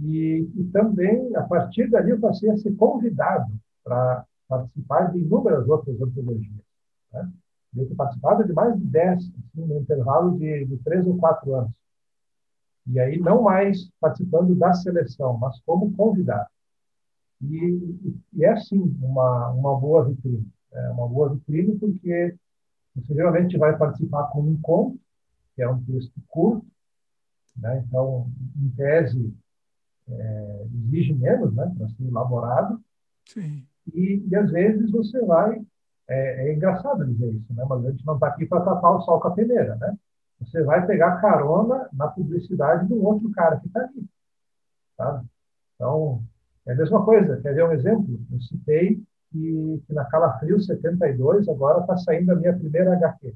e, 0.00 0.50
e 0.56 0.64
também, 0.72 1.34
a 1.36 1.42
partir 1.42 1.88
dali, 1.90 2.10
eu 2.10 2.20
passei 2.20 2.50
a 2.50 2.56
ser 2.56 2.74
convidado 2.76 3.52
para 3.84 4.24
participar 4.48 5.12
de 5.12 5.18
inúmeras 5.18 5.68
outras 5.68 6.00
antologias. 6.00 6.64
Né? 7.12 7.30
Eu 7.76 7.84
tenho 7.84 7.96
participado 7.96 8.44
de 8.44 8.52
mais 8.52 8.78
de 8.78 8.84
10, 8.84 9.18
assim, 9.18 9.32
no 9.54 9.78
intervalo 9.78 10.38
de, 10.38 10.66
de 10.66 10.76
três 10.78 11.06
ou 11.06 11.16
quatro 11.16 11.54
anos. 11.54 11.72
E 12.86 12.98
aí, 12.98 13.18
não 13.18 13.42
mais 13.42 13.88
participando 14.00 14.54
da 14.54 14.74
seleção, 14.74 15.38
mas 15.38 15.60
como 15.60 15.92
convidado. 15.92 16.48
E, 17.40 18.16
e 18.34 18.44
é, 18.44 18.56
sim, 18.56 18.96
uma, 19.00 19.50
uma 19.50 19.78
boa 19.78 20.04
vitrine. 20.04 20.46
É 20.72 20.90
uma 20.90 21.08
boa 21.08 21.34
vitrine 21.34 21.78
porque 21.78 22.34
você 22.94 23.14
geralmente 23.14 23.56
vai 23.56 23.76
participar 23.76 24.24
com 24.28 24.42
um 24.42 24.60
conto, 24.60 25.00
que 25.54 25.62
é 25.62 25.68
um 25.68 25.82
texto 25.84 26.12
curto, 26.28 26.66
né? 27.56 27.82
então, 27.86 28.30
em 28.56 28.68
tese, 28.70 29.34
é, 30.08 30.66
exige 30.86 31.14
menos 31.14 31.54
né, 31.54 31.72
para 31.76 31.88
ser 31.88 32.04
elaborado. 32.04 32.80
Sim. 33.26 33.66
E, 33.94 34.24
e, 34.28 34.36
às 34.36 34.50
vezes, 34.50 34.90
você 34.90 35.20
vai. 35.24 35.60
É, 36.08 36.48
é 36.48 36.54
engraçado 36.54 37.06
dizer 37.06 37.32
isso, 37.32 37.54
né? 37.54 37.64
mas 37.68 37.84
a 37.84 37.90
gente 37.90 38.04
não 38.04 38.14
está 38.14 38.28
aqui 38.28 38.46
para 38.46 38.60
tapar 38.60 38.96
o 38.96 39.02
sol 39.02 39.20
com 39.20 39.28
a 39.28 39.34
peneira. 39.34 39.76
Né? 39.76 39.96
Você 40.40 40.62
vai 40.62 40.86
pegar 40.86 41.20
carona 41.20 41.88
na 41.92 42.08
publicidade 42.08 42.86
do 42.88 43.02
outro 43.04 43.30
cara 43.32 43.58
que 43.60 43.66
está 43.66 43.80
ali. 43.80 44.04
Sabe? 44.96 45.26
Então, 45.74 46.22
é 46.66 46.72
a 46.72 46.76
mesma 46.76 47.04
coisa. 47.04 47.40
Quer 47.40 47.54
ver 47.54 47.64
um 47.64 47.72
exemplo? 47.72 48.20
Eu 48.30 48.40
citei 48.40 49.02
que, 49.30 49.82
que 49.86 49.94
na 49.94 50.04
Calafrio 50.04 50.60
72 50.60 51.48
agora 51.48 51.80
está 51.80 51.96
saindo 51.96 52.32
a 52.32 52.36
minha 52.36 52.56
primeira 52.56 52.92
HQ. 52.94 53.34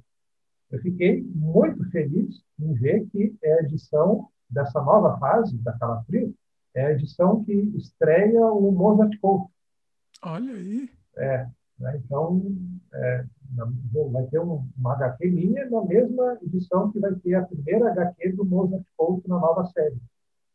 Eu 0.71 0.81
fiquei 0.81 1.23
muito 1.35 1.89
feliz 1.91 2.43
em 2.59 2.75
ver 2.75 3.07
que 3.07 3.35
é 3.43 3.55
a 3.55 3.63
edição 3.63 4.29
dessa 4.51 4.81
nova 4.81 5.19
fase 5.19 5.57
da 5.59 5.73
Calafrio, 5.73 6.35
é 6.75 6.87
a 6.87 6.93
edição 6.93 7.43
que 7.45 7.53
estreia 7.53 8.45
o 8.47 8.71
Mozart 8.71 9.17
Couto. 9.19 9.51
Olha 10.23 10.53
aí. 10.53 10.91
É, 11.17 11.47
né? 11.78 12.01
então 12.05 12.43
é, 12.93 13.24
vai 14.11 14.27
ter 14.27 14.40
um, 14.40 14.66
uma 14.77 14.94
HQ 14.94 15.31
minha 15.31 15.69
na 15.70 15.85
mesma 15.85 16.39
edição 16.43 16.90
que 16.90 16.98
vai 16.98 17.15
ter 17.15 17.35
a 17.35 17.43
primeira 17.43 17.90
HQ 17.90 18.32
do 18.32 18.44
Mozart 18.44 18.85
Couto 18.97 19.28
na 19.28 19.39
nova 19.39 19.65
série. 19.66 19.97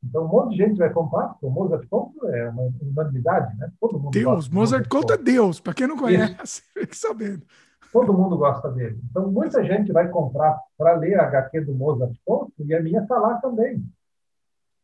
Então, 0.03 0.25
um 0.25 0.27
monte 0.27 0.51
de 0.51 0.57
gente 0.57 0.77
vai 0.77 0.91
comprar, 0.91 1.27
porque 1.29 1.45
o 1.45 1.49
Mozart 1.51 1.87
Couto 1.87 2.27
é 2.27 2.49
uma 2.49 2.63
unanimidade, 2.81 3.55
né? 3.57 3.71
Todo 3.79 3.99
mundo 3.99 4.11
Deus, 4.11 4.49
Mozart 4.49 4.87
Couto 4.87 5.13
é 5.13 5.17
Deus, 5.17 5.59
para 5.59 5.75
quem 5.75 5.87
não 5.87 5.97
conhece, 5.97 6.63
fique 6.73 6.97
sabendo. 6.97 7.45
Todo 7.93 8.13
mundo 8.13 8.37
gosta 8.37 8.71
dele. 8.71 8.99
Então, 9.09 9.29
muita 9.29 9.63
gente 9.63 9.91
vai 9.91 10.09
comprar 10.09 10.59
para 10.77 10.93
ler 10.93 11.19
a 11.19 11.27
HQ 11.27 11.61
do 11.61 11.75
Mozart 11.75 12.15
Couto 12.25 12.53
e 12.59 12.73
a 12.73 12.81
minha 12.81 13.01
está 13.01 13.19
lá 13.19 13.35
também. 13.35 13.83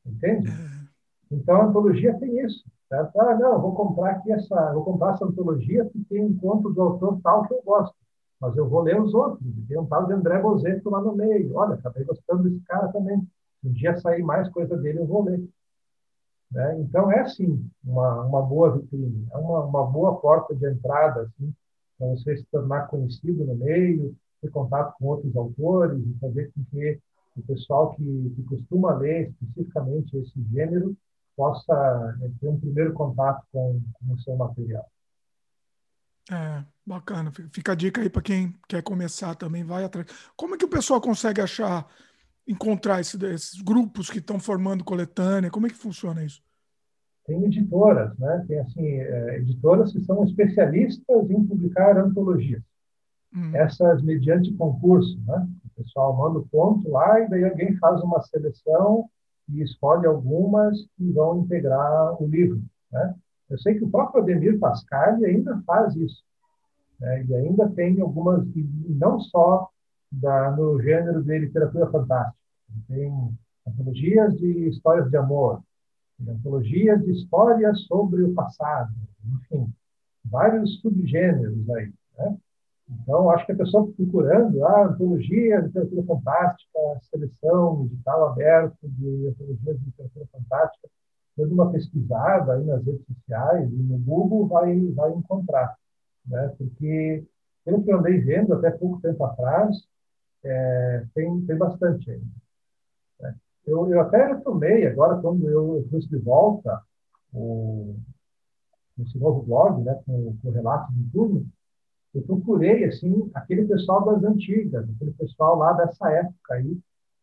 Entende? 0.06 0.50
É. 0.50 1.36
Então, 1.36 1.62
a 1.62 1.66
antologia 1.66 2.14
tem 2.20 2.40
isso. 2.46 2.64
Certo? 2.90 3.20
Ah, 3.20 3.36
não, 3.36 3.62
vou 3.62 3.76
comprar 3.76 4.12
aqui 4.12 4.32
essa, 4.32 4.74
vou 4.74 4.84
comprar 4.84 5.14
essa 5.14 5.26
antologia 5.26 5.86
que 5.86 6.04
tem 6.06 6.24
um 6.24 6.38
conto 6.38 6.70
do 6.70 6.82
autor 6.82 7.20
tal 7.22 7.46
que 7.46 7.54
eu 7.54 7.62
gosto. 7.64 7.96
Mas 8.40 8.56
eu 8.56 8.70
vou 8.70 8.82
ler 8.82 9.02
os 9.02 9.14
outros. 9.14 9.46
Tem 9.68 9.78
um 9.78 9.86
tal 9.86 10.06
de 10.06 10.14
André 10.14 10.40
Bozeto 10.40 10.90
lá 10.90 11.02
no 11.02 11.16
meio. 11.16 11.56
Olha, 11.56 11.74
acabei 11.74 12.04
gostando 12.06 12.44
desse 12.44 12.62
cara 12.62 12.88
também 12.90 13.28
um 13.64 13.72
dia 13.72 13.98
sair 13.98 14.24
mais 14.24 14.48
coisa 14.50 14.78
dele, 14.78 15.00
eu 15.00 15.08
vou 15.08 15.24
ler. 15.24 15.44
Né? 16.52 16.80
Então, 16.80 17.12
é, 17.12 17.28
sim, 17.28 17.70
uma, 17.84 18.22
uma 18.24 18.42
boa 18.42 18.78
vitrine, 18.78 19.28
é 19.32 19.38
uma, 19.38 19.66
uma 19.66 19.86
boa 19.86 20.16
porta 20.20 20.56
de 20.56 20.66
entrada, 20.70 21.22
assim, 21.24 21.54
para 21.98 22.08
você 22.10 22.38
se 22.38 22.46
tornar 22.46 22.88
conhecido 22.88 23.44
no 23.44 23.56
meio, 23.56 24.16
ter 24.42 24.50
contato 24.52 24.96
com 24.98 25.08
outros 25.08 25.36
autores 25.36 26.00
e 26.00 26.20
fazer 26.20 26.52
com 26.54 26.64
que 26.72 27.00
o 27.36 27.42
pessoal 27.42 27.92
que, 27.96 28.34
que 28.36 28.44
costuma 28.44 28.94
ler 28.94 29.30
especificamente 29.30 30.16
esse 30.18 30.42
gênero 30.52 30.96
possa 31.38 32.18
né, 32.20 32.32
ter 32.42 32.48
um 32.48 32.60
primeiro 32.60 32.94
contato 32.94 33.46
com, 33.52 33.80
com 33.94 34.14
o 34.14 34.20
seu 34.20 34.36
material. 34.36 34.86
É, 36.32 36.64
bacana. 36.86 37.32
Fica 37.52 37.72
a 37.72 37.76
dica 37.76 38.02
aí 38.02 38.10
para 38.10 38.22
quem 38.22 38.54
quer 38.68 38.82
começar 38.82 39.36
também, 39.36 39.64
vai 39.64 39.84
atrás. 39.84 40.08
Como 40.36 40.56
é 40.56 40.58
que 40.58 40.66
o 40.66 40.70
pessoal 40.70 41.00
consegue 41.00 41.40
achar 41.40 41.88
encontrar 42.46 43.00
esse, 43.00 43.24
esses 43.28 43.62
grupos 43.62 44.10
que 44.10 44.18
estão 44.18 44.40
formando 44.40 44.84
coletânea? 44.84 45.52
Como 45.52 45.68
é 45.68 45.70
que 45.70 45.76
funciona 45.76 46.24
isso? 46.24 46.42
Tem 47.26 47.44
editoras, 47.46 48.18
né? 48.18 48.46
Tem 48.48 48.60
assim 48.60 48.86
é, 48.86 49.38
editoras 49.38 49.92
que 49.92 50.02
são 50.02 50.24
especialistas 50.24 51.30
em 51.30 51.46
publicar 51.46 51.98
antologias. 51.98 52.64
Hum. 53.34 53.56
Essas 53.56 54.02
mediante 54.02 54.54
concurso, 54.54 55.20
né? 55.26 55.48
O 55.66 55.84
pessoal 55.84 56.16
manda 56.18 56.40
o 56.40 56.48
ponto 56.48 56.90
lá 56.90 57.20
e 57.20 57.30
daí 57.30 57.44
alguém 57.44 57.78
faz 57.78 58.02
uma 58.02 58.22
seleção 58.22 59.10
e 59.50 59.62
escolhe 59.62 60.06
algumas 60.06 60.78
que 60.98 61.12
vão 61.12 61.40
integrar 61.40 62.22
o 62.22 62.28
livro, 62.28 62.62
né? 62.92 63.16
Eu 63.50 63.58
sei 63.60 63.76
que 63.76 63.84
o 63.86 63.90
próprio 63.90 64.22
Ademir 64.22 64.60
Pascali 64.60 65.26
ainda 65.26 65.62
faz 65.66 65.96
isso. 65.96 66.22
Né? 67.00 67.22
Ele 67.22 67.36
ainda 67.36 67.70
tem 67.70 68.00
algumas, 68.02 68.46
não 68.56 69.20
só 69.20 69.70
da, 70.12 70.52
no 70.52 70.82
gênero 70.82 71.24
de 71.24 71.40
literatura 71.40 71.90
fantástica. 71.90 72.38
Tem 72.88 73.38
antologias 73.66 74.38
de 74.38 74.68
histórias 74.68 75.10
de 75.10 75.18
amor, 75.18 75.62
antologias 76.28 77.02
de 77.04 77.12
histórias 77.12 77.82
sobre 77.82 78.24
o 78.24 78.34
passado, 78.34 78.94
enfim. 79.26 79.72
vários 80.26 80.82
subgêneros 80.82 81.70
aí. 81.70 81.94
Né? 82.18 82.38
Então, 82.90 83.30
acho 83.32 83.46
que 83.46 83.52
a 83.52 83.58
pessoa 83.58 83.92
procurando 83.92 84.64
ah, 84.66 84.86
antologia, 84.86 85.60
literatura 85.60 86.04
fantástica, 86.04 86.80
seleção 87.12 87.86
edital 87.86 88.30
aberto 88.30 88.78
de 88.82 89.28
antologias 89.28 89.80
de 89.80 89.86
literatura 89.86 90.26
fantástica, 90.32 90.90
dando 91.38 91.54
uma 91.54 91.72
pesquisada 91.72 92.54
aí 92.54 92.66
nas 92.66 92.84
redes 92.86 93.06
sociais 93.06 93.70
e 93.72 93.76
no 93.76 93.98
Google 94.00 94.48
vai, 94.48 94.80
vai 94.92 95.12
encontrar. 95.12 95.76
Né? 96.26 96.54
Porque, 96.58 97.26
pelo 97.66 97.84
que 97.84 97.92
eu 97.92 98.00
andei 98.00 98.20
vendo 98.20 98.54
até 98.54 98.72
pouco 98.72 99.02
tempo 99.02 99.24
atrás, 99.24 99.76
é, 100.44 101.04
tem, 101.14 101.46
tem 101.46 101.58
bastante 101.58 102.10
ainda. 102.10 102.26
Né? 103.20 103.36
Eu, 103.66 103.92
eu 103.92 104.00
até 104.00 104.34
retomei, 104.34 104.88
agora, 104.88 105.22
quando 105.22 105.48
eu 105.50 105.86
trouxe 105.90 106.08
de 106.08 106.18
volta 106.18 106.82
o, 107.34 107.96
esse 109.00 109.18
novo 109.18 109.44
blog, 109.44 109.84
né, 109.84 110.00
com, 110.06 110.38
com 110.42 110.52
relatos 110.52 110.96
de 110.96 111.04
turno, 111.12 111.46
eu 112.18 112.24
procurei 112.24 112.86
assim 112.86 113.30
aquele 113.34 113.66
pessoal 113.66 114.06
das 114.06 114.24
antigas, 114.24 114.90
aquele 114.90 115.12
pessoal 115.12 115.58
lá 115.58 115.74
dessa 115.74 116.10
época 116.12 116.56
aí, 116.56 116.78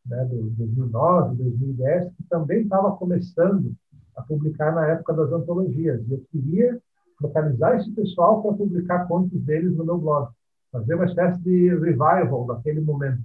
né, 0.06 0.24
do 0.26 0.50
2009, 0.50 1.36
2010, 1.36 2.12
que 2.14 2.22
também 2.28 2.62
estava 2.62 2.96
começando 2.96 3.74
a 4.16 4.22
publicar 4.22 4.72
na 4.72 4.86
época 4.86 5.12
das 5.14 5.32
antologias. 5.32 6.00
E 6.06 6.12
eu 6.12 6.24
queria 6.30 6.80
localizar 7.20 7.76
esse 7.76 7.90
pessoal 7.90 8.42
para 8.42 8.52
publicar 8.52 9.08
contos 9.08 9.40
deles 9.40 9.74
no 9.76 9.84
meu 9.84 9.98
blog, 9.98 10.30
fazer 10.70 10.94
uma 10.94 11.06
espécie 11.06 11.40
de 11.40 11.68
revival 11.70 12.46
daquele 12.46 12.80
momento. 12.80 13.22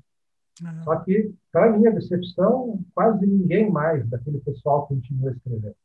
Uhum. 0.64 0.84
Só 0.84 0.96
que, 0.98 1.34
para 1.52 1.78
minha 1.78 1.91
decepção, 1.91 2.80
quase 2.94 3.26
ninguém 3.26 3.72
mais 3.72 4.08
daquele 4.10 4.40
pessoal 4.40 4.88
continua 4.88 5.32
escrevendo. 5.32 5.76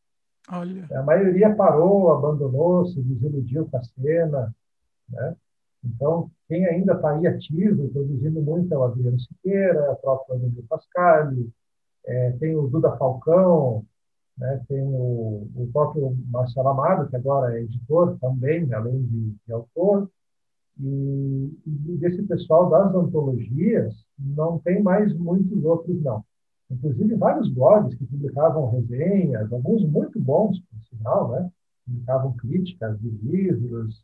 Olha. 0.50 0.86
A 0.92 1.02
maioria 1.02 1.54
parou, 1.54 2.12
abandonou, 2.12 2.86
se 2.86 3.00
desiludiu 3.02 3.66
com 3.66 3.76
a 3.76 3.82
cena, 3.82 4.54
né? 5.08 5.36
Então, 5.84 6.30
quem 6.48 6.64
ainda 6.66 6.94
está 6.94 7.10
aí 7.10 7.26
ativo, 7.26 7.88
produzindo 7.90 8.40
muito, 8.40 8.72
é 8.72 8.78
o 8.78 8.84
Adriano 8.84 9.20
Siqueira, 9.20 9.92
o 9.92 9.96
próprio 9.96 10.36
André 10.36 10.62
Pascali, 10.68 11.52
é, 12.06 12.32
tem 12.32 12.56
o 12.56 12.68
Duda 12.68 12.96
Falcão, 12.96 13.84
né, 14.36 14.60
tem 14.68 14.82
o, 14.82 15.48
o 15.54 15.70
próprio 15.72 16.16
Marcelo 16.28 16.68
Amado, 16.68 17.08
que 17.08 17.16
agora 17.16 17.56
é 17.56 17.62
editor 17.62 18.18
também, 18.20 18.72
além 18.72 19.02
de, 19.02 19.34
de 19.46 19.52
autor, 19.52 20.10
e, 20.80 21.58
e, 21.66 21.96
desse 21.98 22.22
pessoal 22.24 22.68
das 22.68 22.94
antologias, 22.94 23.94
não 24.18 24.58
tem 24.58 24.82
mais 24.82 25.14
muitos 25.16 25.64
outros, 25.64 26.02
não. 26.02 26.24
Inclusive, 26.70 27.14
vários 27.14 27.48
blogs 27.48 27.94
que 27.96 28.06
publicavam 28.06 28.70
resenhas, 28.70 29.52
alguns 29.52 29.86
muito 29.88 30.18
bons, 30.18 30.58
por 30.58 30.80
sinal, 30.88 31.30
né? 31.30 31.50
publicavam 31.86 32.32
críticas 32.32 32.98
de 33.00 33.08
livros, 33.08 34.02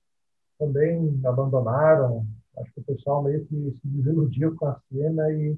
também 0.60 1.18
abandonaram. 1.24 2.26
Acho 2.58 2.72
que 2.74 2.80
o 2.80 2.84
pessoal 2.84 3.22
meio 3.24 3.44
que 3.46 3.56
se 3.56 3.88
desiludiu 3.88 4.54
com 4.54 4.66
a 4.66 4.78
cena 4.92 5.32
e 5.32 5.56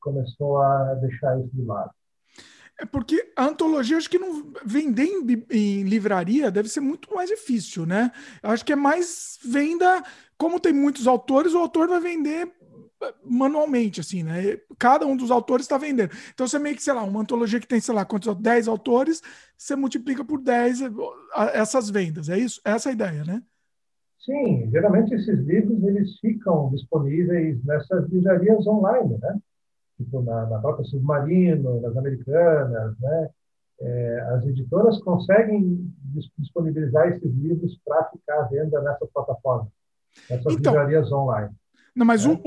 começou 0.00 0.58
a 0.58 0.94
deixar 0.94 1.38
isso 1.38 1.50
de 1.54 1.62
lado. 1.62 1.90
É 2.80 2.86
porque 2.86 3.30
a 3.36 3.44
antologia, 3.44 3.98
acho 3.98 4.08
que 4.08 4.18
não 4.18 4.52
vender 4.64 5.04
em, 5.04 5.46
em, 5.50 5.82
livraria 5.82 6.50
deve 6.50 6.70
ser 6.70 6.80
muito 6.80 7.14
mais 7.14 7.28
difícil, 7.28 7.84
né? 7.84 8.10
Acho 8.42 8.64
que 8.64 8.72
é 8.72 8.76
mais 8.76 9.38
venda, 9.44 10.02
como 10.38 10.58
tem 10.58 10.72
muitos 10.72 11.06
autores, 11.06 11.52
o 11.52 11.58
autor 11.58 11.88
vai 11.88 12.00
vender 12.00 12.50
eh, 13.02 13.14
manualmente, 13.22 14.00
assim, 14.00 14.22
né? 14.22 14.58
Cada 14.78 15.06
um 15.06 15.14
dos 15.14 15.30
autores 15.30 15.66
está 15.66 15.76
vendendo. 15.76 16.10
Então 16.32 16.48
você 16.48 16.58
meio 16.58 16.74
que, 16.74 16.82
sei 16.82 16.94
lá, 16.94 17.02
uma 17.02 17.20
antologia 17.20 17.60
que 17.60 17.66
tem, 17.66 17.80
sei 17.80 17.94
lá, 17.94 18.02
quantos 18.06 18.34
10 18.34 18.66
autores, 18.66 19.20
você 19.58 19.76
multiplica 19.76 20.24
por 20.24 20.40
10 20.40 20.80
eh, 20.80 20.90
essas 21.52 21.90
vendas. 21.90 22.30
É 22.30 22.38
isso? 22.38 22.62
Essa 22.64 22.88
é 22.88 22.90
a 22.90 22.94
ideia, 22.94 23.24
né? 23.24 23.42
Sim, 24.20 24.70
geralmente 24.70 25.14
esses 25.14 25.38
livros 25.40 25.82
eles 25.82 26.18
ficam 26.18 26.70
disponíveis 26.70 27.62
nessas 27.64 28.08
livrarias 28.10 28.66
online, 28.66 29.18
né? 29.18 29.38
Tipo 29.96 30.22
na, 30.22 30.46
na 30.46 30.58
própria 30.58 30.84
Submarino, 30.84 31.80
nas 31.80 31.96
Americanas, 31.96 32.98
né? 32.98 33.30
É, 33.82 34.20
as 34.34 34.44
editoras 34.44 34.98
conseguem 35.02 35.90
disponibilizar 36.36 37.08
esses 37.08 37.32
livros 37.34 37.78
para 37.82 38.10
ficar 38.10 38.40
à 38.40 38.42
venda 38.42 38.82
nessas 38.82 39.08
plataformas, 39.10 39.68
nessas 40.28 40.52
então, 40.52 40.74
livrarias 40.74 41.10
online. 41.10 41.54
Não, 41.96 42.04
mas 42.04 42.26
né? 42.26 42.38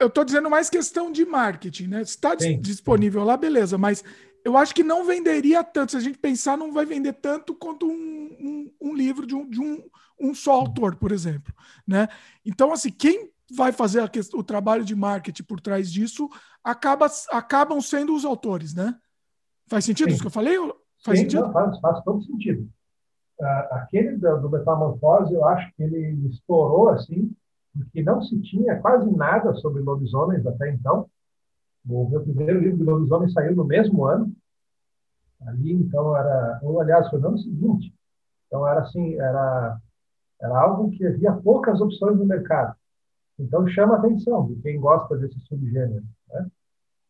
eu 0.00 0.06
estou 0.06 0.24
dizendo 0.24 0.48
mais 0.48 0.70
questão 0.70 1.12
de 1.12 1.26
marketing, 1.26 1.88
né? 1.88 2.00
Está 2.00 2.34
disponível 2.34 3.22
lá, 3.22 3.36
beleza, 3.36 3.76
mas 3.76 4.02
eu 4.42 4.56
acho 4.56 4.74
que 4.74 4.82
não 4.82 5.04
venderia 5.04 5.62
tanto. 5.62 5.92
Se 5.92 5.98
a 5.98 6.00
gente 6.00 6.18
pensar, 6.18 6.56
não 6.56 6.72
vai 6.72 6.86
vender 6.86 7.12
tanto 7.14 7.54
quanto 7.54 7.86
um, 7.86 7.92
um, 7.92 8.72
um 8.80 8.94
livro 8.94 9.26
de, 9.26 9.34
um, 9.34 9.46
de 9.46 9.60
um, 9.60 9.82
um 10.20 10.34
só 10.34 10.52
autor, 10.52 10.96
por 10.96 11.12
exemplo. 11.12 11.52
Né? 11.86 12.08
Então, 12.44 12.72
assim, 12.72 12.90
quem 12.90 13.30
vai 13.54 13.72
fazer 13.72 14.08
questão, 14.10 14.40
o 14.40 14.44
trabalho 14.44 14.84
de 14.84 14.94
marketing 14.94 15.42
por 15.44 15.60
trás 15.60 15.90
disso 15.90 16.28
acaba, 16.62 17.06
acabam 17.30 17.80
sendo 17.80 18.14
os 18.14 18.24
autores, 18.24 18.74
né? 18.74 18.94
Faz 19.66 19.84
sentido 19.84 20.08
Sim. 20.08 20.14
isso 20.14 20.22
que 20.22 20.26
eu 20.26 20.32
falei? 20.32 20.56
Faz 21.04 21.18
Sim, 21.18 21.24
sentido? 21.24 21.42
Não, 21.42 21.52
faz, 21.52 21.78
faz 21.80 22.04
todo 22.04 22.22
sentido. 22.24 22.68
Uh, 23.40 23.74
aquele 23.74 24.16
do, 24.16 24.40
do 24.40 24.50
Metamorfose, 24.50 25.32
eu 25.32 25.44
acho 25.44 25.72
que 25.74 25.82
ele 25.82 26.28
estourou 26.28 26.90
assim, 26.90 27.32
porque 27.72 28.02
não 28.02 28.20
se 28.20 28.40
tinha 28.42 28.80
quase 28.80 29.10
nada 29.10 29.54
sobre 29.54 29.82
lobisomens 29.82 30.44
até 30.44 30.70
então. 30.70 31.08
O 31.88 32.08
meu 32.08 32.20
primeiro 32.20 32.60
livro 32.60 32.78
de 32.78 32.84
lobisomem 32.84 33.30
saiu 33.30 33.54
no 33.54 33.64
mesmo 33.64 34.04
ano. 34.04 34.32
Ali, 35.46 35.72
então, 35.72 36.16
era... 36.16 36.58
Ou, 36.62 36.80
aliás, 36.80 37.08
foi 37.08 37.20
no 37.20 37.28
ano 37.28 37.38
seguinte. 37.38 37.94
Então, 38.46 38.66
era 38.66 38.80
assim, 38.80 39.14
era, 39.14 39.80
era 40.40 40.58
algo 40.58 40.90
que 40.90 41.04
havia 41.06 41.32
poucas 41.32 41.80
opções 41.80 42.16
no 42.16 42.24
mercado. 42.24 42.74
Então, 43.38 43.66
chama 43.68 43.94
a 43.94 43.98
atenção 43.98 44.46
de 44.46 44.56
quem 44.56 44.80
gosta 44.80 45.16
desse 45.16 45.38
subgênero. 45.40 46.04
Né? 46.28 46.46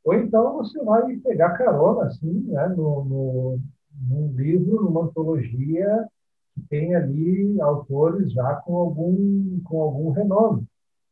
Ou 0.04 0.14
então 0.14 0.56
você 0.56 0.82
vai 0.84 1.16
pegar 1.16 1.56
carona, 1.56 2.04
assim, 2.04 2.42
né, 2.48 2.68
no, 2.68 3.04
no, 3.04 3.60
num 4.08 4.32
livro, 4.32 4.84
numa 4.84 5.04
antologia 5.04 6.08
que 6.54 6.62
tem 6.68 6.94
ali 6.94 7.60
autores 7.60 8.32
já 8.32 8.54
com 8.56 8.76
algum, 8.76 9.60
com 9.64 9.82
algum 9.82 10.10
renome. 10.10 10.66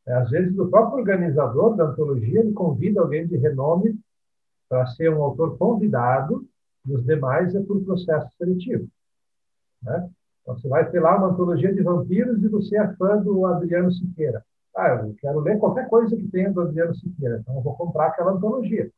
É, 0.06 0.14
às 0.14 0.30
vezes, 0.30 0.56
o 0.58 0.68
próprio 0.68 1.00
organizador 1.00 1.76
da 1.76 1.84
antologia 1.84 2.40
ele 2.40 2.52
convida 2.52 3.00
alguém 3.00 3.26
de 3.26 3.36
renome 3.36 3.98
para 4.68 4.86
ser 4.88 5.12
um 5.12 5.22
autor 5.22 5.56
convidado, 5.58 6.46
e 6.86 6.94
os 6.94 7.04
demais 7.04 7.54
é 7.54 7.62
por 7.62 7.84
processo 7.84 8.28
seletivo. 8.36 8.88
Né? 9.82 10.10
Então, 10.46 10.56
você 10.56 10.68
vai 10.68 10.88
ter 10.88 11.00
lá 11.00 11.16
uma 11.16 11.32
antologia 11.32 11.74
de 11.74 11.82
vampiros 11.82 12.40
e 12.40 12.46
você 12.46 12.78
é 12.78 12.94
fã 12.94 13.20
do 13.20 13.44
Adriano 13.46 13.90
Siqueira. 13.90 14.44
Ah, 14.76 14.90
eu 14.90 15.12
quero 15.18 15.40
ler 15.40 15.58
qualquer 15.58 15.88
coisa 15.88 16.16
que 16.16 16.28
tenha 16.28 16.52
do 16.52 16.60
Adriano 16.60 16.94
Siqueira, 16.94 17.38
então 17.40 17.56
eu 17.56 17.62
vou 17.62 17.74
comprar 17.74 18.06
aquela 18.06 18.30
antologia. 18.30 18.88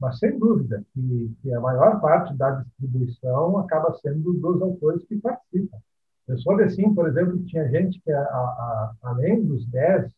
Mas, 0.00 0.18
sem 0.18 0.36
dúvida, 0.36 0.84
que, 0.92 1.36
que 1.40 1.54
a 1.54 1.60
maior 1.60 2.00
parte 2.00 2.34
da 2.34 2.62
distribuição 2.62 3.58
acaba 3.58 3.94
sendo 3.98 4.32
dos 4.32 4.60
autores 4.60 5.04
que 5.04 5.16
participam. 5.18 5.78
Eu 6.26 6.36
soube, 6.38 6.64
assim, 6.64 6.92
por 6.92 7.08
exemplo, 7.08 7.38
que 7.38 7.44
tinha 7.44 7.68
gente 7.68 8.00
que, 8.00 8.10
a, 8.10 8.20
a, 8.20 8.92
além 9.02 9.44
dos 9.44 9.64
10 9.66 10.10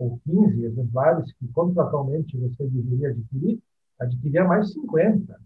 ou 0.00 0.18
15 0.24 0.64
exemplares 0.64 1.32
que 1.34 1.46
contratualmente 1.52 2.36
você 2.36 2.66
deveria 2.66 3.10
adquirir, 3.10 3.60
adquiria 4.00 4.42
mais 4.42 4.72
50, 4.72 5.40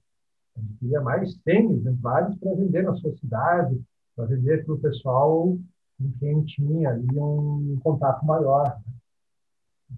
adquiria 0.57 1.01
mais 1.03 1.35
100 1.43 1.73
exemplares 1.73 2.35
para 2.39 2.55
vender 2.55 2.85
na 2.85 2.95
sua 2.95 3.15
cidade, 3.17 3.79
para 4.15 4.27
vender 4.27 4.65
para 4.65 4.75
o 4.75 4.79
pessoal 4.79 5.59
com 5.99 6.13
quem 6.19 6.45
tinha 6.45 6.91
ali 6.91 7.07
um 7.19 7.79
contato 7.83 8.25
maior. 8.25 8.65
Né? 8.65 8.95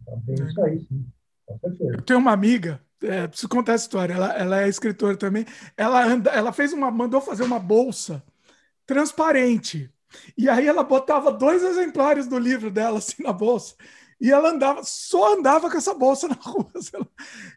Então 0.02 0.22
tem 0.26 0.34
isso 0.46 0.62
aí, 0.62 0.80
sim, 0.80 1.06
com 1.46 1.58
certeza. 1.58 1.92
Eu 1.92 2.02
tenho 2.02 2.18
uma 2.18 2.32
amiga, 2.32 2.80
é, 3.02 3.26
preciso 3.26 3.48
contar 3.48 3.74
essa 3.74 3.84
história, 3.84 4.14
ela, 4.14 4.32
ela 4.34 4.62
é 4.62 4.68
escritora 4.68 5.16
também, 5.16 5.44
ela, 5.76 6.04
anda, 6.04 6.30
ela 6.30 6.52
fez 6.52 6.72
uma, 6.72 6.90
mandou 6.90 7.20
fazer 7.20 7.44
uma 7.44 7.58
bolsa 7.58 8.22
transparente, 8.86 9.90
e 10.36 10.48
aí 10.48 10.66
ela 10.66 10.84
botava 10.84 11.32
dois 11.32 11.62
exemplares 11.62 12.28
do 12.28 12.38
livro 12.38 12.70
dela 12.70 12.98
assim 12.98 13.22
na 13.22 13.32
bolsa, 13.32 13.74
e 14.20 14.30
ela 14.30 14.50
andava, 14.50 14.82
só 14.84 15.36
andava 15.36 15.70
com 15.70 15.76
essa 15.76 15.94
bolsa 15.94 16.26
na 16.28 16.34
rua. 16.34 16.66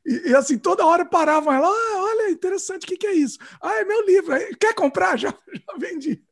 E, 0.06 0.30
e 0.30 0.36
assim, 0.36 0.58
toda 0.58 0.86
hora 0.86 1.06
paravam 1.06 1.54
ela, 1.54 1.68
ah, 1.68 2.04
olha, 2.04 2.32
interessante, 2.32 2.84
o 2.84 2.88
que, 2.88 2.98
que 2.98 3.08
é 3.08 3.14
isso? 3.14 3.38
Ah, 3.62 3.80
é 3.80 3.86
meu 3.86 4.06
livro. 4.06 4.34
Quer 4.60 4.74
comprar? 4.74 5.18
Já, 5.18 5.30
já 5.30 5.78
vendi. 5.80 6.24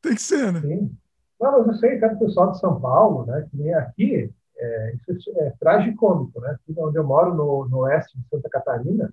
Tem 0.00 0.14
que 0.14 0.22
ser, 0.22 0.52
né? 0.52 0.60
Sim. 0.60 0.96
Não, 1.40 1.58
mas 1.58 1.66
eu 1.68 1.74
sei 1.74 1.98
que 1.98 2.04
é 2.04 2.08
o 2.08 2.18
pessoal 2.18 2.52
de 2.52 2.58
São 2.58 2.80
Paulo, 2.80 3.26
né? 3.26 3.46
Que 3.50 3.56
nem 3.56 3.74
aqui, 3.74 4.32
é, 4.56 4.94
isso 5.08 5.30
é 5.36 5.50
tragicômico, 5.60 6.40
né? 6.40 6.50
Aqui 6.50 6.74
onde 6.78 6.98
eu 6.98 7.04
moro, 7.04 7.34
no, 7.34 7.68
no 7.68 7.78
oeste 7.78 8.18
de 8.18 8.28
Santa 8.28 8.48
Catarina, 8.48 9.12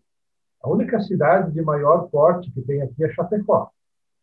a 0.62 0.70
única 0.70 1.00
cidade 1.02 1.52
de 1.52 1.62
maior 1.62 2.10
porte 2.10 2.52
que 2.52 2.62
tem 2.62 2.82
aqui 2.82 3.04
é 3.04 3.14
Chapecó. 3.14 3.70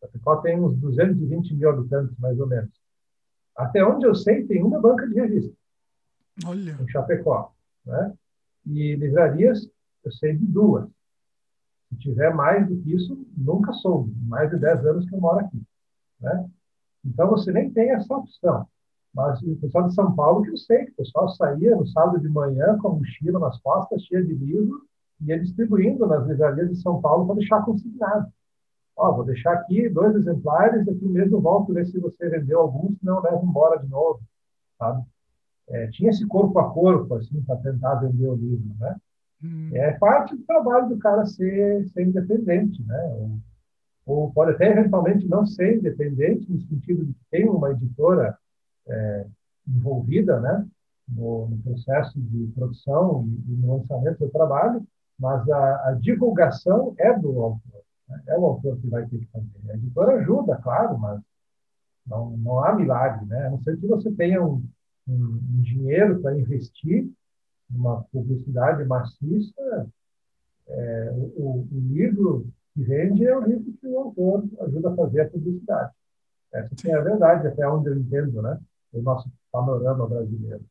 Chapecó 0.01 0.37
tem 0.37 0.59
uns 0.59 0.75
220 0.77 1.53
mil 1.55 1.69
habitantes, 1.69 2.17
mais 2.17 2.37
ou 2.39 2.47
menos. 2.47 2.71
Até 3.55 3.85
onde 3.85 4.05
eu 4.05 4.15
sei, 4.15 4.45
tem 4.45 4.63
uma 4.63 4.79
banca 4.79 5.07
de 5.07 5.13
revista. 5.13 5.53
Olha. 6.45 6.77
Em 6.81 6.87
Chapecó. 6.87 7.53
Né? 7.85 8.13
E 8.65 8.95
livrarias, 8.95 9.69
eu 10.03 10.11
sei 10.11 10.35
de 10.35 10.45
duas. 10.45 10.87
Se 11.89 11.99
tiver 11.99 12.33
mais 12.33 12.67
do 12.67 12.75
que 12.77 12.95
isso, 12.95 13.25
nunca 13.37 13.71
soube. 13.73 14.13
Mais 14.25 14.49
de 14.49 14.57
10 14.57 14.85
anos 14.85 15.09
que 15.09 15.15
eu 15.15 15.19
moro 15.19 15.39
aqui. 15.39 15.61
Né? 16.19 16.49
Então, 17.05 17.29
você 17.29 17.51
nem 17.51 17.69
tem 17.69 17.91
essa 17.91 18.15
opção. 18.15 18.67
Mas 19.13 19.39
o 19.43 19.55
pessoal 19.57 19.87
de 19.87 19.93
São 19.93 20.15
Paulo, 20.15 20.41
que 20.41 20.49
eu 20.49 20.57
sei, 20.57 20.85
que 20.85 20.91
o 20.93 20.95
pessoal 20.95 21.29
saía 21.29 21.75
no 21.75 21.85
sábado 21.85 22.19
de 22.19 22.27
manhã 22.27 22.77
com 22.79 22.87
a 22.87 22.95
mochila 22.95 23.39
nas 23.39 23.59
costas, 23.59 24.01
cheia 24.05 24.25
de 24.25 24.33
livro, 24.33 24.87
e 25.21 25.27
ia 25.27 25.39
distribuindo 25.39 26.07
nas 26.07 26.25
livrarias 26.25 26.69
de 26.69 26.81
São 26.81 26.99
Paulo 26.99 27.27
para 27.27 27.35
deixar 27.35 27.63
consignado. 27.63 28.32
Ó, 28.95 29.11
vou 29.11 29.25
deixar 29.25 29.53
aqui 29.53 29.89
dois 29.89 30.15
exemplares, 30.15 30.87
aqui 30.87 31.05
mesmo 31.05 31.41
volto 31.41 31.73
ver 31.73 31.85
se 31.87 31.99
você 31.99 32.29
vendeu 32.29 32.59
alguns, 32.59 32.97
senão 32.99 33.17
eu 33.17 33.23
levo 33.23 33.45
embora 33.45 33.79
de 33.79 33.87
novo, 33.87 34.21
sabe? 34.77 35.03
É, 35.69 35.87
tinha 35.87 36.09
esse 36.09 36.25
corpo 36.27 36.59
a 36.59 36.71
corpo, 36.71 37.15
assim, 37.15 37.41
para 37.41 37.57
tentar 37.57 37.95
vender 37.95 38.27
o 38.27 38.35
livro, 38.35 38.75
né? 38.79 38.95
Hum. 39.43 39.69
É 39.73 39.91
parte 39.93 40.35
do 40.35 40.43
trabalho 40.43 40.89
do 40.89 40.97
cara 40.97 41.25
ser, 41.25 41.87
ser 41.89 42.07
independente, 42.07 42.83
né? 42.83 43.03
Ou, 43.15 43.39
ou, 44.05 44.31
pode 44.31 44.51
até 44.51 44.69
eventualmente 44.69 45.27
não 45.27 45.45
ser 45.45 45.77
independente, 45.77 46.51
no 46.51 46.61
sentido 46.61 47.05
de 47.05 47.13
que 47.13 47.25
tem 47.31 47.49
uma 47.49 47.71
editora 47.71 48.37
é, 48.87 49.25
envolvida, 49.67 50.39
né? 50.39 50.65
No, 51.07 51.49
no, 51.49 51.57
processo 51.59 52.19
de 52.19 52.47
produção 52.55 53.25
e, 53.27 53.51
e, 53.51 53.55
no 53.55 53.77
lançamento 53.77 54.19
do 54.19 54.29
trabalho, 54.29 54.85
mas 55.19 55.49
a, 55.49 55.89
a 55.89 55.97
divulgação 55.99 56.93
é 56.97 57.17
do 57.17 57.41
autor. 57.41 57.83
É 58.27 58.37
o 58.37 58.45
autor 58.45 58.77
que 58.79 58.87
vai 58.87 59.05
ter 59.07 59.17
que 59.17 59.27
fazer. 59.27 59.71
A 59.71 59.75
editora 59.75 60.19
ajuda, 60.19 60.57
claro, 60.57 60.97
mas 60.97 61.21
não, 62.05 62.37
não 62.37 62.63
há 62.63 62.73
milagre, 62.75 63.25
né? 63.25 63.47
A 63.47 63.49
não 63.51 63.61
ser 63.61 63.79
que 63.79 63.87
você 63.87 64.11
tenha 64.11 64.43
um, 64.43 64.63
um, 65.07 65.39
um 65.51 65.61
dinheiro 65.61 66.21
para 66.21 66.37
investir 66.37 67.09
numa 67.69 68.03
publicidade 68.11 68.85
maciça, 68.85 69.89
é, 70.67 71.11
o, 71.13 71.67
o, 71.71 71.79
livro 71.91 72.47
que 72.73 72.83
vende 72.83 73.25
é 73.25 73.35
o 73.35 73.43
livro 73.43 73.73
que 73.73 73.87
o 73.87 73.99
autor 73.99 74.45
ajuda 74.61 74.89
a 74.91 74.95
fazer 74.95 75.21
a 75.21 75.29
publicidade. 75.29 75.91
Essa 76.51 76.89
é 76.89 76.93
a 76.93 77.01
verdade, 77.01 77.47
até 77.47 77.67
onde 77.67 77.89
eu 77.89 77.97
entendo, 77.97 78.41
né? 78.41 78.59
O 78.91 79.01
nosso 79.01 79.29
panorama 79.51 80.07
brasileiro. 80.07 80.63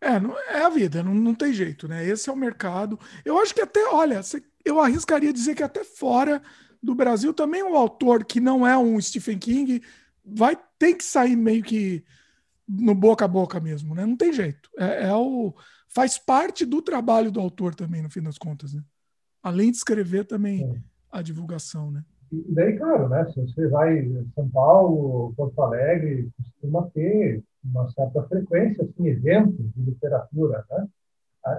É, 0.00 0.56
é 0.56 0.64
a 0.64 0.70
vida, 0.70 1.02
não, 1.02 1.14
não 1.14 1.34
tem 1.34 1.52
jeito, 1.52 1.86
né? 1.86 2.04
Esse 2.04 2.30
é 2.30 2.32
o 2.32 2.36
mercado. 2.36 2.98
Eu 3.24 3.38
acho 3.38 3.54
que 3.54 3.60
até, 3.60 3.86
olha, 3.92 4.22
eu 4.64 4.80
arriscaria 4.80 5.32
dizer 5.32 5.54
que 5.54 5.62
até 5.62 5.84
fora 5.84 6.42
do 6.82 6.94
Brasil 6.94 7.32
também 7.32 7.62
um 7.62 7.76
autor 7.76 8.24
que 8.24 8.40
não 8.40 8.66
é 8.66 8.76
um 8.76 9.00
Stephen 9.00 9.38
King 9.38 9.82
vai 10.24 10.58
ter 10.78 10.94
que 10.94 11.04
sair 11.04 11.36
meio 11.36 11.62
que 11.62 12.04
no 12.68 12.94
boca 12.94 13.24
a 13.24 13.28
boca 13.28 13.58
mesmo, 13.58 13.94
né? 13.94 14.06
Não 14.06 14.16
tem 14.16 14.32
jeito. 14.32 14.70
É, 14.78 15.08
é 15.08 15.14
o 15.14 15.54
faz 15.88 16.18
parte 16.18 16.64
do 16.64 16.80
trabalho 16.80 17.32
do 17.32 17.40
autor 17.40 17.74
também, 17.74 18.00
no 18.00 18.10
fim 18.10 18.22
das 18.22 18.38
contas, 18.38 18.72
né? 18.72 18.82
Além 19.42 19.70
de 19.70 19.76
escrever 19.78 20.24
também 20.24 20.64
é. 20.64 20.80
a 21.10 21.20
divulgação, 21.20 21.90
né? 21.90 22.04
E 22.30 22.44
daí, 22.54 22.78
claro, 22.78 23.08
né? 23.08 23.26
Se 23.32 23.40
você 23.40 23.66
vai 23.66 23.98
em 23.98 24.30
São 24.34 24.48
Paulo, 24.48 25.34
Porto 25.36 25.60
Alegre, 25.60 26.30
costuma 26.36 26.88
ter 26.90 27.42
uma 27.64 27.90
certa 27.90 28.22
frequência, 28.22 28.84
assim, 28.84 29.08
eventos 29.08 29.74
de 29.74 29.82
literatura, 29.82 30.64
né? 30.70 30.86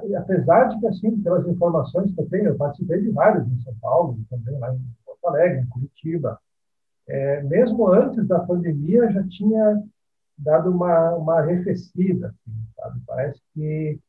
E, 0.04 0.16
apesar 0.16 0.66
de 0.66 0.80
que, 0.80 0.88
assim, 0.88 1.22
pelas 1.22 1.48
informações 1.48 2.14
que 2.14 2.22
eu 2.22 2.30
tenho, 2.30 2.50
eu 2.50 2.58
participei 2.58 3.02
de 3.02 3.10
vários 3.10 3.48
em 3.48 3.62
São 3.62 3.74
Paulo, 3.82 4.20
também 4.30 4.58
lá 4.60 4.74
em 4.74 4.82
Porto 5.06 5.28
Alegre, 5.28 5.62
em 5.62 5.68
Curitiba. 5.68 6.40
É, 7.08 7.42
mesmo 7.44 7.88
antes 7.88 8.28
da 8.28 8.40
pandemia, 8.40 9.12
já 9.12 9.28
tinha 9.28 9.84
dado 10.38 10.70
uma, 10.70 11.16
uma 11.16 11.40
arrefecida, 11.40 12.28
assim, 12.28 12.54
sabe? 12.76 13.02
Parece 13.06 13.42
que 13.54 14.00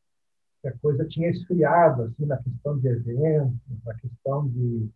a 0.65 0.71
coisa 0.79 1.05
tinha 1.05 1.29
esfriado, 1.29 2.03
assim, 2.03 2.25
na 2.25 2.37
questão 2.37 2.77
de 2.77 2.87
eventos, 2.87 3.59
na 3.83 3.93
questão 3.95 4.47
de, 4.47 4.89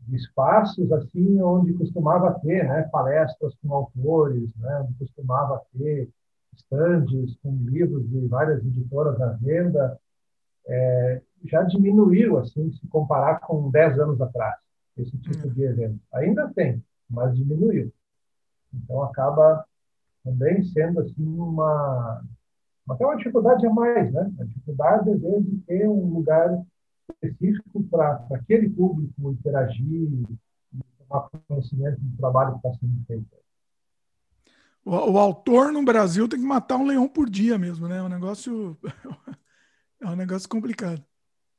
de 0.00 0.16
espaços, 0.16 0.90
assim, 0.92 1.40
onde 1.40 1.72
costumava 1.74 2.38
ter, 2.40 2.68
né, 2.68 2.82
palestras 2.92 3.54
com 3.62 3.72
autores, 3.72 4.50
né, 4.56 4.80
onde 4.80 4.94
costumava 4.94 5.62
ter 5.72 6.10
estandes 6.56 7.36
com 7.42 7.56
livros 7.64 8.08
de 8.08 8.26
várias 8.26 8.64
editoras 8.64 9.20
à 9.20 9.32
venda, 9.32 9.98
é, 10.66 11.22
já 11.44 11.62
diminuiu, 11.62 12.38
assim, 12.38 12.72
se 12.72 12.86
comparar 12.88 13.40
com 13.40 13.70
10 13.70 13.98
anos 13.98 14.20
atrás, 14.20 14.56
esse 14.96 15.16
tipo 15.18 15.48
de 15.50 15.62
evento. 15.62 16.00
Ainda 16.12 16.50
tem, 16.54 16.82
mas 17.08 17.36
diminuiu. 17.36 17.92
Então, 18.72 19.02
acaba 19.02 19.64
também 20.24 20.64
sendo 20.64 21.00
assim 21.00 21.38
uma 21.38 22.22
até 22.90 23.04
uma 23.04 23.16
dificuldade 23.16 23.66
a 23.66 23.70
mais, 23.70 24.12
né? 24.12 24.30
A 24.40 24.44
dificuldade 24.44 25.10
às 25.10 25.20
vezes 25.20 25.46
de 25.46 25.56
ter 25.60 25.88
um 25.88 26.14
lugar 26.14 26.62
específico 27.08 27.82
para 27.84 28.26
aquele 28.32 28.68
público 28.68 29.30
interagir 29.30 29.86
e 29.86 30.26
tomar 30.98 31.28
conhecimento 31.48 32.00
do 32.00 32.16
trabalho 32.16 32.52
que 32.52 32.66
está 32.66 32.78
sendo 32.78 33.04
feito. 33.06 33.43
O, 34.84 35.12
o, 35.12 35.18
autor 35.18 35.72
no 35.72 35.82
Brasil 35.82 36.28
tem 36.28 36.38
que 36.38 36.46
matar 36.46 36.76
um 36.76 36.86
leão 36.86 37.08
por 37.08 37.28
dia 37.28 37.58
mesmo, 37.58 37.88
né? 37.88 37.98
É 37.98 38.02
um 38.02 38.08
negócio 38.08 38.76
é 40.00 40.06
um 40.06 40.16
negócio 40.16 40.48
complicado. 40.48 41.02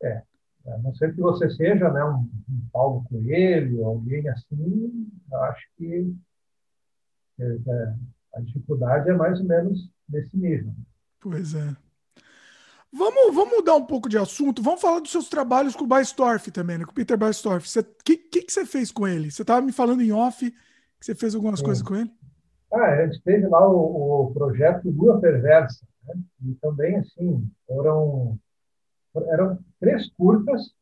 É, 0.03 0.23
a 0.67 0.77
não 0.79 0.93
ser 0.95 1.13
que 1.13 1.21
você 1.21 1.49
seja, 1.49 1.91
né, 1.91 2.03
um, 2.03 2.29
um 2.49 2.67
Paulo 2.71 3.03
Coelho, 3.09 3.85
alguém 3.85 4.27
assim, 4.29 5.09
eu 5.31 5.43
acho 5.43 5.67
que 5.77 6.13
é, 7.39 7.45
é, 7.45 7.95
a 8.35 8.41
dificuldade 8.41 9.09
é 9.09 9.13
mais 9.13 9.39
ou 9.39 9.45
menos 9.45 9.89
nesse 10.07 10.37
nível. 10.37 10.73
Pois 11.19 11.55
é. 11.55 11.75
Vamos, 12.91 13.35
vamos 13.35 13.57
mudar 13.57 13.75
um 13.75 13.85
pouco 13.85 14.07
de 14.07 14.17
assunto. 14.17 14.61
Vamos 14.61 14.79
falar 14.79 15.01
dos 15.01 15.11
seus 15.11 15.27
trabalhos 15.27 15.75
com 15.75 15.83
o 15.83 15.87
Baestorff 15.87 16.49
também, 16.49 16.77
né? 16.77 16.85
com 16.85 16.91
o 16.91 16.93
Peter 16.95 17.17
Baestorff. 17.17 17.67
O 17.79 17.83
que, 18.03 18.15
que, 18.15 18.43
que, 18.43 18.53
você 18.53 18.65
fez 18.65 18.89
com 18.89 19.05
ele? 19.05 19.29
Você 19.29 19.41
estava 19.41 19.61
me 19.61 19.73
falando 19.73 20.01
em 20.01 20.13
off 20.13 20.49
que 20.49 21.05
você 21.05 21.13
fez 21.13 21.35
algumas 21.35 21.59
Sim. 21.59 21.65
coisas 21.65 21.83
com 21.83 21.95
ele? 21.95 22.11
Ah, 22.71 22.85
a 22.85 23.05
gente 23.05 23.21
teve 23.23 23.47
lá 23.47 23.67
o, 23.67 24.27
o 24.27 24.33
projeto 24.33 24.89
Lua 24.89 25.19
Perversa. 25.19 25.85
Né? 26.07 26.15
E 26.45 26.55
também, 26.55 26.97
assim, 26.97 27.49
foram, 27.67 28.37
eram 29.27 29.57
três 29.79 30.09
curtas 30.11 30.73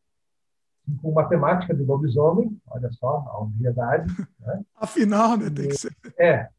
com 1.01 1.11
uma 1.11 1.27
temática 1.29 1.73
de 1.73 1.83
lobisomem, 1.83 2.59
olha 2.69 2.91
só, 2.91 3.25
a 3.27 3.39
obviedade. 3.41 4.11
Né? 4.39 4.63
Afinal, 4.75 5.37
né, 5.37 5.49
tem 5.49 5.69
que 5.69 5.77
ser. 5.77 5.95
É, 6.17 6.49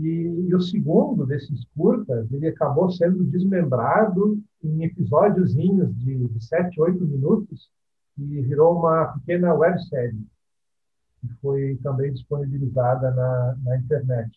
e, 0.00 0.48
e, 0.48 0.54
o 0.54 0.60
segundo 0.60 1.26
desses 1.26 1.64
curtas, 1.76 2.30
ele 2.32 2.48
acabou 2.48 2.90
sendo 2.90 3.22
desmembrado 3.24 4.40
em 4.64 4.84
episódiozinhos 4.84 5.94
de, 5.98 6.26
de 6.26 6.44
sete, 6.44 6.80
oito 6.80 7.04
minutos 7.04 7.70
e 8.16 8.40
virou 8.40 8.78
uma 8.78 9.12
pequena 9.18 9.54
websérie 9.54 10.26
que 11.20 11.28
foi 11.40 11.78
também 11.82 12.12
disponibilizada 12.12 13.10
na, 13.10 13.56
na 13.62 13.76
internet. 13.76 14.30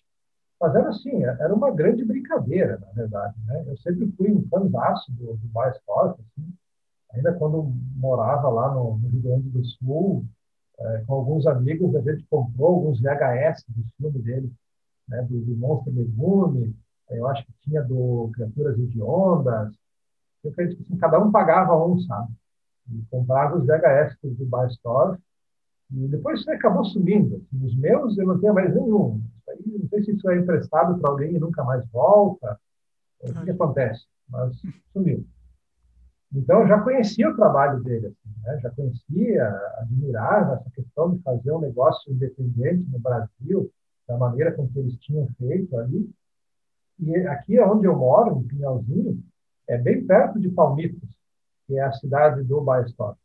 Mas 0.59 0.75
era 0.75 0.89
assim, 0.89 1.23
era 1.23 1.53
uma 1.53 1.71
grande 1.71 2.05
brincadeira, 2.05 2.79
na 2.79 2.91
verdade. 2.93 3.35
Né? 3.45 3.63
Eu 3.67 3.77
sempre 3.77 4.11
fui 4.17 4.31
um 4.31 4.47
fãzaço 4.47 5.11
do, 5.13 5.35
do 5.35 5.47
Baes 5.47 5.77
assim, 5.87 6.53
ainda 7.13 7.33
quando 7.33 7.73
morava 7.95 8.49
lá 8.49 8.73
no, 8.73 8.97
no 8.97 9.09
Rio 9.09 9.21
Grande 9.21 9.49
do 9.49 9.63
Sul, 9.65 10.25
é, 10.79 11.03
com 11.05 11.13
alguns 11.15 11.45
amigos, 11.47 11.95
a 11.95 12.01
gente 12.01 12.25
comprou 12.29 12.75
alguns 12.75 12.99
VHS 12.99 13.63
do 13.67 13.83
filme 13.97 14.19
dele 14.19 14.51
né, 15.07 15.21
do, 15.23 15.39
do 15.41 15.55
Monstro 15.55 15.93
Legume, 15.93 16.75
eu 17.09 17.27
acho 17.27 17.45
que 17.45 17.53
tinha 17.61 17.81
do 17.83 18.31
Criaturas 18.33 18.77
Hediondas. 18.79 19.73
Eu 20.43 20.51
acredito 20.51 20.77
que 20.77 20.83
assim, 20.83 20.97
cada 20.97 21.19
um 21.19 21.31
pagava 21.31 21.75
um, 21.85 21.99
sabe? 21.99 22.33
E 22.91 23.03
comprava 23.09 23.57
os 23.57 23.65
VHS 23.65 24.17
do 24.23 24.45
Bar 24.45 24.67
Store. 24.67 25.17
E 25.91 26.07
depois 26.07 26.39
isso 26.39 26.51
acabou 26.51 26.85
sumindo. 26.85 27.35
Assim, 27.35 27.65
os 27.65 27.75
meus 27.75 28.17
eu 28.17 28.25
não 28.25 28.39
tenho 28.39 28.53
mais 28.53 28.73
nenhum. 28.73 29.21
Aí, 29.49 29.59
não 29.65 29.87
sei 29.89 30.03
se 30.03 30.11
isso 30.11 30.29
é 30.29 30.37
emprestado 30.37 30.99
para 30.99 31.09
alguém 31.09 31.35
e 31.35 31.39
nunca 31.39 31.63
mais 31.63 31.85
volta. 31.91 32.59
O 33.21 33.33
que, 33.33 33.43
que 33.45 33.51
acontece? 33.51 34.05
Mas 34.29 34.59
sumiu. 34.91 35.25
Então, 36.33 36.61
eu 36.61 36.67
já 36.67 36.79
conhecia 36.81 37.29
o 37.29 37.35
trabalho 37.35 37.83
dele, 37.83 38.07
assim, 38.07 38.41
né? 38.43 38.59
já 38.59 38.71
conhecia, 38.71 39.47
admirava 39.77 40.55
essa 40.55 40.69
questão 40.71 41.15
de 41.15 41.21
fazer 41.21 41.51
um 41.51 41.59
negócio 41.59 42.11
independente 42.11 42.89
no 42.89 42.99
Brasil, 42.99 43.71
da 44.07 44.17
maneira 44.17 44.51
com 44.51 44.67
que 44.67 44.79
eles 44.79 44.97
tinham 44.97 45.27
feito 45.37 45.77
ali. 45.77 46.09
E 46.99 47.15
aqui 47.27 47.59
onde 47.59 47.85
eu 47.85 47.95
moro, 47.95 48.39
em 48.39 48.47
Pinhalzinho, 48.47 49.23
é 49.67 49.77
bem 49.77 50.05
perto 50.05 50.39
de 50.39 50.49
Palmitos, 50.49 51.09
que 51.67 51.77
é 51.77 51.83
a 51.83 51.93
cidade 51.93 52.43
do 52.43 52.61
Baestop. 52.61 53.17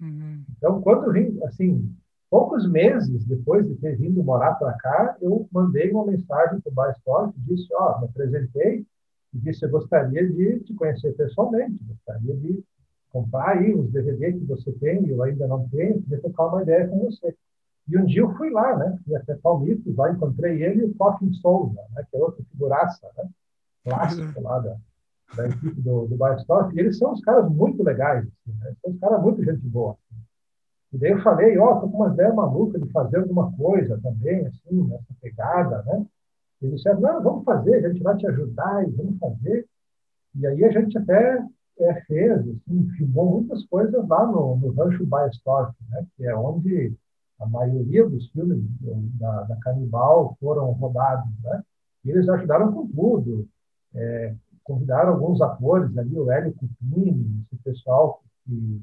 Uhum. 0.00 0.44
Então, 0.56 0.80
quando 0.82 1.12
vim, 1.12 1.38
assim, 1.44 1.94
poucos 2.30 2.68
meses 2.68 3.24
depois 3.24 3.66
de 3.66 3.74
ter 3.76 3.96
vindo 3.96 4.22
morar 4.22 4.54
para 4.54 4.72
cá, 4.74 5.16
eu 5.20 5.48
mandei 5.52 5.90
uma 5.92 6.06
mensagem 6.06 6.60
para 6.60 6.70
o 6.70 6.74
Baestop 6.74 7.34
e 7.36 7.54
disse, 7.54 7.68
ó, 7.74 7.96
oh, 7.96 8.00
me 8.00 8.06
apresentei 8.06 8.86
e 9.32 9.38
disse, 9.38 9.64
eu 9.64 9.70
gostaria 9.70 10.28
de 10.30 10.60
te 10.60 10.74
conhecer 10.74 11.12
pessoalmente, 11.14 11.78
gostaria 11.84 12.36
de 12.36 12.62
comprar 13.10 13.56
aí 13.56 13.72
os 13.72 13.90
DVD 13.90 14.32
que 14.32 14.44
você 14.44 14.72
tem, 14.72 15.06
eu 15.08 15.22
ainda 15.22 15.46
não 15.46 15.68
tenho, 15.68 16.02
queria 16.02 16.20
trocar 16.20 16.48
uma 16.48 16.62
ideia 16.62 16.88
com 16.88 16.98
você. 16.98 17.34
E 17.86 17.98
um 17.98 18.06
dia 18.06 18.22
eu 18.22 18.34
fui 18.34 18.50
lá, 18.50 18.76
né? 18.76 18.98
Fui 19.04 19.14
até 19.14 19.34
Palmitos, 19.36 19.94
lá 19.94 20.10
encontrei 20.10 20.62
ele 20.62 20.80
e 20.80 20.84
o 20.84 20.94
Coffin 20.94 21.32
Souza, 21.34 21.80
né? 21.94 22.04
que 22.10 22.16
é 22.16 22.20
outra 22.20 22.42
figuraça, 22.50 23.08
né? 23.16 23.28
Clássico 23.84 24.40
lá 24.40 24.58
da, 24.58 24.76
da 25.36 25.46
equipe 25.46 25.80
do, 25.80 26.06
do 26.06 26.16
Biostorp. 26.16 26.74
E 26.74 26.80
eles 26.80 26.98
são 26.98 27.12
os 27.12 27.20
caras 27.20 27.50
muito 27.50 27.82
legais, 27.82 28.24
assim, 28.24 28.58
né? 28.58 28.74
São 28.82 28.92
os 28.92 28.98
caras 29.00 29.22
muito 29.22 29.44
gente 29.44 29.66
boa. 29.66 29.92
Assim. 29.92 30.20
E 30.92 30.98
daí 30.98 31.10
eu 31.10 31.22
falei, 31.22 31.58
ó, 31.58 31.72
oh, 31.72 31.80
tô 31.80 31.88
com 31.88 31.96
uma 31.96 32.12
ideia 32.12 32.32
maluca 32.32 32.78
de 32.78 32.90
fazer 32.90 33.18
alguma 33.18 33.52
coisa 33.56 33.98
também, 34.02 34.46
assim, 34.46 34.82
nessa 34.84 35.14
pegada, 35.20 35.82
né? 35.82 36.06
Eles 36.62 36.76
disseram, 36.76 37.00
não, 37.00 37.22
vamos 37.22 37.44
fazer, 37.44 37.84
a 37.84 37.88
gente 37.88 38.02
vai 38.02 38.16
te 38.16 38.26
ajudar 38.26 38.86
e 38.86 38.90
vamos 38.92 39.18
fazer. 39.18 39.66
E 40.36 40.46
aí 40.46 40.64
a 40.64 40.70
gente 40.70 40.96
até 40.96 41.44
é, 41.80 42.00
fez, 42.02 42.38
assim, 42.38 42.88
filmou 42.96 43.40
muitas 43.40 43.64
coisas 43.66 44.06
lá 44.08 44.26
no, 44.26 44.56
no 44.56 44.72
Rancho 44.72 45.04
Biostorp, 45.04 45.74
né? 45.90 46.06
Que 46.16 46.26
é 46.26 46.36
onde 46.36 46.94
a 47.40 47.46
maioria 47.46 48.08
dos 48.08 48.28
filmes 48.30 48.58
da, 49.18 49.42
da 49.42 49.56
Canibal 49.56 50.36
foram 50.40 50.70
rodados, 50.72 51.30
né? 51.42 51.62
E 52.04 52.10
eles 52.10 52.28
ajudaram 52.28 52.72
com 52.72 52.86
tudo. 52.86 53.48
É, 53.94 54.34
convidaram 54.64 55.12
alguns 55.12 55.40
atores 55.40 55.96
ali, 55.96 56.18
o 56.18 56.30
Hélio 56.30 56.54
Cupini, 56.54 57.44
esse 57.52 57.62
pessoal 57.62 58.22
que, 58.44 58.82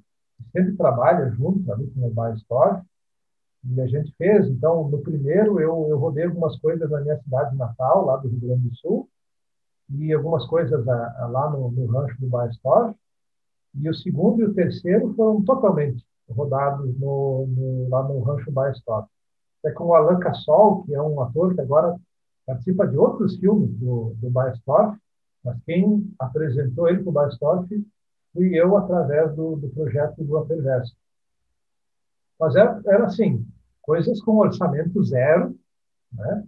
sempre 0.52 0.76
trabalha 0.76 1.30
junto 1.32 1.72
ali 1.72 1.88
com 1.88 2.08
o 2.08 2.12
Bar 2.12 2.36
Story. 2.36 2.82
E 3.64 3.80
a 3.80 3.88
gente 3.88 4.12
fez, 4.18 4.48
então, 4.48 4.90
no 4.90 5.00
primeiro 5.00 5.60
eu, 5.60 5.88
eu 5.90 5.98
rodei 5.98 6.26
algumas 6.26 6.58
coisas 6.60 6.90
na 6.90 7.02
minha 7.02 7.20
cidade 7.22 7.56
natal, 7.56 8.06
lá 8.06 8.18
do 8.18 8.28
Rio 8.28 8.40
Grande 8.40 8.70
do 8.70 8.76
Sul, 8.76 9.10
e 9.90 10.12
algumas 10.14 10.46
coisas 10.48 10.88
a, 10.88 11.24
a, 11.24 11.28
lá 11.28 11.50
no, 11.50 11.70
no 11.72 11.86
rancho 11.88 12.20
do 12.20 12.28
Bar 12.28 12.50
Story. 12.52 12.96
E 13.76 13.90
o 13.90 13.94
segundo 13.94 14.42
e 14.42 14.46
o 14.46 14.54
terceiro 14.54 15.14
foram 15.14 15.44
totalmente 15.44 16.04
rodados 16.30 16.98
no, 16.98 17.46
no, 17.48 17.90
lá 17.90 18.04
no 18.04 18.20
Rancho 18.22 18.52
Bar 18.52 18.72
Story. 18.72 19.06
É 19.64 19.72
com 19.72 19.86
o 19.86 19.94
Alan 19.94 20.20
Cassol, 20.20 20.84
que 20.84 20.96
é 20.96 21.02
um 21.02 21.22
ator 21.22 21.54
que 21.54 21.62
agora 21.62 21.96
participa 22.46 22.88
de 22.88 22.98
outros 22.98 23.38
filmes 23.38 23.70
do, 23.78 24.16
do 24.18 24.30
Baestorff, 24.30 24.98
mas 25.44 25.58
quem 25.66 26.14
apresentou 26.20 26.88
ele 26.88 27.02
para 27.02 27.10
o 27.10 27.14
Baestorff 27.14 27.86
fui 28.34 28.56
eu 28.56 28.78
através 28.78 29.36
do, 29.36 29.56
do 29.56 29.70
projeto 29.70 30.24
do 30.24 30.38
Aperverso. 30.38 30.96
Mas 32.40 32.56
era, 32.56 32.82
era 32.86 33.06
assim, 33.06 33.46
coisas 33.82 34.22
com 34.22 34.38
orçamento 34.38 35.04
zero, 35.04 35.56
né? 36.14 36.44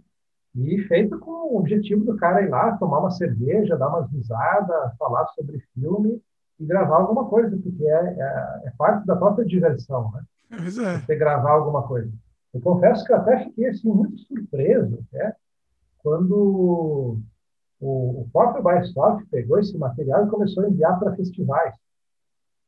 E 0.55 0.79
feita 0.83 1.17
com 1.17 1.31
o 1.31 1.57
objetivo 1.57 2.05
do 2.05 2.15
cara 2.15 2.43
ir 2.43 2.49
lá, 2.49 2.77
tomar 2.77 2.99
uma 2.99 3.11
cerveja, 3.11 3.75
dar 3.75 3.89
umas 3.89 4.11
risadas, 4.11 4.95
falar 4.97 5.25
sobre 5.29 5.59
filme 5.73 6.21
e 6.59 6.65
gravar 6.65 6.97
alguma 6.97 7.27
coisa, 7.27 7.57
porque 7.57 7.85
é, 7.85 8.15
é, 8.19 8.61
é 8.65 8.71
parte 8.77 9.05
da 9.05 9.15
própria 9.15 9.45
diversão, 9.45 10.11
né? 10.11 10.23
É. 10.51 10.99
Você 10.99 11.15
gravar 11.15 11.51
alguma 11.51 11.87
coisa. 11.87 12.11
Eu 12.53 12.61
confesso 12.61 13.03
que 13.03 13.11
eu 13.11 13.17
até 13.17 13.45
fiquei 13.45 13.67
assim, 13.69 13.91
muito 13.91 14.17
surpreso, 14.19 15.03
até, 15.09 15.35
quando 15.97 17.17
o, 17.83 18.29
próprio 18.31 18.63
Baestoff 18.63 19.25
pegou 19.27 19.59
esse 19.59 19.77
material 19.77 20.25
e 20.25 20.29
começou 20.29 20.63
a 20.63 20.69
enviar 20.69 20.97
para 20.99 21.15
festivais. 21.15 21.75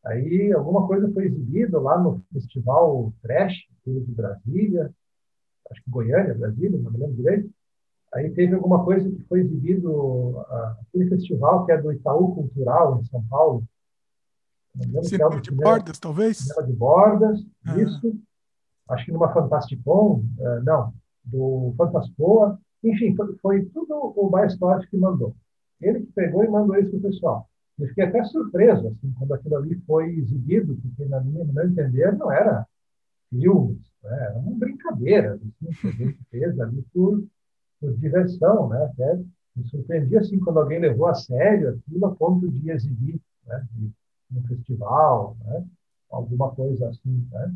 Aí 0.06 0.52
alguma 0.54 0.86
coisa 0.88 1.12
foi 1.14 1.26
exibida 1.26 1.80
lá 1.80 1.98
no 1.98 2.22
festival 2.32 3.14
Trash, 3.22 3.56
de 3.86 4.12
Brasília, 4.12 4.92
acho 5.72 5.84
que 5.84 5.90
Goiânia, 5.90 6.34
Brasília, 6.34 6.80
não 6.80 6.92
me 6.92 6.98
lembro 6.98 7.16
direito. 7.16 7.50
Aí 8.14 8.30
teve 8.32 8.56
alguma 8.56 8.84
coisa 8.84 9.10
que 9.10 9.22
foi 9.24 9.42
exibido, 9.42 10.40
aquele 10.82 11.10
festival 11.10 11.66
que 11.66 11.72
é 11.72 11.82
do 11.82 11.92
Itaú 11.92 12.34
Cultural, 12.34 13.00
em 13.00 13.06
São 13.06 13.24
Paulo. 13.28 13.64
Cinema 15.04 15.42
de 15.42 15.52
Bordas, 15.52 16.00
talvez? 16.00 16.38
Cinema 16.38 16.64
de 16.64 16.74
Bordas, 16.74 17.46
ah. 17.66 17.78
isso. 17.78 18.16
Acho 18.90 19.06
que 19.06 19.12
numa 19.12 19.34
Fantasticon, 19.34 20.24
uh, 20.38 20.64
não, 20.64 20.94
do 21.24 21.74
Fantaspoa. 21.78 22.60
Enfim, 22.84 23.15
foi, 23.15 23.35
foi 23.38 23.65
tudo 23.65 24.14
o 24.15 24.30
Baestorff 24.30 24.88
que 24.88 24.97
mandou. 24.97 25.35
Ele 25.81 26.02
que 26.02 26.11
pegou 26.14 26.43
e 26.43 26.47
mandou 26.47 26.76
isso 26.77 26.91
para 26.91 26.99
o 26.99 27.02
pessoal. 27.02 27.49
Eu 27.77 27.88
fiquei 27.89 28.06
até 28.06 28.23
surpreso 28.23 28.88
assim, 28.88 29.14
quando 29.18 29.34
aquilo 29.34 29.57
ali 29.57 29.76
foi 29.85 30.15
exibido, 30.15 30.77
porque, 30.81 31.06
na 31.06 31.19
minha, 31.19 31.43
no 31.43 31.53
meu 31.53 31.68
entender, 31.68 32.15
não 32.18 32.31
era 32.31 32.65
filmes, 33.30 33.81
né? 34.03 34.18
era 34.30 34.38
uma 34.38 34.57
brincadeira 34.57 35.34
assim, 35.34 35.52
que 35.60 35.88
a 35.88 35.91
gente 35.91 36.19
fez 36.31 36.60
ali 36.60 36.81
por, 36.93 37.23
por 37.80 37.93
diversão. 37.97 38.69
Né? 38.69 38.84
Até 38.85 39.18
me 39.56 39.68
surpreendia 39.68 40.19
assim, 40.19 40.39
quando 40.39 40.60
alguém 40.60 40.80
levou 40.80 41.07
a 41.07 41.15
sério 41.15 41.69
aquilo 41.69 42.06
a 42.06 42.15
ponto 42.15 42.49
de 42.49 42.72
exibir 42.72 43.19
né? 43.45 43.68
de, 43.73 43.91
festival, 44.47 45.38
né? 45.45 45.65
alguma 46.10 46.52
coisa 46.56 46.89
assim. 46.89 47.27
Né? 47.31 47.53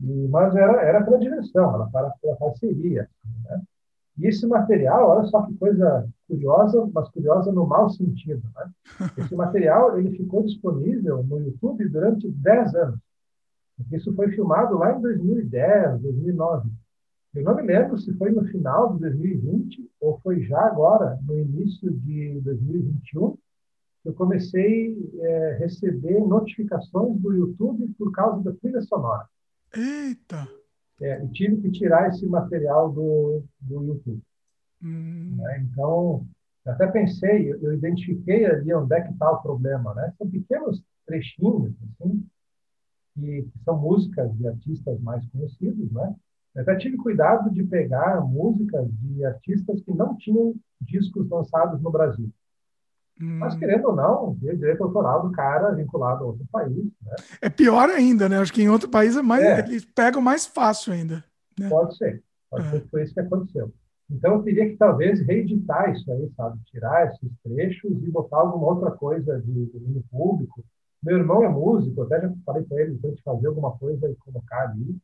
E, 0.00 0.28
mas 0.28 0.54
era, 0.54 0.82
era 0.82 1.04
para 1.04 1.16
a 1.16 1.20
direção, 1.20 1.74
era 1.74 1.86
para, 1.86 2.10
para 2.10 2.32
a 2.32 2.36
parceria. 2.36 3.02
Assim, 3.02 3.42
né? 3.44 3.62
E 4.20 4.26
esse 4.26 4.46
material, 4.46 5.08
olha 5.08 5.26
só 5.28 5.42
que 5.46 5.54
coisa 5.54 6.06
curiosa, 6.28 6.90
mas 6.92 7.08
curiosa 7.08 7.50
no 7.50 7.66
mau 7.66 7.88
sentido. 7.88 8.42
Né? 8.54 8.70
Esse 9.16 9.34
material 9.34 9.98
ele 9.98 10.10
ficou 10.14 10.42
disponível 10.42 11.24
no 11.24 11.40
YouTube 11.40 11.88
durante 11.88 12.30
10 12.30 12.74
anos. 12.74 13.00
Isso 13.90 14.12
foi 14.14 14.30
filmado 14.32 14.76
lá 14.76 14.94
em 14.94 15.00
2010, 15.00 16.02
2009. 16.02 16.68
Eu 17.34 17.44
não 17.44 17.56
me 17.56 17.62
lembro 17.62 17.96
se 17.96 18.12
foi 18.18 18.30
no 18.30 18.44
final 18.44 18.92
de 18.92 19.00
2020 19.00 19.90
ou 20.00 20.20
foi 20.20 20.42
já 20.42 20.60
agora, 20.66 21.18
no 21.22 21.38
início 21.38 21.90
de 21.90 22.40
2021, 22.40 23.38
que 24.02 24.08
eu 24.08 24.12
comecei 24.12 24.98
a 25.18 25.24
é, 25.24 25.58
receber 25.60 26.20
notificações 26.20 27.18
do 27.20 27.32
YouTube 27.32 27.88
por 27.96 28.12
causa 28.12 28.42
da 28.42 28.52
trilha 28.52 28.82
sonora. 28.82 29.26
Eita! 29.74 30.59
É, 31.00 31.24
e 31.24 31.28
tive 31.28 31.60
que 31.62 31.70
tirar 31.70 32.08
esse 32.08 32.26
material 32.26 32.92
do, 32.92 33.42
do 33.60 33.84
YouTube. 33.84 34.22
Hum. 34.82 35.36
Né? 35.36 35.66
Então, 35.70 36.26
eu 36.64 36.72
até 36.72 36.86
pensei, 36.86 37.52
eu, 37.52 37.72
identifiquei 37.72 38.44
ali 38.44 38.72
onde 38.74 38.94
é 38.94 39.00
que 39.00 39.12
está 39.12 39.30
o 39.30 39.42
problema. 39.42 39.94
Né? 39.94 40.12
São 40.18 40.28
pequenos 40.28 40.82
trechinhos, 41.06 41.72
assim, 41.82 42.26
que, 43.14 43.42
que, 43.42 43.58
são 43.64 43.78
músicas 43.78 44.32
de 44.36 44.46
artistas 44.46 45.00
mais 45.00 45.26
conhecidos. 45.28 45.90
Né? 45.90 46.14
Eu 46.54 46.62
até 46.62 46.76
tive 46.76 46.96
cuidado 46.96 47.50
de 47.50 47.62
pegar 47.64 48.20
músicas 48.20 48.88
de 48.92 49.24
artistas 49.24 49.80
que 49.82 49.92
não 49.92 50.16
tinham 50.16 50.54
discos 50.80 51.28
lançados 51.28 51.80
no 51.80 51.90
Brasil. 51.90 52.30
Mas, 53.20 53.54
hum. 53.54 53.58
querendo 53.58 53.88
ou 53.88 53.94
não, 53.94 54.36
direito 54.40 54.82
autoral 54.82 55.28
do 55.28 55.32
cara 55.32 55.72
vinculado 55.72 56.24
a 56.24 56.26
outro 56.28 56.46
país. 56.50 56.84
Né? 57.02 57.16
É 57.42 57.50
pior 57.50 57.90
ainda, 57.90 58.28
né? 58.28 58.38
Acho 58.38 58.52
que 58.52 58.62
em 58.62 58.70
outro 58.70 58.88
país 58.88 59.14
é 59.14 59.20
mais, 59.20 59.44
é. 59.44 59.60
eles 59.60 59.84
pegam 59.84 60.22
mais 60.22 60.46
fácil 60.46 60.94
ainda. 60.94 61.22
Né? 61.58 61.68
Pode 61.68 61.96
ser. 61.96 62.22
Pode 62.50 62.66
é. 62.66 62.70
ser 62.70 62.80
que 62.80 62.88
foi 62.88 63.02
isso 63.02 63.12
que 63.12 63.20
aconteceu. 63.20 63.70
Então, 64.10 64.34
eu 64.34 64.42
teria 64.42 64.68
que 64.68 64.76
talvez 64.76 65.20
reeditar 65.20 65.92
isso 65.92 66.10
aí, 66.10 66.30
sabe? 66.34 66.58
Tirar 66.64 67.08
esses 67.08 67.30
trechos 67.44 67.92
e 68.02 68.10
botar 68.10 68.38
alguma 68.38 68.68
outra 68.68 68.90
coisa 68.90 69.38
de 69.40 69.66
domínio 69.66 70.02
público. 70.10 70.64
Meu 71.02 71.18
irmão 71.18 71.44
é 71.44 71.48
músico, 71.48 72.02
até 72.02 72.22
já 72.22 72.32
falei 72.44 72.62
para 72.64 72.80
ele 72.80 72.94
então, 72.94 73.12
de 73.12 73.22
fazer 73.22 73.46
alguma 73.46 73.72
coisa 73.76 74.08
e 74.08 74.16
colocar 74.16 74.70
ali 74.70 74.96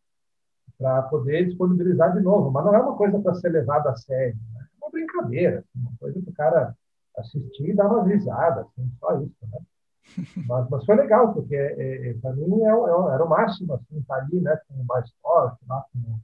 para 0.79 1.03
poder 1.03 1.47
disponibilizar 1.47 2.15
de 2.15 2.21
novo. 2.21 2.51
Mas 2.51 2.65
não 2.65 2.75
é 2.75 2.79
uma 2.79 2.97
coisa 2.97 3.19
para 3.21 3.35
ser 3.35 3.51
levada 3.51 3.91
a 3.91 3.97
sério. 3.97 4.37
Né? 4.55 4.65
É 4.65 4.85
uma 4.85 4.91
brincadeira, 4.91 5.65
uma 5.75 5.93
coisa 6.01 6.21
para 6.21 6.31
o 6.31 6.35
cara 6.35 6.77
assistir 7.17 7.71
e 7.71 7.75
dar 7.75 7.89
uma 7.89 8.05
risada, 8.05 8.63
assim, 8.63 8.91
só 9.01 9.21
isso, 9.21 9.35
né? 9.51 9.59
Mas, 10.47 10.71
mas 10.71 10.85
foi 10.85 10.95
legal, 10.95 11.35
porque 11.35 11.57
é, 11.57 12.11
é, 12.11 12.15
para 12.15 12.33
mim 12.33 12.63
é, 12.63 12.69
é, 12.69 13.15
era 13.15 13.25
o 13.25 13.29
máximo, 13.29 13.75
assim, 13.75 13.99
estar 13.99 14.15
tá 14.15 14.23
ali, 14.23 14.41
né, 14.41 14.57
com 14.69 14.81
o 14.81 14.85
Bastoff, 14.85 15.57
lá 15.67 15.85
com 15.93 16.21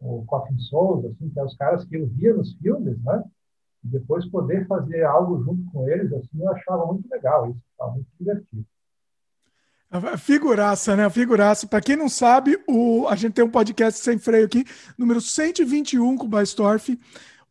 o 0.00 0.24
Coffin 0.24 0.56
Souls, 0.60 1.04
assim, 1.06 1.28
que 1.30 1.40
é 1.40 1.44
os 1.44 1.56
caras 1.56 1.84
que 1.84 1.96
eu 1.96 2.06
via 2.06 2.32
nos 2.32 2.54
filmes, 2.58 2.96
né? 3.02 3.24
E 3.84 3.88
depois 3.88 4.24
poder 4.26 4.68
fazer 4.68 5.02
algo 5.02 5.42
junto 5.42 5.68
com 5.72 5.88
eles, 5.88 6.12
assim, 6.12 6.40
eu 6.40 6.48
achava 6.52 6.86
muito 6.86 7.10
legal 7.10 7.50
isso, 7.50 7.60
estava 7.72 7.90
muito 7.90 8.08
divertido. 8.18 8.64
Figuraça, 10.18 10.96
né? 10.96 11.08
Figuraça. 11.08 11.68
Para 11.68 11.80
quem 11.80 11.94
não 11.96 12.08
sabe, 12.08 12.58
o, 12.68 13.06
a 13.08 13.14
gente 13.14 13.34
tem 13.34 13.44
um 13.44 13.50
podcast 13.50 14.00
sem 14.00 14.18
freio 14.18 14.46
aqui, 14.46 14.64
número 14.98 15.20
121 15.20 16.16
com 16.16 16.24
o 16.24 16.28
Baistorff 16.28 16.98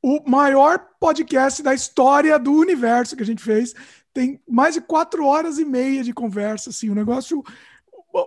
o 0.04 0.22
maior 0.30 0.86
podcast 1.00 1.64
da 1.64 1.74
história 1.74 2.38
do 2.38 2.52
universo 2.52 3.16
que 3.16 3.24
a 3.24 3.26
gente 3.26 3.42
fez. 3.42 3.74
Tem 4.14 4.42
mais 4.48 4.74
de 4.74 4.82
quatro 4.82 5.26
horas 5.26 5.58
e 5.58 5.66
meia 5.66 6.04
de 6.04 6.14
conversa, 6.14 6.70
assim, 6.70 6.90
o 6.90 6.96
negócio, 6.96 7.42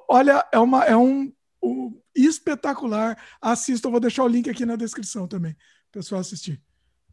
olha, 0.08 0.44
é, 0.50 0.58
uma, 0.58 0.84
é 0.84 0.96
um, 0.96 1.30
um 1.62 2.00
espetacular. 2.14 3.18
Assista, 3.40 3.86
eu 3.86 3.92
vou 3.92 4.00
deixar 4.00 4.24
o 4.24 4.28
link 4.28 4.48
aqui 4.48 4.64
na 4.64 4.74
descrição 4.74 5.28
também, 5.28 5.54
pessoal 5.92 6.22
assistir. 6.22 6.60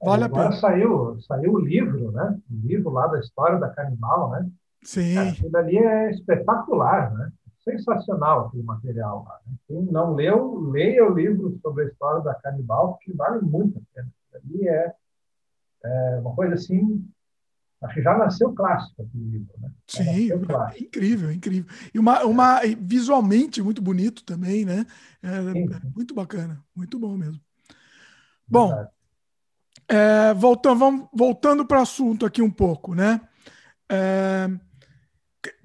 Vale 0.02 0.24
Agora 0.24 0.46
a 0.46 0.50
pena. 0.50 0.62
Saiu, 0.62 1.22
saiu 1.22 1.54
o 1.54 1.60
livro, 1.60 2.12
né? 2.12 2.40
O 2.50 2.68
livro 2.68 2.90
lá 2.90 3.08
da 3.08 3.20
história 3.20 3.60
da 3.60 3.70
Canibal, 3.70 4.32
né? 4.32 4.50
Sim. 4.82 5.18
Aquilo 5.18 5.58
ali 5.58 5.78
é 5.78 6.12
espetacular, 6.12 7.14
né? 7.14 7.32
Sensacional 7.64 8.48
aquele 8.48 8.64
material 8.64 9.26
lá. 9.28 9.40
Né? 9.46 9.56
Quem 9.68 9.82
não 9.84 10.14
leu, 10.14 10.60
leia 10.72 11.06
o 11.06 11.14
livro 11.14 11.58
sobre 11.62 11.86
a 11.86 11.88
história 11.88 12.22
da 12.22 12.34
Canibal, 12.34 12.98
que 13.02 13.14
vale 13.14 13.42
muito 13.42 13.78
a 13.78 13.82
pena 13.94 14.10
ali 14.38 14.68
é, 14.68 14.94
é, 15.84 16.20
uma 16.20 16.36
coisa 16.36 16.56
assim. 16.56 17.06
Acho 17.82 17.96
que 17.96 18.02
já 18.02 18.18
nasceu 18.18 18.54
clássico 18.54 19.02
aquele 19.02 19.26
livro, 19.26 19.54
né? 19.60 19.70
Sim, 19.88 20.32
é 20.32 20.80
incrível, 20.80 21.32
incrível. 21.32 21.70
E 21.94 22.00
uma, 22.00 22.24
uma 22.24 22.62
visualmente 22.80 23.62
muito 23.62 23.82
bonito 23.82 24.24
também, 24.24 24.64
né? 24.64 24.86
É, 25.22 25.28
é 25.28 25.90
muito 25.94 26.14
bacana, 26.14 26.64
muito 26.74 26.98
bom 26.98 27.18
mesmo. 27.18 27.42
Bom, 28.48 28.72
é, 29.88 30.34
voltando, 30.34 30.80
vamos, 30.80 31.10
voltando 31.14 31.66
para 31.66 31.80
o 31.80 31.82
assunto 31.82 32.26
aqui 32.26 32.42
um 32.42 32.52
pouco, 32.52 32.96
né? 32.96 33.20
É, 33.90 34.50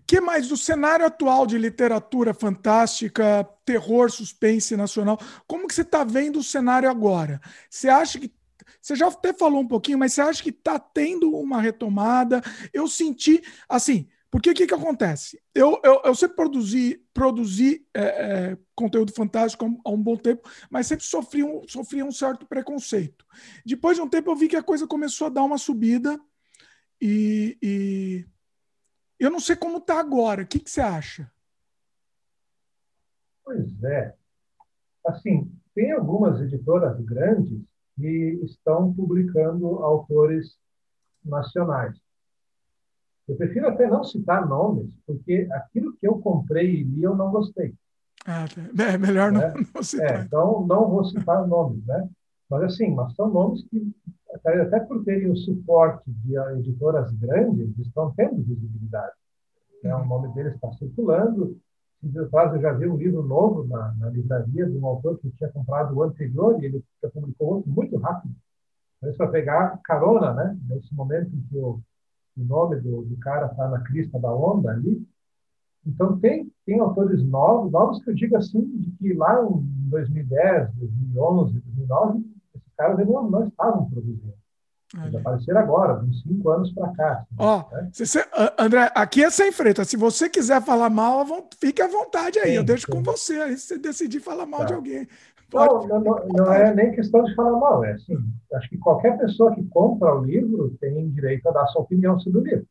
que 0.08 0.22
mais 0.22 0.48
do 0.48 0.56
cenário 0.56 1.04
atual 1.04 1.46
de 1.46 1.58
literatura 1.58 2.32
fantástica, 2.32 3.46
terror, 3.62 4.10
suspense 4.10 4.74
nacional? 4.74 5.18
Como 5.46 5.68
que 5.68 5.74
você 5.74 5.82
está 5.82 6.02
vendo 6.02 6.38
o 6.38 6.42
cenário 6.42 6.88
agora? 6.88 7.42
Você 7.68 7.90
acha 7.90 8.18
que 8.18 8.32
você 8.88 8.96
já 8.96 9.08
até 9.08 9.34
falou 9.34 9.60
um 9.60 9.68
pouquinho, 9.68 9.98
mas 9.98 10.14
você 10.14 10.22
acha 10.22 10.42
que 10.42 10.48
está 10.48 10.78
tendo 10.78 11.36
uma 11.36 11.60
retomada? 11.60 12.40
Eu 12.72 12.88
senti, 12.88 13.42
assim, 13.68 14.08
porque 14.30 14.50
o 14.50 14.54
que, 14.54 14.66
que 14.66 14.72
acontece? 14.72 15.38
Eu, 15.54 15.78
eu, 15.84 16.00
eu 16.06 16.14
sempre 16.14 16.36
produzi, 16.36 17.04
produzi 17.12 17.86
é, 17.92 18.02
é, 18.02 18.58
conteúdo 18.74 19.12
fantástico 19.12 19.78
há 19.84 19.90
um 19.90 20.02
bom 20.02 20.16
tempo, 20.16 20.48
mas 20.70 20.86
sempre 20.86 21.04
sofri 21.04 21.44
um, 21.44 21.68
sofri 21.68 22.02
um 22.02 22.10
certo 22.10 22.46
preconceito. 22.46 23.26
Depois 23.62 23.98
de 23.98 24.02
um 24.02 24.08
tempo, 24.08 24.30
eu 24.30 24.36
vi 24.36 24.48
que 24.48 24.56
a 24.56 24.62
coisa 24.62 24.86
começou 24.86 25.26
a 25.26 25.30
dar 25.30 25.44
uma 25.44 25.58
subida 25.58 26.18
e, 26.98 27.58
e 27.62 28.26
eu 29.20 29.30
não 29.30 29.38
sei 29.38 29.54
como 29.54 29.76
está 29.76 30.00
agora. 30.00 30.44
O 30.44 30.46
que, 30.46 30.60
que 30.60 30.70
você 30.70 30.80
acha? 30.80 31.30
Pois 33.44 33.84
é. 33.84 34.14
Assim, 35.06 35.52
tem 35.74 35.92
algumas 35.92 36.40
editoras 36.40 36.98
grandes 37.04 37.68
que 37.98 38.40
estão 38.44 38.92
publicando 38.94 39.66
autores 39.82 40.56
nacionais. 41.24 41.96
Eu 43.28 43.36
prefiro 43.36 43.68
até 43.68 43.86
não 43.86 44.04
citar 44.04 44.48
nomes, 44.48 44.94
porque 45.06 45.46
aquilo 45.52 45.94
que 45.96 46.06
eu 46.06 46.18
comprei 46.18 46.76
e 46.76 46.84
li 46.84 47.02
eu 47.02 47.14
não 47.14 47.30
gostei. 47.30 47.74
Ah, 48.26 48.46
é 48.92 48.96
melhor 48.96 49.32
não, 49.32 49.40
né? 49.40 49.54
não 49.74 49.82
citar. 49.82 50.20
É, 50.20 50.24
então, 50.24 50.66
não 50.66 50.88
vou 50.88 51.04
citar 51.04 51.46
nomes, 51.46 51.84
né? 51.84 52.08
Mas, 52.48 52.62
assim, 52.62 52.94
mas 52.94 53.14
são 53.14 53.28
nomes 53.28 53.62
que, 53.64 53.94
até 54.44 54.80
por 54.80 55.04
terem 55.04 55.30
o 55.30 55.36
suporte 55.36 56.10
de 56.10 56.38
editoras 56.58 57.12
grandes, 57.12 57.78
estão 57.78 58.12
tendo 58.14 58.42
visibilidade. 58.42 59.14
Né? 59.82 59.94
O 59.94 60.04
nome 60.06 60.32
deles 60.34 60.54
está 60.54 60.72
circulando. 60.72 61.58
Atrás 62.26 62.54
eu 62.54 62.60
já 62.60 62.72
vi 62.72 62.86
um 62.86 62.96
livro 62.96 63.22
novo 63.22 63.66
na, 63.66 63.92
na, 63.94 64.08
livraria 64.10 64.66
de 64.66 64.78
um 64.78 64.86
autor 64.86 65.18
que 65.18 65.30
tinha 65.30 65.50
comprado 65.50 65.96
o 65.96 66.02
anterior 66.02 66.62
e 66.62 66.66
ele 66.66 66.84
já 67.02 67.10
publicou 67.10 67.56
outro 67.56 67.70
muito 67.70 67.96
rápido. 67.96 68.32
Mas 69.02 69.16
para 69.16 69.28
pegar 69.28 69.80
carona, 69.82 70.32
né? 70.32 70.58
Nesse 70.68 70.94
momento 70.94 71.34
em 71.34 71.40
que 71.42 71.56
o, 71.56 71.80
o 72.36 72.44
nome 72.44 72.76
do, 72.76 73.02
do 73.02 73.16
cara 73.18 73.46
está 73.46 73.68
na 73.68 73.80
crista 73.80 74.18
da 74.18 74.32
onda 74.32 74.70
ali. 74.70 75.04
Então, 75.84 76.18
tem, 76.20 76.52
tem 76.64 76.78
autores 76.78 77.22
novos, 77.24 77.72
novos 77.72 78.02
que 78.04 78.10
eu 78.10 78.14
digo 78.14 78.36
assim, 78.36 78.64
de 78.78 78.90
que 78.92 79.14
lá 79.14 79.42
em 79.42 79.88
2010, 79.88 80.74
2011, 80.74 81.60
2009, 81.60 82.24
esses 82.54 82.72
caras 82.76 82.98
não, 83.06 83.28
não 83.28 83.46
estavam 83.48 83.88
produzindo. 83.90 84.34
Eles 84.96 85.14
apareceram 85.14 85.60
agora, 85.60 86.02
uns 86.02 86.22
cinco 86.22 86.48
anos 86.48 86.72
para 86.72 86.90
cá. 86.94 87.12
Assim, 87.12 87.26
Ó, 87.38 87.64
né? 87.70 87.90
se, 87.92 88.18
André, 88.58 88.90
aqui 88.94 89.22
é 89.22 89.28
sem 89.28 89.52
freta. 89.52 89.84
Se 89.84 89.98
você 89.98 90.30
quiser 90.30 90.62
falar 90.62 90.88
mal, 90.88 91.26
fique 91.60 91.82
à 91.82 91.86
vontade 91.86 92.38
aí. 92.38 92.52
Sim, 92.52 92.56
eu 92.56 92.64
deixo 92.64 92.86
sim. 92.86 92.92
com 92.92 93.02
você. 93.02 93.34
Aí 93.34 93.56
se 93.58 93.66
você 93.66 93.78
decidir 93.78 94.20
falar 94.20 94.46
mal 94.46 94.60
tá. 94.60 94.66
de 94.66 94.74
alguém. 94.74 95.06
Não, 95.52 95.86
não, 95.86 96.00
não, 96.28 96.52
é 96.52 96.74
nem 96.74 96.92
questão 96.92 97.22
de 97.24 97.34
falar 97.34 97.58
mal. 97.58 97.84
É 97.84 97.92
assim, 97.92 98.16
acho 98.54 98.68
que 98.68 98.78
qualquer 98.78 99.18
pessoa 99.18 99.54
que 99.54 99.64
compra 99.64 100.14
o 100.14 100.24
livro 100.24 100.74
tem 100.80 101.10
direito 101.10 101.46
a 101.48 101.52
dar 101.52 101.66
sua 101.68 101.82
opinião 101.82 102.18
sobre 102.20 102.40
o 102.40 102.44
livro. 102.44 102.66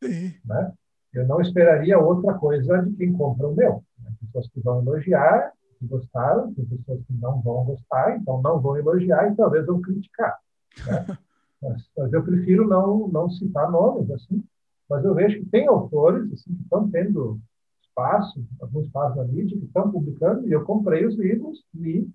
Né? 0.46 0.74
Eu 1.14 1.28
não 1.28 1.42
esperaria 1.42 2.00
outra 2.00 2.34
coisa 2.36 2.84
de 2.84 2.94
quem 2.94 3.14
compra 3.14 3.48
o 3.48 3.56
meu. 3.56 3.84
Né? 4.00 4.12
Pessoas 4.26 4.48
que 4.50 4.60
vão 4.60 4.82
elogiar, 4.82 5.52
que 5.80 5.88
gostaram, 5.88 6.54
tem 6.54 6.66
pessoas 6.66 7.00
que 7.00 7.14
não 7.14 7.42
vão 7.42 7.64
gostar, 7.66 8.16
então 8.18 8.42
não 8.42 8.60
vão 8.60 8.78
elogiar 8.78 9.32
e 9.32 9.36
talvez 9.36 9.66
vão 9.66 9.82
criticar. 9.82 10.38
Né? 10.86 11.18
Mas, 11.62 11.84
mas, 11.98 12.14
eu 12.14 12.24
prefiro 12.24 12.68
não, 12.68 13.08
não 13.08 13.30
citar 13.30 13.72
nomes, 13.72 14.10
assim, 14.12 14.44
mas 14.90 15.04
eu 15.04 15.14
vejo 15.14 15.40
que 15.40 15.50
tem 15.50 15.68
autores 15.68 16.32
assim, 16.32 16.56
que 16.56 16.64
estão 16.64 16.90
tendo 16.90 17.40
espaço, 17.82 18.46
alguns 18.62 18.86
espaços 18.86 19.18
na 19.18 19.24
mídia, 19.26 19.58
que 19.58 19.66
estão 19.66 19.92
publicando, 19.92 20.48
e 20.48 20.52
eu 20.52 20.64
comprei 20.64 21.06
os 21.06 21.16
livros, 21.16 21.64
li 21.74 22.10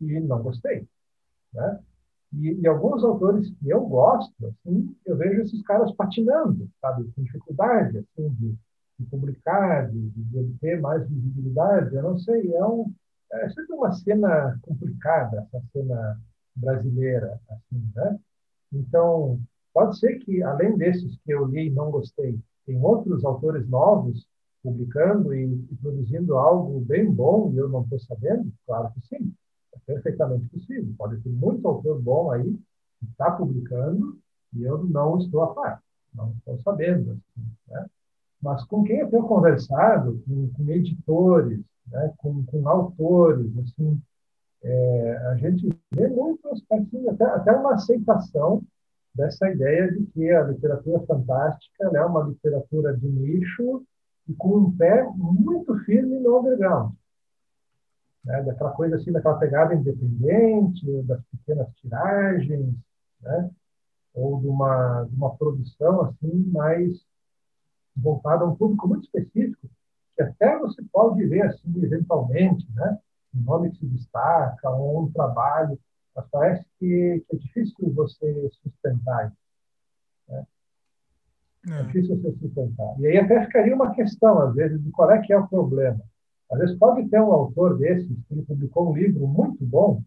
e 0.00 0.20
não 0.20 0.42
gostei. 0.42 0.86
Né? 1.52 1.80
E, 2.32 2.60
e, 2.60 2.66
alguns 2.66 3.02
autores 3.04 3.48
que 3.48 3.68
eu 3.68 3.80
gosto, 3.86 4.34
assim, 4.46 4.94
eu 5.06 5.16
vejo 5.16 5.42
esses 5.42 5.62
caras 5.62 5.90
patinando, 5.92 6.68
sabe, 6.80 7.10
com 7.12 7.22
dificuldade 7.22 7.98
assim, 7.98 8.28
de, 8.34 8.54
de 8.98 9.06
publicar, 9.06 9.90
de, 9.90 10.10
de 10.10 10.38
obter 10.38 10.80
mais 10.80 11.08
visibilidade. 11.08 11.94
Eu 11.94 12.02
não 12.02 12.18
sei, 12.18 12.52
é, 12.52 12.64
um, 12.66 12.92
é 13.32 13.48
sempre 13.48 13.74
uma 13.74 13.92
cena 13.92 14.58
complicada, 14.62 15.38
essa 15.38 15.64
cena 15.72 16.20
brasileira, 16.54 17.40
assim, 17.48 17.90
né? 17.94 18.18
Então, 18.72 19.40
pode 19.72 19.98
ser 19.98 20.18
que, 20.18 20.42
além 20.42 20.76
desses 20.76 21.16
que 21.24 21.32
eu 21.32 21.46
li 21.46 21.68
e 21.68 21.70
não 21.70 21.90
gostei, 21.90 22.38
tem 22.66 22.80
outros 22.82 23.24
autores 23.24 23.66
novos 23.68 24.26
publicando 24.62 25.34
e, 25.34 25.44
e 25.44 25.76
produzindo 25.76 26.36
algo 26.36 26.80
bem 26.80 27.10
bom 27.10 27.50
e 27.52 27.58
eu 27.58 27.68
não 27.68 27.82
estou 27.82 27.98
sabendo? 28.00 28.52
Claro 28.66 28.92
que 28.92 29.06
sim, 29.06 29.32
é 29.74 29.78
perfeitamente 29.86 30.46
possível. 30.46 30.92
Pode 30.98 31.20
ter 31.20 31.30
muito 31.30 31.66
autor 31.66 32.00
bom 32.00 32.30
aí 32.30 32.52
que 33.00 33.06
está 33.06 33.30
publicando 33.30 34.18
e 34.54 34.64
eu 34.64 34.84
não 34.84 35.18
estou 35.18 35.42
a 35.42 35.54
par, 35.54 35.82
não 36.14 36.32
estou 36.32 36.58
sabendo. 36.58 37.12
Assim, 37.12 37.46
né? 37.68 37.86
Mas 38.40 38.64
com 38.64 38.84
quem 38.84 38.98
eu 38.98 39.10
tenho 39.10 39.26
conversado, 39.26 40.22
com, 40.26 40.48
com 40.50 40.70
editores, 40.70 41.60
né? 41.86 42.12
com, 42.18 42.44
com 42.44 42.68
autores, 42.68 43.50
assim, 43.58 44.00
é, 44.62 45.16
a 45.30 45.36
gente 45.36 45.68
vê 45.92 46.08
muito 46.08 46.48
assim, 46.48 47.08
até, 47.08 47.24
até 47.24 47.52
uma 47.52 47.74
aceitação 47.74 48.62
dessa 49.14 49.50
ideia 49.50 49.90
de 49.92 50.06
que 50.06 50.30
a 50.30 50.44
literatura 50.44 51.00
fantástica 51.06 51.90
é 51.92 52.04
uma 52.04 52.24
literatura 52.24 52.96
de 52.96 53.08
nicho 53.08 53.84
e 54.28 54.34
com 54.34 54.58
um 54.58 54.76
pé 54.76 55.04
muito 55.16 55.76
firme 55.84 56.18
no 56.20 56.40
underground. 56.40 56.92
Né? 58.24 58.42
Daquela 58.42 58.70
coisa 58.72 58.96
assim, 58.96 59.12
daquela 59.12 59.38
pegada 59.38 59.74
independente, 59.74 61.02
das 61.02 61.20
pequenas 61.26 61.68
tiragens, 61.76 62.74
né? 63.22 63.50
ou 64.14 64.40
de 64.40 64.48
uma, 64.48 65.04
de 65.04 65.14
uma 65.14 65.34
produção 65.36 66.02
assim 66.02 66.44
mais 66.52 67.00
voltada 67.96 68.44
a 68.44 68.48
um 68.48 68.56
público 68.56 68.88
muito 68.88 69.04
específico, 69.04 69.68
que 70.14 70.22
até 70.22 70.58
você 70.58 70.82
pode 70.92 71.24
ver 71.26 71.42
assim 71.42 71.72
eventualmente, 71.82 72.66
né? 72.74 72.98
Um 73.34 73.42
nome 73.42 73.70
que 73.70 73.78
se 73.78 73.86
destaca, 73.86 74.70
ou 74.70 75.04
um 75.04 75.12
trabalho, 75.12 75.78
mas 76.14 76.26
parece 76.30 76.64
que, 76.78 77.24
é 77.32 77.36
difícil 77.36 77.92
você 77.94 78.50
sustentar 78.62 79.28
isso. 79.28 79.36
Né? 80.28 80.46
É. 81.68 81.80
é 81.80 81.82
difícil 81.84 82.20
você 82.20 82.32
sustentar. 82.38 83.00
E 83.00 83.06
aí 83.06 83.18
até 83.18 83.44
ficaria 83.46 83.74
uma 83.74 83.94
questão, 83.94 84.40
às 84.40 84.54
vezes, 84.54 84.82
de 84.82 84.90
qual 84.90 85.10
é 85.10 85.20
que 85.20 85.32
é 85.32 85.38
o 85.38 85.48
problema. 85.48 86.00
Às 86.50 86.58
vezes 86.58 86.78
pode 86.78 87.08
ter 87.08 87.20
um 87.20 87.32
autor 87.32 87.78
desses 87.78 88.08
que 88.08 88.34
ele 88.34 88.42
publicou 88.42 88.90
um 88.90 88.96
livro 88.96 89.26
muito 89.26 89.64
bom, 89.64 90.02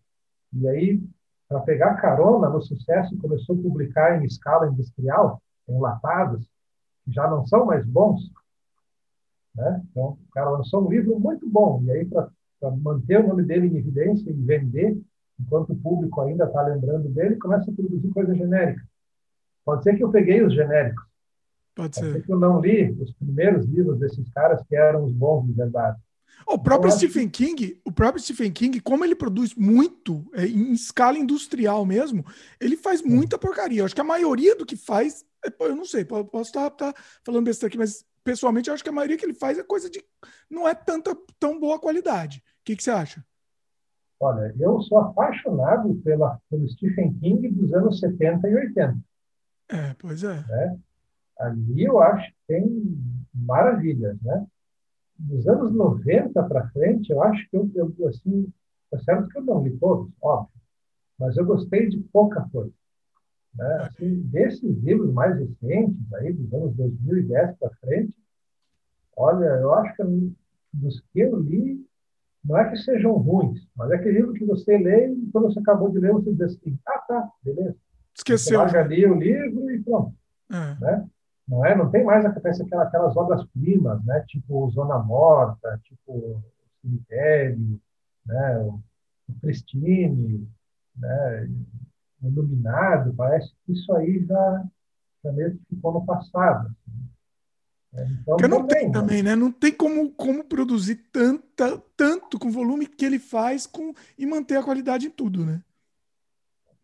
e 0.53 0.67
aí, 0.67 1.01
para 1.47 1.61
pegar 1.61 1.95
carona 1.95 2.49
no 2.49 2.61
sucesso, 2.61 3.17
começou 3.19 3.57
a 3.57 3.61
publicar 3.61 4.21
em 4.21 4.25
escala 4.25 4.67
industrial, 4.67 5.41
enlatados, 5.67 6.45
que 7.05 7.11
já 7.11 7.29
não 7.29 7.45
são 7.45 7.65
mais 7.65 7.85
bons. 7.85 8.31
Né? 9.55 9.81
Então, 9.89 10.17
o 10.27 10.31
cara 10.33 10.49
lançou 10.49 10.85
um 10.85 10.89
livro 10.89 11.19
muito 11.19 11.49
bom, 11.49 11.81
e 11.83 11.91
aí, 11.91 12.05
para 12.05 12.29
para 12.61 12.71
manter 12.71 13.19
o 13.19 13.27
nome 13.27 13.43
dele 13.43 13.67
em 13.67 13.77
evidência 13.77 14.29
e 14.29 14.33
vender, 14.33 14.97
enquanto 15.39 15.71
o 15.71 15.75
público 15.75 16.21
ainda 16.21 16.45
está 16.45 16.61
lembrando 16.61 17.09
dele, 17.09 17.35
começa 17.37 17.71
a 17.71 17.73
produzir 17.73 18.07
coisa 18.09 18.35
genérica. 18.35 18.83
Pode 19.65 19.83
ser 19.83 19.97
que 19.97 20.03
eu 20.03 20.11
peguei 20.11 20.43
os 20.43 20.53
genéricos. 20.53 21.03
Pode 21.75 21.95
ser. 21.95 22.01
Pode 22.01 22.13
ser 22.13 22.25
que 22.25 22.31
eu 22.31 22.39
não 22.39 22.61
li 22.61 22.91
os 22.99 23.11
primeiros 23.13 23.65
livros 23.65 23.99
desses 23.99 24.29
caras 24.29 24.61
que 24.67 24.75
eram 24.75 25.03
os 25.05 25.11
bons 25.11 25.47
de 25.47 25.53
verdade. 25.53 25.99
O 26.47 26.57
próprio 26.57 26.89
então, 26.89 26.97
Stephen 26.97 27.29
King, 27.29 27.79
o 27.85 27.91
próprio 27.91 28.23
Stephen 28.23 28.51
King, 28.51 28.79
como 28.79 29.05
ele 29.05 29.15
produz 29.15 29.53
muito 29.55 30.25
é, 30.33 30.45
em 30.45 30.73
escala 30.73 31.17
industrial 31.17 31.85
mesmo, 31.85 32.25
ele 32.59 32.75
faz 32.75 33.01
muita 33.01 33.37
porcaria. 33.37 33.81
Eu 33.81 33.85
acho 33.85 33.95
que 33.95 34.01
a 34.01 34.05
maioria 34.05 34.55
do 34.55 34.65
que 34.65 34.75
faz, 34.75 35.23
é, 35.45 35.53
eu 35.59 35.75
não 35.75 35.85
sei, 35.85 36.03
posso 36.03 36.41
estar, 36.41 36.67
estar 36.67 36.93
falando 37.23 37.45
besteira 37.45 37.67
aqui, 37.69 37.77
mas 37.77 38.03
pessoalmente 38.23 38.69
eu 38.69 38.73
acho 38.73 38.83
que 38.83 38.89
a 38.89 38.93
maioria 38.93 39.17
que 39.17 39.25
ele 39.25 39.33
faz 39.33 39.57
é 39.57 39.63
coisa 39.63 39.89
de 39.89 40.03
não 40.49 40.67
é 40.67 40.73
tanta 40.73 41.15
tão 41.39 41.59
boa 41.59 41.79
qualidade. 41.79 42.43
O 42.61 42.63
que, 42.63 42.75
que 42.75 42.83
você 42.83 42.91
acha? 42.91 43.25
Olha, 44.19 44.53
eu 44.59 44.79
sou 44.81 44.99
apaixonado 44.99 45.95
pela, 46.03 46.39
pelo 46.47 46.69
Stephen 46.69 47.11
King 47.15 47.49
dos 47.49 47.73
anos 47.73 47.99
70 47.99 48.47
e 48.47 48.55
80. 48.55 48.99
É, 49.69 49.95
pois 49.97 50.23
é. 50.23 50.45
Né? 50.47 50.79
Ali 51.39 51.85
eu 51.85 51.99
acho 51.99 52.29
que 52.29 52.37
tem 52.47 53.23
maravilhas, 53.33 54.21
né? 54.21 54.45
Dos 55.17 55.47
anos 55.47 55.73
90 55.73 56.43
para 56.43 56.69
frente, 56.69 57.11
eu 57.11 57.23
acho 57.23 57.49
que 57.49 57.57
eu, 57.57 57.71
eu 57.75 58.07
assim, 58.07 58.47
tá 58.91 58.99
certo 58.99 59.27
que 59.29 59.39
eu 59.39 59.43
não 59.43 59.63
li 59.63 59.75
todos, 59.77 60.11
óbvio, 60.21 60.61
mas 61.17 61.35
eu 61.37 61.45
gostei 61.45 61.89
de 61.89 61.97
pouca 62.11 62.47
coisa. 62.51 62.73
Né? 63.55 63.77
Assim, 63.81 64.21
desses 64.23 64.77
livros 64.83 65.11
mais 65.13 65.37
recentes, 65.37 66.13
aí, 66.13 66.31
dos 66.33 66.53
anos 66.53 66.75
2010 66.75 67.57
para 67.57 67.69
frente, 67.81 68.15
olha, 69.17 69.45
eu 69.45 69.73
acho 69.73 69.95
que 69.95 70.35
dos 70.73 71.01
que 71.11 71.19
eu 71.19 71.39
li, 71.39 71.83
não 72.43 72.57
é 72.57 72.69
que 72.69 72.77
sejam 72.77 73.13
ruins, 73.13 73.67
mas 73.75 73.91
é 73.91 73.95
aquele 73.95 74.19
livro 74.19 74.33
que 74.33 74.45
você 74.45 74.77
lê 74.77 75.07
e 75.09 75.29
quando 75.31 75.51
você 75.51 75.59
acabou 75.59 75.91
de 75.91 75.99
ler, 75.99 76.11
você 76.11 76.31
diz 76.31 76.41
assim, 76.41 76.77
ah, 76.87 76.99
tá, 76.99 77.29
beleza. 77.43 77.75
Esqueceu. 78.15 78.51
Você 78.51 78.57
larga 78.57 78.81
ali 78.81 79.05
o 79.05 79.15
livro 79.15 79.71
e 79.71 79.81
pronto. 79.81 80.13
É. 80.49 80.75
Né? 80.81 81.09
não 81.51 81.65
é? 81.65 81.75
Não 81.75 81.91
tem 81.91 82.03
mais 82.03 82.25
acontece 82.25 82.63
aquelas, 82.63 82.87
aquelas 82.87 83.17
obras 83.17 83.45
primas, 83.47 84.03
né? 84.05 84.23
Tipo 84.27 84.69
Zona 84.71 84.97
Morta, 84.99 85.79
tipo 85.83 86.41
Cemitério, 86.81 87.79
né? 88.25 88.59
O, 88.59 88.81
o 89.27 89.33
Pristine, 89.41 90.47
né? 90.95 91.49
O 92.21 92.27
Iluminado. 92.29 93.13
Parece 93.15 93.51
que 93.65 93.73
isso 93.73 93.93
aí 93.93 94.25
já, 94.25 94.65
já 95.25 95.31
meio 95.33 95.57
que 95.57 95.75
ficou 95.75 95.91
no 95.91 96.05
passado. 96.05 96.73
Assim. 97.93 98.01
É, 98.01 98.03
então, 98.21 98.37
Porque 98.37 98.47
não 98.47 98.65
tem, 98.65 98.79
tem 98.79 98.91
também, 98.91 99.23
né? 99.23 99.35
Não 99.35 99.51
tem 99.51 99.71
como, 99.71 100.11
como 100.11 100.43
produzir 100.43 100.95
tanta, 101.11 101.77
tanto 101.95 102.39
com 102.39 102.47
o 102.47 102.51
volume 102.51 102.87
que 102.87 103.05
ele 103.05 103.19
faz 103.19 103.67
com, 103.67 103.93
e 104.17 104.25
manter 104.25 104.57
a 104.57 104.63
qualidade 104.63 105.07
em 105.07 105.11
tudo, 105.11 105.45
né? 105.45 105.61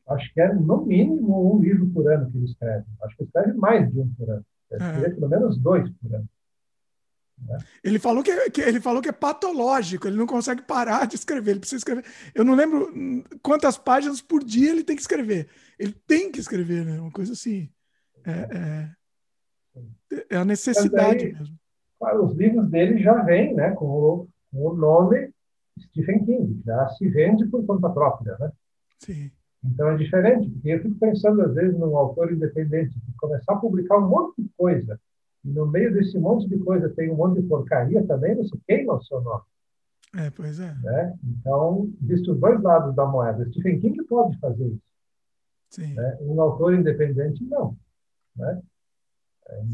Acho 0.07 0.33
que 0.33 0.39
é 0.39 0.53
no 0.53 0.85
mínimo 0.85 1.55
um 1.55 1.61
livro 1.61 1.87
por 1.87 2.09
ano 2.11 2.31
que 2.31 2.37
ele 2.37 2.45
escreve. 2.45 2.85
Acho 3.01 3.15
que 3.15 3.23
ele 3.23 3.29
escreve 3.29 3.57
mais 3.57 3.91
de 3.91 3.99
um 3.99 4.13
por 4.13 4.29
ano. 4.29 4.45
Ele 4.71 5.05
é. 5.05 5.09
pelo 5.09 5.29
menos 5.29 5.57
dois 5.57 5.89
por 5.89 6.15
ano. 6.15 6.29
Né? 7.39 7.57
Ele 7.83 7.99
falou 7.99 8.23
que, 8.23 8.31
é, 8.31 8.49
que, 8.49 8.61
ele 8.61 8.79
falou 8.79 9.01
que 9.01 9.09
é 9.09 9.13
patológico, 9.13 10.07
ele 10.07 10.17
não 10.17 10.25
consegue 10.25 10.61
parar 10.61 11.05
de 11.05 11.15
escrever, 11.15 11.51
ele 11.51 11.59
precisa 11.59 11.79
escrever. 11.79 12.05
Eu 12.33 12.43
não 12.43 12.55
lembro 12.55 12.91
quantas 13.41 13.77
páginas 13.77 14.21
por 14.21 14.43
dia 14.43 14.71
ele 14.71 14.83
tem 14.83 14.95
que 14.95 15.01
escrever. 15.01 15.47
Ele 15.77 15.93
tem 16.07 16.31
que 16.31 16.39
escrever, 16.39 16.85
né? 16.85 16.99
Uma 16.99 17.11
coisa 17.11 17.33
assim. 17.33 17.69
É, 18.25 18.31
é, 18.31 18.91
é 20.29 20.37
a 20.37 20.45
necessidade 20.45 21.33
mesmo. 21.33 21.57
Os 22.23 22.35
livros 22.35 22.69
dele 22.69 23.01
já 23.01 23.23
vêm 23.23 23.53
né, 23.55 23.71
com, 23.71 23.85
o, 23.85 24.27
com 24.51 24.67
o 24.67 24.75
nome 24.75 25.31
Stephen 25.79 26.25
King, 26.25 26.61
já 26.65 26.89
se 26.89 27.07
vende 27.09 27.45
por 27.47 27.65
conta 27.65 27.89
própria. 27.89 28.37
Né? 28.39 28.51
Sim. 28.99 29.31
Então 29.63 29.89
é 29.89 29.97
diferente, 29.97 30.49
porque 30.49 30.69
eu 30.69 30.81
fico 30.81 30.95
pensando, 30.99 31.41
às 31.41 31.53
vezes, 31.53 31.77
num 31.77 31.97
autor 31.97 32.31
independente 32.31 32.93
que 32.93 33.17
começar 33.17 33.53
a 33.53 33.57
publicar 33.57 33.97
um 33.97 34.07
monte 34.07 34.41
de 34.41 34.49
coisa, 34.55 34.99
e 35.43 35.49
no 35.49 35.65
meio 35.65 35.93
desse 35.93 36.17
monte 36.17 36.47
de 36.47 36.57
coisa 36.59 36.89
tem 36.89 37.11
um 37.11 37.15
monte 37.15 37.41
de 37.41 37.47
porcaria 37.47 38.05
também, 38.05 38.35
você 38.35 38.55
queima 38.67 38.93
o 38.93 39.03
seu 39.03 39.21
nome. 39.21 39.43
É, 40.15 40.29
pois 40.29 40.59
é. 40.59 40.73
Né? 40.83 41.17
Então, 41.23 41.91
existe 42.03 42.31
os 42.31 42.39
dois 42.39 42.61
lados 42.61 42.95
da 42.95 43.05
moeda. 43.05 43.45
Stephen 43.49 43.79
King 43.79 44.03
pode 44.05 44.39
fazer 44.39 44.67
isso. 44.67 44.81
Sim. 45.69 45.93
Né? 45.95 46.17
Um 46.21 46.39
autor 46.41 46.73
independente, 46.73 47.43
não. 47.43 47.75
Né? 48.35 48.61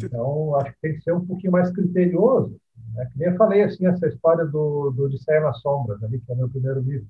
Então, 0.04 0.56
acho 0.56 0.72
que 0.74 0.82
tem 0.82 0.94
que 0.96 1.02
ser 1.02 1.14
um 1.14 1.26
pouquinho 1.26 1.52
mais 1.52 1.72
criterioso. 1.72 2.56
Né? 2.94 3.06
Que 3.12 3.20
nem 3.20 3.30
eu 3.30 3.36
falei, 3.36 3.64
assim, 3.64 3.86
essa 3.88 4.08
história 4.08 4.46
do, 4.46 4.92
do 4.92 5.06
Odisseia 5.06 5.42
nas 5.42 5.60
Sombras, 5.62 6.04
ali, 6.04 6.20
que 6.20 6.32
é 6.32 6.36
o 6.36 6.38
meu 6.38 6.50
primeiro 6.50 6.82
livro. 6.82 7.08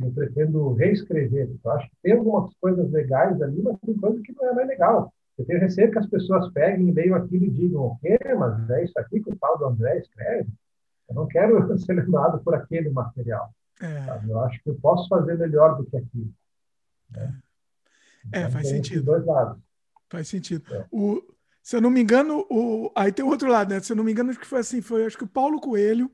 Eu 0.00 0.10
pretendo 0.12 0.72
reescrever. 0.72 1.50
Eu 1.62 1.70
acho 1.72 1.88
que 1.90 1.96
tem 2.02 2.12
algumas 2.14 2.52
coisas 2.54 2.90
legais 2.90 3.40
ali, 3.42 3.60
mas 3.62 3.78
tem 3.80 3.94
coisas 3.96 4.22
que 4.22 4.32
não 4.32 4.48
é 4.48 4.54
mais 4.54 4.68
legal. 4.68 5.12
Eu 5.36 5.44
tenho 5.44 5.60
receio 5.60 5.90
que 5.90 5.98
as 5.98 6.06
pessoas 6.06 6.50
peguem 6.52 6.88
e 6.88 6.92
leiam 6.92 7.16
aquilo 7.16 7.44
e 7.44 7.50
digam, 7.50 7.82
o 7.82 7.98
quê? 7.98 8.18
Mas 8.38 8.70
é 8.70 8.84
isso 8.84 8.98
aqui 8.98 9.20
que 9.20 9.30
o 9.30 9.36
tal 9.36 9.58
do 9.58 9.66
André 9.66 9.98
escreve? 9.98 10.50
Eu 11.08 11.14
não 11.14 11.26
quero 11.26 11.76
ser 11.78 11.94
lembrado 11.94 12.42
por 12.42 12.54
aquele 12.54 12.90
material. 12.90 13.50
É. 13.80 14.30
Eu 14.30 14.40
acho 14.40 14.62
que 14.62 14.70
eu 14.70 14.74
posso 14.76 15.08
fazer 15.08 15.38
melhor 15.38 15.76
do 15.76 15.84
que 15.84 15.96
aquilo. 15.96 16.30
Né? 17.10 17.40
É, 18.32 18.38
então, 18.40 18.50
faz 18.52 18.68
sentido. 18.68 19.04
Dois 19.04 19.24
lados. 19.24 19.58
Faz 20.08 20.28
sentido. 20.28 20.74
É. 20.74 20.86
O, 20.90 21.22
se 21.62 21.76
eu 21.76 21.80
não 21.80 21.90
me 21.90 22.00
engano, 22.00 22.46
o, 22.50 22.90
aí 22.94 23.12
tem 23.12 23.24
o 23.24 23.28
outro 23.28 23.48
lado, 23.48 23.72
né? 23.72 23.80
Se 23.80 23.92
eu 23.92 23.96
não 23.96 24.04
me 24.04 24.12
engano, 24.12 24.30
acho 24.30 24.40
que 24.40 24.46
foi 24.46 24.60
assim, 24.60 24.80
foi 24.80 25.04
acho 25.04 25.16
que 25.16 25.24
o 25.24 25.28
Paulo 25.28 25.60
Coelho, 25.60 26.10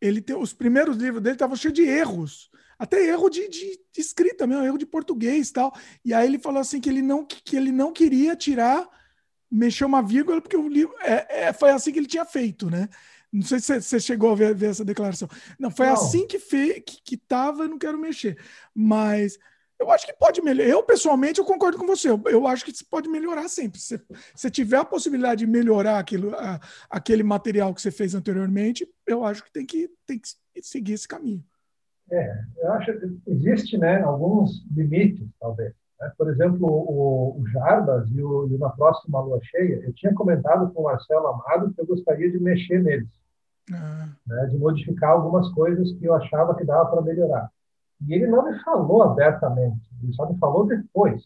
ele 0.00 0.20
tem 0.20 0.36
os 0.36 0.52
primeiros 0.52 0.96
livros 0.96 1.22
dele 1.22 1.34
estavam 1.34 1.56
cheios 1.56 1.74
de 1.74 1.82
erros, 1.82 2.50
até 2.78 3.06
erro 3.06 3.30
de, 3.30 3.48
de, 3.48 3.80
de, 3.92 4.00
escrita 4.00 4.46
mesmo, 4.46 4.64
erro 4.64 4.78
de 4.78 4.86
português 4.86 5.50
tal. 5.50 5.74
E 6.04 6.12
aí 6.12 6.26
ele 6.26 6.38
falou 6.38 6.60
assim 6.60 6.80
que 6.80 6.88
ele 6.88 7.02
não 7.02 7.24
que 7.24 7.56
ele 7.56 7.72
não 7.72 7.92
queria 7.92 8.36
tirar, 8.36 8.86
mexer 9.50 9.84
uma 9.84 10.02
vírgula 10.02 10.40
porque 10.40 10.56
o 10.56 10.68
livro 10.68 10.94
é, 11.00 11.46
é 11.46 11.52
foi 11.52 11.70
assim 11.70 11.92
que 11.92 11.98
ele 11.98 12.06
tinha 12.06 12.24
feito, 12.24 12.70
né? 12.70 12.88
Não 13.32 13.42
sei 13.42 13.58
se 13.58 13.80
você 13.80 13.98
chegou 13.98 14.30
a 14.30 14.34
ver, 14.36 14.54
ver, 14.54 14.70
essa 14.70 14.84
declaração. 14.84 15.28
Não, 15.58 15.68
foi 15.68 15.86
não. 15.86 15.94
assim 15.94 16.24
que 16.24 16.38
fez, 16.38 16.82
que, 16.86 17.02
que 17.02 17.16
tava, 17.16 17.66
não 17.66 17.78
quero 17.78 17.98
mexer. 17.98 18.38
Mas 18.72 19.38
eu 19.78 19.90
acho 19.90 20.06
que 20.06 20.12
pode 20.12 20.40
melhorar. 20.40 20.68
Eu, 20.68 20.82
pessoalmente, 20.82 21.38
eu 21.38 21.44
concordo 21.44 21.78
com 21.78 21.86
você. 21.86 22.08
Eu, 22.08 22.22
eu 22.26 22.46
acho 22.46 22.64
que 22.64 22.70
isso 22.70 22.86
pode 22.88 23.08
melhorar 23.08 23.48
sempre. 23.48 23.80
Se 23.80 24.00
você 24.34 24.50
tiver 24.50 24.78
a 24.78 24.84
possibilidade 24.84 25.44
de 25.44 25.50
melhorar 25.50 25.98
aquilo, 25.98 26.34
a, 26.34 26.60
aquele 26.88 27.22
material 27.22 27.74
que 27.74 27.82
você 27.82 27.90
fez 27.90 28.14
anteriormente, 28.14 28.88
eu 29.06 29.24
acho 29.24 29.44
que 29.44 29.52
tem 29.52 29.66
que, 29.66 29.90
tem 30.06 30.18
que 30.18 30.28
seguir 30.62 30.94
esse 30.94 31.08
caminho. 31.08 31.44
É, 32.10 32.44
eu 32.58 32.72
acho 32.72 32.92
que 32.92 33.30
existe 33.30 33.78
né, 33.78 34.02
alguns 34.02 34.64
limites, 34.74 35.26
talvez. 35.40 35.72
Né? 36.00 36.12
Por 36.16 36.30
exemplo, 36.30 36.66
o, 36.66 37.40
o 37.40 37.46
Jarbas 37.48 38.08
e, 38.10 38.22
o, 38.22 38.46
e 38.48 38.58
na 38.58 38.70
próxima 38.70 39.20
lua 39.20 39.40
cheia, 39.42 39.80
eu 39.84 39.92
tinha 39.94 40.14
comentado 40.14 40.72
com 40.72 40.82
o 40.82 40.84
Marcelo 40.84 41.26
Amado 41.26 41.72
que 41.72 41.80
eu 41.80 41.86
gostaria 41.86 42.30
de 42.30 42.38
mexer 42.38 42.82
neles. 42.82 43.08
Ah. 43.72 44.10
Né, 44.26 44.46
de 44.50 44.58
modificar 44.58 45.10
algumas 45.10 45.48
coisas 45.52 45.90
que 45.92 46.04
eu 46.04 46.14
achava 46.14 46.54
que 46.54 46.64
dava 46.64 46.90
para 46.90 47.02
melhorar. 47.02 47.50
E 48.06 48.14
ele 48.14 48.26
não 48.26 48.44
me 48.44 48.58
falou 48.60 49.02
abertamente, 49.02 49.88
ele 50.02 50.12
só 50.12 50.30
me 50.30 50.38
falou 50.38 50.66
depois. 50.66 51.22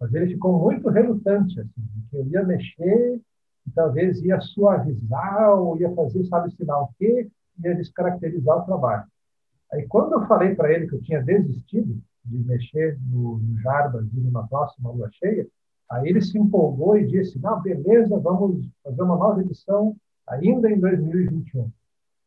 Mas 0.00 0.14
ele 0.14 0.32
ficou 0.32 0.58
muito 0.58 0.88
relutante, 0.88 1.60
assim, 1.60 1.82
que 2.10 2.16
eu 2.16 2.26
ia 2.26 2.42
mexer, 2.42 3.20
e 3.66 3.70
talvez 3.74 4.20
ia 4.22 4.40
suavizar, 4.40 5.58
ou 5.58 5.78
ia 5.78 5.92
fazer, 5.94 6.24
sabe-se 6.24 6.64
lá 6.64 6.82
o 6.82 6.88
quê, 6.98 7.30
ia 7.62 7.74
descaracterizar 7.74 8.58
o 8.58 8.64
trabalho. 8.64 9.04
Aí, 9.72 9.86
quando 9.86 10.14
eu 10.14 10.26
falei 10.26 10.54
para 10.54 10.72
ele 10.72 10.88
que 10.88 10.94
eu 10.94 11.02
tinha 11.02 11.22
desistido 11.22 12.00
de 12.24 12.38
mexer 12.38 12.98
no, 13.10 13.38
no 13.38 13.60
Jarbas 13.60 14.06
numa 14.12 14.46
próxima 14.46 14.90
lua 14.90 15.08
cheia, 15.12 15.46
aí 15.90 16.08
ele 16.08 16.20
se 16.20 16.38
empolgou 16.38 16.96
e 16.96 17.06
disse: 17.06 17.38
Não, 17.38 17.60
beleza, 17.60 18.18
vamos 18.18 18.68
fazer 18.82 19.02
uma 19.02 19.16
nova 19.16 19.40
edição 19.40 19.96
ainda 20.26 20.70
em 20.70 20.78
2021. 20.78 21.70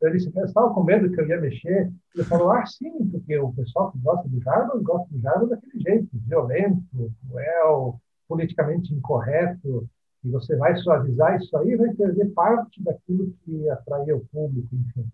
Ele 0.04 0.18
disse 0.18 0.30
que 0.30 0.38
estava 0.40 0.72
com 0.72 0.82
medo 0.82 1.10
que 1.10 1.20
eu 1.20 1.26
ia 1.26 1.40
mexer. 1.40 1.90
Ele 2.14 2.24
falou, 2.24 2.50
ah, 2.50 2.64
sim, 2.66 3.08
porque 3.10 3.38
o 3.38 3.52
pessoal 3.52 3.90
que 3.90 3.98
gosta 3.98 4.28
do 4.28 4.40
Jardim 4.40 4.82
gosta 4.82 5.08
do 5.10 5.20
Jardim 5.20 5.48
daquele 5.48 5.80
jeito, 5.80 6.08
violento, 6.12 7.12
cruel, 7.28 8.00
politicamente 8.28 8.92
incorreto, 8.94 9.88
e 10.24 10.30
você 10.30 10.56
vai 10.56 10.74
suavizar 10.76 11.36
isso 11.36 11.56
aí 11.56 11.76
vai 11.76 11.92
perder 11.94 12.32
parte 12.32 12.82
daquilo 12.82 13.32
que 13.44 13.68
atraía 13.68 14.16
o 14.16 14.24
público, 14.26 14.68
enfim. 14.74 15.06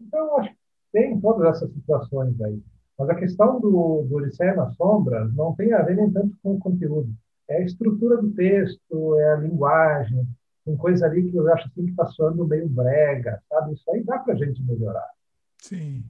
Então, 0.00 0.38
acho 0.38 0.50
que 0.50 0.56
tem 0.92 1.20
todas 1.20 1.56
essas 1.56 1.72
situações 1.72 2.40
aí. 2.40 2.60
Mas 2.98 3.10
a 3.10 3.14
questão 3.14 3.60
do, 3.60 4.04
do 4.08 4.16
Odisseia 4.16 4.54
nas 4.54 4.74
Sombras 4.76 5.32
não 5.34 5.54
tem 5.54 5.72
a 5.72 5.82
ver 5.82 5.96
nem 5.96 6.10
tanto 6.10 6.36
com 6.42 6.54
o 6.54 6.58
conteúdo. 6.58 7.12
É 7.48 7.58
a 7.58 7.64
estrutura 7.64 8.16
do 8.16 8.30
texto, 8.32 9.16
é 9.18 9.34
a 9.34 9.36
linguagem, 9.36 10.26
tem 10.64 10.76
coisa 10.76 11.06
ali 11.06 11.30
que 11.30 11.36
eu 11.36 11.52
acho 11.52 11.66
assim 11.68 11.84
que 11.84 11.90
está 11.90 12.06
soando 12.06 12.46
meio 12.46 12.68
brega, 12.68 13.42
sabe? 13.48 13.74
Isso 13.74 13.90
aí 13.90 14.02
dá 14.02 14.18
para 14.18 14.34
a 14.34 14.36
gente 14.36 14.62
melhorar. 14.62 15.08
Sim. 15.58 16.04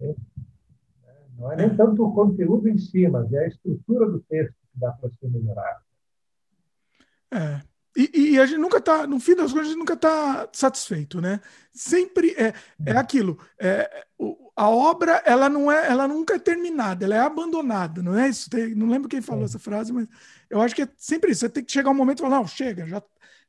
Não 1.37 1.53
é 1.53 1.57
nem 1.57 1.67
é. 1.67 1.75
tanto 1.75 2.05
o 2.05 2.15
conteúdo 2.15 2.69
em 2.69 2.79
si, 2.79 3.09
mas 3.09 3.33
é 3.33 3.45
a 3.45 3.49
estrutura 3.49 4.07
do 4.07 4.21
texto 4.21 4.55
que 4.73 4.79
dá 4.79 4.93
para 4.93 5.11
ser 5.11 5.29
melhorada. 5.29 5.81
É. 7.33 7.61
E, 7.97 8.33
e, 8.33 8.41
a 8.41 8.47
gente 8.47 8.59
nunca 8.59 8.79
está, 8.79 9.07
no 9.07 9.21
fim 9.21 9.37
das 9.37 9.53
contas, 9.53 9.67
a 9.67 9.71
gente 9.71 9.79
nunca 9.79 9.95
está 9.95 10.49
satisfeito, 10.53 11.21
né? 11.21 11.41
Sempre 11.73 12.33
é, 12.33 12.53
é 12.85 12.93
uhum. 12.93 12.99
aquilo. 12.99 13.39
É, 13.57 14.05
a 14.57 14.69
obra, 14.69 15.23
ela 15.25 15.49
não 15.49 15.71
é, 15.71 15.89
ela 15.89 16.09
nunca 16.09 16.35
é 16.35 16.39
terminada, 16.41 17.05
ela 17.05 17.15
é 17.15 17.21
abandonada, 17.21 18.03
não 18.03 18.19
é 18.19 18.29
isso? 18.29 18.51
Tem, 18.51 18.75
não 18.75 18.89
lembro 18.89 19.09
quem 19.09 19.21
falou 19.21 19.45
essa 19.45 19.61
frase, 19.61 19.93
mas 19.93 20.09
eu 20.51 20.61
acho 20.61 20.75
que 20.75 20.83
é 20.83 20.89
sempre 20.97 21.31
isso. 21.31 21.41
Você 21.41 21.49
tem 21.49 21.65
que 21.65 21.71
chegar 21.71 21.91
um 21.91 21.95
momento 21.95 22.19
e 22.19 22.23
falar, 22.23 22.39
não, 22.39 22.47
chega, 22.49 22.85
já, 22.85 23.01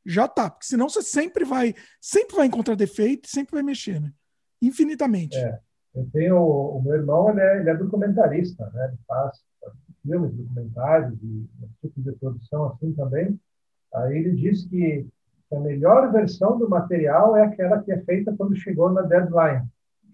já 0.05 0.27
tá. 0.27 0.49
Porque 0.49 0.65
senão 0.65 0.87
você 0.87 1.01
sempre 1.01 1.43
vai, 1.43 1.73
sempre 1.99 2.35
vai 2.35 2.47
encontrar 2.47 2.75
defeito, 2.75 3.27
sempre 3.29 3.53
vai 3.53 3.63
mexer, 3.63 3.99
né? 3.99 4.11
Infinitamente. 4.61 5.37
É. 5.37 5.59
Eu 5.95 6.09
tenho 6.11 6.37
o 6.37 6.81
meu 6.83 6.95
irmão, 6.95 7.29
ele 7.29 7.39
é, 7.39 7.59
ele 7.61 7.69
é 7.69 7.75
documentarista, 7.75 8.69
né? 8.73 8.87
Ele 8.89 8.97
faz 9.07 9.37
filmes, 10.01 10.33
documentários 10.33 11.17
e 11.23 11.47
tipo 11.81 12.01
de 12.01 12.11
produção 12.13 12.67
assim 12.67 12.93
também. 12.93 13.39
Aí 13.93 14.17
ele 14.17 14.35
diz 14.35 14.65
que 14.65 15.07
a 15.51 15.59
melhor 15.59 16.11
versão 16.11 16.57
do 16.57 16.69
material 16.69 17.35
é 17.35 17.43
aquela 17.43 17.81
que 17.81 17.91
é 17.91 18.01
feita 18.03 18.35
quando 18.37 18.55
chegou 18.55 18.91
na 18.91 19.01
deadline. 19.01 19.67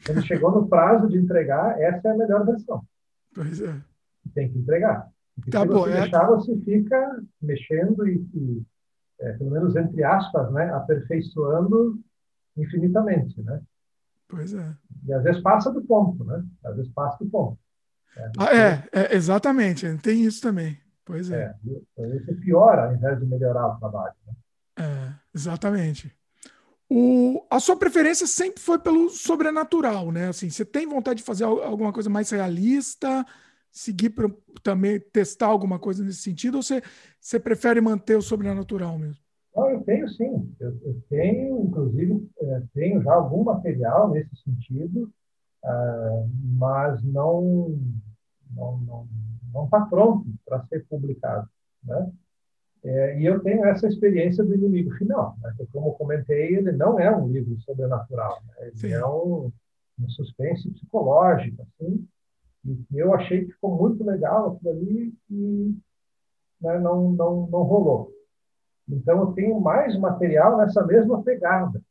Quando 0.06 0.26
chegou 0.26 0.52
no 0.52 0.68
prazo 0.68 1.08
de 1.08 1.18
entregar, 1.18 1.80
essa 1.80 2.10
é 2.10 2.12
a 2.12 2.18
melhor 2.18 2.46
versão. 2.46 2.84
Pois 3.34 3.62
é. 3.62 3.76
Tem 4.34 4.52
que 4.52 4.60
entregar. 4.60 5.10
Porque 5.36 5.52
tá 5.52 5.62
se 5.62 5.68
bom, 5.68 5.82
você 5.82 5.92
é... 5.92 6.02
deixar, 6.02 6.28
você 6.28 6.58
fica 6.58 7.24
mexendo 7.42 8.08
e, 8.08 8.18
e 8.36 8.64
é, 9.22 9.34
pelo 9.34 9.52
menos 9.52 9.76
entre 9.76 10.04
aspas, 10.04 10.52
né, 10.52 10.70
aperfeiçoando 10.74 12.00
infinitamente, 12.58 13.42
né? 13.42 13.62
Pois 14.28 14.54
é. 14.54 14.76
E 15.08 15.14
às 15.14 15.24
vezes 15.24 15.42
passa 15.42 15.72
do 15.72 15.82
ponto, 15.82 16.24
né? 16.24 16.44
Às 16.64 16.76
vezes 16.76 16.92
passa 16.92 17.24
do 17.24 17.30
ponto. 17.30 17.58
É, 18.18 18.32
ah, 18.38 18.56
é, 18.56 18.90
é, 18.92 19.16
exatamente, 19.16 19.98
tem 19.98 20.24
isso 20.24 20.42
também. 20.42 20.78
Pois 21.06 21.32
é. 21.32 21.54
é 21.98 22.16
isso 22.16 22.36
piora 22.42 22.88
ao 22.88 22.96
invés 22.96 23.20
de 23.20 23.26
melhorar 23.26 23.68
o 23.68 23.80
trabalho. 23.80 24.14
Né? 24.26 24.34
É, 24.80 25.14
exatamente. 25.36 26.14
O, 26.90 27.46
a 27.50 27.60
sua 27.60 27.78
preferência 27.78 28.28
sempre 28.28 28.62
foi 28.62 28.78
pelo 28.78 29.10
sobrenatural, 29.10 30.12
né? 30.12 30.28
Assim, 30.28 30.50
você 30.50 30.66
tem 30.66 30.88
vontade 30.88 31.20
de 31.20 31.26
fazer 31.26 31.46
alguma 31.46 31.94
coisa 31.94 32.10
mais 32.10 32.30
realista? 32.30 33.26
Seguir 33.72 34.10
para 34.12 34.30
também 34.62 35.00
testar 35.00 35.48
alguma 35.48 35.80
coisa 35.80 36.04
nesse 36.04 36.22
sentido 36.22 36.56
ou 36.56 36.64
você, 36.64 36.82
você 37.20 37.40
prefere 37.40 37.80
manter 37.80 38.18
o 38.18 38.22
sobrenatural 38.22 38.98
mesmo? 38.98 39.22
Não, 39.56 39.70
eu 39.70 39.82
tenho 39.84 40.08
sim. 40.10 40.54
Eu, 40.60 40.78
eu 40.84 41.02
tenho, 41.10 41.64
inclusive, 41.66 42.30
é, 42.40 42.64
tenho 42.74 43.02
já 43.02 43.14
algum 43.14 43.44
material 43.44 44.10
nesse 44.10 44.36
sentido, 44.44 45.12
uh, 45.64 46.30
mas 46.58 47.02
não 47.04 47.78
não 48.56 48.78
não 48.80 49.08
não 49.54 49.66
está 49.66 49.82
pronto 49.82 50.26
para 50.46 50.66
ser 50.68 50.86
publicado, 50.88 51.50
né? 51.84 52.12
É, 52.84 53.20
e 53.20 53.26
eu 53.26 53.40
tenho 53.42 53.64
essa 53.66 53.88
experiência 53.88 54.44
do 54.44 54.56
inimigo 54.56 54.92
final. 54.96 55.38
Né? 55.42 55.54
Como 55.72 55.94
comentei, 55.94 56.56
ele 56.56 56.72
não 56.72 57.00
é 57.00 57.16
um 57.16 57.28
livro 57.28 57.60
sobrenatural. 57.62 58.42
Né? 58.48 58.68
Ele 58.68 58.78
Sim. 58.78 58.94
é 58.94 59.06
um, 59.06 59.52
um 60.00 60.10
suspense 60.10 60.68
psicológico, 60.72 61.62
assim, 61.62 62.08
eu 62.94 63.14
achei 63.14 63.46
que 63.46 63.54
ficou 63.54 63.76
muito 63.76 64.04
legal 64.04 64.52
aquilo 64.52 64.72
ali 64.72 65.14
e 65.30 65.76
né, 66.62 66.80
não, 66.80 67.12
não, 67.12 67.48
não 67.48 67.64
rolou. 67.64 68.12
Então, 68.88 69.20
eu 69.20 69.28
tenho 69.34 69.60
mais 69.60 69.98
material 69.98 70.58
nessa 70.58 70.86
mesma 70.86 71.24
pegada, 71.24 71.82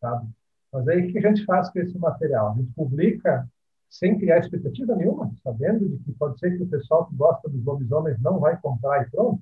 sabe? 0.00 0.28
Mas 0.72 0.88
aí, 0.88 1.06
o 1.06 1.12
que 1.12 1.18
a 1.18 1.28
gente 1.28 1.44
faz 1.44 1.70
com 1.70 1.78
esse 1.78 1.96
material? 1.98 2.52
A 2.52 2.54
gente 2.54 2.72
publica 2.72 3.48
sem 3.90 4.18
criar 4.18 4.38
expectativa 4.38 4.94
nenhuma, 4.94 5.32
sabendo 5.42 5.88
de 5.88 5.98
que 6.04 6.12
pode 6.12 6.38
ser 6.38 6.56
que 6.56 6.62
o 6.62 6.68
pessoal 6.68 7.06
que 7.06 7.14
gosta 7.14 7.48
dos 7.48 7.64
lobisomens 7.64 8.20
não 8.20 8.38
vai 8.38 8.58
comprar 8.60 9.02
e 9.02 9.10
pronto, 9.10 9.40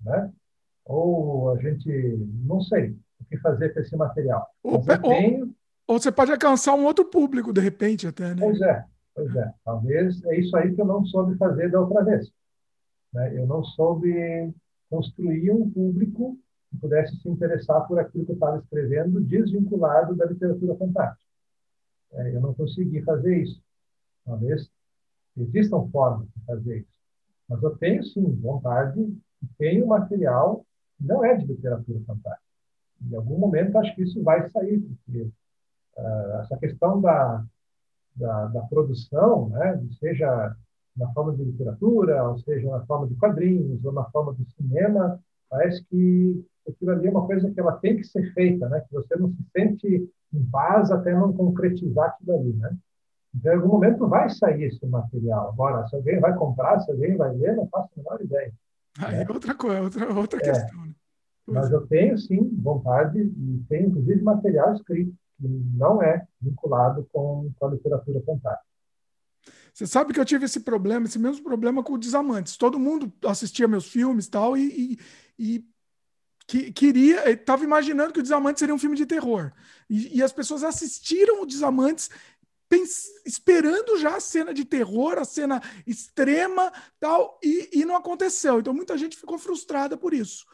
né? 0.00 0.32
Ou 0.84 1.52
a 1.52 1.58
gente, 1.58 1.88
não 2.44 2.60
sei 2.60 2.96
o 3.20 3.24
que 3.26 3.38
fazer 3.38 3.72
com 3.72 3.80
esse 3.80 3.96
material. 3.96 4.48
Ou, 4.62 4.82
tenho... 4.82 5.54
ou, 5.86 6.00
você 6.00 6.10
pode 6.10 6.32
alcançar 6.32 6.74
um 6.74 6.84
outro 6.84 7.04
público, 7.04 7.52
de 7.52 7.60
repente, 7.60 8.06
até, 8.06 8.34
né? 8.34 8.40
Pois 8.40 8.60
é, 8.60 8.84
pois 9.18 9.34
é. 9.34 9.52
Talvez 9.64 10.24
é 10.26 10.38
isso 10.38 10.56
aí 10.56 10.72
que 10.72 10.80
eu 10.80 10.86
não 10.86 11.04
soube 11.04 11.36
fazer 11.36 11.70
da 11.70 11.80
outra 11.80 12.04
vez. 12.04 12.30
Né? 13.12 13.36
Eu 13.36 13.48
não 13.48 13.64
soube 13.64 14.54
construir 14.88 15.50
um 15.50 15.68
público 15.68 16.38
que 16.70 16.78
pudesse 16.78 17.16
se 17.16 17.28
interessar 17.28 17.86
por 17.88 17.98
aquilo 17.98 18.24
que 18.24 18.30
eu 18.30 18.34
estava 18.34 18.58
escrevendo, 18.58 19.20
desvinculado 19.20 20.14
da 20.14 20.26
literatura 20.26 20.76
fantástica. 20.76 21.28
É, 22.12 22.34
eu 22.34 22.40
não 22.40 22.54
consegui 22.54 23.02
fazer 23.02 23.42
isso. 23.42 23.60
Talvez 24.24 24.70
existam 25.36 25.88
formas 25.90 26.28
de 26.28 26.44
fazer 26.44 26.78
isso. 26.78 26.88
Mas 27.48 27.62
eu 27.62 27.76
tenho, 27.76 28.04
sim, 28.04 28.24
vontade, 28.36 29.00
e 29.00 29.46
tenho 29.58 29.86
material 29.86 30.64
que 30.96 31.04
não 31.04 31.24
é 31.24 31.34
de 31.34 31.44
literatura 31.44 32.00
fantástica. 32.06 32.48
Em 33.02 33.16
algum 33.16 33.38
momento, 33.38 33.78
acho 33.78 33.94
que 33.96 34.02
isso 34.02 34.22
vai 34.22 34.48
sair, 34.50 34.80
porque 34.80 35.22
uh, 35.96 36.40
essa 36.40 36.56
questão 36.58 37.00
da, 37.00 37.44
da, 38.18 38.46
da 38.46 38.62
produção, 38.62 39.48
né, 39.50 39.80
seja 39.98 40.54
na 40.98 41.08
forma 41.12 41.34
de 41.34 41.44
literatura, 41.44 42.28
ou 42.28 42.38
seja, 42.40 42.68
na 42.68 42.84
forma 42.84 43.06
de 43.06 43.14
quadrinhos, 43.14 43.84
ou 43.84 43.92
na 43.92 44.04
forma 44.10 44.34
do 44.34 44.44
cinema, 44.50 45.18
parece 45.48 45.84
que 45.84 46.44
aquilo 46.68 46.90
ali 46.90 47.06
é 47.06 47.10
uma 47.10 47.26
coisa 47.26 47.50
que 47.50 47.60
ela 47.60 47.72
tem 47.72 47.96
que 47.96 48.04
ser 48.04 48.32
feita, 48.34 48.68
né? 48.68 48.80
Que 48.80 48.92
você 48.92 49.16
não 49.16 49.30
se 49.30 49.42
sente 49.56 50.10
em 50.34 50.44
paz 50.50 50.90
até 50.90 51.14
não 51.14 51.32
concretizar 51.32 52.08
aquilo 52.08 52.38
ali, 52.38 52.52
né? 52.54 52.76
Então, 53.34 53.52
em 53.52 53.56
algum 53.56 53.68
momento 53.68 54.08
vai 54.08 54.28
sair 54.28 54.64
esse 54.64 54.84
material. 54.86 55.50
Agora, 55.50 55.86
se 55.86 55.94
alguém 55.94 56.18
vai 56.18 56.34
comprar, 56.34 56.80
se 56.80 56.90
alguém 56.90 57.16
vai 57.16 57.34
ler, 57.36 57.54
não 57.54 57.68
faço 57.68 57.88
a 57.94 57.98
menor 57.98 58.20
ideia. 58.20 58.52
Aí 58.98 59.22
é 59.22 59.26
outra 59.30 59.54
coisa, 59.54 59.82
outra, 59.82 60.12
outra 60.12 60.40
é, 60.40 60.42
questão. 60.42 60.84
Né? 60.84 60.92
Mas 61.46 61.70
eu 61.70 61.86
tenho, 61.86 62.18
sim, 62.18 62.50
vontade 62.60 63.20
e 63.20 63.64
tenho, 63.68 63.88
inclusive, 63.88 64.22
material 64.22 64.74
escrito 64.74 65.14
que 65.38 65.48
não 65.48 66.02
é 66.02 66.26
vinculado 66.40 67.08
com, 67.12 67.52
com 67.58 67.66
a 67.66 67.70
literatura 67.70 68.20
fantástica. 68.22 68.68
Você 69.72 69.86
sabe 69.86 70.12
que 70.12 70.18
eu 70.18 70.24
tive 70.24 70.44
esse 70.44 70.60
problema, 70.60 71.06
esse 71.06 71.18
mesmo 71.18 71.44
problema 71.44 71.82
com 71.82 71.92
o 71.92 71.98
Desamantes. 71.98 72.56
Todo 72.56 72.78
mundo 72.80 73.12
assistia 73.24 73.68
meus 73.68 73.86
filmes 73.86 74.26
tal, 74.26 74.56
e, 74.56 74.98
e, 75.38 75.56
e 75.56 75.64
que, 76.46 76.72
queria, 76.72 77.30
estava 77.30 77.62
imaginando 77.62 78.12
que 78.12 78.18
o 78.18 78.22
Desamantes 78.22 78.58
seria 78.58 78.74
um 78.74 78.78
filme 78.78 78.96
de 78.96 79.06
terror. 79.06 79.52
E, 79.88 80.18
e 80.18 80.22
as 80.22 80.32
pessoas 80.32 80.64
assistiram 80.64 81.42
o 81.42 81.46
Desamantes 81.46 82.10
esperando 83.24 83.98
já 83.98 84.16
a 84.16 84.20
cena 84.20 84.52
de 84.52 84.64
terror, 84.64 85.16
a 85.18 85.24
cena 85.24 85.62
extrema, 85.86 86.72
tal, 87.00 87.38
e, 87.42 87.80
e 87.80 87.84
não 87.84 87.96
aconteceu. 87.96 88.58
Então 88.58 88.74
muita 88.74 88.98
gente 88.98 89.16
ficou 89.16 89.38
frustrada 89.38 89.96
por 89.96 90.12
isso. 90.12 90.44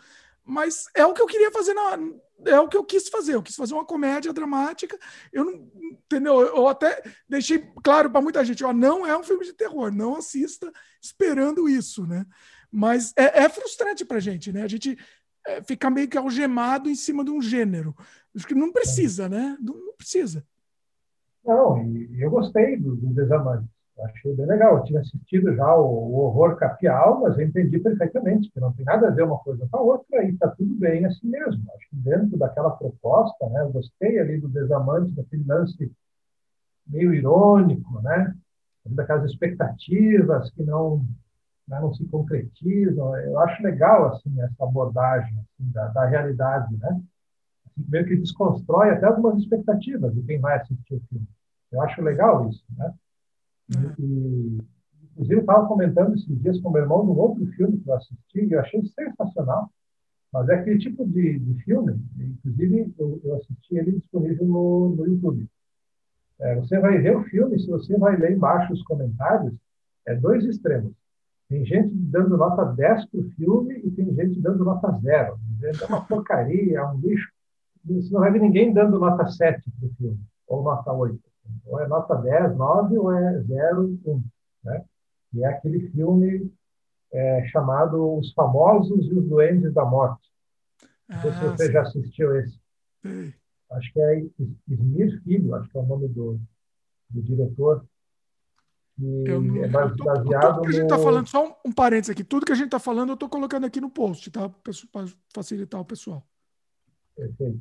Mas 0.45 0.87
é 0.95 1.07
o 1.07 1.15
que 1.15 1.23
eu 1.23 1.27
queria 1.27 1.51
fazer 1.51 1.73
na, 1.73 1.99
é 2.47 2.61
o 2.61 2.69
que 2.69 2.77
eu 2.77 2.85
quis 2.85 3.09
fazer. 3.09 3.35
Eu 3.35 3.43
quis 3.43 3.57
fazer 3.57 3.75
uma 3.75 3.85
comédia 3.85 4.33
dramática. 4.33 4.99
Eu 5.33 5.45
não, 5.45 5.71
entendeu? 5.83 6.41
Eu 6.41 6.69
até 6.69 7.03
deixei 7.29 7.59
claro 7.83 8.11
para 8.11 8.21
muita 8.21 8.45
gente, 8.45 8.65
ó, 8.65 8.73
não 8.73 9.07
é 9.07 9.16
um 9.16 9.23
filme 9.23 9.45
de 9.45 9.53
terror, 9.53 9.93
não 9.93 10.16
assista 10.16 10.71
esperando 11.01 11.69
isso, 11.69 12.07
né? 12.07 12.27
Mas 12.71 13.12
é, 13.16 13.45
é 13.45 13.49
frustrante 13.49 14.05
para 14.05 14.21
gente, 14.21 14.53
né? 14.53 14.62
A 14.62 14.69
gente 14.69 14.99
é, 15.47 15.62
fica 15.62 15.91
meio 15.91 16.09
que 16.09 16.19
algemado 16.19 16.91
em 16.91 16.95
cima 16.95 17.25
de 17.25 17.31
um 17.31 17.41
gênero. 17.41 17.95
Acho 18.35 18.47
que 18.47 18.55
não 18.55 18.73
precisa, 18.73 19.29
né? 19.29 19.57
Não, 19.61 19.75
não 19.75 19.95
precisa. 19.97 20.45
Não, 21.45 21.79
e 21.87 22.23
eu 22.23 22.31
gostei 22.31 22.77
do, 22.77 22.97
do 22.97 23.15
Desamante. 23.15 23.69
Achei 24.01 24.35
bem 24.35 24.47
legal. 24.47 24.79
Eu 24.79 24.85
tinha 24.85 25.01
assistido 25.01 25.55
já 25.55 25.77
o, 25.77 25.85
o 25.85 26.15
Horror 26.25 26.57
Capial, 26.57 27.21
mas 27.21 27.39
eu 27.39 27.47
entendi 27.47 27.79
perfeitamente 27.79 28.51
que 28.51 28.61
não 28.61 28.73
tem 28.73 28.85
nada 28.85 29.09
a 29.09 29.11
ver 29.11 29.23
uma 29.23 29.39
coisa 29.39 29.66
com 29.71 29.77
a 29.77 29.81
outra 29.81 30.25
e 30.25 30.31
está 30.31 30.49
tudo 30.49 30.75
bem 30.75 31.05
assim 31.05 31.29
mesmo. 31.29 31.62
Acho 31.75 31.89
que 31.89 31.97
dentro 31.97 32.37
daquela 32.37 32.71
proposta, 32.71 33.49
né, 33.51 33.62
eu 33.62 33.71
gostei 33.73 34.19
ali 34.19 34.41
do 34.41 34.49
Desamante, 34.49 35.12
daquele 35.12 35.45
lance 35.47 35.93
meio 36.87 37.15
irônico, 37.15 38.03
né, 38.03 38.35
daquelas 38.85 39.31
expectativas 39.31 40.51
que 40.51 40.62
não 40.62 41.05
né, 41.66 41.81
não 41.81 41.95
se 41.95 42.05
concretizam. 42.07 43.16
Eu 43.16 43.39
acho 43.41 43.62
legal 43.62 44.07
assim 44.09 44.41
essa 44.43 44.65
abordagem 44.65 45.39
assim, 45.39 45.71
da, 45.71 45.89
da 45.89 46.05
realidade, 46.07 46.77
né? 46.77 47.01
Assim, 47.66 47.87
meio 47.89 48.07
que 48.07 48.16
desconstrói 48.16 48.91
até 48.91 49.07
algumas 49.07 49.39
expectativas 49.39 50.15
de 50.15 50.23
quem 50.23 50.41
vai 50.41 50.59
assistir 50.59 50.95
o 50.95 51.03
filme. 51.09 51.27
Eu 51.73 51.81
acho 51.81 52.03
legal 52.03 52.49
isso, 52.49 52.65
né? 52.77 52.93
E, 53.70 54.59
inclusive, 55.12 55.35
eu 55.35 55.41
estava 55.41 55.66
comentando 55.66 56.15
esses 56.15 56.41
dias 56.41 56.61
com 56.61 56.70
meu 56.70 56.82
irmão 56.82 57.05
num 57.05 57.19
outro 57.19 57.47
filme 57.53 57.78
que 57.78 57.89
eu 57.89 57.95
assisti 57.95 58.41
e 58.41 58.53
eu 58.53 58.61
achei 58.61 58.82
sensacional. 58.86 59.70
Mas 60.32 60.49
é 60.49 60.55
aquele 60.57 60.78
tipo 60.78 61.07
de, 61.07 61.39
de 61.39 61.62
filme, 61.62 61.97
inclusive 62.19 62.93
eu, 62.99 63.20
eu, 63.23 63.36
assisti 63.36 63.77
ele 63.77 63.93
disponível 63.93 64.45
no, 64.45 64.97
no 64.97 65.07
YouTube. 65.07 65.49
É, 66.41 66.57
você 66.57 66.78
vai 66.81 66.99
ver 66.99 67.16
o 67.16 67.23
filme, 67.24 67.59
se 67.61 67.69
você 67.69 67.97
vai 67.97 68.16
ler 68.16 68.32
embaixo 68.32 68.73
os 68.73 68.82
comentários, 68.82 69.55
é 70.05 70.15
dois 70.16 70.45
extremos. 70.45 70.93
Tem 71.49 71.65
gente 71.65 71.95
dando 71.95 72.36
nota 72.36 72.65
10 72.65 73.07
para 73.07 73.20
o 73.20 73.31
filme 73.31 73.81
e 73.85 73.91
tem 73.93 74.12
gente 74.12 74.41
dando 74.41 74.65
nota 74.65 74.91
0. 74.99 75.39
É 75.62 75.86
uma 75.86 76.05
porcaria, 76.05 76.78
é 76.78 76.85
um 76.85 76.99
lixo. 76.99 77.31
Você 77.85 78.12
não 78.12 78.20
vai 78.20 78.32
ver 78.32 78.41
ninguém 78.41 78.73
dando 78.73 78.99
nota 78.99 79.27
7 79.28 79.62
para 79.78 79.89
o 79.89 79.95
filme, 79.95 80.20
ou 80.49 80.65
nota 80.65 80.93
8. 80.93 81.20
Ou 81.66 81.81
é 81.81 81.87
nota 81.87 82.15
10, 82.15 82.57
9 82.57 82.99
ou 82.99 83.12
é 83.12 83.41
0, 83.43 83.99
1. 84.05 84.25
Né? 84.65 84.85
E 85.35 85.45
é 85.45 85.49
aquele 85.49 85.89
filme 85.91 86.53
é, 87.12 87.47
chamado 87.49 88.19
Os 88.19 88.33
Famosos 88.33 89.07
e 89.07 89.15
os 89.15 89.29
Duendes 89.29 89.73
da 89.73 89.85
Morte. 89.85 90.31
Não 91.09 91.21
sei 91.21 91.31
ah, 91.31 91.35
se 91.35 91.47
você 91.47 91.66
sim. 91.66 91.73
já 91.73 91.83
assistiu 91.83 92.37
esse. 92.37 92.61
Acho 93.71 93.93
que 93.93 94.01
é 94.01 94.27
Smir 94.69 95.23
Filho, 95.23 95.55
acho 95.55 95.69
que 95.69 95.77
é 95.77 95.81
o 95.81 95.87
nome 95.87 96.09
do, 96.09 96.41
do 97.11 97.23
diretor. 97.23 97.85
Eu 98.99 99.41
não, 99.41 99.65
é 99.65 99.69
baseado 99.69 100.55
tudo 100.55 100.62
que 100.62 100.69
a 100.69 100.73
gente 100.73 100.83
está 100.85 100.99
falando, 100.99 101.27
só 101.27 101.49
um, 101.49 101.55
um 101.66 101.73
parênteses 101.73 102.11
aqui, 102.11 102.23
tudo 102.23 102.47
que 102.47 102.53
a 102.53 102.55
gente 102.55 102.66
está 102.66 102.79
falando 102.79 103.09
eu 103.09 103.15
estou 103.15 103.29
colocando 103.29 103.66
aqui 103.66 103.81
no 103.81 103.91
post, 103.91 104.31
tá? 104.31 104.49
Para 104.49 105.05
facilitar 105.35 105.81
o 105.81 105.85
pessoal. 105.85 106.25
Perfeito. 107.16 107.61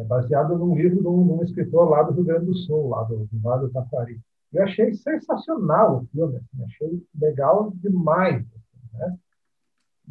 É 0.00 0.04
baseado 0.04 0.56
num 0.56 0.74
livro 0.74 1.02
de 1.02 1.06
um, 1.06 1.42
escritor 1.42 1.90
lá 1.90 2.02
do 2.02 2.14
Rio 2.14 2.24
Grande 2.24 2.46
do 2.46 2.54
Sul, 2.54 2.88
lá 2.88 3.02
do, 3.04 3.28
Vale 3.34 3.66
do 3.66 3.70
Taquari. 3.70 4.18
Eu 4.50 4.64
achei 4.64 4.94
sensacional 4.94 5.98
o 5.98 6.06
filme, 6.06 6.38
assim, 6.38 6.64
achei 6.64 7.06
legal 7.20 7.70
demais. 7.76 8.42
Assim, 8.46 8.98
né? 8.98 9.18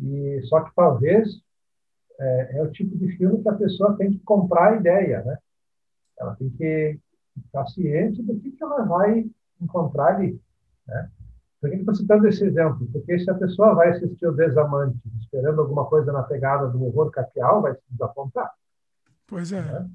E, 0.02 0.42
só 0.44 0.62
que 0.62 0.74
talvez 0.76 1.42
é, 2.20 2.58
é, 2.58 2.62
o 2.62 2.72
tipo 2.72 2.96
de 2.98 3.18
filme 3.18 3.42
que 3.42 3.50
a 3.50 3.56
pessoa 3.56 3.98
tem 3.98 4.12
que 4.12 4.20
comprar 4.20 4.74
a 4.74 4.76
ideia, 4.76 5.24
né? 5.24 5.38
Ela 6.20 6.36
tem 6.36 6.50
que 6.52 7.00
ficar 7.34 7.66
ciente 7.68 8.22
do 8.22 8.40
que, 8.40 8.52
que 8.52 8.64
ela 8.64 8.84
vai 8.84 9.26
encontrar 9.60 10.16
ali. 10.16 10.40
Né? 10.88 11.10
Por 11.60 11.70
que 11.70 11.78
estou 11.78 11.96
citando 11.96 12.28
esse 12.28 12.46
exemplo? 12.46 12.88
Porque 12.92 13.18
se 13.20 13.30
a 13.30 13.34
pessoa 13.34 13.74
vai 13.74 13.90
assistir 13.90 14.28
o 14.28 14.36
Desamante 14.36 15.00
esperando 15.20 15.62
alguma 15.62 15.86
coisa 15.86 16.12
na 16.12 16.24
pegada 16.24 16.68
do 16.68 16.86
horror 16.86 17.10
capial, 17.10 17.62
vai 17.64 17.74
se 17.74 17.82
desapontar. 17.90 18.54
Pois 19.30 19.52
é. 19.52 19.62
Né? 19.62 19.90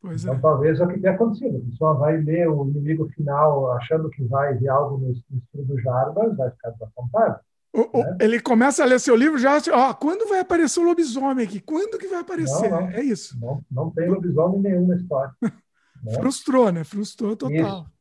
Pois 0.00 0.22
então, 0.22 0.36
é. 0.36 0.38
talvez 0.38 0.78
é 0.78 0.84
o 0.84 0.88
que 0.88 1.00
tenha 1.00 1.14
acontecido. 1.14 1.56
A 1.56 1.70
pessoa 1.70 1.94
vai 1.94 2.16
ler 2.18 2.48
o 2.48 2.68
inimigo 2.68 3.08
final 3.08 3.72
achando 3.72 4.08
que 4.08 4.22
vai 4.24 4.54
ver 4.54 4.68
algo 4.68 4.98
no, 4.98 5.10
estilo 5.10 5.64
do 5.64 5.80
Jarbas, 5.80 6.36
vai 6.36 6.50
ficar 6.50 6.70
desapontado. 6.70 7.40
O, 7.72 7.98
né? 7.98 8.16
Ele 8.20 8.40
começa 8.40 8.82
a 8.82 8.86
ler 8.86 9.00
seu 9.00 9.16
livro 9.16 9.36
já, 9.36 9.58
ó, 9.72 9.92
quando 9.92 10.28
vai 10.28 10.40
aparecer 10.40 10.80
o 10.80 10.84
lobisomem 10.84 11.44
aqui? 11.44 11.60
Quando 11.60 11.98
que 11.98 12.06
vai 12.06 12.20
aparecer? 12.20 12.70
Não, 12.70 12.82
não, 12.82 12.88
é 12.88 13.02
isso. 13.02 13.38
Não, 13.40 13.62
não 13.70 13.90
tem 13.90 14.08
lobisomem 14.08 14.60
nenhum 14.60 14.86
na 14.86 14.96
história. 14.96 15.32
né? 15.42 16.14
Frustrou, 16.14 16.70
né? 16.70 16.84
Frustrou 16.84 17.36
total. 17.36 17.86
É. 17.92 17.96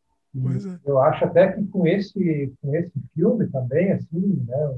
Eu 0.85 1.01
acho 1.01 1.23
até 1.25 1.53
que 1.53 1.65
com 1.67 1.87
esse, 1.87 2.53
com 2.61 2.75
esse 2.75 2.91
filme 3.13 3.47
também, 3.47 3.93
assim, 3.93 4.45
né, 4.45 4.75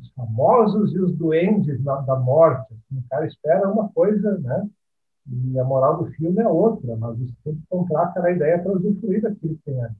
os 0.00 0.10
famosos 0.14 0.92
e 0.92 0.98
os 0.98 1.14
duendes 1.16 1.82
da, 1.82 2.00
da 2.00 2.16
morte. 2.16 2.74
O 2.92 3.02
cara 3.08 3.26
espera 3.26 3.70
uma 3.70 3.88
coisa, 3.90 4.38
né? 4.38 4.68
E 5.30 5.58
a 5.58 5.64
moral 5.64 6.02
do 6.02 6.10
filme 6.12 6.40
é 6.40 6.48
outra, 6.48 6.96
mas 6.96 7.18
você 7.18 7.32
tem 7.44 7.54
que 7.54 7.62
comprar 7.68 8.04
aquela 8.04 8.30
ideia 8.30 8.58
para 8.58 8.72
usufruir 8.72 9.22
daquilo 9.22 9.56
que 9.56 9.62
tem 9.62 9.82
ali. 9.82 9.94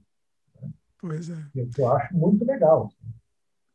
Né? 0.61 0.69
Pois 0.99 1.29
é. 1.29 1.37
Que 1.53 1.81
eu 1.81 1.91
acho 1.91 2.15
muito 2.15 2.43
legal. 2.43 2.87
Assim. 2.87 3.13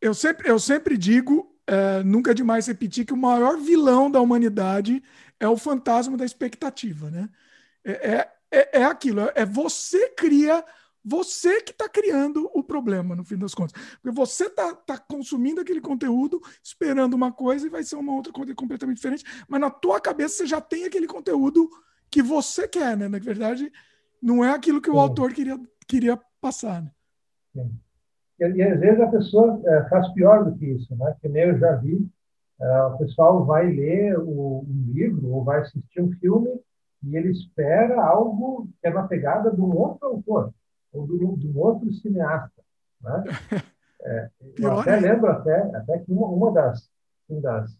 Eu 0.01 0.15
sempre, 0.15 0.51
eu 0.51 0.59
sempre 0.59 0.99
digo, 0.99 1.55
é, 1.67 2.03
nunca 2.03 2.33
é 2.33 2.35
demais 2.35 2.67
repetir, 2.67 3.07
que 3.07 3.13
o 3.13 3.17
maior 3.17 3.57
vilão 3.59 4.11
da 4.11 4.21
humanidade 4.21 5.03
é 5.39 5.49
o 5.49 5.57
fantasma 5.57 6.17
da 6.17 6.25
expectativa, 6.25 7.11
né? 7.11 7.29
É, 7.85 8.11
é, 8.11 8.29
é, 8.51 8.81
é 8.81 8.85
aquilo, 8.85 9.21
é 9.35 9.45
você 9.45 10.11
cria 10.11 10.65
você 11.05 11.61
que 11.61 11.73
está 11.73 11.87
criando 11.87 12.51
o 12.55 12.63
problema, 12.63 13.15
no 13.15 13.25
fim 13.25 13.37
das 13.37 13.55
contas. 13.55 13.73
Porque 14.01 14.11
você 14.11 14.47
está 14.47 14.75
tá 14.75 14.97
consumindo 14.97 15.61
aquele 15.61 15.81
conteúdo, 15.81 16.41
esperando 16.63 17.13
uma 17.13 17.31
coisa 17.31 17.67
e 17.67 17.71
vai 17.71 17.83
ser 17.83 17.97
uma 17.97 18.15
outra 18.15 18.33
coisa 18.33 18.55
completamente 18.55 18.97
diferente, 18.97 19.25
mas 19.47 19.61
na 19.61 19.71
tua 19.71 20.01
cabeça 20.01 20.37
você 20.37 20.47
já 20.47 20.61
tem 20.61 20.87
aquele 20.87 21.07
conteúdo 21.07 21.69
que 22.11 22.23
você 22.23 22.67
quer, 22.67 22.97
né? 22.97 23.09
Na 23.09 23.19
verdade, 23.19 23.71
não 24.23 24.43
é 24.43 24.55
aquilo 24.55 24.81
que 24.81 24.89
o 24.89 24.95
Sim. 24.95 24.99
autor 24.99 25.33
queria, 25.35 25.61
queria 25.87 26.19
passar. 26.41 26.83
Né? 26.83 26.91
Sim. 27.53 27.79
E, 28.41 28.45
e, 28.45 28.63
às 28.63 28.81
vezes 28.81 29.01
a 29.01 29.09
pessoa 29.09 29.61
é, 29.67 29.89
faz 29.91 30.11
pior 30.15 30.45
do 30.45 30.57
que 30.57 30.67
isso, 30.67 30.97
né? 30.97 31.15
Que 31.21 31.29
nem 31.29 31.43
eu 31.43 31.59
já 31.59 31.77
vi, 31.77 32.09
é, 32.61 32.83
o 32.85 32.99
pessoal 32.99 33.45
vai 33.45 33.67
ler 33.67 34.19
o, 34.19 34.65
um 34.67 34.93
livro 34.93 35.29
ou 35.29 35.45
vai 35.45 35.61
assistir 35.61 36.01
um 36.01 36.13
filme 36.13 36.49
e 37.03 37.17
ele 37.17 37.31
espera 37.31 38.03
algo 38.03 38.69
que 38.81 38.89
é 38.89 38.91
na 38.91 39.07
pegada 39.07 39.51
de 39.51 39.61
um 39.61 39.77
outro 39.77 40.07
autor 40.07 40.55
ou 40.95 41.07
de 41.07 41.25
um, 41.25 41.37
de 41.37 41.49
um 41.49 41.59
outro 41.59 41.93
cineasta. 41.93 42.63
Né? 43.03 43.25
É, 44.07 44.31
eu 44.59 44.81
até 44.81 45.01
lembro 45.01 45.31
até, 45.31 45.75
até 45.75 45.99
que 46.01 46.13
uma, 46.13 46.27
uma 46.27 46.53
das, 46.53 46.91
assim, 47.23 47.41
das, 47.41 47.75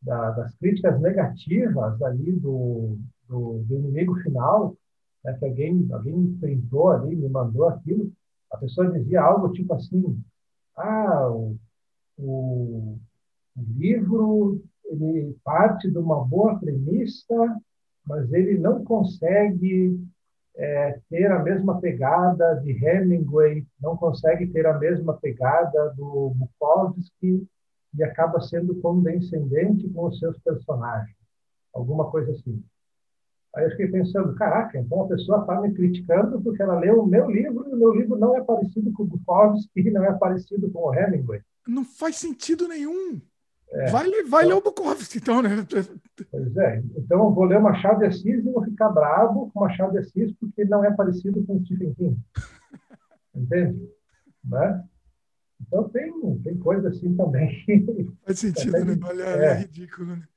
da, 0.00 0.30
das 0.30 0.54
críticas 0.56 0.98
negativas 1.02 2.00
ali 2.00 2.32
do, 2.32 2.96
do, 3.28 3.62
do 3.64 3.74
inimigo 3.76 4.14
final, 4.20 4.74
né, 5.22 5.34
que 5.34 5.44
alguém, 5.44 5.86
alguém 5.92 6.34
printou 6.40 6.92
ali, 6.92 7.14
me 7.14 7.28
mandou 7.28 7.68
aquilo, 7.68 8.10
a 8.50 8.56
pessoa 8.56 8.90
dizia 8.90 9.20
algo 9.20 9.52
tipo 9.52 9.74
assim, 9.74 10.18
ah, 10.74 11.28
o, 11.30 11.58
o, 12.16 12.98
o 13.54 13.62
livro 13.76 14.62
ele 14.86 15.36
parte 15.44 15.90
de 15.90 15.98
uma 15.98 16.24
boa 16.24 16.58
premissa, 16.58 17.60
mas 18.06 18.32
ele 18.32 18.56
não 18.58 18.82
consegue 18.82 20.00
é, 20.58 21.00
ter 21.08 21.30
a 21.30 21.38
mesma 21.38 21.80
pegada 21.80 22.56
de 22.56 22.72
Hemingway, 22.72 23.64
não 23.80 23.96
consegue 23.96 24.48
ter 24.48 24.66
a 24.66 24.76
mesma 24.76 25.14
pegada 25.14 25.94
do 25.96 26.32
Bukowski 26.34 27.46
e 27.96 28.02
acaba 28.02 28.40
sendo 28.40 28.74
condescendente 28.80 29.88
com 29.90 30.06
os 30.06 30.18
seus 30.18 30.36
personagens. 30.40 31.16
Alguma 31.72 32.10
coisa 32.10 32.32
assim. 32.32 32.62
Aí 33.54 33.64
eu 33.64 33.70
fiquei 33.70 33.86
pensando, 33.86 34.34
caraca, 34.34 34.78
então 34.78 35.02
a 35.02 35.08
pessoa 35.08 35.40
está 35.40 35.60
me 35.60 35.72
criticando 35.72 36.40
porque 36.42 36.60
ela 36.60 36.78
leu 36.78 37.02
o 37.02 37.06
meu 37.06 37.30
livro 37.30 37.68
e 37.68 37.74
o 37.74 37.76
meu 37.76 37.94
livro 37.94 38.18
não 38.18 38.36
é 38.36 38.42
parecido 38.42 38.92
com 38.92 39.04
o 39.04 39.06
Bukowski, 39.06 39.90
não 39.90 40.04
é 40.04 40.12
parecido 40.18 40.70
com 40.70 40.80
o 40.80 40.94
Hemingway. 40.94 41.40
Não 41.66 41.84
faz 41.84 42.16
sentido 42.16 42.66
nenhum. 42.66 43.20
É. 43.70 43.90
Vai, 43.90 44.10
vai 44.24 44.46
ler 44.46 44.54
o 44.54 44.62
Bukowski, 44.62 45.18
então, 45.18 45.42
né? 45.42 45.50
Pois 46.30 46.56
é. 46.56 46.82
Então, 46.96 47.24
eu 47.24 47.30
vou 47.32 47.44
ler 47.44 47.58
o 47.58 47.62
Machado 47.62 47.98
de 47.98 48.06
Assis 48.06 48.24
e 48.24 48.50
vou 48.50 48.64
ficar 48.64 48.88
bravo 48.88 49.50
com 49.50 49.60
o 49.60 49.62
Machado 49.62 49.92
de 49.92 49.98
Assis 49.98 50.32
porque 50.40 50.62
ele 50.62 50.70
não 50.70 50.84
é 50.84 50.90
parecido 50.90 51.44
com 51.44 51.56
o 51.56 51.64
Stephen 51.64 51.94
King. 51.94 52.18
Entende? 53.34 53.90
Né? 54.44 54.84
Então, 55.60 55.88
tem, 55.90 56.38
tem 56.38 56.58
coisa 56.58 56.88
assim 56.88 57.14
também. 57.14 57.64
Faz 58.24 58.38
sentido, 58.38 58.76
é, 58.76 58.84
né? 58.84 58.98
Olha, 59.02 59.22
é, 59.22 59.44
é 59.44 59.54
ridículo, 59.54 60.16
né? 60.16 60.28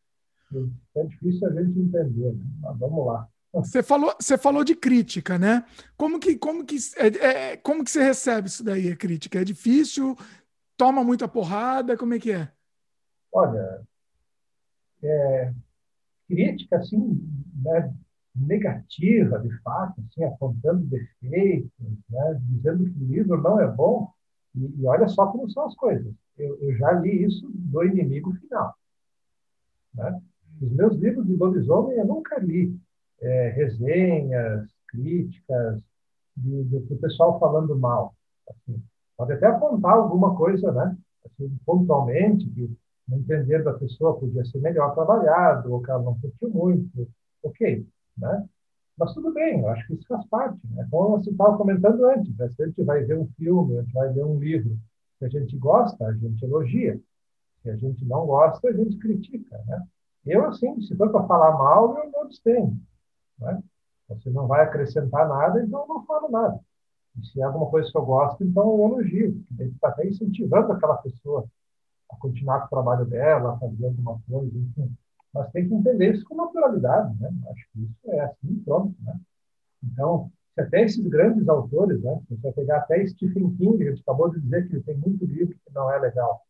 É 0.96 1.04
difícil 1.06 1.48
a 1.48 1.52
gente 1.54 1.80
entender, 1.80 2.34
né? 2.34 2.46
Mas 2.60 2.78
vamos 2.78 3.06
lá. 3.08 3.28
Você 3.54 3.84
falou, 3.84 4.16
você 4.18 4.38
falou 4.38 4.64
de 4.64 4.74
crítica, 4.74 5.38
né? 5.38 5.66
Como 5.98 6.22
que, 6.22 6.38
como 6.38 6.64
que, 6.64 6.78
é, 6.96 7.08
é, 7.08 7.58
como 7.58 7.84
que 7.84 7.92
você 7.92 8.02
recebe 8.02 8.48
isso 8.48 8.64
daí, 8.64 8.90
a 8.90 8.96
crítica? 8.96 9.42
É 9.42 9.44
difícil? 9.44 10.16
Toma 10.78 11.04
muita 11.04 11.28
porrada? 11.28 11.98
Como 11.98 12.14
é 12.14 12.20
que 12.20 12.32
é? 12.32 12.50
Olha, 13.32 13.82
é, 15.04 15.54
crítica 16.28 16.78
assim, 16.78 17.22
né, 17.56 17.94
negativa, 18.36 19.40
de 19.40 19.52
fato, 19.62 20.02
assim, 20.02 20.24
apontando 20.24 20.86
defeitos, 20.86 21.72
né, 22.10 22.42
dizendo 22.44 22.86
que 22.86 23.04
o 23.04 23.08
livro 23.08 23.42
não 23.42 23.60
é 23.60 23.68
bom, 23.68 24.12
e, 24.56 24.82
e 24.82 24.86
olha 24.86 25.08
só 25.08 25.28
como 25.28 25.50
são 25.50 25.66
as 25.66 25.76
coisas. 25.76 26.14
Eu, 26.38 26.58
eu, 26.62 26.76
já 26.78 26.92
li 26.94 27.26
isso 27.26 27.50
do 27.54 27.84
Inimigo 27.84 28.34
Final. 28.36 28.74
Né? 29.94 30.22
Os 30.62 30.72
meus 30.72 30.96
livros 30.96 31.26
de 31.26 31.36
lobisomem 31.36 31.98
eu 31.98 32.06
nunca 32.06 32.40
li 32.40 32.76
é, 33.22 33.50
resenhas, 33.50 34.70
críticas, 34.88 35.82
do 36.36 36.98
pessoal 36.98 37.40
falando 37.40 37.78
mal. 37.78 38.16
Assim, 38.50 38.82
pode 39.18 39.34
até 39.34 39.48
apontar 39.48 39.94
alguma 39.94 40.36
coisa, 40.36 40.72
né? 40.72 40.98
Assim, 41.26 41.56
pontualmente, 41.66 42.50
que 42.50 42.70
entender 43.18 43.64
da 43.64 43.74
pessoa 43.74 44.20
podia 44.20 44.46
ser 44.46 44.60
melhor 44.60 44.94
trabalhado, 44.94 45.72
ou 45.74 45.82
que 45.82 45.92
ela 45.92 46.02
não 46.04 46.20
curtiu 46.20 46.50
muito, 46.50 47.08
ok, 47.44 47.86
né? 48.18 48.48
Mas 48.98 49.14
tudo 49.14 49.34
bem, 49.34 49.60
eu 49.60 49.70
acho 49.70 49.88
que 49.88 49.94
isso 49.94 50.08
faz 50.08 50.26
parte. 50.28 50.60
Né? 50.70 50.88
Como 50.92 51.18
você 51.18 51.32
estava 51.32 51.58
comentando 51.58 52.06
antes, 52.06 52.36
né? 52.38 52.50
se 52.50 52.62
a 52.62 52.68
gente 52.68 52.84
vai 52.84 53.04
ver 53.04 53.18
um 53.18 53.28
filme, 53.38 53.78
a 53.78 53.82
gente 53.82 53.94
vai 53.94 54.14
ler 54.14 54.24
um 54.24 54.40
livro, 54.40 54.78
se 55.18 55.26
a 55.26 55.30
gente 55.30 55.58
gosta, 55.58 56.06
a 56.06 56.14
gente 56.14 56.44
elogia. 56.44 57.00
Se 57.64 57.70
a 57.70 57.76
gente 57.76 58.04
não 58.06 58.26
gosta, 58.26 58.68
a 58.68 58.74
gente 58.74 58.98
critica. 58.98 59.60
Né? 59.66 59.84
Eu, 60.26 60.46
assim, 60.46 60.80
se 60.82 60.96
for 60.96 61.12
para 61.12 61.26
falar 61.26 61.58
mal, 61.58 61.98
eu 61.98 62.12
não 62.12 62.22
abstenho. 62.24 62.78
Né? 63.40 63.64
Você 64.10 64.30
não 64.30 64.48
vai 64.48 64.64
acrescentar 64.64 65.28
nada, 65.28 65.64
então 65.64 65.82
eu 65.82 65.88
não 65.88 66.06
falo 66.06 66.30
nada. 66.30 66.60
E 67.20 67.26
se 67.26 67.42
é 67.42 67.44
alguma 67.44 67.70
coisa 67.70 67.90
que 67.90 67.98
eu 67.98 68.06
gosto, 68.06 68.44
então 68.44 68.64
eu 68.64 68.88
elogio. 68.88 69.44
Está 69.60 69.90
até 69.90 70.08
incentivando 70.08 70.72
aquela 70.72 70.98
pessoa 70.98 71.46
a 72.12 72.16
continuar 72.18 72.62
com 72.62 72.66
o 72.66 72.70
trabalho 72.70 73.06
dela, 73.06 73.58
fazer 73.60 73.86
alguma 73.86 74.20
coisa, 74.30 74.58
enfim. 74.58 74.96
Mas 75.34 75.52
tem 75.52 75.68
que 75.68 75.74
entender 75.74 76.14
isso 76.14 76.26
com 76.26 76.36
naturalidade, 76.36 77.18
né? 77.20 77.32
Acho 77.52 77.66
que 77.72 77.84
isso 77.84 78.12
é 78.12 78.20
assim, 78.22 78.56
pronto, 78.66 78.96
né? 79.02 79.20
Então, 79.84 80.32
se 80.54 80.62
até 80.62 80.84
esses 80.84 81.06
grandes 81.08 81.48
autores, 81.48 82.02
né? 82.02 82.22
Você 82.30 82.42
vai 82.42 82.52
pegar 82.52 82.78
até 82.78 83.06
Stephen 83.08 83.56
King, 83.56 83.86
gente 83.86 84.02
acabou 84.02 84.30
de 84.30 84.42
dizer 84.42 84.68
que 84.68 84.76
ele 84.76 84.84
tem 84.84 84.98
muito 84.98 85.26
livro 85.26 85.56
que 85.56 85.74
não 85.74 85.90
é 85.92 85.98
legal. 86.00 86.42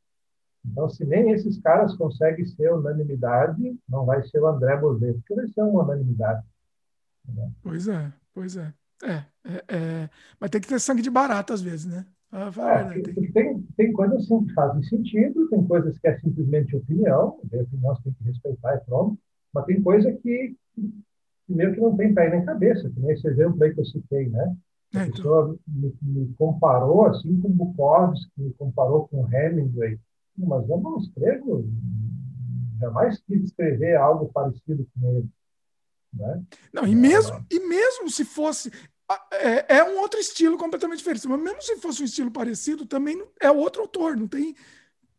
Então, 0.66 0.90
se 0.90 1.06
nem 1.06 1.32
esses 1.32 1.60
caras 1.60 1.96
conseguem 1.96 2.46
ser 2.46 2.72
unanimidade, 2.74 3.80
não 3.88 4.06
vai 4.06 4.24
ser 4.24 4.40
o 4.40 4.48
André 4.48 4.78
Bozet, 4.78 5.14
porque 5.20 5.36
vai 5.36 5.48
ser 5.48 5.62
uma 5.62 5.84
unanimidade. 5.84 6.46
Né? 7.28 7.52
Pois 7.62 7.88
é, 7.88 8.14
pois 8.34 8.58
é. 8.58 8.74
É, 9.04 9.26
é, 9.44 9.76
é. 9.76 10.10
Mas 10.40 10.50
tem 10.52 10.62
que 10.62 10.68
ter 10.68 10.80
sangue 10.80 11.02
de 11.02 11.10
barata 11.10 11.54
às 11.54 11.62
vezes, 11.62 11.86
né? 11.86 12.06
Ah, 12.32 12.50
é, 12.96 13.02
tem, 13.34 13.62
tem 13.76 13.92
coisas 13.92 14.26
que 14.26 14.54
fazem 14.54 14.84
sentido, 14.84 15.50
tem 15.50 15.68
coisas 15.68 16.00
que 16.00 16.08
é 16.08 16.18
simplesmente 16.20 16.76
opinião, 16.78 17.40
a 17.52 17.62
opinião 17.62 17.96
você 17.96 18.04
tem 18.04 18.14
que 18.14 18.24
respeitar 18.24 18.76
e 18.76 18.86
pronto, 18.86 19.20
mas 19.54 19.66
tem 19.66 19.82
coisa 19.82 20.12
que, 20.14 20.56
meio 21.50 21.74
que 21.74 21.82
não 21.82 21.98
tem 21.98 22.14
pé 22.14 22.30
nem 22.30 22.46
cabeça, 22.46 22.90
que 22.90 23.00
nem 23.02 23.12
esse 23.12 23.28
exemplo 23.28 23.62
aí 23.62 23.74
que 23.74 23.82
eu 23.82 23.86
citei, 23.86 24.30
né? 24.30 24.56
A 24.96 25.00
é, 25.02 25.10
pessoa 25.10 25.58
me, 25.68 25.94
me, 26.02 26.34
comparou 26.38 27.06
assim 27.08 27.38
com 27.40 27.50
Bukowski, 27.50 28.32
me 28.38 28.54
comparou 28.54 29.10
com 29.10 29.28
Hemingway, 29.30 30.00
mas 30.38 30.70
eu 30.70 30.78
não 30.80 31.00
escrevo, 31.00 31.70
jamais 32.80 33.20
quis 33.28 33.44
escrever 33.44 33.96
algo 33.96 34.32
parecido 34.34 34.88
com 34.94 35.18
ele. 35.18 35.30
Né? 36.14 36.44
Não, 36.74 36.86
e 36.86 36.96
mesmo, 36.96 37.46
e 37.50 37.60
mesmo 37.60 38.10
se 38.10 38.26
fosse, 38.26 38.72
é, 39.32 39.78
é, 39.78 39.84
um 39.84 40.00
outro 40.00 40.20
estilo 40.20 40.58
completamente 40.58 41.00
diferente. 41.00 41.28
Mas 41.28 41.42
mesmo 41.42 41.62
se 41.62 41.78
fosse 41.78 42.02
um 42.02 42.06
estilo 42.06 42.32
parecido, 42.32 42.86
também 42.86 43.24
é 43.40 43.52
outro 43.52 43.82
autor, 43.82 44.18
não 44.18 44.28
tem, 44.28 44.56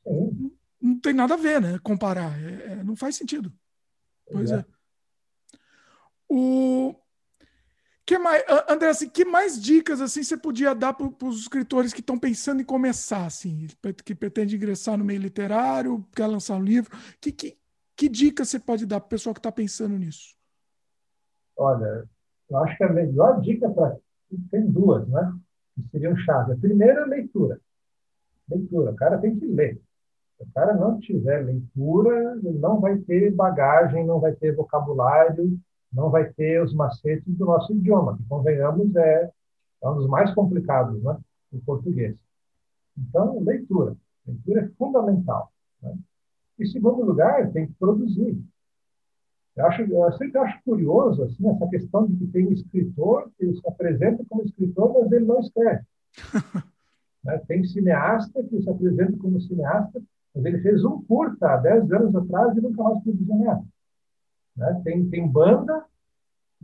não, 0.04 0.52
não 0.80 1.00
tem 1.00 1.12
nada 1.12 1.34
a 1.34 1.36
ver, 1.36 1.60
né? 1.60 1.78
Comparar. 1.82 2.38
É, 2.42 2.72
é, 2.72 2.84
não 2.84 2.96
faz 2.96 3.16
sentido. 3.16 3.52
Pois 4.30 4.50
é. 4.50 4.56
é. 4.56 4.64
O 6.28 6.94
que 8.04 8.18
mais, 8.18 8.42
André, 8.68 8.88
assim, 8.88 9.08
que 9.08 9.24
mais 9.24 9.60
dicas 9.60 10.00
assim 10.00 10.22
você 10.22 10.36
podia 10.36 10.74
dar 10.74 10.92
para 10.92 11.06
os 11.26 11.40
escritores 11.40 11.92
que 11.92 12.00
estão 12.00 12.18
pensando 12.18 12.60
em 12.60 12.64
começar, 12.64 13.26
assim, 13.26 13.68
que 14.04 14.14
pretende 14.14 14.56
ingressar 14.56 14.98
no 14.98 15.04
meio 15.04 15.20
literário, 15.20 16.06
quer 16.14 16.26
lançar 16.26 16.56
um 16.56 16.64
livro? 16.64 16.96
Que, 17.20 17.30
que, 17.30 17.56
que 17.94 18.08
dicas 18.08 18.48
você 18.48 18.58
pode 18.58 18.86
dar 18.86 19.00
para 19.00 19.06
o 19.06 19.10
pessoal 19.10 19.34
que 19.34 19.38
está 19.38 19.52
pensando 19.52 19.96
nisso? 19.96 20.34
Olha, 21.56 22.08
eu 22.52 22.58
acho 22.58 22.76
que 22.76 22.84
a 22.84 22.92
melhor 22.92 23.40
dica 23.40 23.68
para. 23.70 23.96
Tem 24.50 24.66
duas, 24.70 25.06
né? 25.08 25.34
Que 25.74 25.88
seriam 25.90 26.16
chave. 26.16 26.52
A 26.52 26.56
primeira 26.56 27.02
é 27.02 27.06
leitura. 27.06 27.60
Leitura. 28.48 28.90
O 28.92 28.96
cara 28.96 29.18
tem 29.18 29.38
que 29.38 29.46
ler. 29.46 29.80
Se 30.36 30.44
o 30.44 30.52
cara 30.54 30.74
não 30.74 30.98
tiver 31.00 31.44
leitura, 31.44 32.38
ele 32.42 32.58
não 32.58 32.80
vai 32.80 32.98
ter 32.98 33.32
bagagem, 33.34 34.06
não 34.06 34.20
vai 34.20 34.32
ter 34.32 34.54
vocabulário, 34.54 35.58
não 35.92 36.10
vai 36.10 36.32
ter 36.32 36.62
os 36.62 36.74
macetes 36.74 37.34
do 37.36 37.44
nosso 37.44 37.72
idioma, 37.72 38.16
que, 38.16 38.24
convenhamos, 38.24 38.94
é, 38.96 39.30
é 39.82 39.88
um 39.88 39.94
dos 39.94 40.08
mais 40.08 40.32
complicados, 40.34 41.02
né? 41.02 41.16
O 41.52 41.60
português. 41.60 42.16
Então, 42.96 43.40
leitura. 43.40 43.96
Leitura 44.26 44.62
é 44.62 44.68
fundamental. 44.78 45.52
Né? 45.82 45.94
Em 46.58 46.66
segundo 46.66 47.04
lugar, 47.04 47.50
tem 47.52 47.66
que 47.66 47.72
produzir. 47.74 48.42
Eu, 49.56 49.66
acho, 49.66 49.82
eu 49.82 50.12
sempre 50.12 50.38
acho 50.38 50.62
curioso 50.64 51.24
assim, 51.24 51.48
essa 51.48 51.66
questão 51.68 52.06
de 52.06 52.16
que 52.16 52.26
tem 52.28 52.52
escritor 52.52 53.30
que 53.38 53.52
se 53.52 53.68
apresenta 53.68 54.24
como 54.28 54.44
escritor, 54.44 54.94
mas 54.94 55.12
ele 55.12 55.26
não 55.26 55.40
escreve. 55.40 55.82
né? 57.24 57.38
Tem 57.46 57.64
cineasta 57.64 58.42
que 58.44 58.62
se 58.62 58.70
apresenta 58.70 59.16
como 59.18 59.40
cineasta, 59.40 60.02
mas 60.34 60.44
ele 60.44 60.60
fez 60.60 60.84
um 60.84 61.02
curta 61.02 61.50
há 61.50 61.56
10 61.58 61.92
anos 61.92 62.16
atrás 62.16 62.56
e 62.56 62.60
nunca 62.60 62.82
mais 62.82 63.02
produziu 63.02 63.36
nada. 63.36 63.64
Né? 64.56 64.80
Tem, 64.84 65.08
tem 65.08 65.28
banda, 65.28 65.84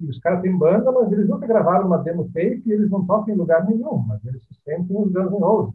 e 0.01 0.07
os 0.07 0.19
caras 0.21 0.41
têm 0.43 0.57
banda, 0.57 0.93
mas 0.93 1.11
eles 1.11 1.29
nunca 1.29 1.47
gravaram 1.47 1.87
uma 1.87 1.99
demo 1.99 2.25
tape 2.27 2.63
e 2.65 2.73
eles 2.73 2.91
não 2.91 3.05
tocam 3.05 3.35
em 3.35 3.37
lugar 3.37 3.67
nenhum, 3.67 3.99
mas 3.99 4.25
eles 4.25 4.43
se 4.45 4.55
sentem 4.63 4.97
os 4.97 5.13
Guns 5.13 5.33
N' 5.33 5.41
Roses. 5.41 5.75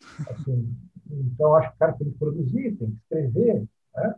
Assim, 0.28 0.76
então, 1.10 1.54
acho 1.54 1.68
que 1.70 1.76
o 1.76 1.78
cara 1.78 1.92
tem 1.92 2.10
que 2.10 2.18
produzir, 2.18 2.76
tem 2.76 2.90
que 2.90 2.96
escrever. 2.96 3.64
Né? 3.94 4.14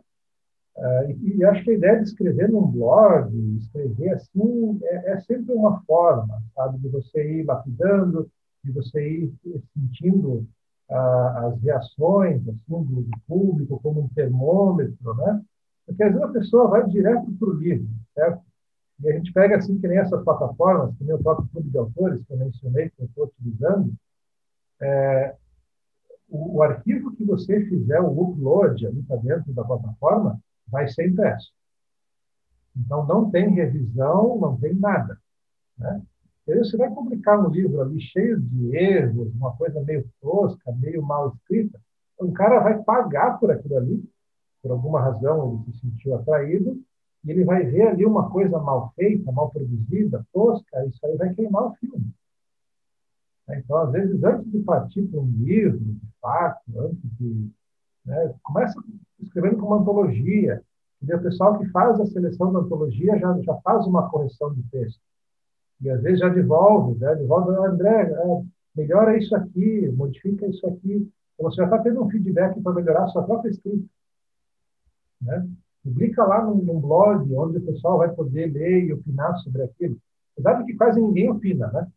Uh, 0.77 1.11
e, 1.11 1.37
e, 1.37 1.45
acho 1.45 1.63
que 1.63 1.71
a 1.71 1.73
ideia 1.73 1.97
de 1.97 2.03
escrever 2.03 2.49
num 2.49 2.67
blog, 2.67 3.33
escrever 3.57 4.09
assim, 4.09 4.77
é, 4.83 5.13
é, 5.13 5.19
sempre 5.21 5.53
uma 5.53 5.81
forma, 5.83 6.43
sabe, 6.53 6.79
de 6.79 6.89
você 6.89 7.39
ir 7.39 7.45
lapidando, 7.45 8.29
de 8.61 8.71
você 8.73 9.09
ir 9.09 9.33
sentindo 9.73 10.45
uh, 10.89 11.47
as 11.47 11.61
reações 11.61 12.41
assim, 12.47 12.83
do, 12.83 13.07
público 13.25 13.79
como 13.81 14.01
um 14.01 14.09
termômetro, 14.09 15.13
né? 15.15 15.41
Porque 15.85 16.03
às 16.03 16.11
vezes 16.11 16.23
a 16.23 16.31
pessoa 16.33 16.67
vai 16.67 16.87
direto 16.89 17.31
para 17.39 17.47
o 17.47 17.53
livro, 17.53 17.87
certo? 18.13 18.41
E 19.01 19.09
a 19.09 19.13
gente 19.13 19.31
pega 19.31 19.57
assim 19.57 19.79
que 19.79 19.87
nem 19.87 19.97
essas 19.97 20.23
plataformas, 20.23 20.95
que 20.97 21.03
nem 21.03 21.15
o 21.15 21.23
próprio 21.23 21.47
clube 21.49 21.69
de 21.69 21.77
autores 21.77 22.23
que 22.25 22.33
eu 22.33 22.37
mencionei, 22.37 22.89
que 22.89 23.01
eu 23.01 23.05
estou 23.05 23.25
utilizando, 23.25 23.93
é, 24.81 25.35
o, 26.29 26.57
o, 26.57 26.63
arquivo 26.63 27.15
que 27.15 27.23
você 27.23 27.65
fizer 27.65 28.01
o 28.01 28.21
upload 28.21 28.87
ali 28.87 29.03
para 29.03 29.17
dentro 29.17 29.53
da 29.53 29.63
plataforma, 29.63 30.39
vai 30.67 30.87
ser 30.87 31.07
impresso. 31.09 31.51
Então, 32.75 33.05
não 33.05 33.29
tem 33.29 33.49
revisão, 33.51 34.37
não 34.39 34.57
tem 34.57 34.73
nada. 34.73 35.17
Né? 35.77 36.01
Você 36.45 36.77
vai 36.77 36.91
publicar 36.91 37.39
um 37.39 37.49
livro 37.49 37.81
ali 37.81 37.99
cheio 37.99 38.39
de 38.39 38.75
erros, 38.75 39.33
uma 39.33 39.55
coisa 39.55 39.81
meio 39.81 40.07
tosca, 40.21 40.71
meio 40.73 41.01
mal 41.01 41.33
escrita, 41.33 41.79
um 42.21 42.31
cara 42.31 42.59
vai 42.59 42.81
pagar 42.83 43.39
por 43.39 43.51
aquilo 43.51 43.77
ali, 43.77 44.03
por 44.61 44.71
alguma 44.71 45.01
razão 45.01 45.63
ele 45.65 45.73
se 45.73 45.81
sentiu 45.81 46.15
atraído, 46.15 46.79
e 47.23 47.31
ele 47.31 47.43
vai 47.43 47.63
ver 47.65 47.87
ali 47.87 48.05
uma 48.05 48.29
coisa 48.29 48.59
mal 48.59 48.93
feita, 48.95 49.31
mal 49.31 49.49
produzida, 49.49 50.25
tosca, 50.31 50.85
isso 50.85 51.03
aí 51.05 51.17
vai 51.17 51.33
queimar 51.33 51.65
o 51.65 51.75
filme. 51.75 52.13
Então, 53.49 53.77
às 53.77 53.91
vezes, 53.91 54.23
antes 54.23 54.51
de 54.51 54.59
partir 54.59 55.03
para 55.03 55.19
um 55.19 55.31
livro, 55.37 55.79
de 55.79 56.07
fato, 56.21 56.79
antes 56.79 57.17
de 57.17 57.49
né? 58.05 58.33
Começa 58.43 58.81
escrevendo 59.19 59.57
com 59.57 59.67
uma 59.67 59.77
antologia. 59.77 60.61
E 61.01 61.13
o 61.13 61.21
pessoal 61.21 61.57
que 61.59 61.67
faz 61.69 61.99
a 61.99 62.05
seleção 62.05 62.51
da 62.51 62.59
antologia 62.59 63.17
já, 63.19 63.39
já 63.41 63.55
faz 63.57 63.85
uma 63.85 64.09
correção 64.09 64.53
de 64.53 64.63
texto. 64.63 64.99
E 65.81 65.89
às 65.89 66.01
vezes 66.01 66.19
já 66.19 66.29
devolve, 66.29 66.97
né? 66.99 67.15
devolve, 67.15 67.51
André, 67.51 68.11
é, 68.11 68.43
melhora 68.75 69.17
isso 69.17 69.35
aqui, 69.35 69.91
modifica 69.95 70.47
isso 70.47 70.65
aqui. 70.67 71.11
Então 71.33 71.51
você 71.51 71.57
já 71.57 71.65
está 71.65 71.79
tendo 71.79 72.03
um 72.03 72.09
feedback 72.09 72.59
para 72.61 72.73
melhorar 72.73 73.03
a 73.03 73.07
sua 73.09 73.23
própria 73.23 73.49
escrita. 73.49 73.85
Né? 75.21 75.47
Publica 75.83 76.23
lá 76.23 76.43
num, 76.43 76.55
num, 76.63 76.79
blog 76.79 77.31
onde 77.35 77.57
o 77.57 77.65
pessoal 77.65 77.97
vai 77.97 78.11
poder 78.13 78.51
ler 78.51 78.85
e 78.85 78.93
opinar 78.93 79.37
sobre 79.39 79.63
aquilo. 79.63 79.97
Apesar 80.33 80.53
de 80.59 80.65
que 80.65 80.77
quase 80.77 80.99
ninguém 80.99 81.29
opina, 81.29 81.67
né? 81.71 81.87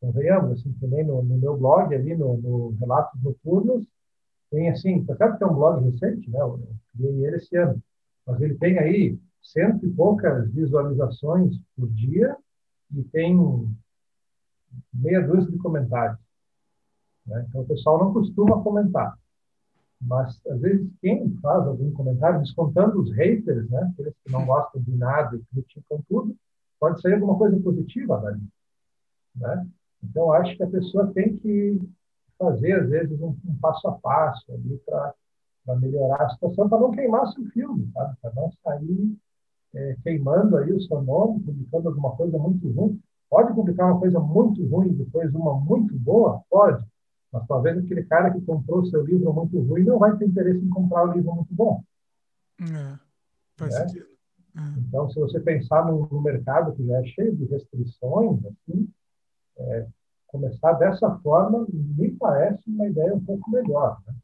Convenhamos, 0.00 0.58
assim, 0.58 0.72
também 0.80 1.04
no, 1.04 1.22
no 1.22 1.36
meu 1.36 1.56
blog, 1.56 1.94
ali 1.94 2.16
no, 2.16 2.38
no 2.38 2.74
Relatos 2.80 3.22
Noturnos, 3.22 3.86
tem 4.50 4.68
assim, 4.70 5.04
tá 5.04 5.16
certo 5.16 5.38
que 5.38 5.44
é 5.44 5.46
um 5.46 5.54
blog 5.54 5.84
recente, 5.84 6.28
né? 6.28 6.40
Eu 6.40 6.60
criei 6.92 7.24
ele 7.24 7.36
esse 7.36 7.56
ano, 7.56 7.80
mas 8.26 8.40
ele 8.40 8.56
tem 8.56 8.78
aí 8.78 9.18
cento 9.42 9.86
e 9.86 9.90
poucas 9.90 10.50
visualizações 10.52 11.56
por 11.76 11.88
dia 11.90 12.36
e 12.94 13.02
tem 13.04 13.36
meia 14.92 15.26
dúzia 15.26 15.50
de 15.50 15.58
comentários. 15.58 16.18
Né? 17.26 17.46
Então 17.48 17.62
o 17.62 17.66
pessoal 17.66 17.98
não 17.98 18.12
costuma 18.12 18.62
comentar, 18.62 19.16
mas 20.00 20.40
às 20.46 20.60
vezes 20.60 20.90
quem 21.00 21.32
faz 21.36 21.66
algum 21.66 21.92
comentário, 21.92 22.40
descontando 22.40 23.00
os 23.00 23.12
haters, 23.12 23.68
né? 23.70 23.90
Aqueles 23.92 24.14
que 24.24 24.32
não 24.32 24.44
gostam 24.44 24.82
de 24.82 24.92
nada 24.96 25.36
e 25.36 25.44
criticam 25.54 26.02
tudo, 26.08 26.36
pode 26.78 27.00
sair 27.00 27.14
alguma 27.14 27.38
coisa 27.38 27.58
positiva 27.60 28.18
dali, 28.18 28.42
né? 29.36 29.66
Então 30.02 30.32
acho 30.32 30.56
que 30.56 30.62
a 30.62 30.70
pessoa 30.70 31.12
tem 31.12 31.36
que 31.36 31.78
fazer, 32.40 32.72
às 32.80 32.88
vezes, 32.88 33.20
um, 33.20 33.36
um 33.44 33.58
passo 33.60 33.86
a 33.86 33.92
passo 33.92 34.50
ali 34.52 34.80
para 34.86 35.76
melhorar 35.78 36.24
a 36.24 36.30
situação, 36.30 36.68
para 36.68 36.80
não 36.80 36.90
queimar 36.90 37.30
seu 37.32 37.44
filme, 37.50 37.90
sabe? 37.92 38.16
para 38.22 38.32
não 38.34 38.50
sair 38.64 39.16
é, 39.74 39.96
queimando 40.02 40.56
aí 40.56 40.72
o 40.72 40.80
seu 40.80 41.02
nome, 41.02 41.40
publicando 41.40 41.88
alguma 41.88 42.16
coisa 42.16 42.38
muito 42.38 42.68
ruim. 42.70 43.00
Pode 43.28 43.54
publicar 43.54 43.86
uma 43.86 44.00
coisa 44.00 44.18
muito 44.18 44.66
ruim 44.66 44.88
e 44.88 44.94
depois 44.94 45.32
uma 45.34 45.54
muito 45.60 45.96
boa? 45.98 46.42
Pode. 46.50 46.84
Mas 47.30 47.46
talvez 47.46 47.78
aquele 47.78 48.02
cara 48.04 48.32
que 48.32 48.40
comprou 48.40 48.84
seu 48.86 49.04
livro 49.04 49.32
muito 49.32 49.60
ruim 49.60 49.84
não 49.84 49.98
vai 49.98 50.16
ter 50.16 50.26
interesse 50.26 50.64
em 50.64 50.70
comprar 50.70 51.08
o 51.08 51.12
livro 51.12 51.34
muito 51.34 51.54
bom. 51.54 51.84
É, 52.60 52.98
faz 53.56 53.74
é? 53.74 53.86
sentido. 53.86 54.06
É. 54.56 54.80
Então, 54.80 55.08
se 55.10 55.20
você 55.20 55.38
pensar 55.38 55.86
no, 55.86 56.08
no, 56.10 56.20
mercado 56.20 56.74
que 56.74 56.84
já 56.84 56.98
é 56.98 57.04
cheio 57.04 57.36
de 57.36 57.44
restrições, 57.44 58.40
assim, 58.44 58.88
é, 59.58 59.86
começar 60.30 60.72
dessa 60.74 61.10
forma 61.18 61.66
me 61.70 62.10
parece 62.12 62.62
uma 62.68 62.86
ideia 62.86 63.14
um 63.14 63.24
pouco 63.24 63.50
melhor. 63.50 64.00
Né? 64.06 64.14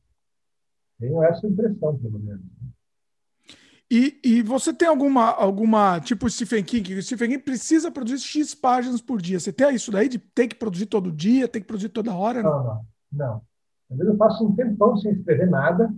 Tenho 1.00 1.22
essa 1.22 1.46
impressão, 1.46 1.98
pelo 1.98 2.18
menos. 2.18 2.44
E, 3.90 4.18
e 4.24 4.42
você 4.42 4.72
tem 4.72 4.88
alguma, 4.88 5.30
alguma, 5.30 6.00
tipo 6.00 6.28
Stephen 6.28 6.64
King, 6.64 6.94
o 6.94 7.02
Stephen 7.02 7.30
King 7.30 7.42
precisa 7.42 7.90
produzir 7.90 8.18
X 8.18 8.54
páginas 8.54 9.00
por 9.00 9.20
dia. 9.22 9.38
Você 9.38 9.52
tem 9.52 9.72
isso 9.74 9.92
daí 9.92 10.08
de 10.08 10.18
ter 10.18 10.48
que 10.48 10.56
produzir 10.56 10.86
todo 10.86 11.12
dia, 11.12 11.46
ter 11.46 11.60
que 11.60 11.66
produzir 11.66 11.90
toda 11.90 12.14
hora? 12.14 12.42
Não, 12.42 12.64
não. 12.64 12.86
não. 13.12 13.42
Às 13.90 13.98
vezes 13.98 14.12
eu 14.12 14.18
passo 14.18 14.44
um 14.44 14.56
tempão 14.56 14.96
sem 14.96 15.12
escrever 15.12 15.48
nada, 15.48 15.94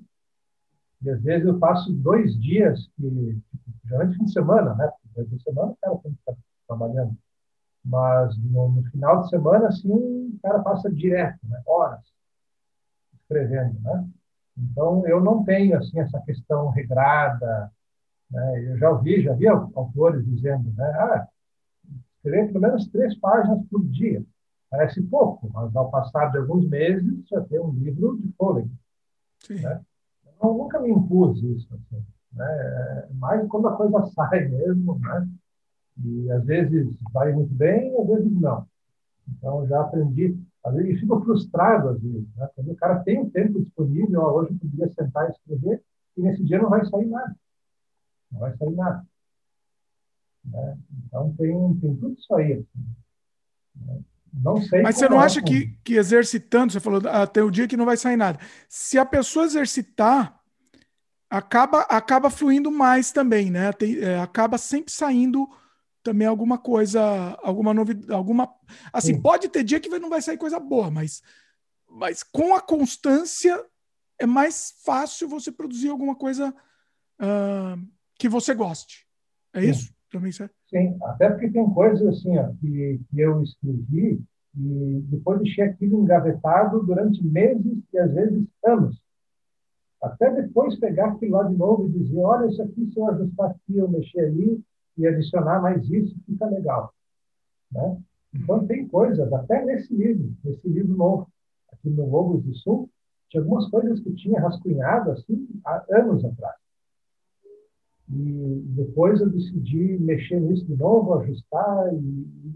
e 1.02 1.10
às 1.10 1.22
vezes 1.22 1.46
eu 1.46 1.58
passo 1.58 1.90
dois 1.92 2.38
dias, 2.38 2.90
que, 2.96 3.02
tipo, 3.02 3.72
geralmente 3.86 4.18
fim 4.18 4.24
de 4.24 4.32
semana, 4.32 4.74
né? 4.74 4.90
Fim 5.14 5.36
de 5.36 5.42
semana 5.42 5.72
o 5.72 5.76
cara 5.80 5.96
tem 6.02 6.12
que 6.12 6.18
estar 6.18 6.36
trabalhando. 6.66 7.16
Mas 7.84 8.36
no, 8.38 8.68
no, 8.70 8.82
final 8.90 9.22
de 9.22 9.30
semana, 9.30 9.68
assim, 9.68 9.90
o 9.90 10.38
cara 10.42 10.60
passa 10.60 10.90
direto, 10.90 11.38
né? 11.44 11.62
horas 11.66 12.00
escrevendo, 13.28 13.78
né? 13.80 14.08
Então, 14.56 15.06
eu 15.06 15.20
não 15.20 15.44
tenho, 15.44 15.76
assim, 15.76 16.00
essa 16.00 16.20
questão 16.22 16.70
regrada, 16.70 17.70
né? 18.30 18.72
Eu 18.72 18.78
já 18.78 18.90
ouvi, 18.90 19.22
já 19.22 19.34
vi 19.34 19.46
autores 19.46 20.24
dizendo, 20.24 20.72
né? 20.72 20.84
Ah, 20.84 21.28
escrever 22.16 22.48
pelo 22.48 22.60
menos 22.60 22.88
três 22.88 23.16
páginas 23.18 23.64
por 23.70 23.84
dia. 23.86 24.24
Parece 24.70 25.02
pouco, 25.02 25.48
mas 25.52 25.74
ao 25.74 25.90
passar 25.90 26.30
de 26.30 26.38
alguns 26.38 26.68
meses, 26.68 27.26
já 27.28 27.40
tem 27.42 27.58
um 27.60 27.70
livro 27.70 28.18
de 28.18 28.30
fôlego. 28.32 28.70
Né? 29.48 29.80
Eu 30.42 30.54
nunca 30.54 30.80
me 30.80 30.90
impus 30.90 31.42
isso, 31.42 31.68
assim, 31.74 32.04
né? 32.32 32.46
É 33.08 33.14
mais 33.14 33.46
quando 33.48 33.68
a 33.68 33.76
coisa 33.76 34.04
sai 34.12 34.48
mesmo, 34.48 34.98
né? 34.98 35.28
E 36.04 36.30
às 36.30 36.44
vezes 36.44 36.88
vai 37.12 37.32
muito 37.32 37.52
bem, 37.54 37.98
às 38.00 38.06
vezes 38.06 38.32
não. 38.40 38.66
Então 39.28 39.66
já 39.66 39.80
aprendi. 39.80 40.38
Às 40.64 40.74
vezes 40.74 41.00
fico 41.00 41.20
frustrado, 41.20 41.88
às 41.90 42.00
vezes. 42.00 42.26
Né? 42.36 42.48
Quando 42.54 42.72
o 42.72 42.76
cara 42.76 43.00
tem 43.00 43.20
um 43.20 43.30
tempo 43.30 43.60
disponível, 43.60 44.22
hoje 44.22 44.52
eu 44.52 44.58
poderia 44.58 44.94
sentar 44.94 45.28
e 45.28 45.32
escrever, 45.32 45.82
e 46.16 46.22
nesse 46.22 46.44
dia 46.44 46.58
não 46.58 46.68
vai 46.68 46.84
sair 46.86 47.06
nada. 47.06 47.36
Não 48.30 48.40
vai 48.40 48.56
sair 48.56 48.74
nada. 48.74 49.06
Né? 50.44 50.78
Então 51.06 51.34
tem, 51.36 51.74
tem 51.80 51.96
tudo 51.96 52.14
isso 52.18 52.34
aí. 52.34 52.52
Assim, 52.52 53.86
né? 53.86 54.00
Não 54.32 54.60
sei. 54.62 54.82
Mas 54.82 54.96
você 54.96 55.08
não 55.08 55.20
é 55.20 55.24
acha 55.24 55.42
que, 55.42 55.78
que 55.82 55.94
exercitando, 55.94 56.72
você 56.72 56.80
falou 56.80 57.00
até 57.06 57.42
o 57.42 57.50
dia 57.50 57.66
que 57.66 57.76
não 57.76 57.86
vai 57.86 57.96
sair 57.96 58.16
nada. 58.16 58.38
Se 58.68 58.98
a 58.98 59.04
pessoa 59.04 59.46
exercitar, 59.46 60.38
acaba, 61.30 61.80
acaba 61.82 62.30
fluindo 62.30 62.70
mais 62.70 63.10
também, 63.10 63.50
né? 63.50 63.72
Tem, 63.72 63.98
é, 63.98 64.20
acaba 64.20 64.58
sempre 64.58 64.92
saindo 64.92 65.48
também 66.02 66.26
alguma 66.26 66.58
coisa, 66.58 67.00
alguma 67.42 67.74
novidade, 67.74 68.12
alguma. 68.12 68.52
Assim, 68.92 69.14
Sim. 69.14 69.22
pode 69.22 69.48
ter 69.48 69.64
dia 69.64 69.80
que 69.80 69.88
não 69.88 70.10
vai 70.10 70.22
sair 70.22 70.38
coisa 70.38 70.58
boa, 70.58 70.90
mas, 70.90 71.22
mas 71.88 72.22
com 72.22 72.54
a 72.54 72.60
constância 72.60 73.64
é 74.18 74.26
mais 74.26 74.74
fácil 74.84 75.28
você 75.28 75.52
produzir 75.52 75.88
alguma 75.88 76.14
coisa 76.14 76.54
uh, 77.20 77.88
que 78.18 78.28
você 78.28 78.54
goste. 78.54 79.06
É 79.52 79.60
Sim. 79.60 79.70
isso? 79.70 79.98
Também 80.10 80.32
certo? 80.32 80.54
Sim, 80.70 80.96
até 81.02 81.28
porque 81.28 81.50
tem 81.50 81.68
coisas 81.70 82.06
assim 82.06 82.38
ó, 82.38 82.50
que, 82.60 83.00
que 83.10 83.20
eu 83.20 83.42
escrevi 83.42 84.22
e 84.56 85.00
depois 85.04 85.40
deixei 85.40 85.64
aquilo 85.64 86.02
engavetado 86.02 86.82
durante 86.84 87.22
meses 87.24 87.78
e 87.92 87.98
às 87.98 88.12
vezes 88.12 88.46
anos. 88.64 88.98
Até 90.02 90.32
depois 90.32 90.78
pegar 90.78 91.08
aquilo 91.08 91.32
lá 91.32 91.44
de 91.44 91.56
novo 91.56 91.88
e 91.88 91.98
dizer, 91.98 92.20
olha, 92.20 92.48
isso 92.48 92.62
aqui, 92.62 92.90
se 92.90 92.98
eu 92.98 93.08
ajustar 93.08 93.50
aqui, 93.50 93.76
eu 93.76 93.88
mexer 93.88 94.20
ali, 94.20 94.62
e 94.98 95.06
adicionar 95.06 95.62
mais 95.62 95.88
isso, 95.88 96.14
fica 96.26 96.46
legal. 96.46 96.92
Né? 97.72 98.02
Então, 98.34 98.66
tem 98.66 98.86
coisas, 98.88 99.32
até 99.32 99.64
nesse 99.64 99.94
livro, 99.94 100.34
nesse 100.44 100.68
livro 100.68 100.96
novo, 100.96 101.28
aqui 101.72 101.88
no 101.88 102.08
Lobos 102.10 102.44
do 102.44 102.54
Sul, 102.56 102.90
tinha 103.28 103.42
algumas 103.42 103.68
coisas 103.70 104.00
que 104.00 104.12
tinha 104.14 104.40
rascunhado 104.40 105.12
assim 105.12 105.48
há 105.64 105.84
anos 105.90 106.24
atrás. 106.24 106.56
E 108.10 108.62
depois 108.68 109.20
eu 109.20 109.28
decidi 109.28 109.98
mexer 109.98 110.40
nisso 110.40 110.64
de 110.64 110.74
novo, 110.74 111.14
ajustar 111.14 111.92
e 111.94 112.54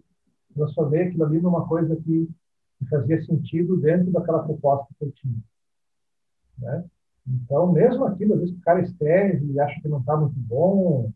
transformei 0.55 1.03
aquilo 1.03 1.25
ali 1.25 1.41
numa 1.41 1.67
coisa 1.69 1.95
que, 1.97 2.29
que 2.79 2.89
fazia 2.89 3.23
sentido 3.25 3.77
dentro 3.77 4.11
daquela 4.11 4.43
proposta 4.43 4.89
que 4.99 5.05
eu 5.05 5.13
tinha. 5.13 5.43
Né? 6.59 6.85
Então, 7.27 7.71
mesmo 7.71 8.05
aquilo, 8.05 8.35
às 8.35 8.41
vezes 8.41 8.57
o 8.57 8.61
cara 8.61 8.81
escreve 8.81 9.53
e 9.53 9.61
acha 9.61 9.81
que 9.81 9.89
não 9.89 10.01
está 10.01 10.17
muito 10.17 10.39
bom, 10.39 11.13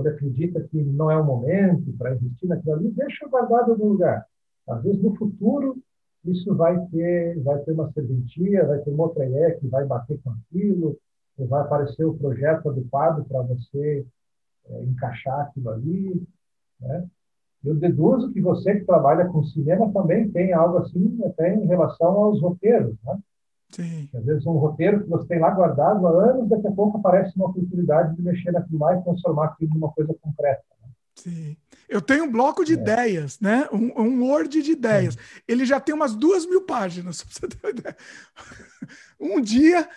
ele 0.00 0.10
acredita 0.10 0.60
que 0.62 0.82
não 0.82 1.10
é 1.10 1.16
o 1.16 1.24
momento 1.24 1.92
para 1.96 2.14
investir 2.14 2.48
naquilo 2.48 2.74
ali, 2.74 2.90
deixa 2.90 3.28
guardado 3.28 3.76
no 3.76 3.84
lugar. 3.86 4.26
Às 4.68 4.82
vezes, 4.82 5.02
no 5.02 5.14
futuro, 5.16 5.76
isso 6.24 6.54
vai 6.54 6.78
ter, 6.88 7.40
vai 7.42 7.58
ter 7.60 7.72
uma 7.72 7.90
serventia, 7.92 8.66
vai 8.66 8.78
ter 8.80 8.90
uma 8.90 9.04
outra 9.04 9.24
ideia 9.26 9.58
que 9.58 9.66
vai 9.68 9.84
bater 9.86 10.20
com 10.22 10.30
aquilo, 10.30 10.98
ou 11.38 11.46
vai 11.46 11.62
aparecer 11.62 12.04
o 12.04 12.14
projeto 12.14 12.68
adequado 12.68 13.24
para 13.26 13.42
você 13.42 14.06
é, 14.68 14.82
encaixar 14.84 15.40
aquilo 15.40 15.70
ali. 15.70 16.26
Né? 16.80 17.06
Eu 17.64 17.74
deduzo 17.74 18.32
que 18.32 18.40
você 18.40 18.76
que 18.76 18.84
trabalha 18.84 19.26
com 19.26 19.44
cinema 19.44 19.92
também 19.92 20.30
tem 20.30 20.52
algo 20.52 20.78
assim 20.78 21.18
até 21.24 21.54
em 21.54 21.66
relação 21.66 22.08
aos 22.08 22.40
roteiros, 22.40 22.96
né? 23.04 23.18
Sim. 23.70 24.08
Às 24.14 24.24
vezes 24.24 24.46
um 24.46 24.52
roteiro 24.52 25.02
que 25.02 25.08
você 25.08 25.26
tem 25.26 25.40
lá 25.40 25.50
guardado 25.50 26.06
há 26.06 26.30
anos, 26.30 26.48
daqui 26.48 26.66
a 26.66 26.72
pouco 26.72 26.98
aparece 26.98 27.34
uma 27.36 27.48
oportunidade 27.48 28.14
de 28.16 28.22
mexer 28.22 28.52
naquilo 28.52 28.78
lá 28.78 28.96
e 28.96 29.02
transformar 29.02 29.46
aquilo 29.46 29.74
numa 29.74 29.90
coisa 29.92 30.14
concreta. 30.20 30.62
Né? 30.82 30.88
Sim. 31.16 31.56
Eu 31.88 32.00
tenho 32.00 32.24
um 32.24 32.30
bloco 32.30 32.64
de 32.64 32.72
é. 32.72 32.76
ideias, 32.76 33.40
né? 33.40 33.68
Um, 33.72 34.00
um 34.00 34.30
Word 34.30 34.62
de 34.62 34.72
ideias. 34.72 35.14
Sim. 35.14 35.20
Ele 35.46 35.64
já 35.64 35.80
tem 35.80 35.94
umas 35.94 36.14
duas 36.14 36.46
mil 36.46 36.62
páginas, 36.62 37.22
pra 37.24 37.32
você 37.32 37.48
ter 37.48 37.58
uma 37.62 37.70
ideia. 37.70 37.96
Um 39.18 39.40
dia, 39.40 39.88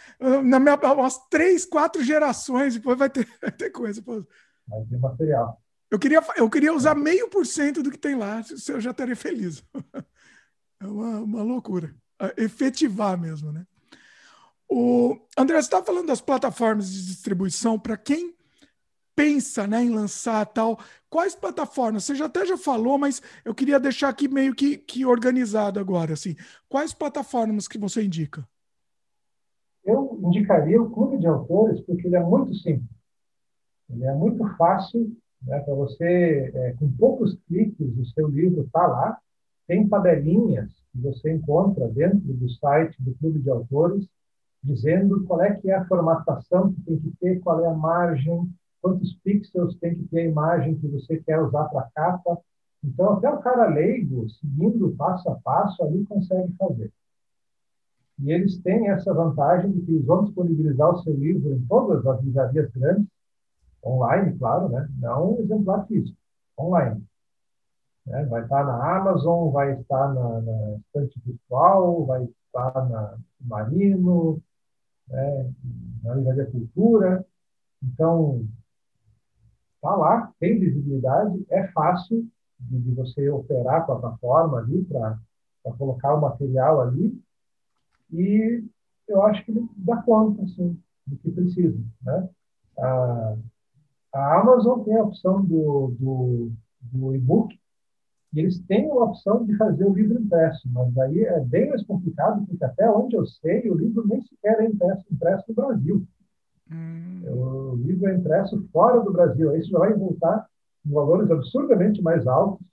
na 0.44 0.60
minha, 0.60 0.76
umas 0.76 1.18
três, 1.30 1.66
quatro 1.66 2.04
gerações, 2.04 2.76
depois 2.76 2.98
vai 2.98 3.10
ter, 3.10 3.28
vai 3.42 3.52
ter 3.52 3.70
coisa. 3.70 4.02
Vai 4.02 4.84
ter 4.86 4.98
material. 4.98 5.62
Eu 5.92 5.98
queria, 5.98 6.22
eu 6.38 6.50
queria 6.50 6.74
usar 6.74 6.96
meio 6.96 7.30
por 7.30 7.46
cento 7.46 7.82
do 7.82 7.90
que 7.90 7.98
tem 7.98 8.16
lá, 8.16 8.44
eu 8.68 8.80
já 8.80 8.92
estaria 8.92 9.16
feliz. 9.16 9.64
É 10.82 10.88
uma, 10.88 11.20
uma 11.20 11.44
loucura. 11.44 11.94
Efetivar 12.38 13.20
mesmo, 13.20 13.52
né? 13.52 13.66
O 14.70 15.18
André, 15.36 15.56
você 15.56 15.68
estava 15.68 15.86
falando 15.86 16.08
das 16.08 16.22
plataformas 16.22 16.92
de 16.92 17.08
distribuição 17.08 17.80
para 17.80 17.98
quem 17.98 18.36
pensa 19.16 19.68
né, 19.68 19.84
em 19.84 19.90
lançar 19.90 20.46
tal. 20.46 20.80
Quais 21.10 21.36
plataformas? 21.36 22.06
Você 22.06 22.16
já 22.16 22.26
até 22.28 22.46
já 22.46 22.56
falou, 22.56 22.98
mas 22.98 23.22
eu 23.44 23.54
queria 23.56 23.80
deixar 23.80 24.10
aqui 24.10 24.28
meio 24.28 24.56
que, 24.56 24.78
que 24.78 25.06
organizado 25.06 25.80
agora. 25.80 26.14
Assim. 26.14 26.36
Quais 26.70 26.94
plataformas 26.94 27.68
que 27.68 27.78
você 27.78 28.04
indica? 28.04 28.48
Eu 29.84 30.20
indicaria 30.24 30.82
o 30.82 30.90
Clube 30.90 31.18
de 31.18 31.28
Autores 31.28 31.82
porque 31.82 32.08
ele 32.08 32.16
é 32.16 32.24
muito 32.24 32.54
simples. 32.56 32.90
Ele 33.90 34.06
é 34.06 34.14
muito 34.14 34.48
fácil 34.56 35.12
né, 35.42 35.60
para 35.62 35.74
você, 35.74 36.52
é, 36.54 36.74
com 36.80 36.92
poucos 36.92 37.36
cliques, 37.48 37.98
o 37.98 38.06
seu 38.14 38.28
livro 38.28 38.64
está 38.64 38.86
lá. 38.86 39.18
Tem 39.68 39.88
tabelinhas 39.90 40.79
você 41.00 41.32
encontra 41.34 41.88
dentro 41.88 42.20
do 42.20 42.50
site 42.50 43.02
do 43.02 43.14
Clube 43.16 43.40
de 43.40 43.50
Autores, 43.50 44.08
dizendo 44.64 45.24
qual 45.26 45.42
é 45.42 45.56
que 45.56 45.70
é 45.70 45.76
a 45.76 45.86
formatação 45.86 46.74
que 46.74 46.82
tem 46.82 47.00
que 47.00 47.12
ter, 47.20 47.40
qual 47.40 47.64
é 47.64 47.68
a 47.68 47.74
margem, 47.74 48.50
quantos 48.82 49.14
pixels 49.24 49.76
tem 49.78 49.96
que 49.96 50.04
ter 50.06 50.22
a 50.22 50.26
imagem 50.26 50.78
que 50.78 50.88
você 50.88 51.18
quer 51.18 51.40
usar 51.42 51.66
para 51.66 51.90
capa. 51.96 52.38
Então, 52.84 53.14
até 53.14 53.30
o 53.30 53.40
cara 53.40 53.68
leigo, 53.68 54.30
seguindo 54.30 54.96
passo 54.96 55.30
a 55.30 55.36
passo, 55.36 55.84
ali 55.84 56.06
consegue 56.06 56.54
fazer. 56.58 56.92
E 58.20 58.32
eles 58.32 58.58
têm 58.60 58.90
essa 58.90 59.14
vantagem 59.14 59.72
de 59.72 59.82
que 59.82 59.92
eles 59.92 60.06
vão 60.06 60.26
disponibilizar 60.26 60.94
o 60.94 61.00
seu 61.00 61.14
livro 61.14 61.54
em 61.54 61.66
todas 61.66 62.06
as 62.06 62.22
livrarias 62.22 62.70
grandes, 62.72 63.08
online, 63.86 64.38
claro, 64.38 64.68
né? 64.70 64.90
não 64.98 65.40
exemplar 65.40 65.88
físico, 65.88 66.18
online. 66.60 67.02
Né? 68.10 68.26
Vai 68.26 68.42
estar 68.44 68.66
na 68.66 68.98
Amazon, 68.98 69.52
vai 69.52 69.80
estar 69.80 70.14
na, 70.14 70.42
na 70.42 70.78
estante 70.78 71.22
virtual, 71.24 72.06
vai 72.06 72.24
estar 72.24 72.90
na 72.90 73.18
Marino, 73.40 74.42
né? 75.08 75.54
na 76.04 76.16
Livraria 76.16 76.48
Cultura. 76.48 77.26
Então, 77.82 78.46
está 79.76 79.96
lá, 79.96 80.34
tem 80.40 80.60
visibilidade, 80.60 81.46
é 81.50 81.68
fácil 81.68 82.28
de, 82.60 82.80
de 82.80 82.92
você 82.96 83.30
operar 83.30 83.82
a 83.82 83.86
plataforma 83.86 84.58
ali 84.60 84.84
para 84.84 85.18
colocar 85.78 86.16
o 86.16 86.22
material 86.22 86.82
ali 86.82 87.22
e 88.12 88.64
eu 89.08 89.22
acho 89.24 89.46
que 89.46 89.54
dá 89.78 90.02
conta 90.02 90.42
assim, 90.44 90.78
do 91.06 91.16
que 91.18 91.32
precisa. 91.32 91.80
Né? 92.02 92.30
A, 92.80 93.36
a 94.14 94.42
Amazon 94.42 94.84
tem 94.84 94.98
a 94.98 95.04
opção 95.04 95.46
do, 95.46 95.96
do, 96.00 96.52
do 96.82 97.16
e-book 97.16 97.60
e 98.34 98.40
eles 98.40 98.60
têm 98.68 98.90
a 98.90 98.94
opção 98.94 99.44
de 99.44 99.56
fazer 99.58 99.86
o 99.86 99.94
livro 99.94 100.22
impresso, 100.22 100.70
mas 100.72 100.96
aí 101.00 101.24
é 101.24 101.40
bem 101.40 101.70
mais 101.70 101.84
complicado, 101.84 102.46
porque 102.46 102.64
até 102.64 102.90
onde 102.90 103.16
eu 103.16 103.26
sei, 103.26 103.70
o 103.70 103.76
livro 103.76 104.08
nem 104.08 104.22
sequer 104.22 104.60
é 104.60 104.66
impresso, 104.66 105.06
impresso 105.12 105.46
no 105.50 105.56
Brasil. 105.56 106.08
Hum. 106.72 107.24
O 107.26 107.76
livro 107.78 108.08
é 108.08 108.16
impresso 108.16 108.68
fora 108.72 109.02
do 109.02 109.12
Brasil. 109.12 109.50
Aí 109.50 109.64
você 109.64 109.72
vai 109.72 109.94
voltar 109.94 110.48
em 110.86 110.92
valores 110.92 111.30
absurdamente 111.32 112.02
mais 112.04 112.28
altos, 112.28 112.66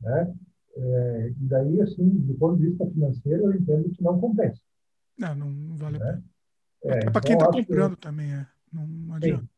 né? 0.00 0.32
É, 0.76 1.28
e 1.30 1.44
daí, 1.48 1.80
assim, 1.80 2.08
do 2.08 2.34
ponto 2.34 2.58
de 2.58 2.68
vista 2.68 2.86
financeiro, 2.86 3.46
eu 3.46 3.54
entendo 3.54 3.90
que 3.90 4.02
não 4.02 4.20
compensa. 4.20 4.60
Não, 5.18 5.34
não 5.34 5.76
vale 5.76 5.98
né? 5.98 6.04
a 6.04 6.12
pena. 6.12 6.24
É, 6.84 6.98
é 6.98 7.00
para 7.00 7.08
então, 7.08 7.20
quem 7.22 7.34
está 7.34 7.50
comprando 7.50 7.96
que... 7.96 8.02
também, 8.02 8.32
é. 8.32 8.46
Não, 8.72 9.14
adianta. 9.14 9.48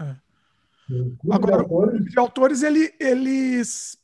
É. 0.00 0.16
Agora, 1.30 1.56
de 1.58 1.62
autores... 1.62 2.04
de 2.04 2.18
autores, 2.18 2.62
ele, 2.62 2.94
eles 2.98 3.99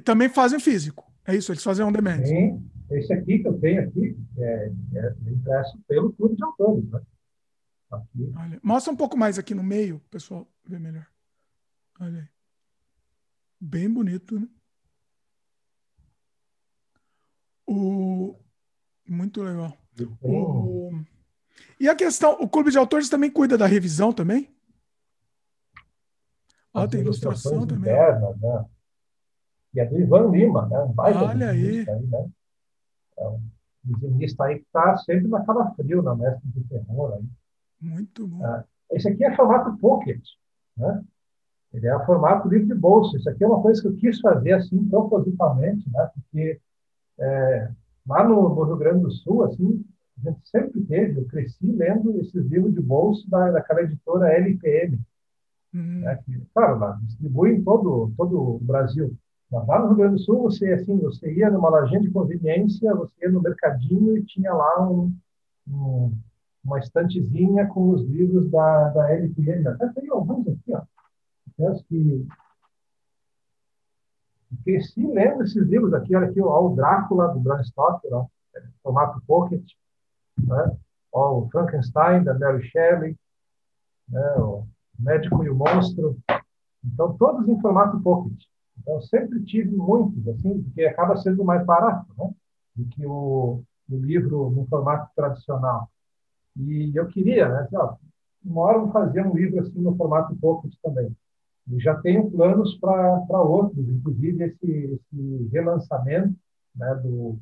também 0.00 0.28
fazem 0.28 0.58
físico. 0.58 1.10
É 1.26 1.34
isso, 1.34 1.52
eles 1.52 1.62
fazem 1.62 1.84
on 1.84 1.92
demand. 1.92 2.24
Sim, 2.24 2.68
esse 2.90 3.12
aqui 3.12 3.38
que 3.38 3.48
eu 3.48 3.58
tenho 3.58 3.82
aqui 3.82 4.16
é, 4.38 4.72
é 4.94 5.14
impresso 5.30 5.78
pelo 5.88 6.12
clube 6.12 6.36
de 6.36 6.44
autores, 6.44 6.88
né? 6.90 7.00
Olha, 8.36 8.60
mostra 8.62 8.92
um 8.92 8.96
pouco 8.96 9.16
mais 9.16 9.38
aqui 9.38 9.54
no 9.54 9.62
meio, 9.62 10.00
pessoal, 10.10 10.48
ver 10.66 10.80
melhor. 10.80 11.06
Olha 12.00 12.20
aí. 12.20 12.28
Bem 13.60 13.88
bonito, 13.88 14.38
né? 14.38 14.48
O... 17.66 18.36
Muito 19.08 19.42
legal. 19.42 19.76
O... 20.20 20.90
E 21.78 21.88
a 21.88 21.94
questão, 21.94 22.32
o 22.40 22.48
clube 22.48 22.70
de 22.70 22.78
autores 22.78 23.08
também 23.08 23.30
cuida 23.30 23.56
da 23.56 23.66
revisão 23.66 24.12
também? 24.12 24.52
Ah, 26.72 26.88
tem 26.88 27.00
ilustração 27.00 27.64
também. 27.64 27.92
Internas, 27.92 28.40
né? 28.40 28.64
E 29.74 29.80
é 29.80 29.84
do 29.84 29.98
Ivan 29.98 30.30
Lima, 30.30 30.66
né? 30.66 30.78
Um 30.80 30.92
baita 30.92 31.24
Olha 31.24 31.50
aí. 31.50 31.84
aí 31.88 32.06
né? 32.06 32.30
É 33.18 33.28
um 33.28 33.40
desenhista 33.82 34.44
aí 34.44 34.58
que 34.58 34.64
está 34.64 34.96
sempre 34.98 35.28
na 35.28 35.44
frio 35.74 36.02
na 36.02 36.14
mestre 36.14 36.48
de 36.50 36.64
terror 36.64 37.14
aí. 37.14 37.24
Muito 37.80 38.26
bom. 38.26 38.44
Ah, 38.44 38.64
esse 38.90 39.08
aqui 39.08 39.24
é 39.24 39.34
formato 39.34 39.76
pocket, 39.78 40.22
né? 40.76 41.02
Ele 41.72 41.88
é 41.88 42.06
formato 42.06 42.48
livro 42.48 42.68
de 42.68 42.74
bolso. 42.74 43.16
Isso 43.16 43.28
aqui 43.28 43.42
é 43.42 43.48
uma 43.48 43.60
coisa 43.60 43.82
que 43.82 43.88
eu 43.88 43.96
quis 43.96 44.20
fazer 44.20 44.52
assim 44.52 44.88
propositalmente, 44.88 45.90
né? 45.90 46.10
Porque 46.14 46.60
é, 47.18 47.68
lá 48.06 48.22
no, 48.22 48.54
no, 48.54 48.62
Rio 48.62 48.76
Grande 48.76 49.02
do 49.02 49.10
Sul, 49.10 49.42
assim, 49.42 49.84
a 50.18 50.30
gente 50.30 50.48
sempre 50.48 50.80
teve, 50.82 51.20
eu 51.20 51.26
cresci 51.26 51.66
lendo 51.66 52.20
esses 52.20 52.46
livros 52.46 52.72
de 52.72 52.80
bolso 52.80 53.28
da, 53.28 53.50
daquela 53.50 53.82
editora 53.82 54.32
LPM, 54.32 55.00
uhum. 55.74 56.00
né? 56.00 56.16
Que, 56.24 56.40
claro, 56.54 56.78
lá, 56.78 56.98
distribui 57.02 57.54
em 57.54 57.64
todo 57.64 58.12
todo 58.16 58.56
o 58.56 58.58
Brasil. 58.60 59.16
Lá 59.62 59.78
no 59.78 59.88
Rio 59.88 59.96
Grande 59.96 60.14
do 60.14 60.20
Sul, 60.20 60.42
você 60.42 60.72
assim, 60.72 60.98
você 60.98 61.32
ia 61.32 61.50
numa 61.50 61.68
lojinha 61.68 62.00
de 62.00 62.10
conveniência, 62.10 62.94
você 62.94 63.12
ia 63.22 63.30
no 63.30 63.42
mercadinho 63.42 64.16
e 64.16 64.24
tinha 64.24 64.52
lá 64.52 64.88
um, 64.88 65.14
um 65.68 66.12
uma 66.64 66.78
estantezinha 66.78 67.66
com 67.66 67.90
os 67.90 68.02
livros 68.02 68.50
da, 68.50 68.88
da 68.88 69.12
LPM. 69.12 69.68
Até 69.68 69.88
tem 69.88 70.08
alguns 70.08 70.48
aqui, 70.48 70.72
ó. 70.72 70.82
Penso 71.56 71.84
que 71.84 72.26
cresci 74.64 75.06
lendo 75.06 75.42
esses 75.42 75.66
livros 75.66 75.92
aqui. 75.92 76.16
Olha 76.16 76.28
aqui, 76.28 76.40
ó, 76.40 76.66
o 76.66 76.74
Drácula, 76.74 77.28
do 77.28 77.40
Bram 77.40 77.62
Stoker, 77.62 78.12
ó, 78.12 78.26
é, 78.56 78.62
formato 78.82 79.20
pocket. 79.26 79.62
Né? 80.38 80.76
Ó, 81.12 81.40
o 81.40 81.50
Frankenstein, 81.50 82.24
da 82.24 82.36
Mary 82.38 82.66
Shelley. 82.68 83.16
Né? 84.08 84.34
O 84.38 84.66
Médico 84.98 85.44
e 85.44 85.50
o 85.50 85.54
Monstro. 85.54 86.16
Então, 86.82 87.16
todos 87.16 87.46
em 87.46 87.60
formato 87.60 88.00
pocket. 88.00 88.42
Então, 88.80 89.00
sempre 89.02 89.42
tive 89.44 89.74
muitos, 89.74 90.26
assim, 90.28 90.62
porque 90.62 90.84
acaba 90.84 91.16
sendo 91.16 91.44
mais 91.44 91.64
barato 91.64 92.06
né? 92.18 92.30
do 92.76 92.84
que 92.88 93.06
o, 93.06 93.62
o 93.88 93.96
livro 93.96 94.50
no 94.50 94.66
formato 94.66 95.10
tradicional. 95.14 95.88
E 96.56 96.92
eu 96.94 97.06
queria, 97.06 97.48
né? 97.48 97.60
Assim, 97.60 97.76
ó, 97.76 97.94
uma 98.44 98.62
hora 98.62 98.78
eu 98.78 98.82
vou 98.82 98.92
fazer 98.92 99.26
um 99.26 99.34
livro 99.34 99.60
assim 99.60 99.80
no 99.80 99.96
formato 99.96 100.36
pocket 100.36 100.72
também. 100.82 101.14
E 101.70 101.80
já 101.80 101.94
tenho 101.96 102.30
planos 102.30 102.76
para 102.78 103.40
outros, 103.40 103.88
inclusive 103.88 104.44
esse, 104.44 104.66
esse 104.66 105.48
relançamento 105.50 106.34
né, 106.76 106.94
do, 106.96 107.38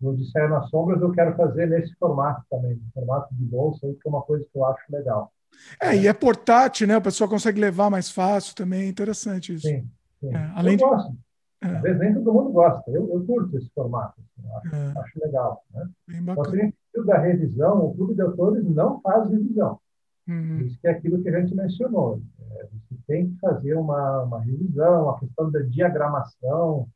no 0.00 0.10
Odisseia 0.10 0.48
nas 0.48 0.68
Sombras 0.70 1.00
eu 1.00 1.12
quero 1.12 1.36
fazer 1.36 1.66
nesse 1.66 1.94
formato 1.94 2.42
também, 2.50 2.74
no 2.74 2.90
formato 2.92 3.32
de 3.34 3.44
bolsa, 3.44 3.80
que 3.80 4.08
é 4.08 4.08
uma 4.08 4.22
coisa 4.22 4.44
que 4.44 4.58
eu 4.58 4.64
acho 4.64 4.82
legal. 4.90 5.32
É, 5.80 5.94
e 5.94 6.06
é 6.08 6.12
portátil, 6.12 6.86
né? 6.86 6.94
A 6.94 7.00
pessoa 7.00 7.28
consegue 7.28 7.60
levar 7.60 7.90
mais 7.90 8.10
fácil 8.10 8.54
também, 8.54 8.82
é 8.82 8.88
interessante 8.88 9.54
isso. 9.54 9.68
Sim, 9.68 9.88
sim. 10.20 10.34
É, 10.34 10.52
além 10.54 10.74
eu 10.74 10.78
de... 10.78 10.84
gosto. 10.84 11.16
É. 11.62 11.66
Às 11.66 11.82
vezes 11.82 12.00
nem 12.00 12.14
todo 12.14 12.32
mundo 12.32 12.52
gosta, 12.52 12.90
eu, 12.90 13.12
eu 13.12 13.24
curto 13.26 13.56
esse 13.58 13.68
formato, 13.74 14.18
assim, 14.18 14.48
acho, 14.56 14.74
é. 14.74 14.98
acho, 14.98 15.20
legal. 15.20 15.62
Né? 15.74 15.90
Bacana. 16.22 16.72
Só 16.96 17.02
da 17.04 17.18
revisão, 17.18 17.84
o 17.84 17.94
Clube 17.94 18.14
de 18.14 18.22
Autores 18.22 18.64
não 18.64 19.00
faz 19.02 19.30
revisão. 19.30 19.78
Uhum. 20.26 20.60
Isso 20.60 20.78
que 20.80 20.88
é 20.88 20.92
aquilo 20.92 21.22
que 21.22 21.28
a 21.28 21.40
gente 21.40 21.54
mencionou. 21.54 22.22
É, 22.40 22.64
você 22.64 23.00
tem 23.06 23.30
que 23.30 23.38
fazer 23.40 23.74
uma, 23.74 24.22
uma 24.22 24.40
revisão, 24.40 25.10
a 25.10 25.18
questão 25.18 25.50
da 25.50 25.60
diagramação, 25.60 26.88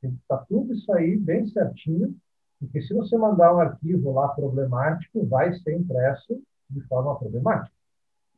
tem 0.00 0.10
que 0.10 0.18
estar 0.18 0.38
tudo 0.48 0.74
isso 0.74 0.92
aí 0.92 1.16
bem 1.16 1.46
certinho, 1.48 2.14
porque 2.58 2.82
se 2.82 2.92
você 2.92 3.16
mandar 3.16 3.54
um 3.54 3.60
arquivo 3.60 4.12
lá 4.12 4.28
problemático, 4.28 5.26
vai 5.26 5.54
ser 5.54 5.74
impresso 5.74 6.42
de 6.68 6.80
forma 6.82 7.18
problemática. 7.18 7.74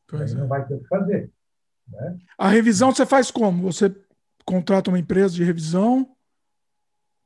Pois 0.07 0.33
não 0.33 0.45
é. 0.45 0.47
vai 0.47 0.65
ter 0.65 0.75
o 0.75 0.79
que 0.79 0.87
fazer. 0.87 1.31
Né? 1.87 2.17
A 2.37 2.49
revisão 2.49 2.93
você 2.93 3.05
faz 3.05 3.29
como? 3.29 3.63
Você 3.63 3.93
contrata 4.45 4.89
uma 4.89 4.99
empresa 4.99 5.33
de 5.33 5.43
revisão? 5.43 6.07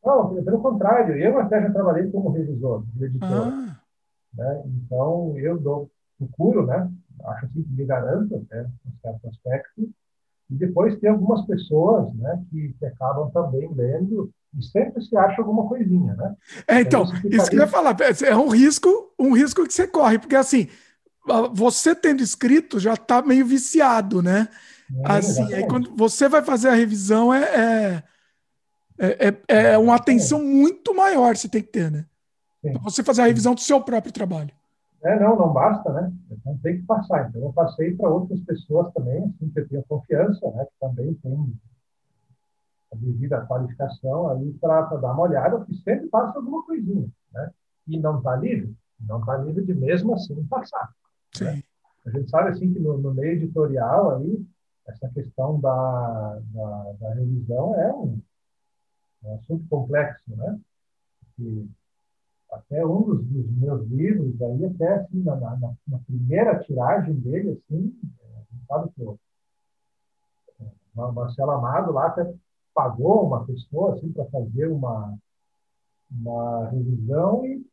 Não, 0.03 0.43
pelo 0.43 0.61
contrário, 0.61 1.17
eu 1.17 1.37
até 1.37 1.61
já 1.61 1.71
trabalhei 1.71 2.09
como 2.09 2.31
revisor 2.31 2.83
de 2.93 3.05
editor. 3.05 3.29
Ah. 3.29 3.79
Né? 4.33 4.63
Então, 4.67 5.37
eu 5.37 5.59
dou, 5.59 5.91
procuro, 6.17 6.65
né? 6.65 6.89
acho 7.25 7.45
assim 7.45 7.63
que 7.63 7.71
me 7.71 7.85
garanto, 7.85 8.45
né, 8.49 8.69
um 8.85 8.91
certo 9.01 9.27
aspecto, 9.27 9.89
e 10.49 10.55
depois 10.55 10.97
tem 10.99 11.09
algumas 11.09 11.45
pessoas 11.45 12.13
né, 12.13 12.41
que, 12.49 12.73
que 12.79 12.85
acabam 12.85 13.29
também 13.31 13.69
lendo 13.73 14.31
e 14.57 14.63
sempre 14.63 15.01
se 15.03 15.15
acha 15.17 15.41
alguma 15.41 15.67
coisinha, 15.67 16.15
né? 16.15 16.35
É, 16.65 16.79
então, 16.79 17.03
isso 17.25 17.49
que 17.49 17.57
eu 17.57 17.61
ia 17.61 17.67
falar, 17.67 17.95
é 18.25 18.35
um 18.35 18.47
risco, 18.47 19.13
um 19.19 19.33
risco 19.33 19.65
que 19.65 19.73
você 19.73 19.85
corre, 19.85 20.17
porque 20.17 20.37
assim, 20.37 20.69
você 21.53 21.93
tendo 21.93 22.23
escrito 22.23 22.79
já 22.79 22.93
está 22.93 23.21
meio 23.21 23.45
viciado, 23.45 24.21
né? 24.21 24.47
É, 24.95 25.11
assim, 25.11 25.53
aí 25.53 25.67
quando 25.67 25.95
você 25.95 26.29
vai 26.29 26.41
fazer 26.41 26.69
a 26.69 26.73
revisão 26.73 27.33
é, 27.33 28.03
é, 28.97 29.27
é, 29.27 29.71
é 29.73 29.77
uma 29.77 29.95
atenção 29.95 30.43
muito 30.43 30.95
maior 30.95 31.35
você 31.35 31.49
tem 31.49 31.61
que 31.61 31.69
ter, 31.69 31.91
né? 31.91 32.05
Você 32.83 33.03
fazer 33.03 33.21
a 33.21 33.25
revisão 33.25 33.53
do 33.53 33.61
seu 33.61 33.81
próprio 33.81 34.11
trabalho. 34.11 34.51
É, 35.03 35.19
não, 35.19 35.37
não 35.37 35.53
basta, 35.53 35.91
né? 35.93 36.11
Então 36.31 36.57
tem 36.61 36.77
que 36.77 36.83
passar. 36.83 37.29
Então 37.29 37.41
eu 37.41 37.53
passei 37.53 37.95
para 37.95 38.09
outras 38.09 38.39
pessoas 38.41 38.91
também, 38.93 39.23
assim, 39.23 39.49
que 39.49 39.59
eu 39.59 39.69
tenho 39.69 39.83
confiança, 39.87 40.49
né? 40.51 40.65
Que 40.65 40.79
também 40.79 41.13
tem 41.15 41.53
a 42.91 42.95
devida 42.95 43.45
qualificação 43.45 44.29
aí 44.29 44.53
para 44.53 44.81
dar 44.81 45.13
uma 45.13 45.23
olhada, 45.23 45.57
porque 45.57 45.75
sempre 45.75 46.07
passa 46.07 46.37
alguma 46.37 46.63
coisinha, 46.65 47.07
né? 47.31 47.51
E 47.87 47.99
não 47.99 48.17
está 48.17 48.35
livre, 48.35 48.75
não 48.99 49.19
está 49.19 49.37
livre 49.37 49.63
de 49.63 49.73
mesmo 49.73 50.13
assim 50.13 50.43
passar. 50.45 50.89
Né? 51.39 51.61
A 52.05 52.09
gente 52.09 52.29
sabe 52.29 52.49
assim 52.49 52.73
que 52.73 52.79
no, 52.79 52.97
no, 52.97 53.13
meio 53.13 53.33
editorial 53.33 54.17
aí 54.17 54.45
essa 54.87 55.09
questão 55.09 55.59
da, 55.59 56.39
da, 56.53 56.93
da 56.99 57.13
revisão 57.13 57.75
é 57.75 57.93
um, 57.93 58.21
um, 59.23 59.35
assunto 59.35 59.67
complexo, 59.67 60.23
né? 60.35 60.59
Porque 61.19 61.65
até 62.51 62.85
um 62.85 63.01
dos, 63.03 63.25
dos, 63.25 63.51
meus 63.51 63.87
livros 63.89 64.41
aí 64.41 64.65
até 64.65 64.93
assim 64.95 65.21
na, 65.21 65.35
na, 65.35 65.73
na 65.87 65.99
primeira 65.99 66.59
tiragem 66.59 67.15
dele 67.15 67.51
assim, 67.51 67.93
é, 68.21 68.43
sabe 68.67 68.89
que 68.91 69.03
o 69.03 69.19
Marcelo 70.95 71.51
Amado 71.51 71.91
lá 71.91 72.07
até 72.07 72.33
pagou 72.73 73.27
uma 73.27 73.45
pessoa 73.45 73.95
assim 73.95 74.11
para 74.11 74.25
fazer 74.25 74.67
uma 74.67 75.17
uma 76.09 76.69
revisão 76.69 77.45
e 77.45 77.65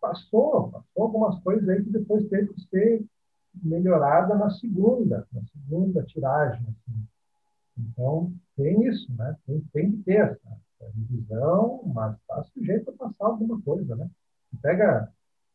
passou, 0.00 0.70
passou 0.70 1.02
algumas 1.02 1.42
coisas 1.42 1.68
aí 1.68 1.82
que 1.82 1.90
depois 1.90 2.28
teve 2.28 2.52
que 2.54 2.60
ser 2.68 3.04
melhorada 3.62 4.34
na 4.34 4.50
segunda, 4.50 5.26
na 5.32 5.42
segunda 5.44 6.02
tiragem. 6.04 6.62
Assim. 6.62 7.06
Então, 7.78 8.32
tem 8.56 8.86
isso, 8.86 9.12
né? 9.14 9.36
Tem, 9.46 9.60
tem 9.72 9.92
que 9.92 10.02
ter 10.04 10.20
essa, 10.20 10.64
revisão, 10.80 11.82
mas 11.94 12.14
está 12.16 12.42
sujeito 12.44 12.90
a 12.90 12.92
passar 12.92 13.26
alguma 13.26 13.60
coisa, 13.62 13.96
né? 13.96 14.08
Pega, 14.60 15.10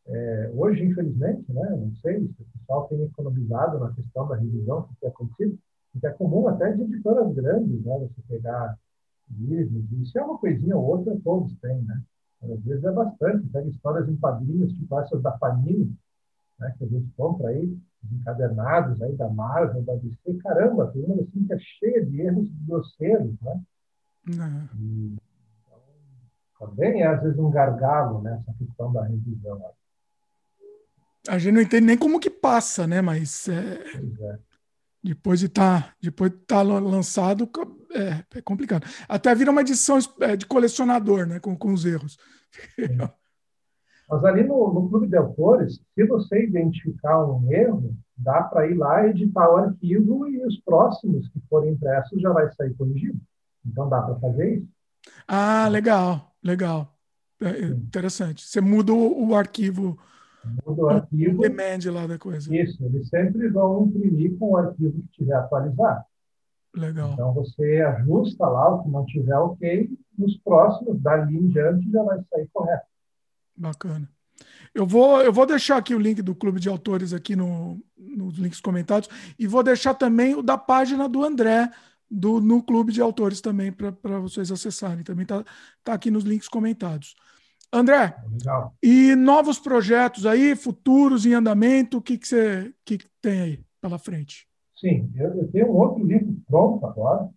é, 0.06 0.50
hoje, 0.54 0.84
infelizmente, 0.84 1.52
né? 1.52 1.70
Não 1.70 1.94
sei 1.96 2.20
se 2.20 2.42
o 2.42 2.58
pessoal 2.58 2.88
tem 2.88 3.00
economizado 3.02 3.78
na 3.78 3.92
questão 3.92 4.26
da 4.26 4.36
revisão, 4.36 4.82
que 4.82 4.96
tem 5.00 5.08
acontecido, 5.08 5.58
que 6.00 6.06
é 6.06 6.10
comum 6.10 6.48
até 6.48 6.72
de 6.72 6.82
editoras 6.82 7.32
grandes, 7.32 7.84
né? 7.84 7.98
Você 7.98 8.22
pegar 8.28 8.76
livros, 9.30 9.84
isso 9.92 10.18
é 10.18 10.22
uma 10.22 10.38
coisinha 10.38 10.76
ou 10.76 10.84
outra, 10.84 11.16
todos 11.22 11.54
têm, 11.60 11.82
né? 11.82 12.02
Às 12.42 12.60
vezes 12.64 12.84
é 12.84 12.92
bastante, 12.92 13.46
pega 13.48 13.68
histórias 13.68 14.08
em 14.08 14.16
quadrinhos, 14.16 14.72
tipo 14.72 14.98
essas 14.98 15.22
da 15.22 15.30
Panini, 15.32 15.94
né, 16.58 16.74
que 16.78 16.84
a 16.84 16.88
gente 16.88 17.10
compra 17.16 17.48
aí, 17.48 17.76
encadernados 18.12 19.00
aí 19.02 19.14
da 19.16 19.28
Marvel, 19.28 19.82
da 19.82 19.94
DC, 19.94 20.34
caramba, 20.42 20.90
tem 20.92 21.04
uma 21.04 21.14
assim 21.22 21.44
que 21.46 21.52
é 21.52 21.58
cheia 21.58 22.04
de 22.04 22.20
erros 22.20 22.48
grosseiros, 22.66 23.34
né? 23.40 23.60
Uhum. 24.28 24.68
E, 24.78 25.16
então, 25.66 26.68
também 26.68 27.02
é 27.02 27.06
às 27.06 27.22
vezes 27.22 27.38
um 27.38 27.50
gargalo 27.50 28.22
nessa 28.22 28.50
né, 28.50 28.54
questão 28.58 28.92
da 28.92 29.04
revisão. 29.04 29.60
A 31.28 31.38
gente 31.38 31.54
não 31.54 31.60
entende 31.60 31.86
nem 31.86 31.98
como 31.98 32.20
que 32.20 32.30
passa, 32.30 32.86
né? 32.86 33.00
Mas 33.02 33.48
é, 33.48 33.54
é. 33.54 34.38
depois 35.02 35.40
de 35.40 35.46
estar 35.46 35.82
tá, 35.82 35.94
depois 36.00 36.30
de 36.30 36.38
tá 36.38 36.62
lançado 36.62 37.48
é, 37.92 38.38
é, 38.38 38.42
complicado. 38.42 38.86
Até 39.08 39.34
vira 39.34 39.50
uma 39.50 39.60
edição 39.60 39.98
é, 40.20 40.36
de 40.36 40.46
colecionador, 40.46 41.26
né? 41.26 41.38
Com, 41.38 41.56
com 41.56 41.72
os 41.72 41.84
erros. 41.84 42.18
Mas 44.10 44.24
ali 44.24 44.42
no, 44.42 44.74
no, 44.74 44.88
clube 44.88 45.06
de 45.06 45.16
autores, 45.16 45.80
se 45.94 46.04
você 46.04 46.44
identificar 46.44 47.24
um 47.24 47.50
erro, 47.52 47.94
dá 48.16 48.42
para 48.42 48.66
ir 48.66 48.74
lá 48.74 49.06
editar 49.06 49.48
o 49.48 49.56
arquivo 49.56 50.26
e 50.26 50.44
os 50.44 50.58
próximos 50.62 51.28
que 51.28 51.40
forem 51.48 51.74
impressos 51.74 52.20
já 52.20 52.32
vai 52.32 52.50
sair 52.54 52.74
corrigido. 52.74 53.20
Então 53.64 53.88
dá 53.88 54.02
para 54.02 54.16
fazer 54.16 54.56
isso. 54.56 54.68
Ah, 55.28 55.68
legal, 55.68 56.34
legal. 56.42 56.92
É, 57.40 57.66
interessante. 57.66 58.44
Você 58.44 58.60
muda 58.60 58.92
o, 58.92 59.34
arquivo. 59.34 59.96
Muda 60.66 60.82
o 60.82 60.88
arquivo. 60.88 61.42
Demand 61.42 61.78
lá 61.92 62.06
da 62.08 62.18
coisa. 62.18 62.54
Isso, 62.54 62.84
eles 62.84 63.08
sempre 63.08 63.48
vão 63.48 63.86
imprimir 63.86 64.36
com 64.38 64.50
o 64.50 64.56
arquivo 64.56 65.00
que 65.02 65.08
tiver 65.12 65.34
atualizado. 65.34 66.04
Legal. 66.74 67.12
Então 67.12 67.32
você 67.32 67.80
ajusta 67.80 68.44
lá 68.46 68.74
o 68.74 68.82
que 68.82 68.90
não 68.90 69.04
tiver 69.06 69.36
ok, 69.36 69.88
nos 70.18 70.36
próximos, 70.38 71.00
dali 71.00 71.36
em 71.36 71.48
diante, 71.48 71.90
já 71.90 72.02
vai 72.02 72.20
sair 72.28 72.48
correto. 72.52 72.89
Bacana. 73.60 74.08
Eu 74.74 74.86
vou, 74.86 75.20
eu 75.20 75.32
vou 75.32 75.44
deixar 75.44 75.76
aqui 75.76 75.94
o 75.94 75.98
link 75.98 76.22
do 76.22 76.34
Clube 76.34 76.58
de 76.58 76.68
Autores 76.68 77.12
aqui 77.12 77.36
no, 77.36 77.78
nos 77.96 78.38
links 78.38 78.60
comentados 78.60 79.08
e 79.38 79.46
vou 79.46 79.62
deixar 79.62 79.94
também 79.94 80.34
o 80.34 80.42
da 80.42 80.56
página 80.56 81.08
do 81.08 81.22
André 81.22 81.70
do, 82.10 82.40
no 82.40 82.62
Clube 82.62 82.92
de 82.92 83.02
Autores 83.02 83.40
também 83.40 83.70
para 83.70 84.18
vocês 84.18 84.50
acessarem. 84.50 85.04
Também 85.04 85.24
está 85.24 85.44
tá 85.84 85.92
aqui 85.92 86.10
nos 86.10 86.24
links 86.24 86.48
comentados. 86.48 87.14
André, 87.72 88.16
Legal. 88.32 88.74
e 88.82 89.14
novos 89.14 89.58
projetos 89.58 90.26
aí, 90.26 90.56
futuros 90.56 91.24
em 91.24 91.34
andamento, 91.34 91.98
o 91.98 92.02
que, 92.02 92.18
que 92.18 92.26
você 92.26 92.74
que 92.84 92.98
tem 93.22 93.40
aí 93.40 93.64
pela 93.80 93.96
frente? 93.96 94.48
Sim, 94.76 95.12
eu, 95.14 95.36
eu, 95.36 95.48
tenho 95.52 95.70
um 95.70 95.76
outro 95.76 96.04
livro 96.04 96.34
pronto 96.48 96.84
agora, 96.84 97.28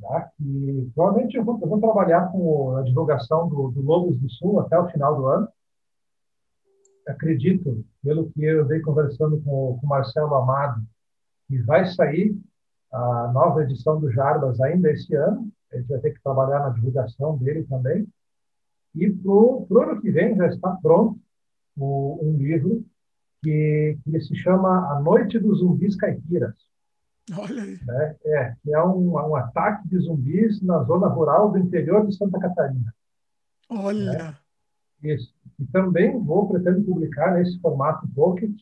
já, 0.00 0.20
que 0.36 0.90
provavelmente 0.94 1.36
eu 1.36 1.44
vou, 1.44 1.58
eu 1.62 1.68
vou 1.68 1.80
trabalhar 1.80 2.30
com 2.30 2.76
a 2.76 2.82
divulgação 2.82 3.48
do, 3.48 3.70
do 3.70 3.80
Lobos 3.80 4.18
do 4.18 4.28
Sul 4.28 4.60
até 4.60 4.78
o 4.78 4.88
final 4.88 5.16
do 5.16 5.26
ano. 5.26 5.48
Acredito, 7.08 7.84
pelo 8.02 8.30
que 8.30 8.44
eu 8.44 8.66
dei 8.66 8.80
conversando 8.80 9.40
com, 9.40 9.78
com 9.80 9.86
o 9.86 9.88
Marcelo 9.88 10.34
Amado, 10.34 10.82
que 11.46 11.58
vai 11.62 11.86
sair 11.86 12.38
a 12.92 13.30
nova 13.32 13.62
edição 13.62 13.98
do 13.98 14.10
Jarbas 14.10 14.60
ainda 14.60 14.90
esse 14.90 15.14
ano. 15.14 15.50
A 15.72 15.76
gente 15.76 15.88
vai 15.88 16.00
ter 16.00 16.12
que 16.12 16.22
trabalhar 16.22 16.60
na 16.60 16.70
divulgação 16.70 17.36
dele 17.38 17.64
também. 17.64 18.06
E 18.94 19.10
para 19.10 19.30
o 19.30 19.66
ano 19.80 20.00
que 20.00 20.10
vem 20.10 20.36
já 20.36 20.46
está 20.48 20.76
pronto 20.82 21.18
o, 21.76 22.18
um 22.22 22.36
livro 22.36 22.84
que, 23.42 23.98
que 24.04 24.20
se 24.20 24.34
chama 24.36 24.92
A 24.92 25.00
Noite 25.00 25.38
dos 25.38 25.60
Zumbis 25.60 25.96
Caipiras. 25.96 26.54
Olha 27.36 27.62
aí. 27.62 27.78
Né? 27.84 28.16
É, 28.24 28.54
que 28.62 28.72
é 28.72 28.82
um, 28.82 29.12
um 29.12 29.36
ataque 29.36 29.86
de 29.88 29.98
zumbis 29.98 30.62
na 30.62 30.82
zona 30.84 31.08
rural 31.08 31.50
do 31.52 31.58
interior 31.58 32.06
de 32.06 32.16
Santa 32.16 32.38
Catarina. 32.38 32.94
Olha! 33.68 34.12
Né? 34.12 34.36
Isso. 35.02 35.34
E 35.58 35.66
também 35.66 36.18
vou, 36.22 36.48
pretendo 36.48 36.84
publicar 36.84 37.34
nesse 37.34 37.60
formato 37.60 38.06
pocket. 38.14 38.52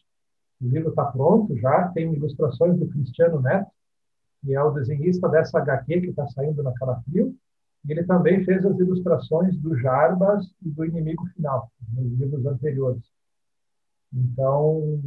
O 0.61 0.67
livro 0.67 0.91
está 0.91 1.05
pronto 1.05 1.57
já, 1.59 1.89
tem 1.89 2.13
ilustrações 2.13 2.79
do 2.79 2.89
Cristiano 2.89 3.41
Neto, 3.41 3.71
que 4.43 4.55
é 4.55 4.63
o 4.63 4.71
desenhista 4.71 5.29
dessa 5.29 5.59
HQ 5.59 6.01
que 6.01 6.09
está 6.09 6.27
saindo 6.29 6.63
na 6.63 6.73
Calafrio. 6.75 7.35
E 7.85 7.93
ele 7.93 8.05
também 8.05 8.45
fez 8.45 8.65
as 8.65 8.79
ilustrações 8.79 9.57
do 9.59 9.77
Jarbas 9.77 10.47
e 10.63 10.71
do 10.71 10.85
Inimigo 10.85 11.27
Final, 11.35 11.71
nos 11.93 12.19
livros 12.19 12.47
anteriores. 12.47 13.03
Então, 14.13 15.01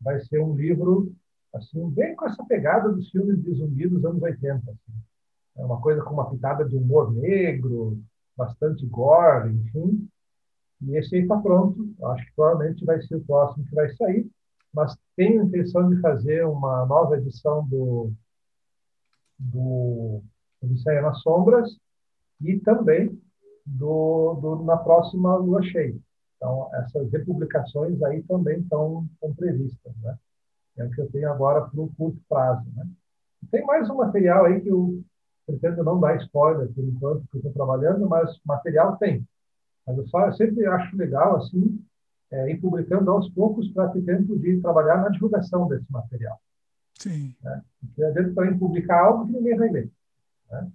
vai 0.00 0.20
ser 0.20 0.40
um 0.40 0.54
livro 0.54 1.12
assim, 1.54 1.90
bem 1.90 2.16
com 2.16 2.26
essa 2.26 2.42
pegada 2.44 2.90
dos 2.90 3.10
filmes 3.10 3.42
de 3.42 3.52
zumbi 3.52 3.88
dos 3.88 4.04
anos 4.04 4.22
80. 4.22 4.70
Assim. 4.70 4.92
É 5.56 5.64
uma 5.64 5.80
coisa 5.80 6.02
com 6.02 6.14
uma 6.14 6.30
pitada 6.30 6.64
de 6.64 6.76
humor 6.76 7.12
negro, 7.12 8.00
bastante 8.36 8.86
gore, 8.86 9.50
enfim. 9.52 10.08
E 10.82 10.96
esse 10.96 11.14
aí 11.14 11.22
está 11.22 11.36
pronto. 11.38 11.94
Acho 12.04 12.24
que 12.26 12.32
provavelmente 12.34 12.84
vai 12.84 13.00
ser 13.02 13.16
o 13.16 13.24
próximo 13.24 13.64
que 13.64 13.74
vai 13.74 13.88
sair. 13.94 14.28
Mas 14.74 14.96
tenho 15.16 15.44
intenção 15.44 15.88
de 15.90 16.00
fazer 16.00 16.46
uma 16.46 16.86
nova 16.86 17.16
edição 17.18 17.66
do, 17.68 18.12
do 19.38 20.22
Odisseia 20.62 21.02
nas 21.02 21.20
Sombras 21.20 21.70
e 22.40 22.58
também 22.60 23.20
do, 23.66 24.34
do, 24.34 24.64
na 24.64 24.76
próxima 24.76 25.36
lua 25.36 25.62
cheia. 25.62 25.96
Então, 26.36 26.68
essas 26.74 27.10
republicações 27.12 28.02
aí 28.02 28.22
também 28.24 28.60
estão, 28.60 29.06
previstas. 29.36 29.94
Né? 29.98 30.18
É 30.78 30.84
o 30.84 30.90
que 30.90 31.00
eu 31.00 31.10
tenho 31.10 31.30
agora 31.30 31.62
para 31.62 31.80
um 31.80 31.88
curto 31.88 32.20
prazo. 32.28 32.66
Né? 32.74 32.84
Tem 33.50 33.64
mais 33.64 33.88
um 33.88 33.96
material 33.96 34.46
aí 34.46 34.60
que 34.60 34.68
eu 34.68 35.02
pretendo 35.46 35.84
não 35.84 36.00
dar 36.00 36.16
spoiler 36.16 36.72
por 36.72 36.84
enquanto, 36.84 37.28
que 37.28 37.36
eu 37.36 37.38
estou 37.38 37.52
trabalhando, 37.52 38.08
mas 38.08 38.38
material 38.44 38.96
tem. 38.96 39.26
Mas 39.86 39.98
eu, 39.98 40.06
só, 40.08 40.26
eu 40.26 40.32
sempre 40.34 40.66
acho 40.66 40.96
legal, 40.96 41.36
assim, 41.36 41.82
é, 42.30 42.50
ir 42.50 42.60
publicando 42.60 43.10
aos 43.10 43.28
poucos 43.30 43.68
para 43.70 43.88
ter 43.88 44.02
tempo 44.02 44.38
de 44.38 44.60
trabalhar 44.60 44.98
na 44.98 45.08
divulgação 45.08 45.68
desse 45.68 45.90
material. 45.90 46.40
Sim. 46.98 47.34
Né? 47.42 47.62
Porque 47.80 48.04
às 48.04 48.14
vezes 48.14 48.34
também 48.34 48.58
publicar 48.58 49.04
algo 49.04 49.26
que 49.26 49.32
ninguém 49.32 49.56
vai 49.56 49.68
ler. 49.70 49.90
Né? 50.50 50.70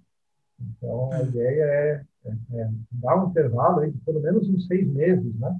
Então, 0.60 1.12
a 1.12 1.18
é. 1.18 1.22
ideia 1.24 1.64
é, 1.64 2.04
é, 2.24 2.60
é, 2.60 2.70
dar 2.92 3.24
um 3.24 3.30
intervalo 3.30 3.80
aí 3.80 3.90
de 3.90 3.98
pelo 3.98 4.20
menos 4.20 4.48
uns 4.48 4.66
seis 4.66 4.86
meses, 4.86 5.34
né? 5.36 5.58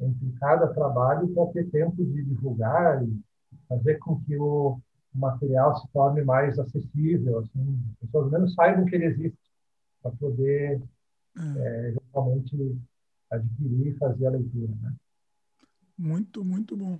Entre 0.00 0.32
cada 0.38 0.68
trabalho 0.68 1.28
para 1.28 1.46
ter 1.52 1.68
tempo 1.70 2.04
de 2.04 2.22
divulgar 2.22 3.04
e 3.04 3.20
fazer 3.68 3.98
com 3.98 4.20
que 4.20 4.36
o 4.36 4.80
material 5.12 5.76
se 5.76 5.88
torne 5.92 6.22
mais 6.22 6.56
acessível, 6.58 7.40
assim, 7.40 7.80
as 7.92 8.06
pessoas 8.06 8.30
menos 8.30 8.54
saibam 8.54 8.84
que 8.84 8.94
ele 8.94 9.06
existe, 9.06 9.38
para 10.00 10.12
poder 10.12 10.80
é, 11.58 11.94
realmente 12.12 12.78
adquirir 13.30 13.88
e 13.88 13.98
fazer 13.98 14.26
a 14.26 14.30
leitura. 14.30 14.72
Né? 14.82 14.92
Muito, 15.96 16.44
muito 16.44 16.76
bom. 16.76 16.98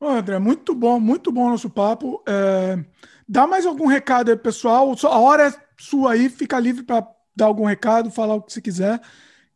Ô, 0.00 0.08
André, 0.08 0.38
muito 0.38 0.74
bom, 0.74 1.00
muito 1.00 1.32
bom 1.32 1.50
nosso 1.50 1.70
papo. 1.70 2.22
É, 2.28 2.84
dá 3.28 3.46
mais 3.46 3.64
algum 3.64 3.86
recado 3.86 4.30
aí, 4.30 4.36
pessoal? 4.36 4.94
A 5.04 5.18
hora 5.18 5.48
é 5.48 5.52
sua 5.78 6.12
aí, 6.12 6.28
fica 6.28 6.58
livre 6.58 6.82
para 6.82 7.06
dar 7.34 7.46
algum 7.46 7.64
recado, 7.64 8.10
falar 8.10 8.34
o 8.34 8.42
que 8.42 8.52
você 8.52 8.60
quiser. 8.60 9.00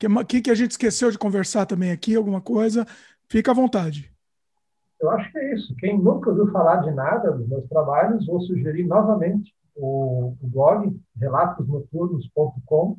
O 0.03 0.25
que, 0.25 0.41
que 0.41 0.51
a 0.51 0.55
gente 0.55 0.71
esqueceu 0.73 1.11
de 1.11 1.19
conversar 1.19 1.67
também 1.67 1.91
aqui, 1.91 2.15
alguma 2.15 2.41
coisa, 2.41 2.87
fica 3.29 3.51
à 3.51 3.55
vontade. 3.55 4.13
Eu 5.01 5.11
acho 5.11 5.31
que 5.31 5.39
é 5.39 5.55
isso. 5.55 5.75
Quem 5.77 5.99
nunca 5.99 6.31
ouviu 6.31 6.51
falar 6.51 6.77
de 6.83 6.91
nada 6.93 7.33
dos 7.33 7.49
meus 7.49 7.69
trabalhos, 7.69 8.27
vou 8.27 8.41
sugerir 8.41 8.85
novamente 8.85 9.53
o, 9.75 10.35
o 10.41 10.49
blog 10.49 10.97
relatosnoturnos.com. 11.17 12.99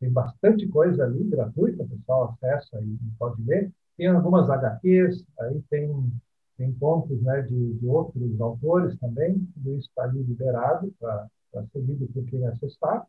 Tem 0.00 0.10
bastante 0.10 0.66
coisa 0.68 1.04
ali, 1.04 1.24
gratuita, 1.24 1.82
o 1.82 1.88
pessoal 1.88 2.24
acessa 2.30 2.80
e 2.80 2.98
pode 3.18 3.42
ler. 3.42 3.72
Tem 3.96 4.06
algumas 4.06 4.48
HQs, 4.48 5.24
aí 5.40 5.60
tem, 5.68 6.12
tem 6.56 6.72
contos 6.74 7.20
né, 7.22 7.42
de, 7.42 7.74
de 7.74 7.86
outros 7.86 8.40
autores 8.40 8.96
também. 8.98 9.38
Tudo 9.54 9.76
isso 9.76 9.88
está 9.88 10.04
ali 10.04 10.22
liberado 10.22 10.92
para 11.00 11.28
ser 11.72 11.80
lido 11.80 12.06
por 12.08 12.24
quem 12.26 12.46
acessar. 12.46 13.06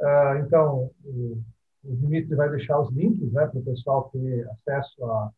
Uh, 0.00 0.44
então, 0.44 0.90
o, 1.04 1.38
o 1.84 1.96
Dimitri 1.96 2.34
vai 2.34 2.50
deixar 2.50 2.80
os 2.80 2.90
links 2.90 3.30
né, 3.32 3.46
para 3.46 3.60
o 3.60 3.64
pessoal 3.64 4.10
ter 4.12 4.48
acesso 4.50 5.04
a, 5.04 5.30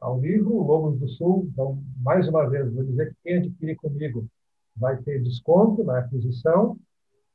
ao 0.00 0.20
livro 0.20 0.62
Lobos 0.62 0.98
do 0.98 1.08
Sul. 1.08 1.48
Então, 1.52 1.82
mais 1.98 2.28
uma 2.28 2.48
vez, 2.48 2.72
vou 2.72 2.82
dizer 2.82 3.10
que 3.10 3.16
quem 3.22 3.36
adquirir 3.38 3.76
comigo 3.76 4.26
vai 4.76 4.96
ter 5.02 5.22
desconto 5.22 5.84
na 5.84 5.98
aquisição. 5.98 6.76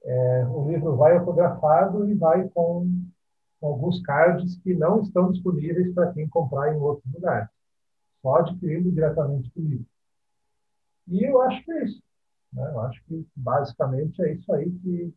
É, 0.03 0.45
o 0.47 0.69
livro 0.69 0.95
vai 0.95 1.17
autografado 1.17 2.09
e 2.09 2.15
vai 2.15 2.47
com, 2.49 2.87
alguns 3.61 4.01
cards 4.01 4.57
que 4.57 4.73
não 4.73 5.01
estão 5.01 5.31
disponíveis 5.31 5.93
para 5.93 6.11
quem 6.13 6.27
comprar 6.27 6.73
em 6.73 6.79
outros 6.79 7.13
lugares, 7.13 7.49
só 8.21 8.37
adquirindo 8.37 8.91
diretamente 8.91 9.51
comigo. 9.51 9.85
E 11.07 11.23
eu 11.23 11.41
acho 11.41 11.63
que 11.63 11.71
é 11.71 11.83
isso. 11.85 12.01
Né? 12.53 12.63
Eu 12.71 12.79
acho 12.81 13.03
que 13.05 13.27
basicamente 13.35 14.21
é 14.21 14.33
isso 14.33 14.51
aí 14.53 14.71
que, 14.71 15.13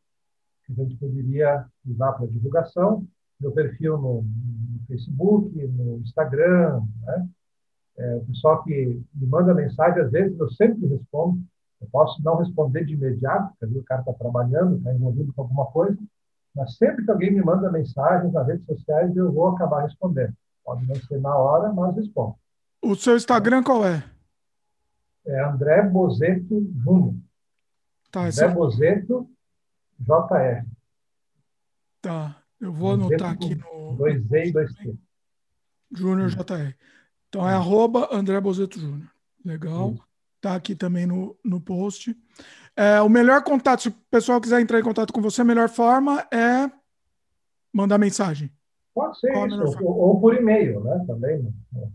que 0.65 0.73
a 0.73 0.75
gente 0.75 0.97
poderia 0.97 1.67
usar 1.87 2.13
para 2.13 2.27
divulgação. 2.27 3.07
Meu 3.41 3.53
perfil 3.53 3.99
no, 3.99 4.23
no 4.23 4.87
Facebook, 4.87 5.51
no 5.67 5.99
Instagram, 5.99 6.83
né? 7.03 7.29
É, 7.97 8.17
o 8.17 8.25
pessoal 8.25 8.65
que 8.65 9.01
me 9.15 9.27
manda 9.27 9.55
mensagem, 9.55 10.03
às 10.03 10.11
vezes 10.11 10.39
eu 10.39 10.51
sempre 10.53 10.87
respondo. 10.87 11.41
Eu 11.85 11.91
posso 11.91 12.23
não 12.23 12.37
responder 12.37 12.85
de 12.87 12.95
imediato, 12.95 13.55
porque 13.61 13.79
o 13.79 13.85
cara 13.85 14.01
está 14.01 14.13
trabalhando, 14.15 14.77
está 14.77 14.93
envolvido 14.93 15.33
com 15.35 15.43
alguma 15.43 15.67
coisa, 15.67 15.99
mas 16.57 16.77
sempre 16.77 17.05
que 17.05 17.11
alguém 17.11 17.31
me 17.31 17.43
manda 17.43 17.71
mensagem 17.71 18.33
nas 18.33 18.47
redes 18.47 18.65
sociais, 18.65 19.15
eu 19.15 19.31
vou 19.31 19.49
acabar 19.49 19.83
respondendo. 19.83 20.33
Pode 20.65 20.87
não 20.87 20.95
ser 20.95 21.21
na 21.21 21.37
hora, 21.37 21.71
mas 21.73 21.95
respondo. 21.95 22.37
O 22.81 22.95
seu 22.95 23.17
Instagram 23.17 23.63
qual 23.63 23.85
é? 23.85 24.03
É 25.27 25.45
André 25.45 25.83
Bozeto 25.83 26.73
Júnior. 26.83 27.17
Tá, 28.11 28.21
André 28.21 28.29
essa... 28.29 28.49
Bozeto 28.49 29.29
JR. 29.99 30.65
Tá, 32.01 32.43
eu 32.61 32.73
vou 32.73 32.97
Bozeto 32.97 33.25
anotar 33.25 33.33
aqui 33.33 33.55
no. 33.57 33.97
2E 33.99 34.47
e 34.47 34.53
2T. 34.53 34.99
Júnior 35.93 36.31
JR. 36.31 36.75
Então 37.29 37.49
é 37.49 37.55
arroba 37.55 38.09
André 38.11 38.41
Bozeto 38.41 38.81
Júnior. 38.81 39.11
Legal. 39.45 39.95
Tá 40.45 40.55
aqui 40.57 40.75
também 40.75 41.07
no, 41.07 41.39
no 41.43 41.59
post. 41.59 42.15
É, 42.77 43.01
o 43.01 43.09
melhor 43.09 43.43
contato, 43.43 43.81
se 43.81 43.89
o 43.89 43.95
pessoal 44.11 44.39
quiser 44.39 44.61
entrar 44.61 44.79
em 44.79 44.83
contato 44.83 45.11
com 45.11 45.23
você, 45.23 45.41
a 45.41 45.45
melhor 45.45 45.71
forma 45.71 46.21
é 46.31 46.71
mandar 47.73 47.97
mensagem. 47.97 48.53
Pode 48.95 49.19
ser 49.19 49.33
isso, 49.47 49.83
ou, 49.83 49.97
ou, 49.97 50.21
por 50.21 50.35
e-mail, 50.35 50.85
né? 50.85 51.03
Também. 51.07 51.51
Né? 51.73 51.91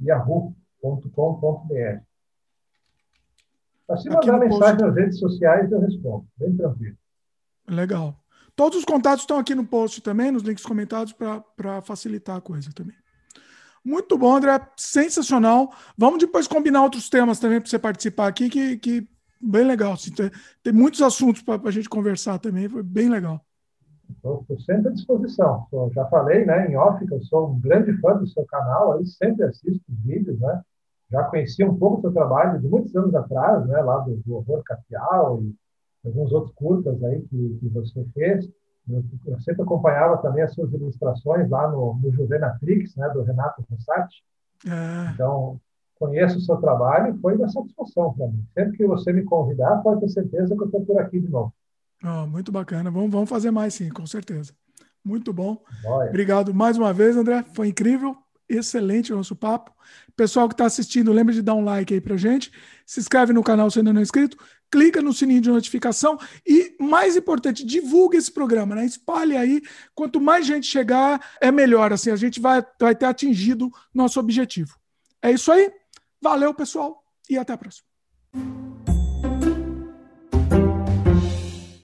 yahoo.com.br. 0.00 2.09
Se 3.98 4.08
mandar 4.08 4.38
mensagem 4.38 4.76
post... 4.76 4.82
nas 4.82 4.94
redes 4.94 5.18
sociais, 5.18 5.72
eu 5.72 5.80
respondo. 5.80 6.26
Bem 6.38 6.56
tranquilo. 6.56 6.96
Legal. 7.68 8.16
Todos 8.54 8.78
os 8.78 8.84
contatos 8.84 9.22
estão 9.22 9.38
aqui 9.38 9.54
no 9.54 9.66
post 9.66 10.02
também, 10.02 10.30
nos 10.30 10.42
links 10.42 10.64
comentados, 10.64 11.12
para 11.12 11.80
facilitar 11.82 12.36
a 12.36 12.40
coisa 12.40 12.70
também. 12.74 12.96
Muito 13.84 14.18
bom, 14.18 14.36
André. 14.36 14.60
Sensacional. 14.76 15.72
Vamos 15.96 16.18
depois 16.18 16.46
combinar 16.46 16.82
outros 16.82 17.08
temas 17.08 17.38
também 17.38 17.60
para 17.60 17.70
você 17.70 17.78
participar 17.78 18.26
aqui, 18.26 18.50
que, 18.50 18.76
que 18.76 19.08
bem 19.40 19.64
legal. 19.64 19.94
Assim, 19.94 20.12
tem, 20.12 20.30
tem 20.62 20.72
muitos 20.72 21.00
assuntos 21.00 21.42
para 21.42 21.60
a 21.64 21.70
gente 21.70 21.88
conversar 21.88 22.38
também. 22.38 22.68
Foi 22.68 22.82
bem 22.82 23.08
legal. 23.08 23.40
Estou 24.10 24.60
sempre 24.66 24.88
à 24.88 24.92
disposição. 24.92 25.66
Eu 25.72 25.90
já 25.94 26.04
falei, 26.06 26.44
né, 26.44 26.70
em 26.70 26.76
off, 26.76 27.06
que 27.06 27.14
eu 27.14 27.22
sou 27.22 27.52
um 27.52 27.60
grande 27.60 27.96
fã 28.00 28.16
do 28.16 28.26
seu 28.26 28.44
canal, 28.44 28.92
aí 28.92 29.06
sempre 29.06 29.44
assisto 29.44 29.82
os 29.88 29.98
vídeos, 30.04 30.38
né? 30.40 30.62
Já 31.10 31.24
conhecia 31.24 31.68
um 31.68 31.76
pouco 31.76 31.98
o 31.98 32.00
seu 32.00 32.12
trabalho 32.12 32.60
de 32.60 32.68
muitos 32.68 32.94
anos 32.94 33.14
atrás, 33.14 33.66
né, 33.66 33.80
lá 33.80 33.98
do, 33.98 34.16
do 34.16 34.36
Horror 34.36 34.62
Capial 34.64 35.42
e 35.42 35.54
alguns 36.04 36.32
outros 36.32 36.54
curtas 36.54 37.02
aí 37.02 37.20
que, 37.22 37.58
que 37.60 37.68
você 37.68 38.04
fez. 38.14 38.48
Eu, 38.88 39.04
eu, 39.26 39.40
sempre 39.40 39.62
acompanhava 39.62 40.18
também 40.18 40.42
as 40.42 40.54
suas 40.54 40.72
ilustrações 40.72 41.48
lá 41.50 41.68
no, 41.68 41.94
no 41.94 42.12
Juvenatrix, 42.12 42.96
né, 42.96 43.08
do 43.10 43.22
Renato 43.22 43.64
Rossati. 43.70 44.22
É. 44.66 45.12
Então, 45.12 45.60
conheço 45.98 46.38
o 46.38 46.40
seu 46.40 46.56
trabalho 46.56 47.14
e 47.14 47.20
foi 47.20 47.36
uma 47.36 47.48
satisfação 47.48 48.14
para 48.14 48.28
mim. 48.28 48.44
Sempre 48.54 48.78
que 48.78 48.86
você 48.86 49.12
me 49.12 49.22
convidar, 49.24 49.76
pode 49.82 50.00
ter 50.00 50.08
certeza 50.08 50.54
que 50.54 50.62
eu 50.62 50.66
estou 50.66 50.84
por 50.84 50.98
aqui 50.98 51.20
de 51.20 51.28
novo. 51.28 51.52
Oh, 52.02 52.26
muito 52.26 52.50
bacana. 52.50 52.90
Vamos, 52.90 53.10
vamos 53.10 53.28
fazer 53.28 53.50
mais 53.50 53.74
sim, 53.74 53.90
com 53.90 54.06
certeza. 54.06 54.52
Muito 55.04 55.32
bom. 55.32 55.58
Obrigado 56.08 56.54
mais 56.54 56.78
uma 56.78 56.92
vez, 56.92 57.16
André. 57.16 57.42
Foi 57.54 57.68
incrível. 57.68 58.16
Excelente 58.50 59.12
o 59.12 59.16
nosso 59.16 59.36
papo. 59.36 59.72
Pessoal 60.16 60.48
que 60.48 60.54
está 60.54 60.66
assistindo, 60.66 61.12
lembra 61.12 61.32
de 61.32 61.40
dar 61.40 61.54
um 61.54 61.64
like 61.64 61.94
aí 61.94 62.00
pra 62.00 62.16
gente. 62.16 62.50
Se 62.84 62.98
inscreve 62.98 63.32
no 63.32 63.44
canal 63.44 63.70
se 63.70 63.78
ainda 63.78 63.92
não 63.92 64.00
é 64.00 64.02
inscrito. 64.02 64.36
Clica 64.68 65.00
no 65.00 65.12
sininho 65.12 65.40
de 65.40 65.50
notificação. 65.50 66.18
E, 66.44 66.76
mais 66.80 67.16
importante, 67.16 67.64
divulgue 67.64 68.16
esse 68.16 68.30
programa, 68.30 68.74
né? 68.74 68.84
Espalhe 68.84 69.36
aí. 69.36 69.62
Quanto 69.94 70.20
mais 70.20 70.44
gente 70.44 70.66
chegar, 70.66 71.24
é 71.40 71.52
melhor. 71.52 71.92
Assim, 71.92 72.10
a 72.10 72.16
gente 72.16 72.40
vai, 72.40 72.64
vai 72.78 72.94
ter 72.94 73.06
atingido 73.06 73.70
nosso 73.94 74.18
objetivo. 74.18 74.76
É 75.22 75.30
isso 75.30 75.50
aí. 75.52 75.70
Valeu, 76.20 76.52
pessoal. 76.52 77.04
E 77.28 77.38
até 77.38 77.52
a 77.52 77.58
próxima. 77.58 77.86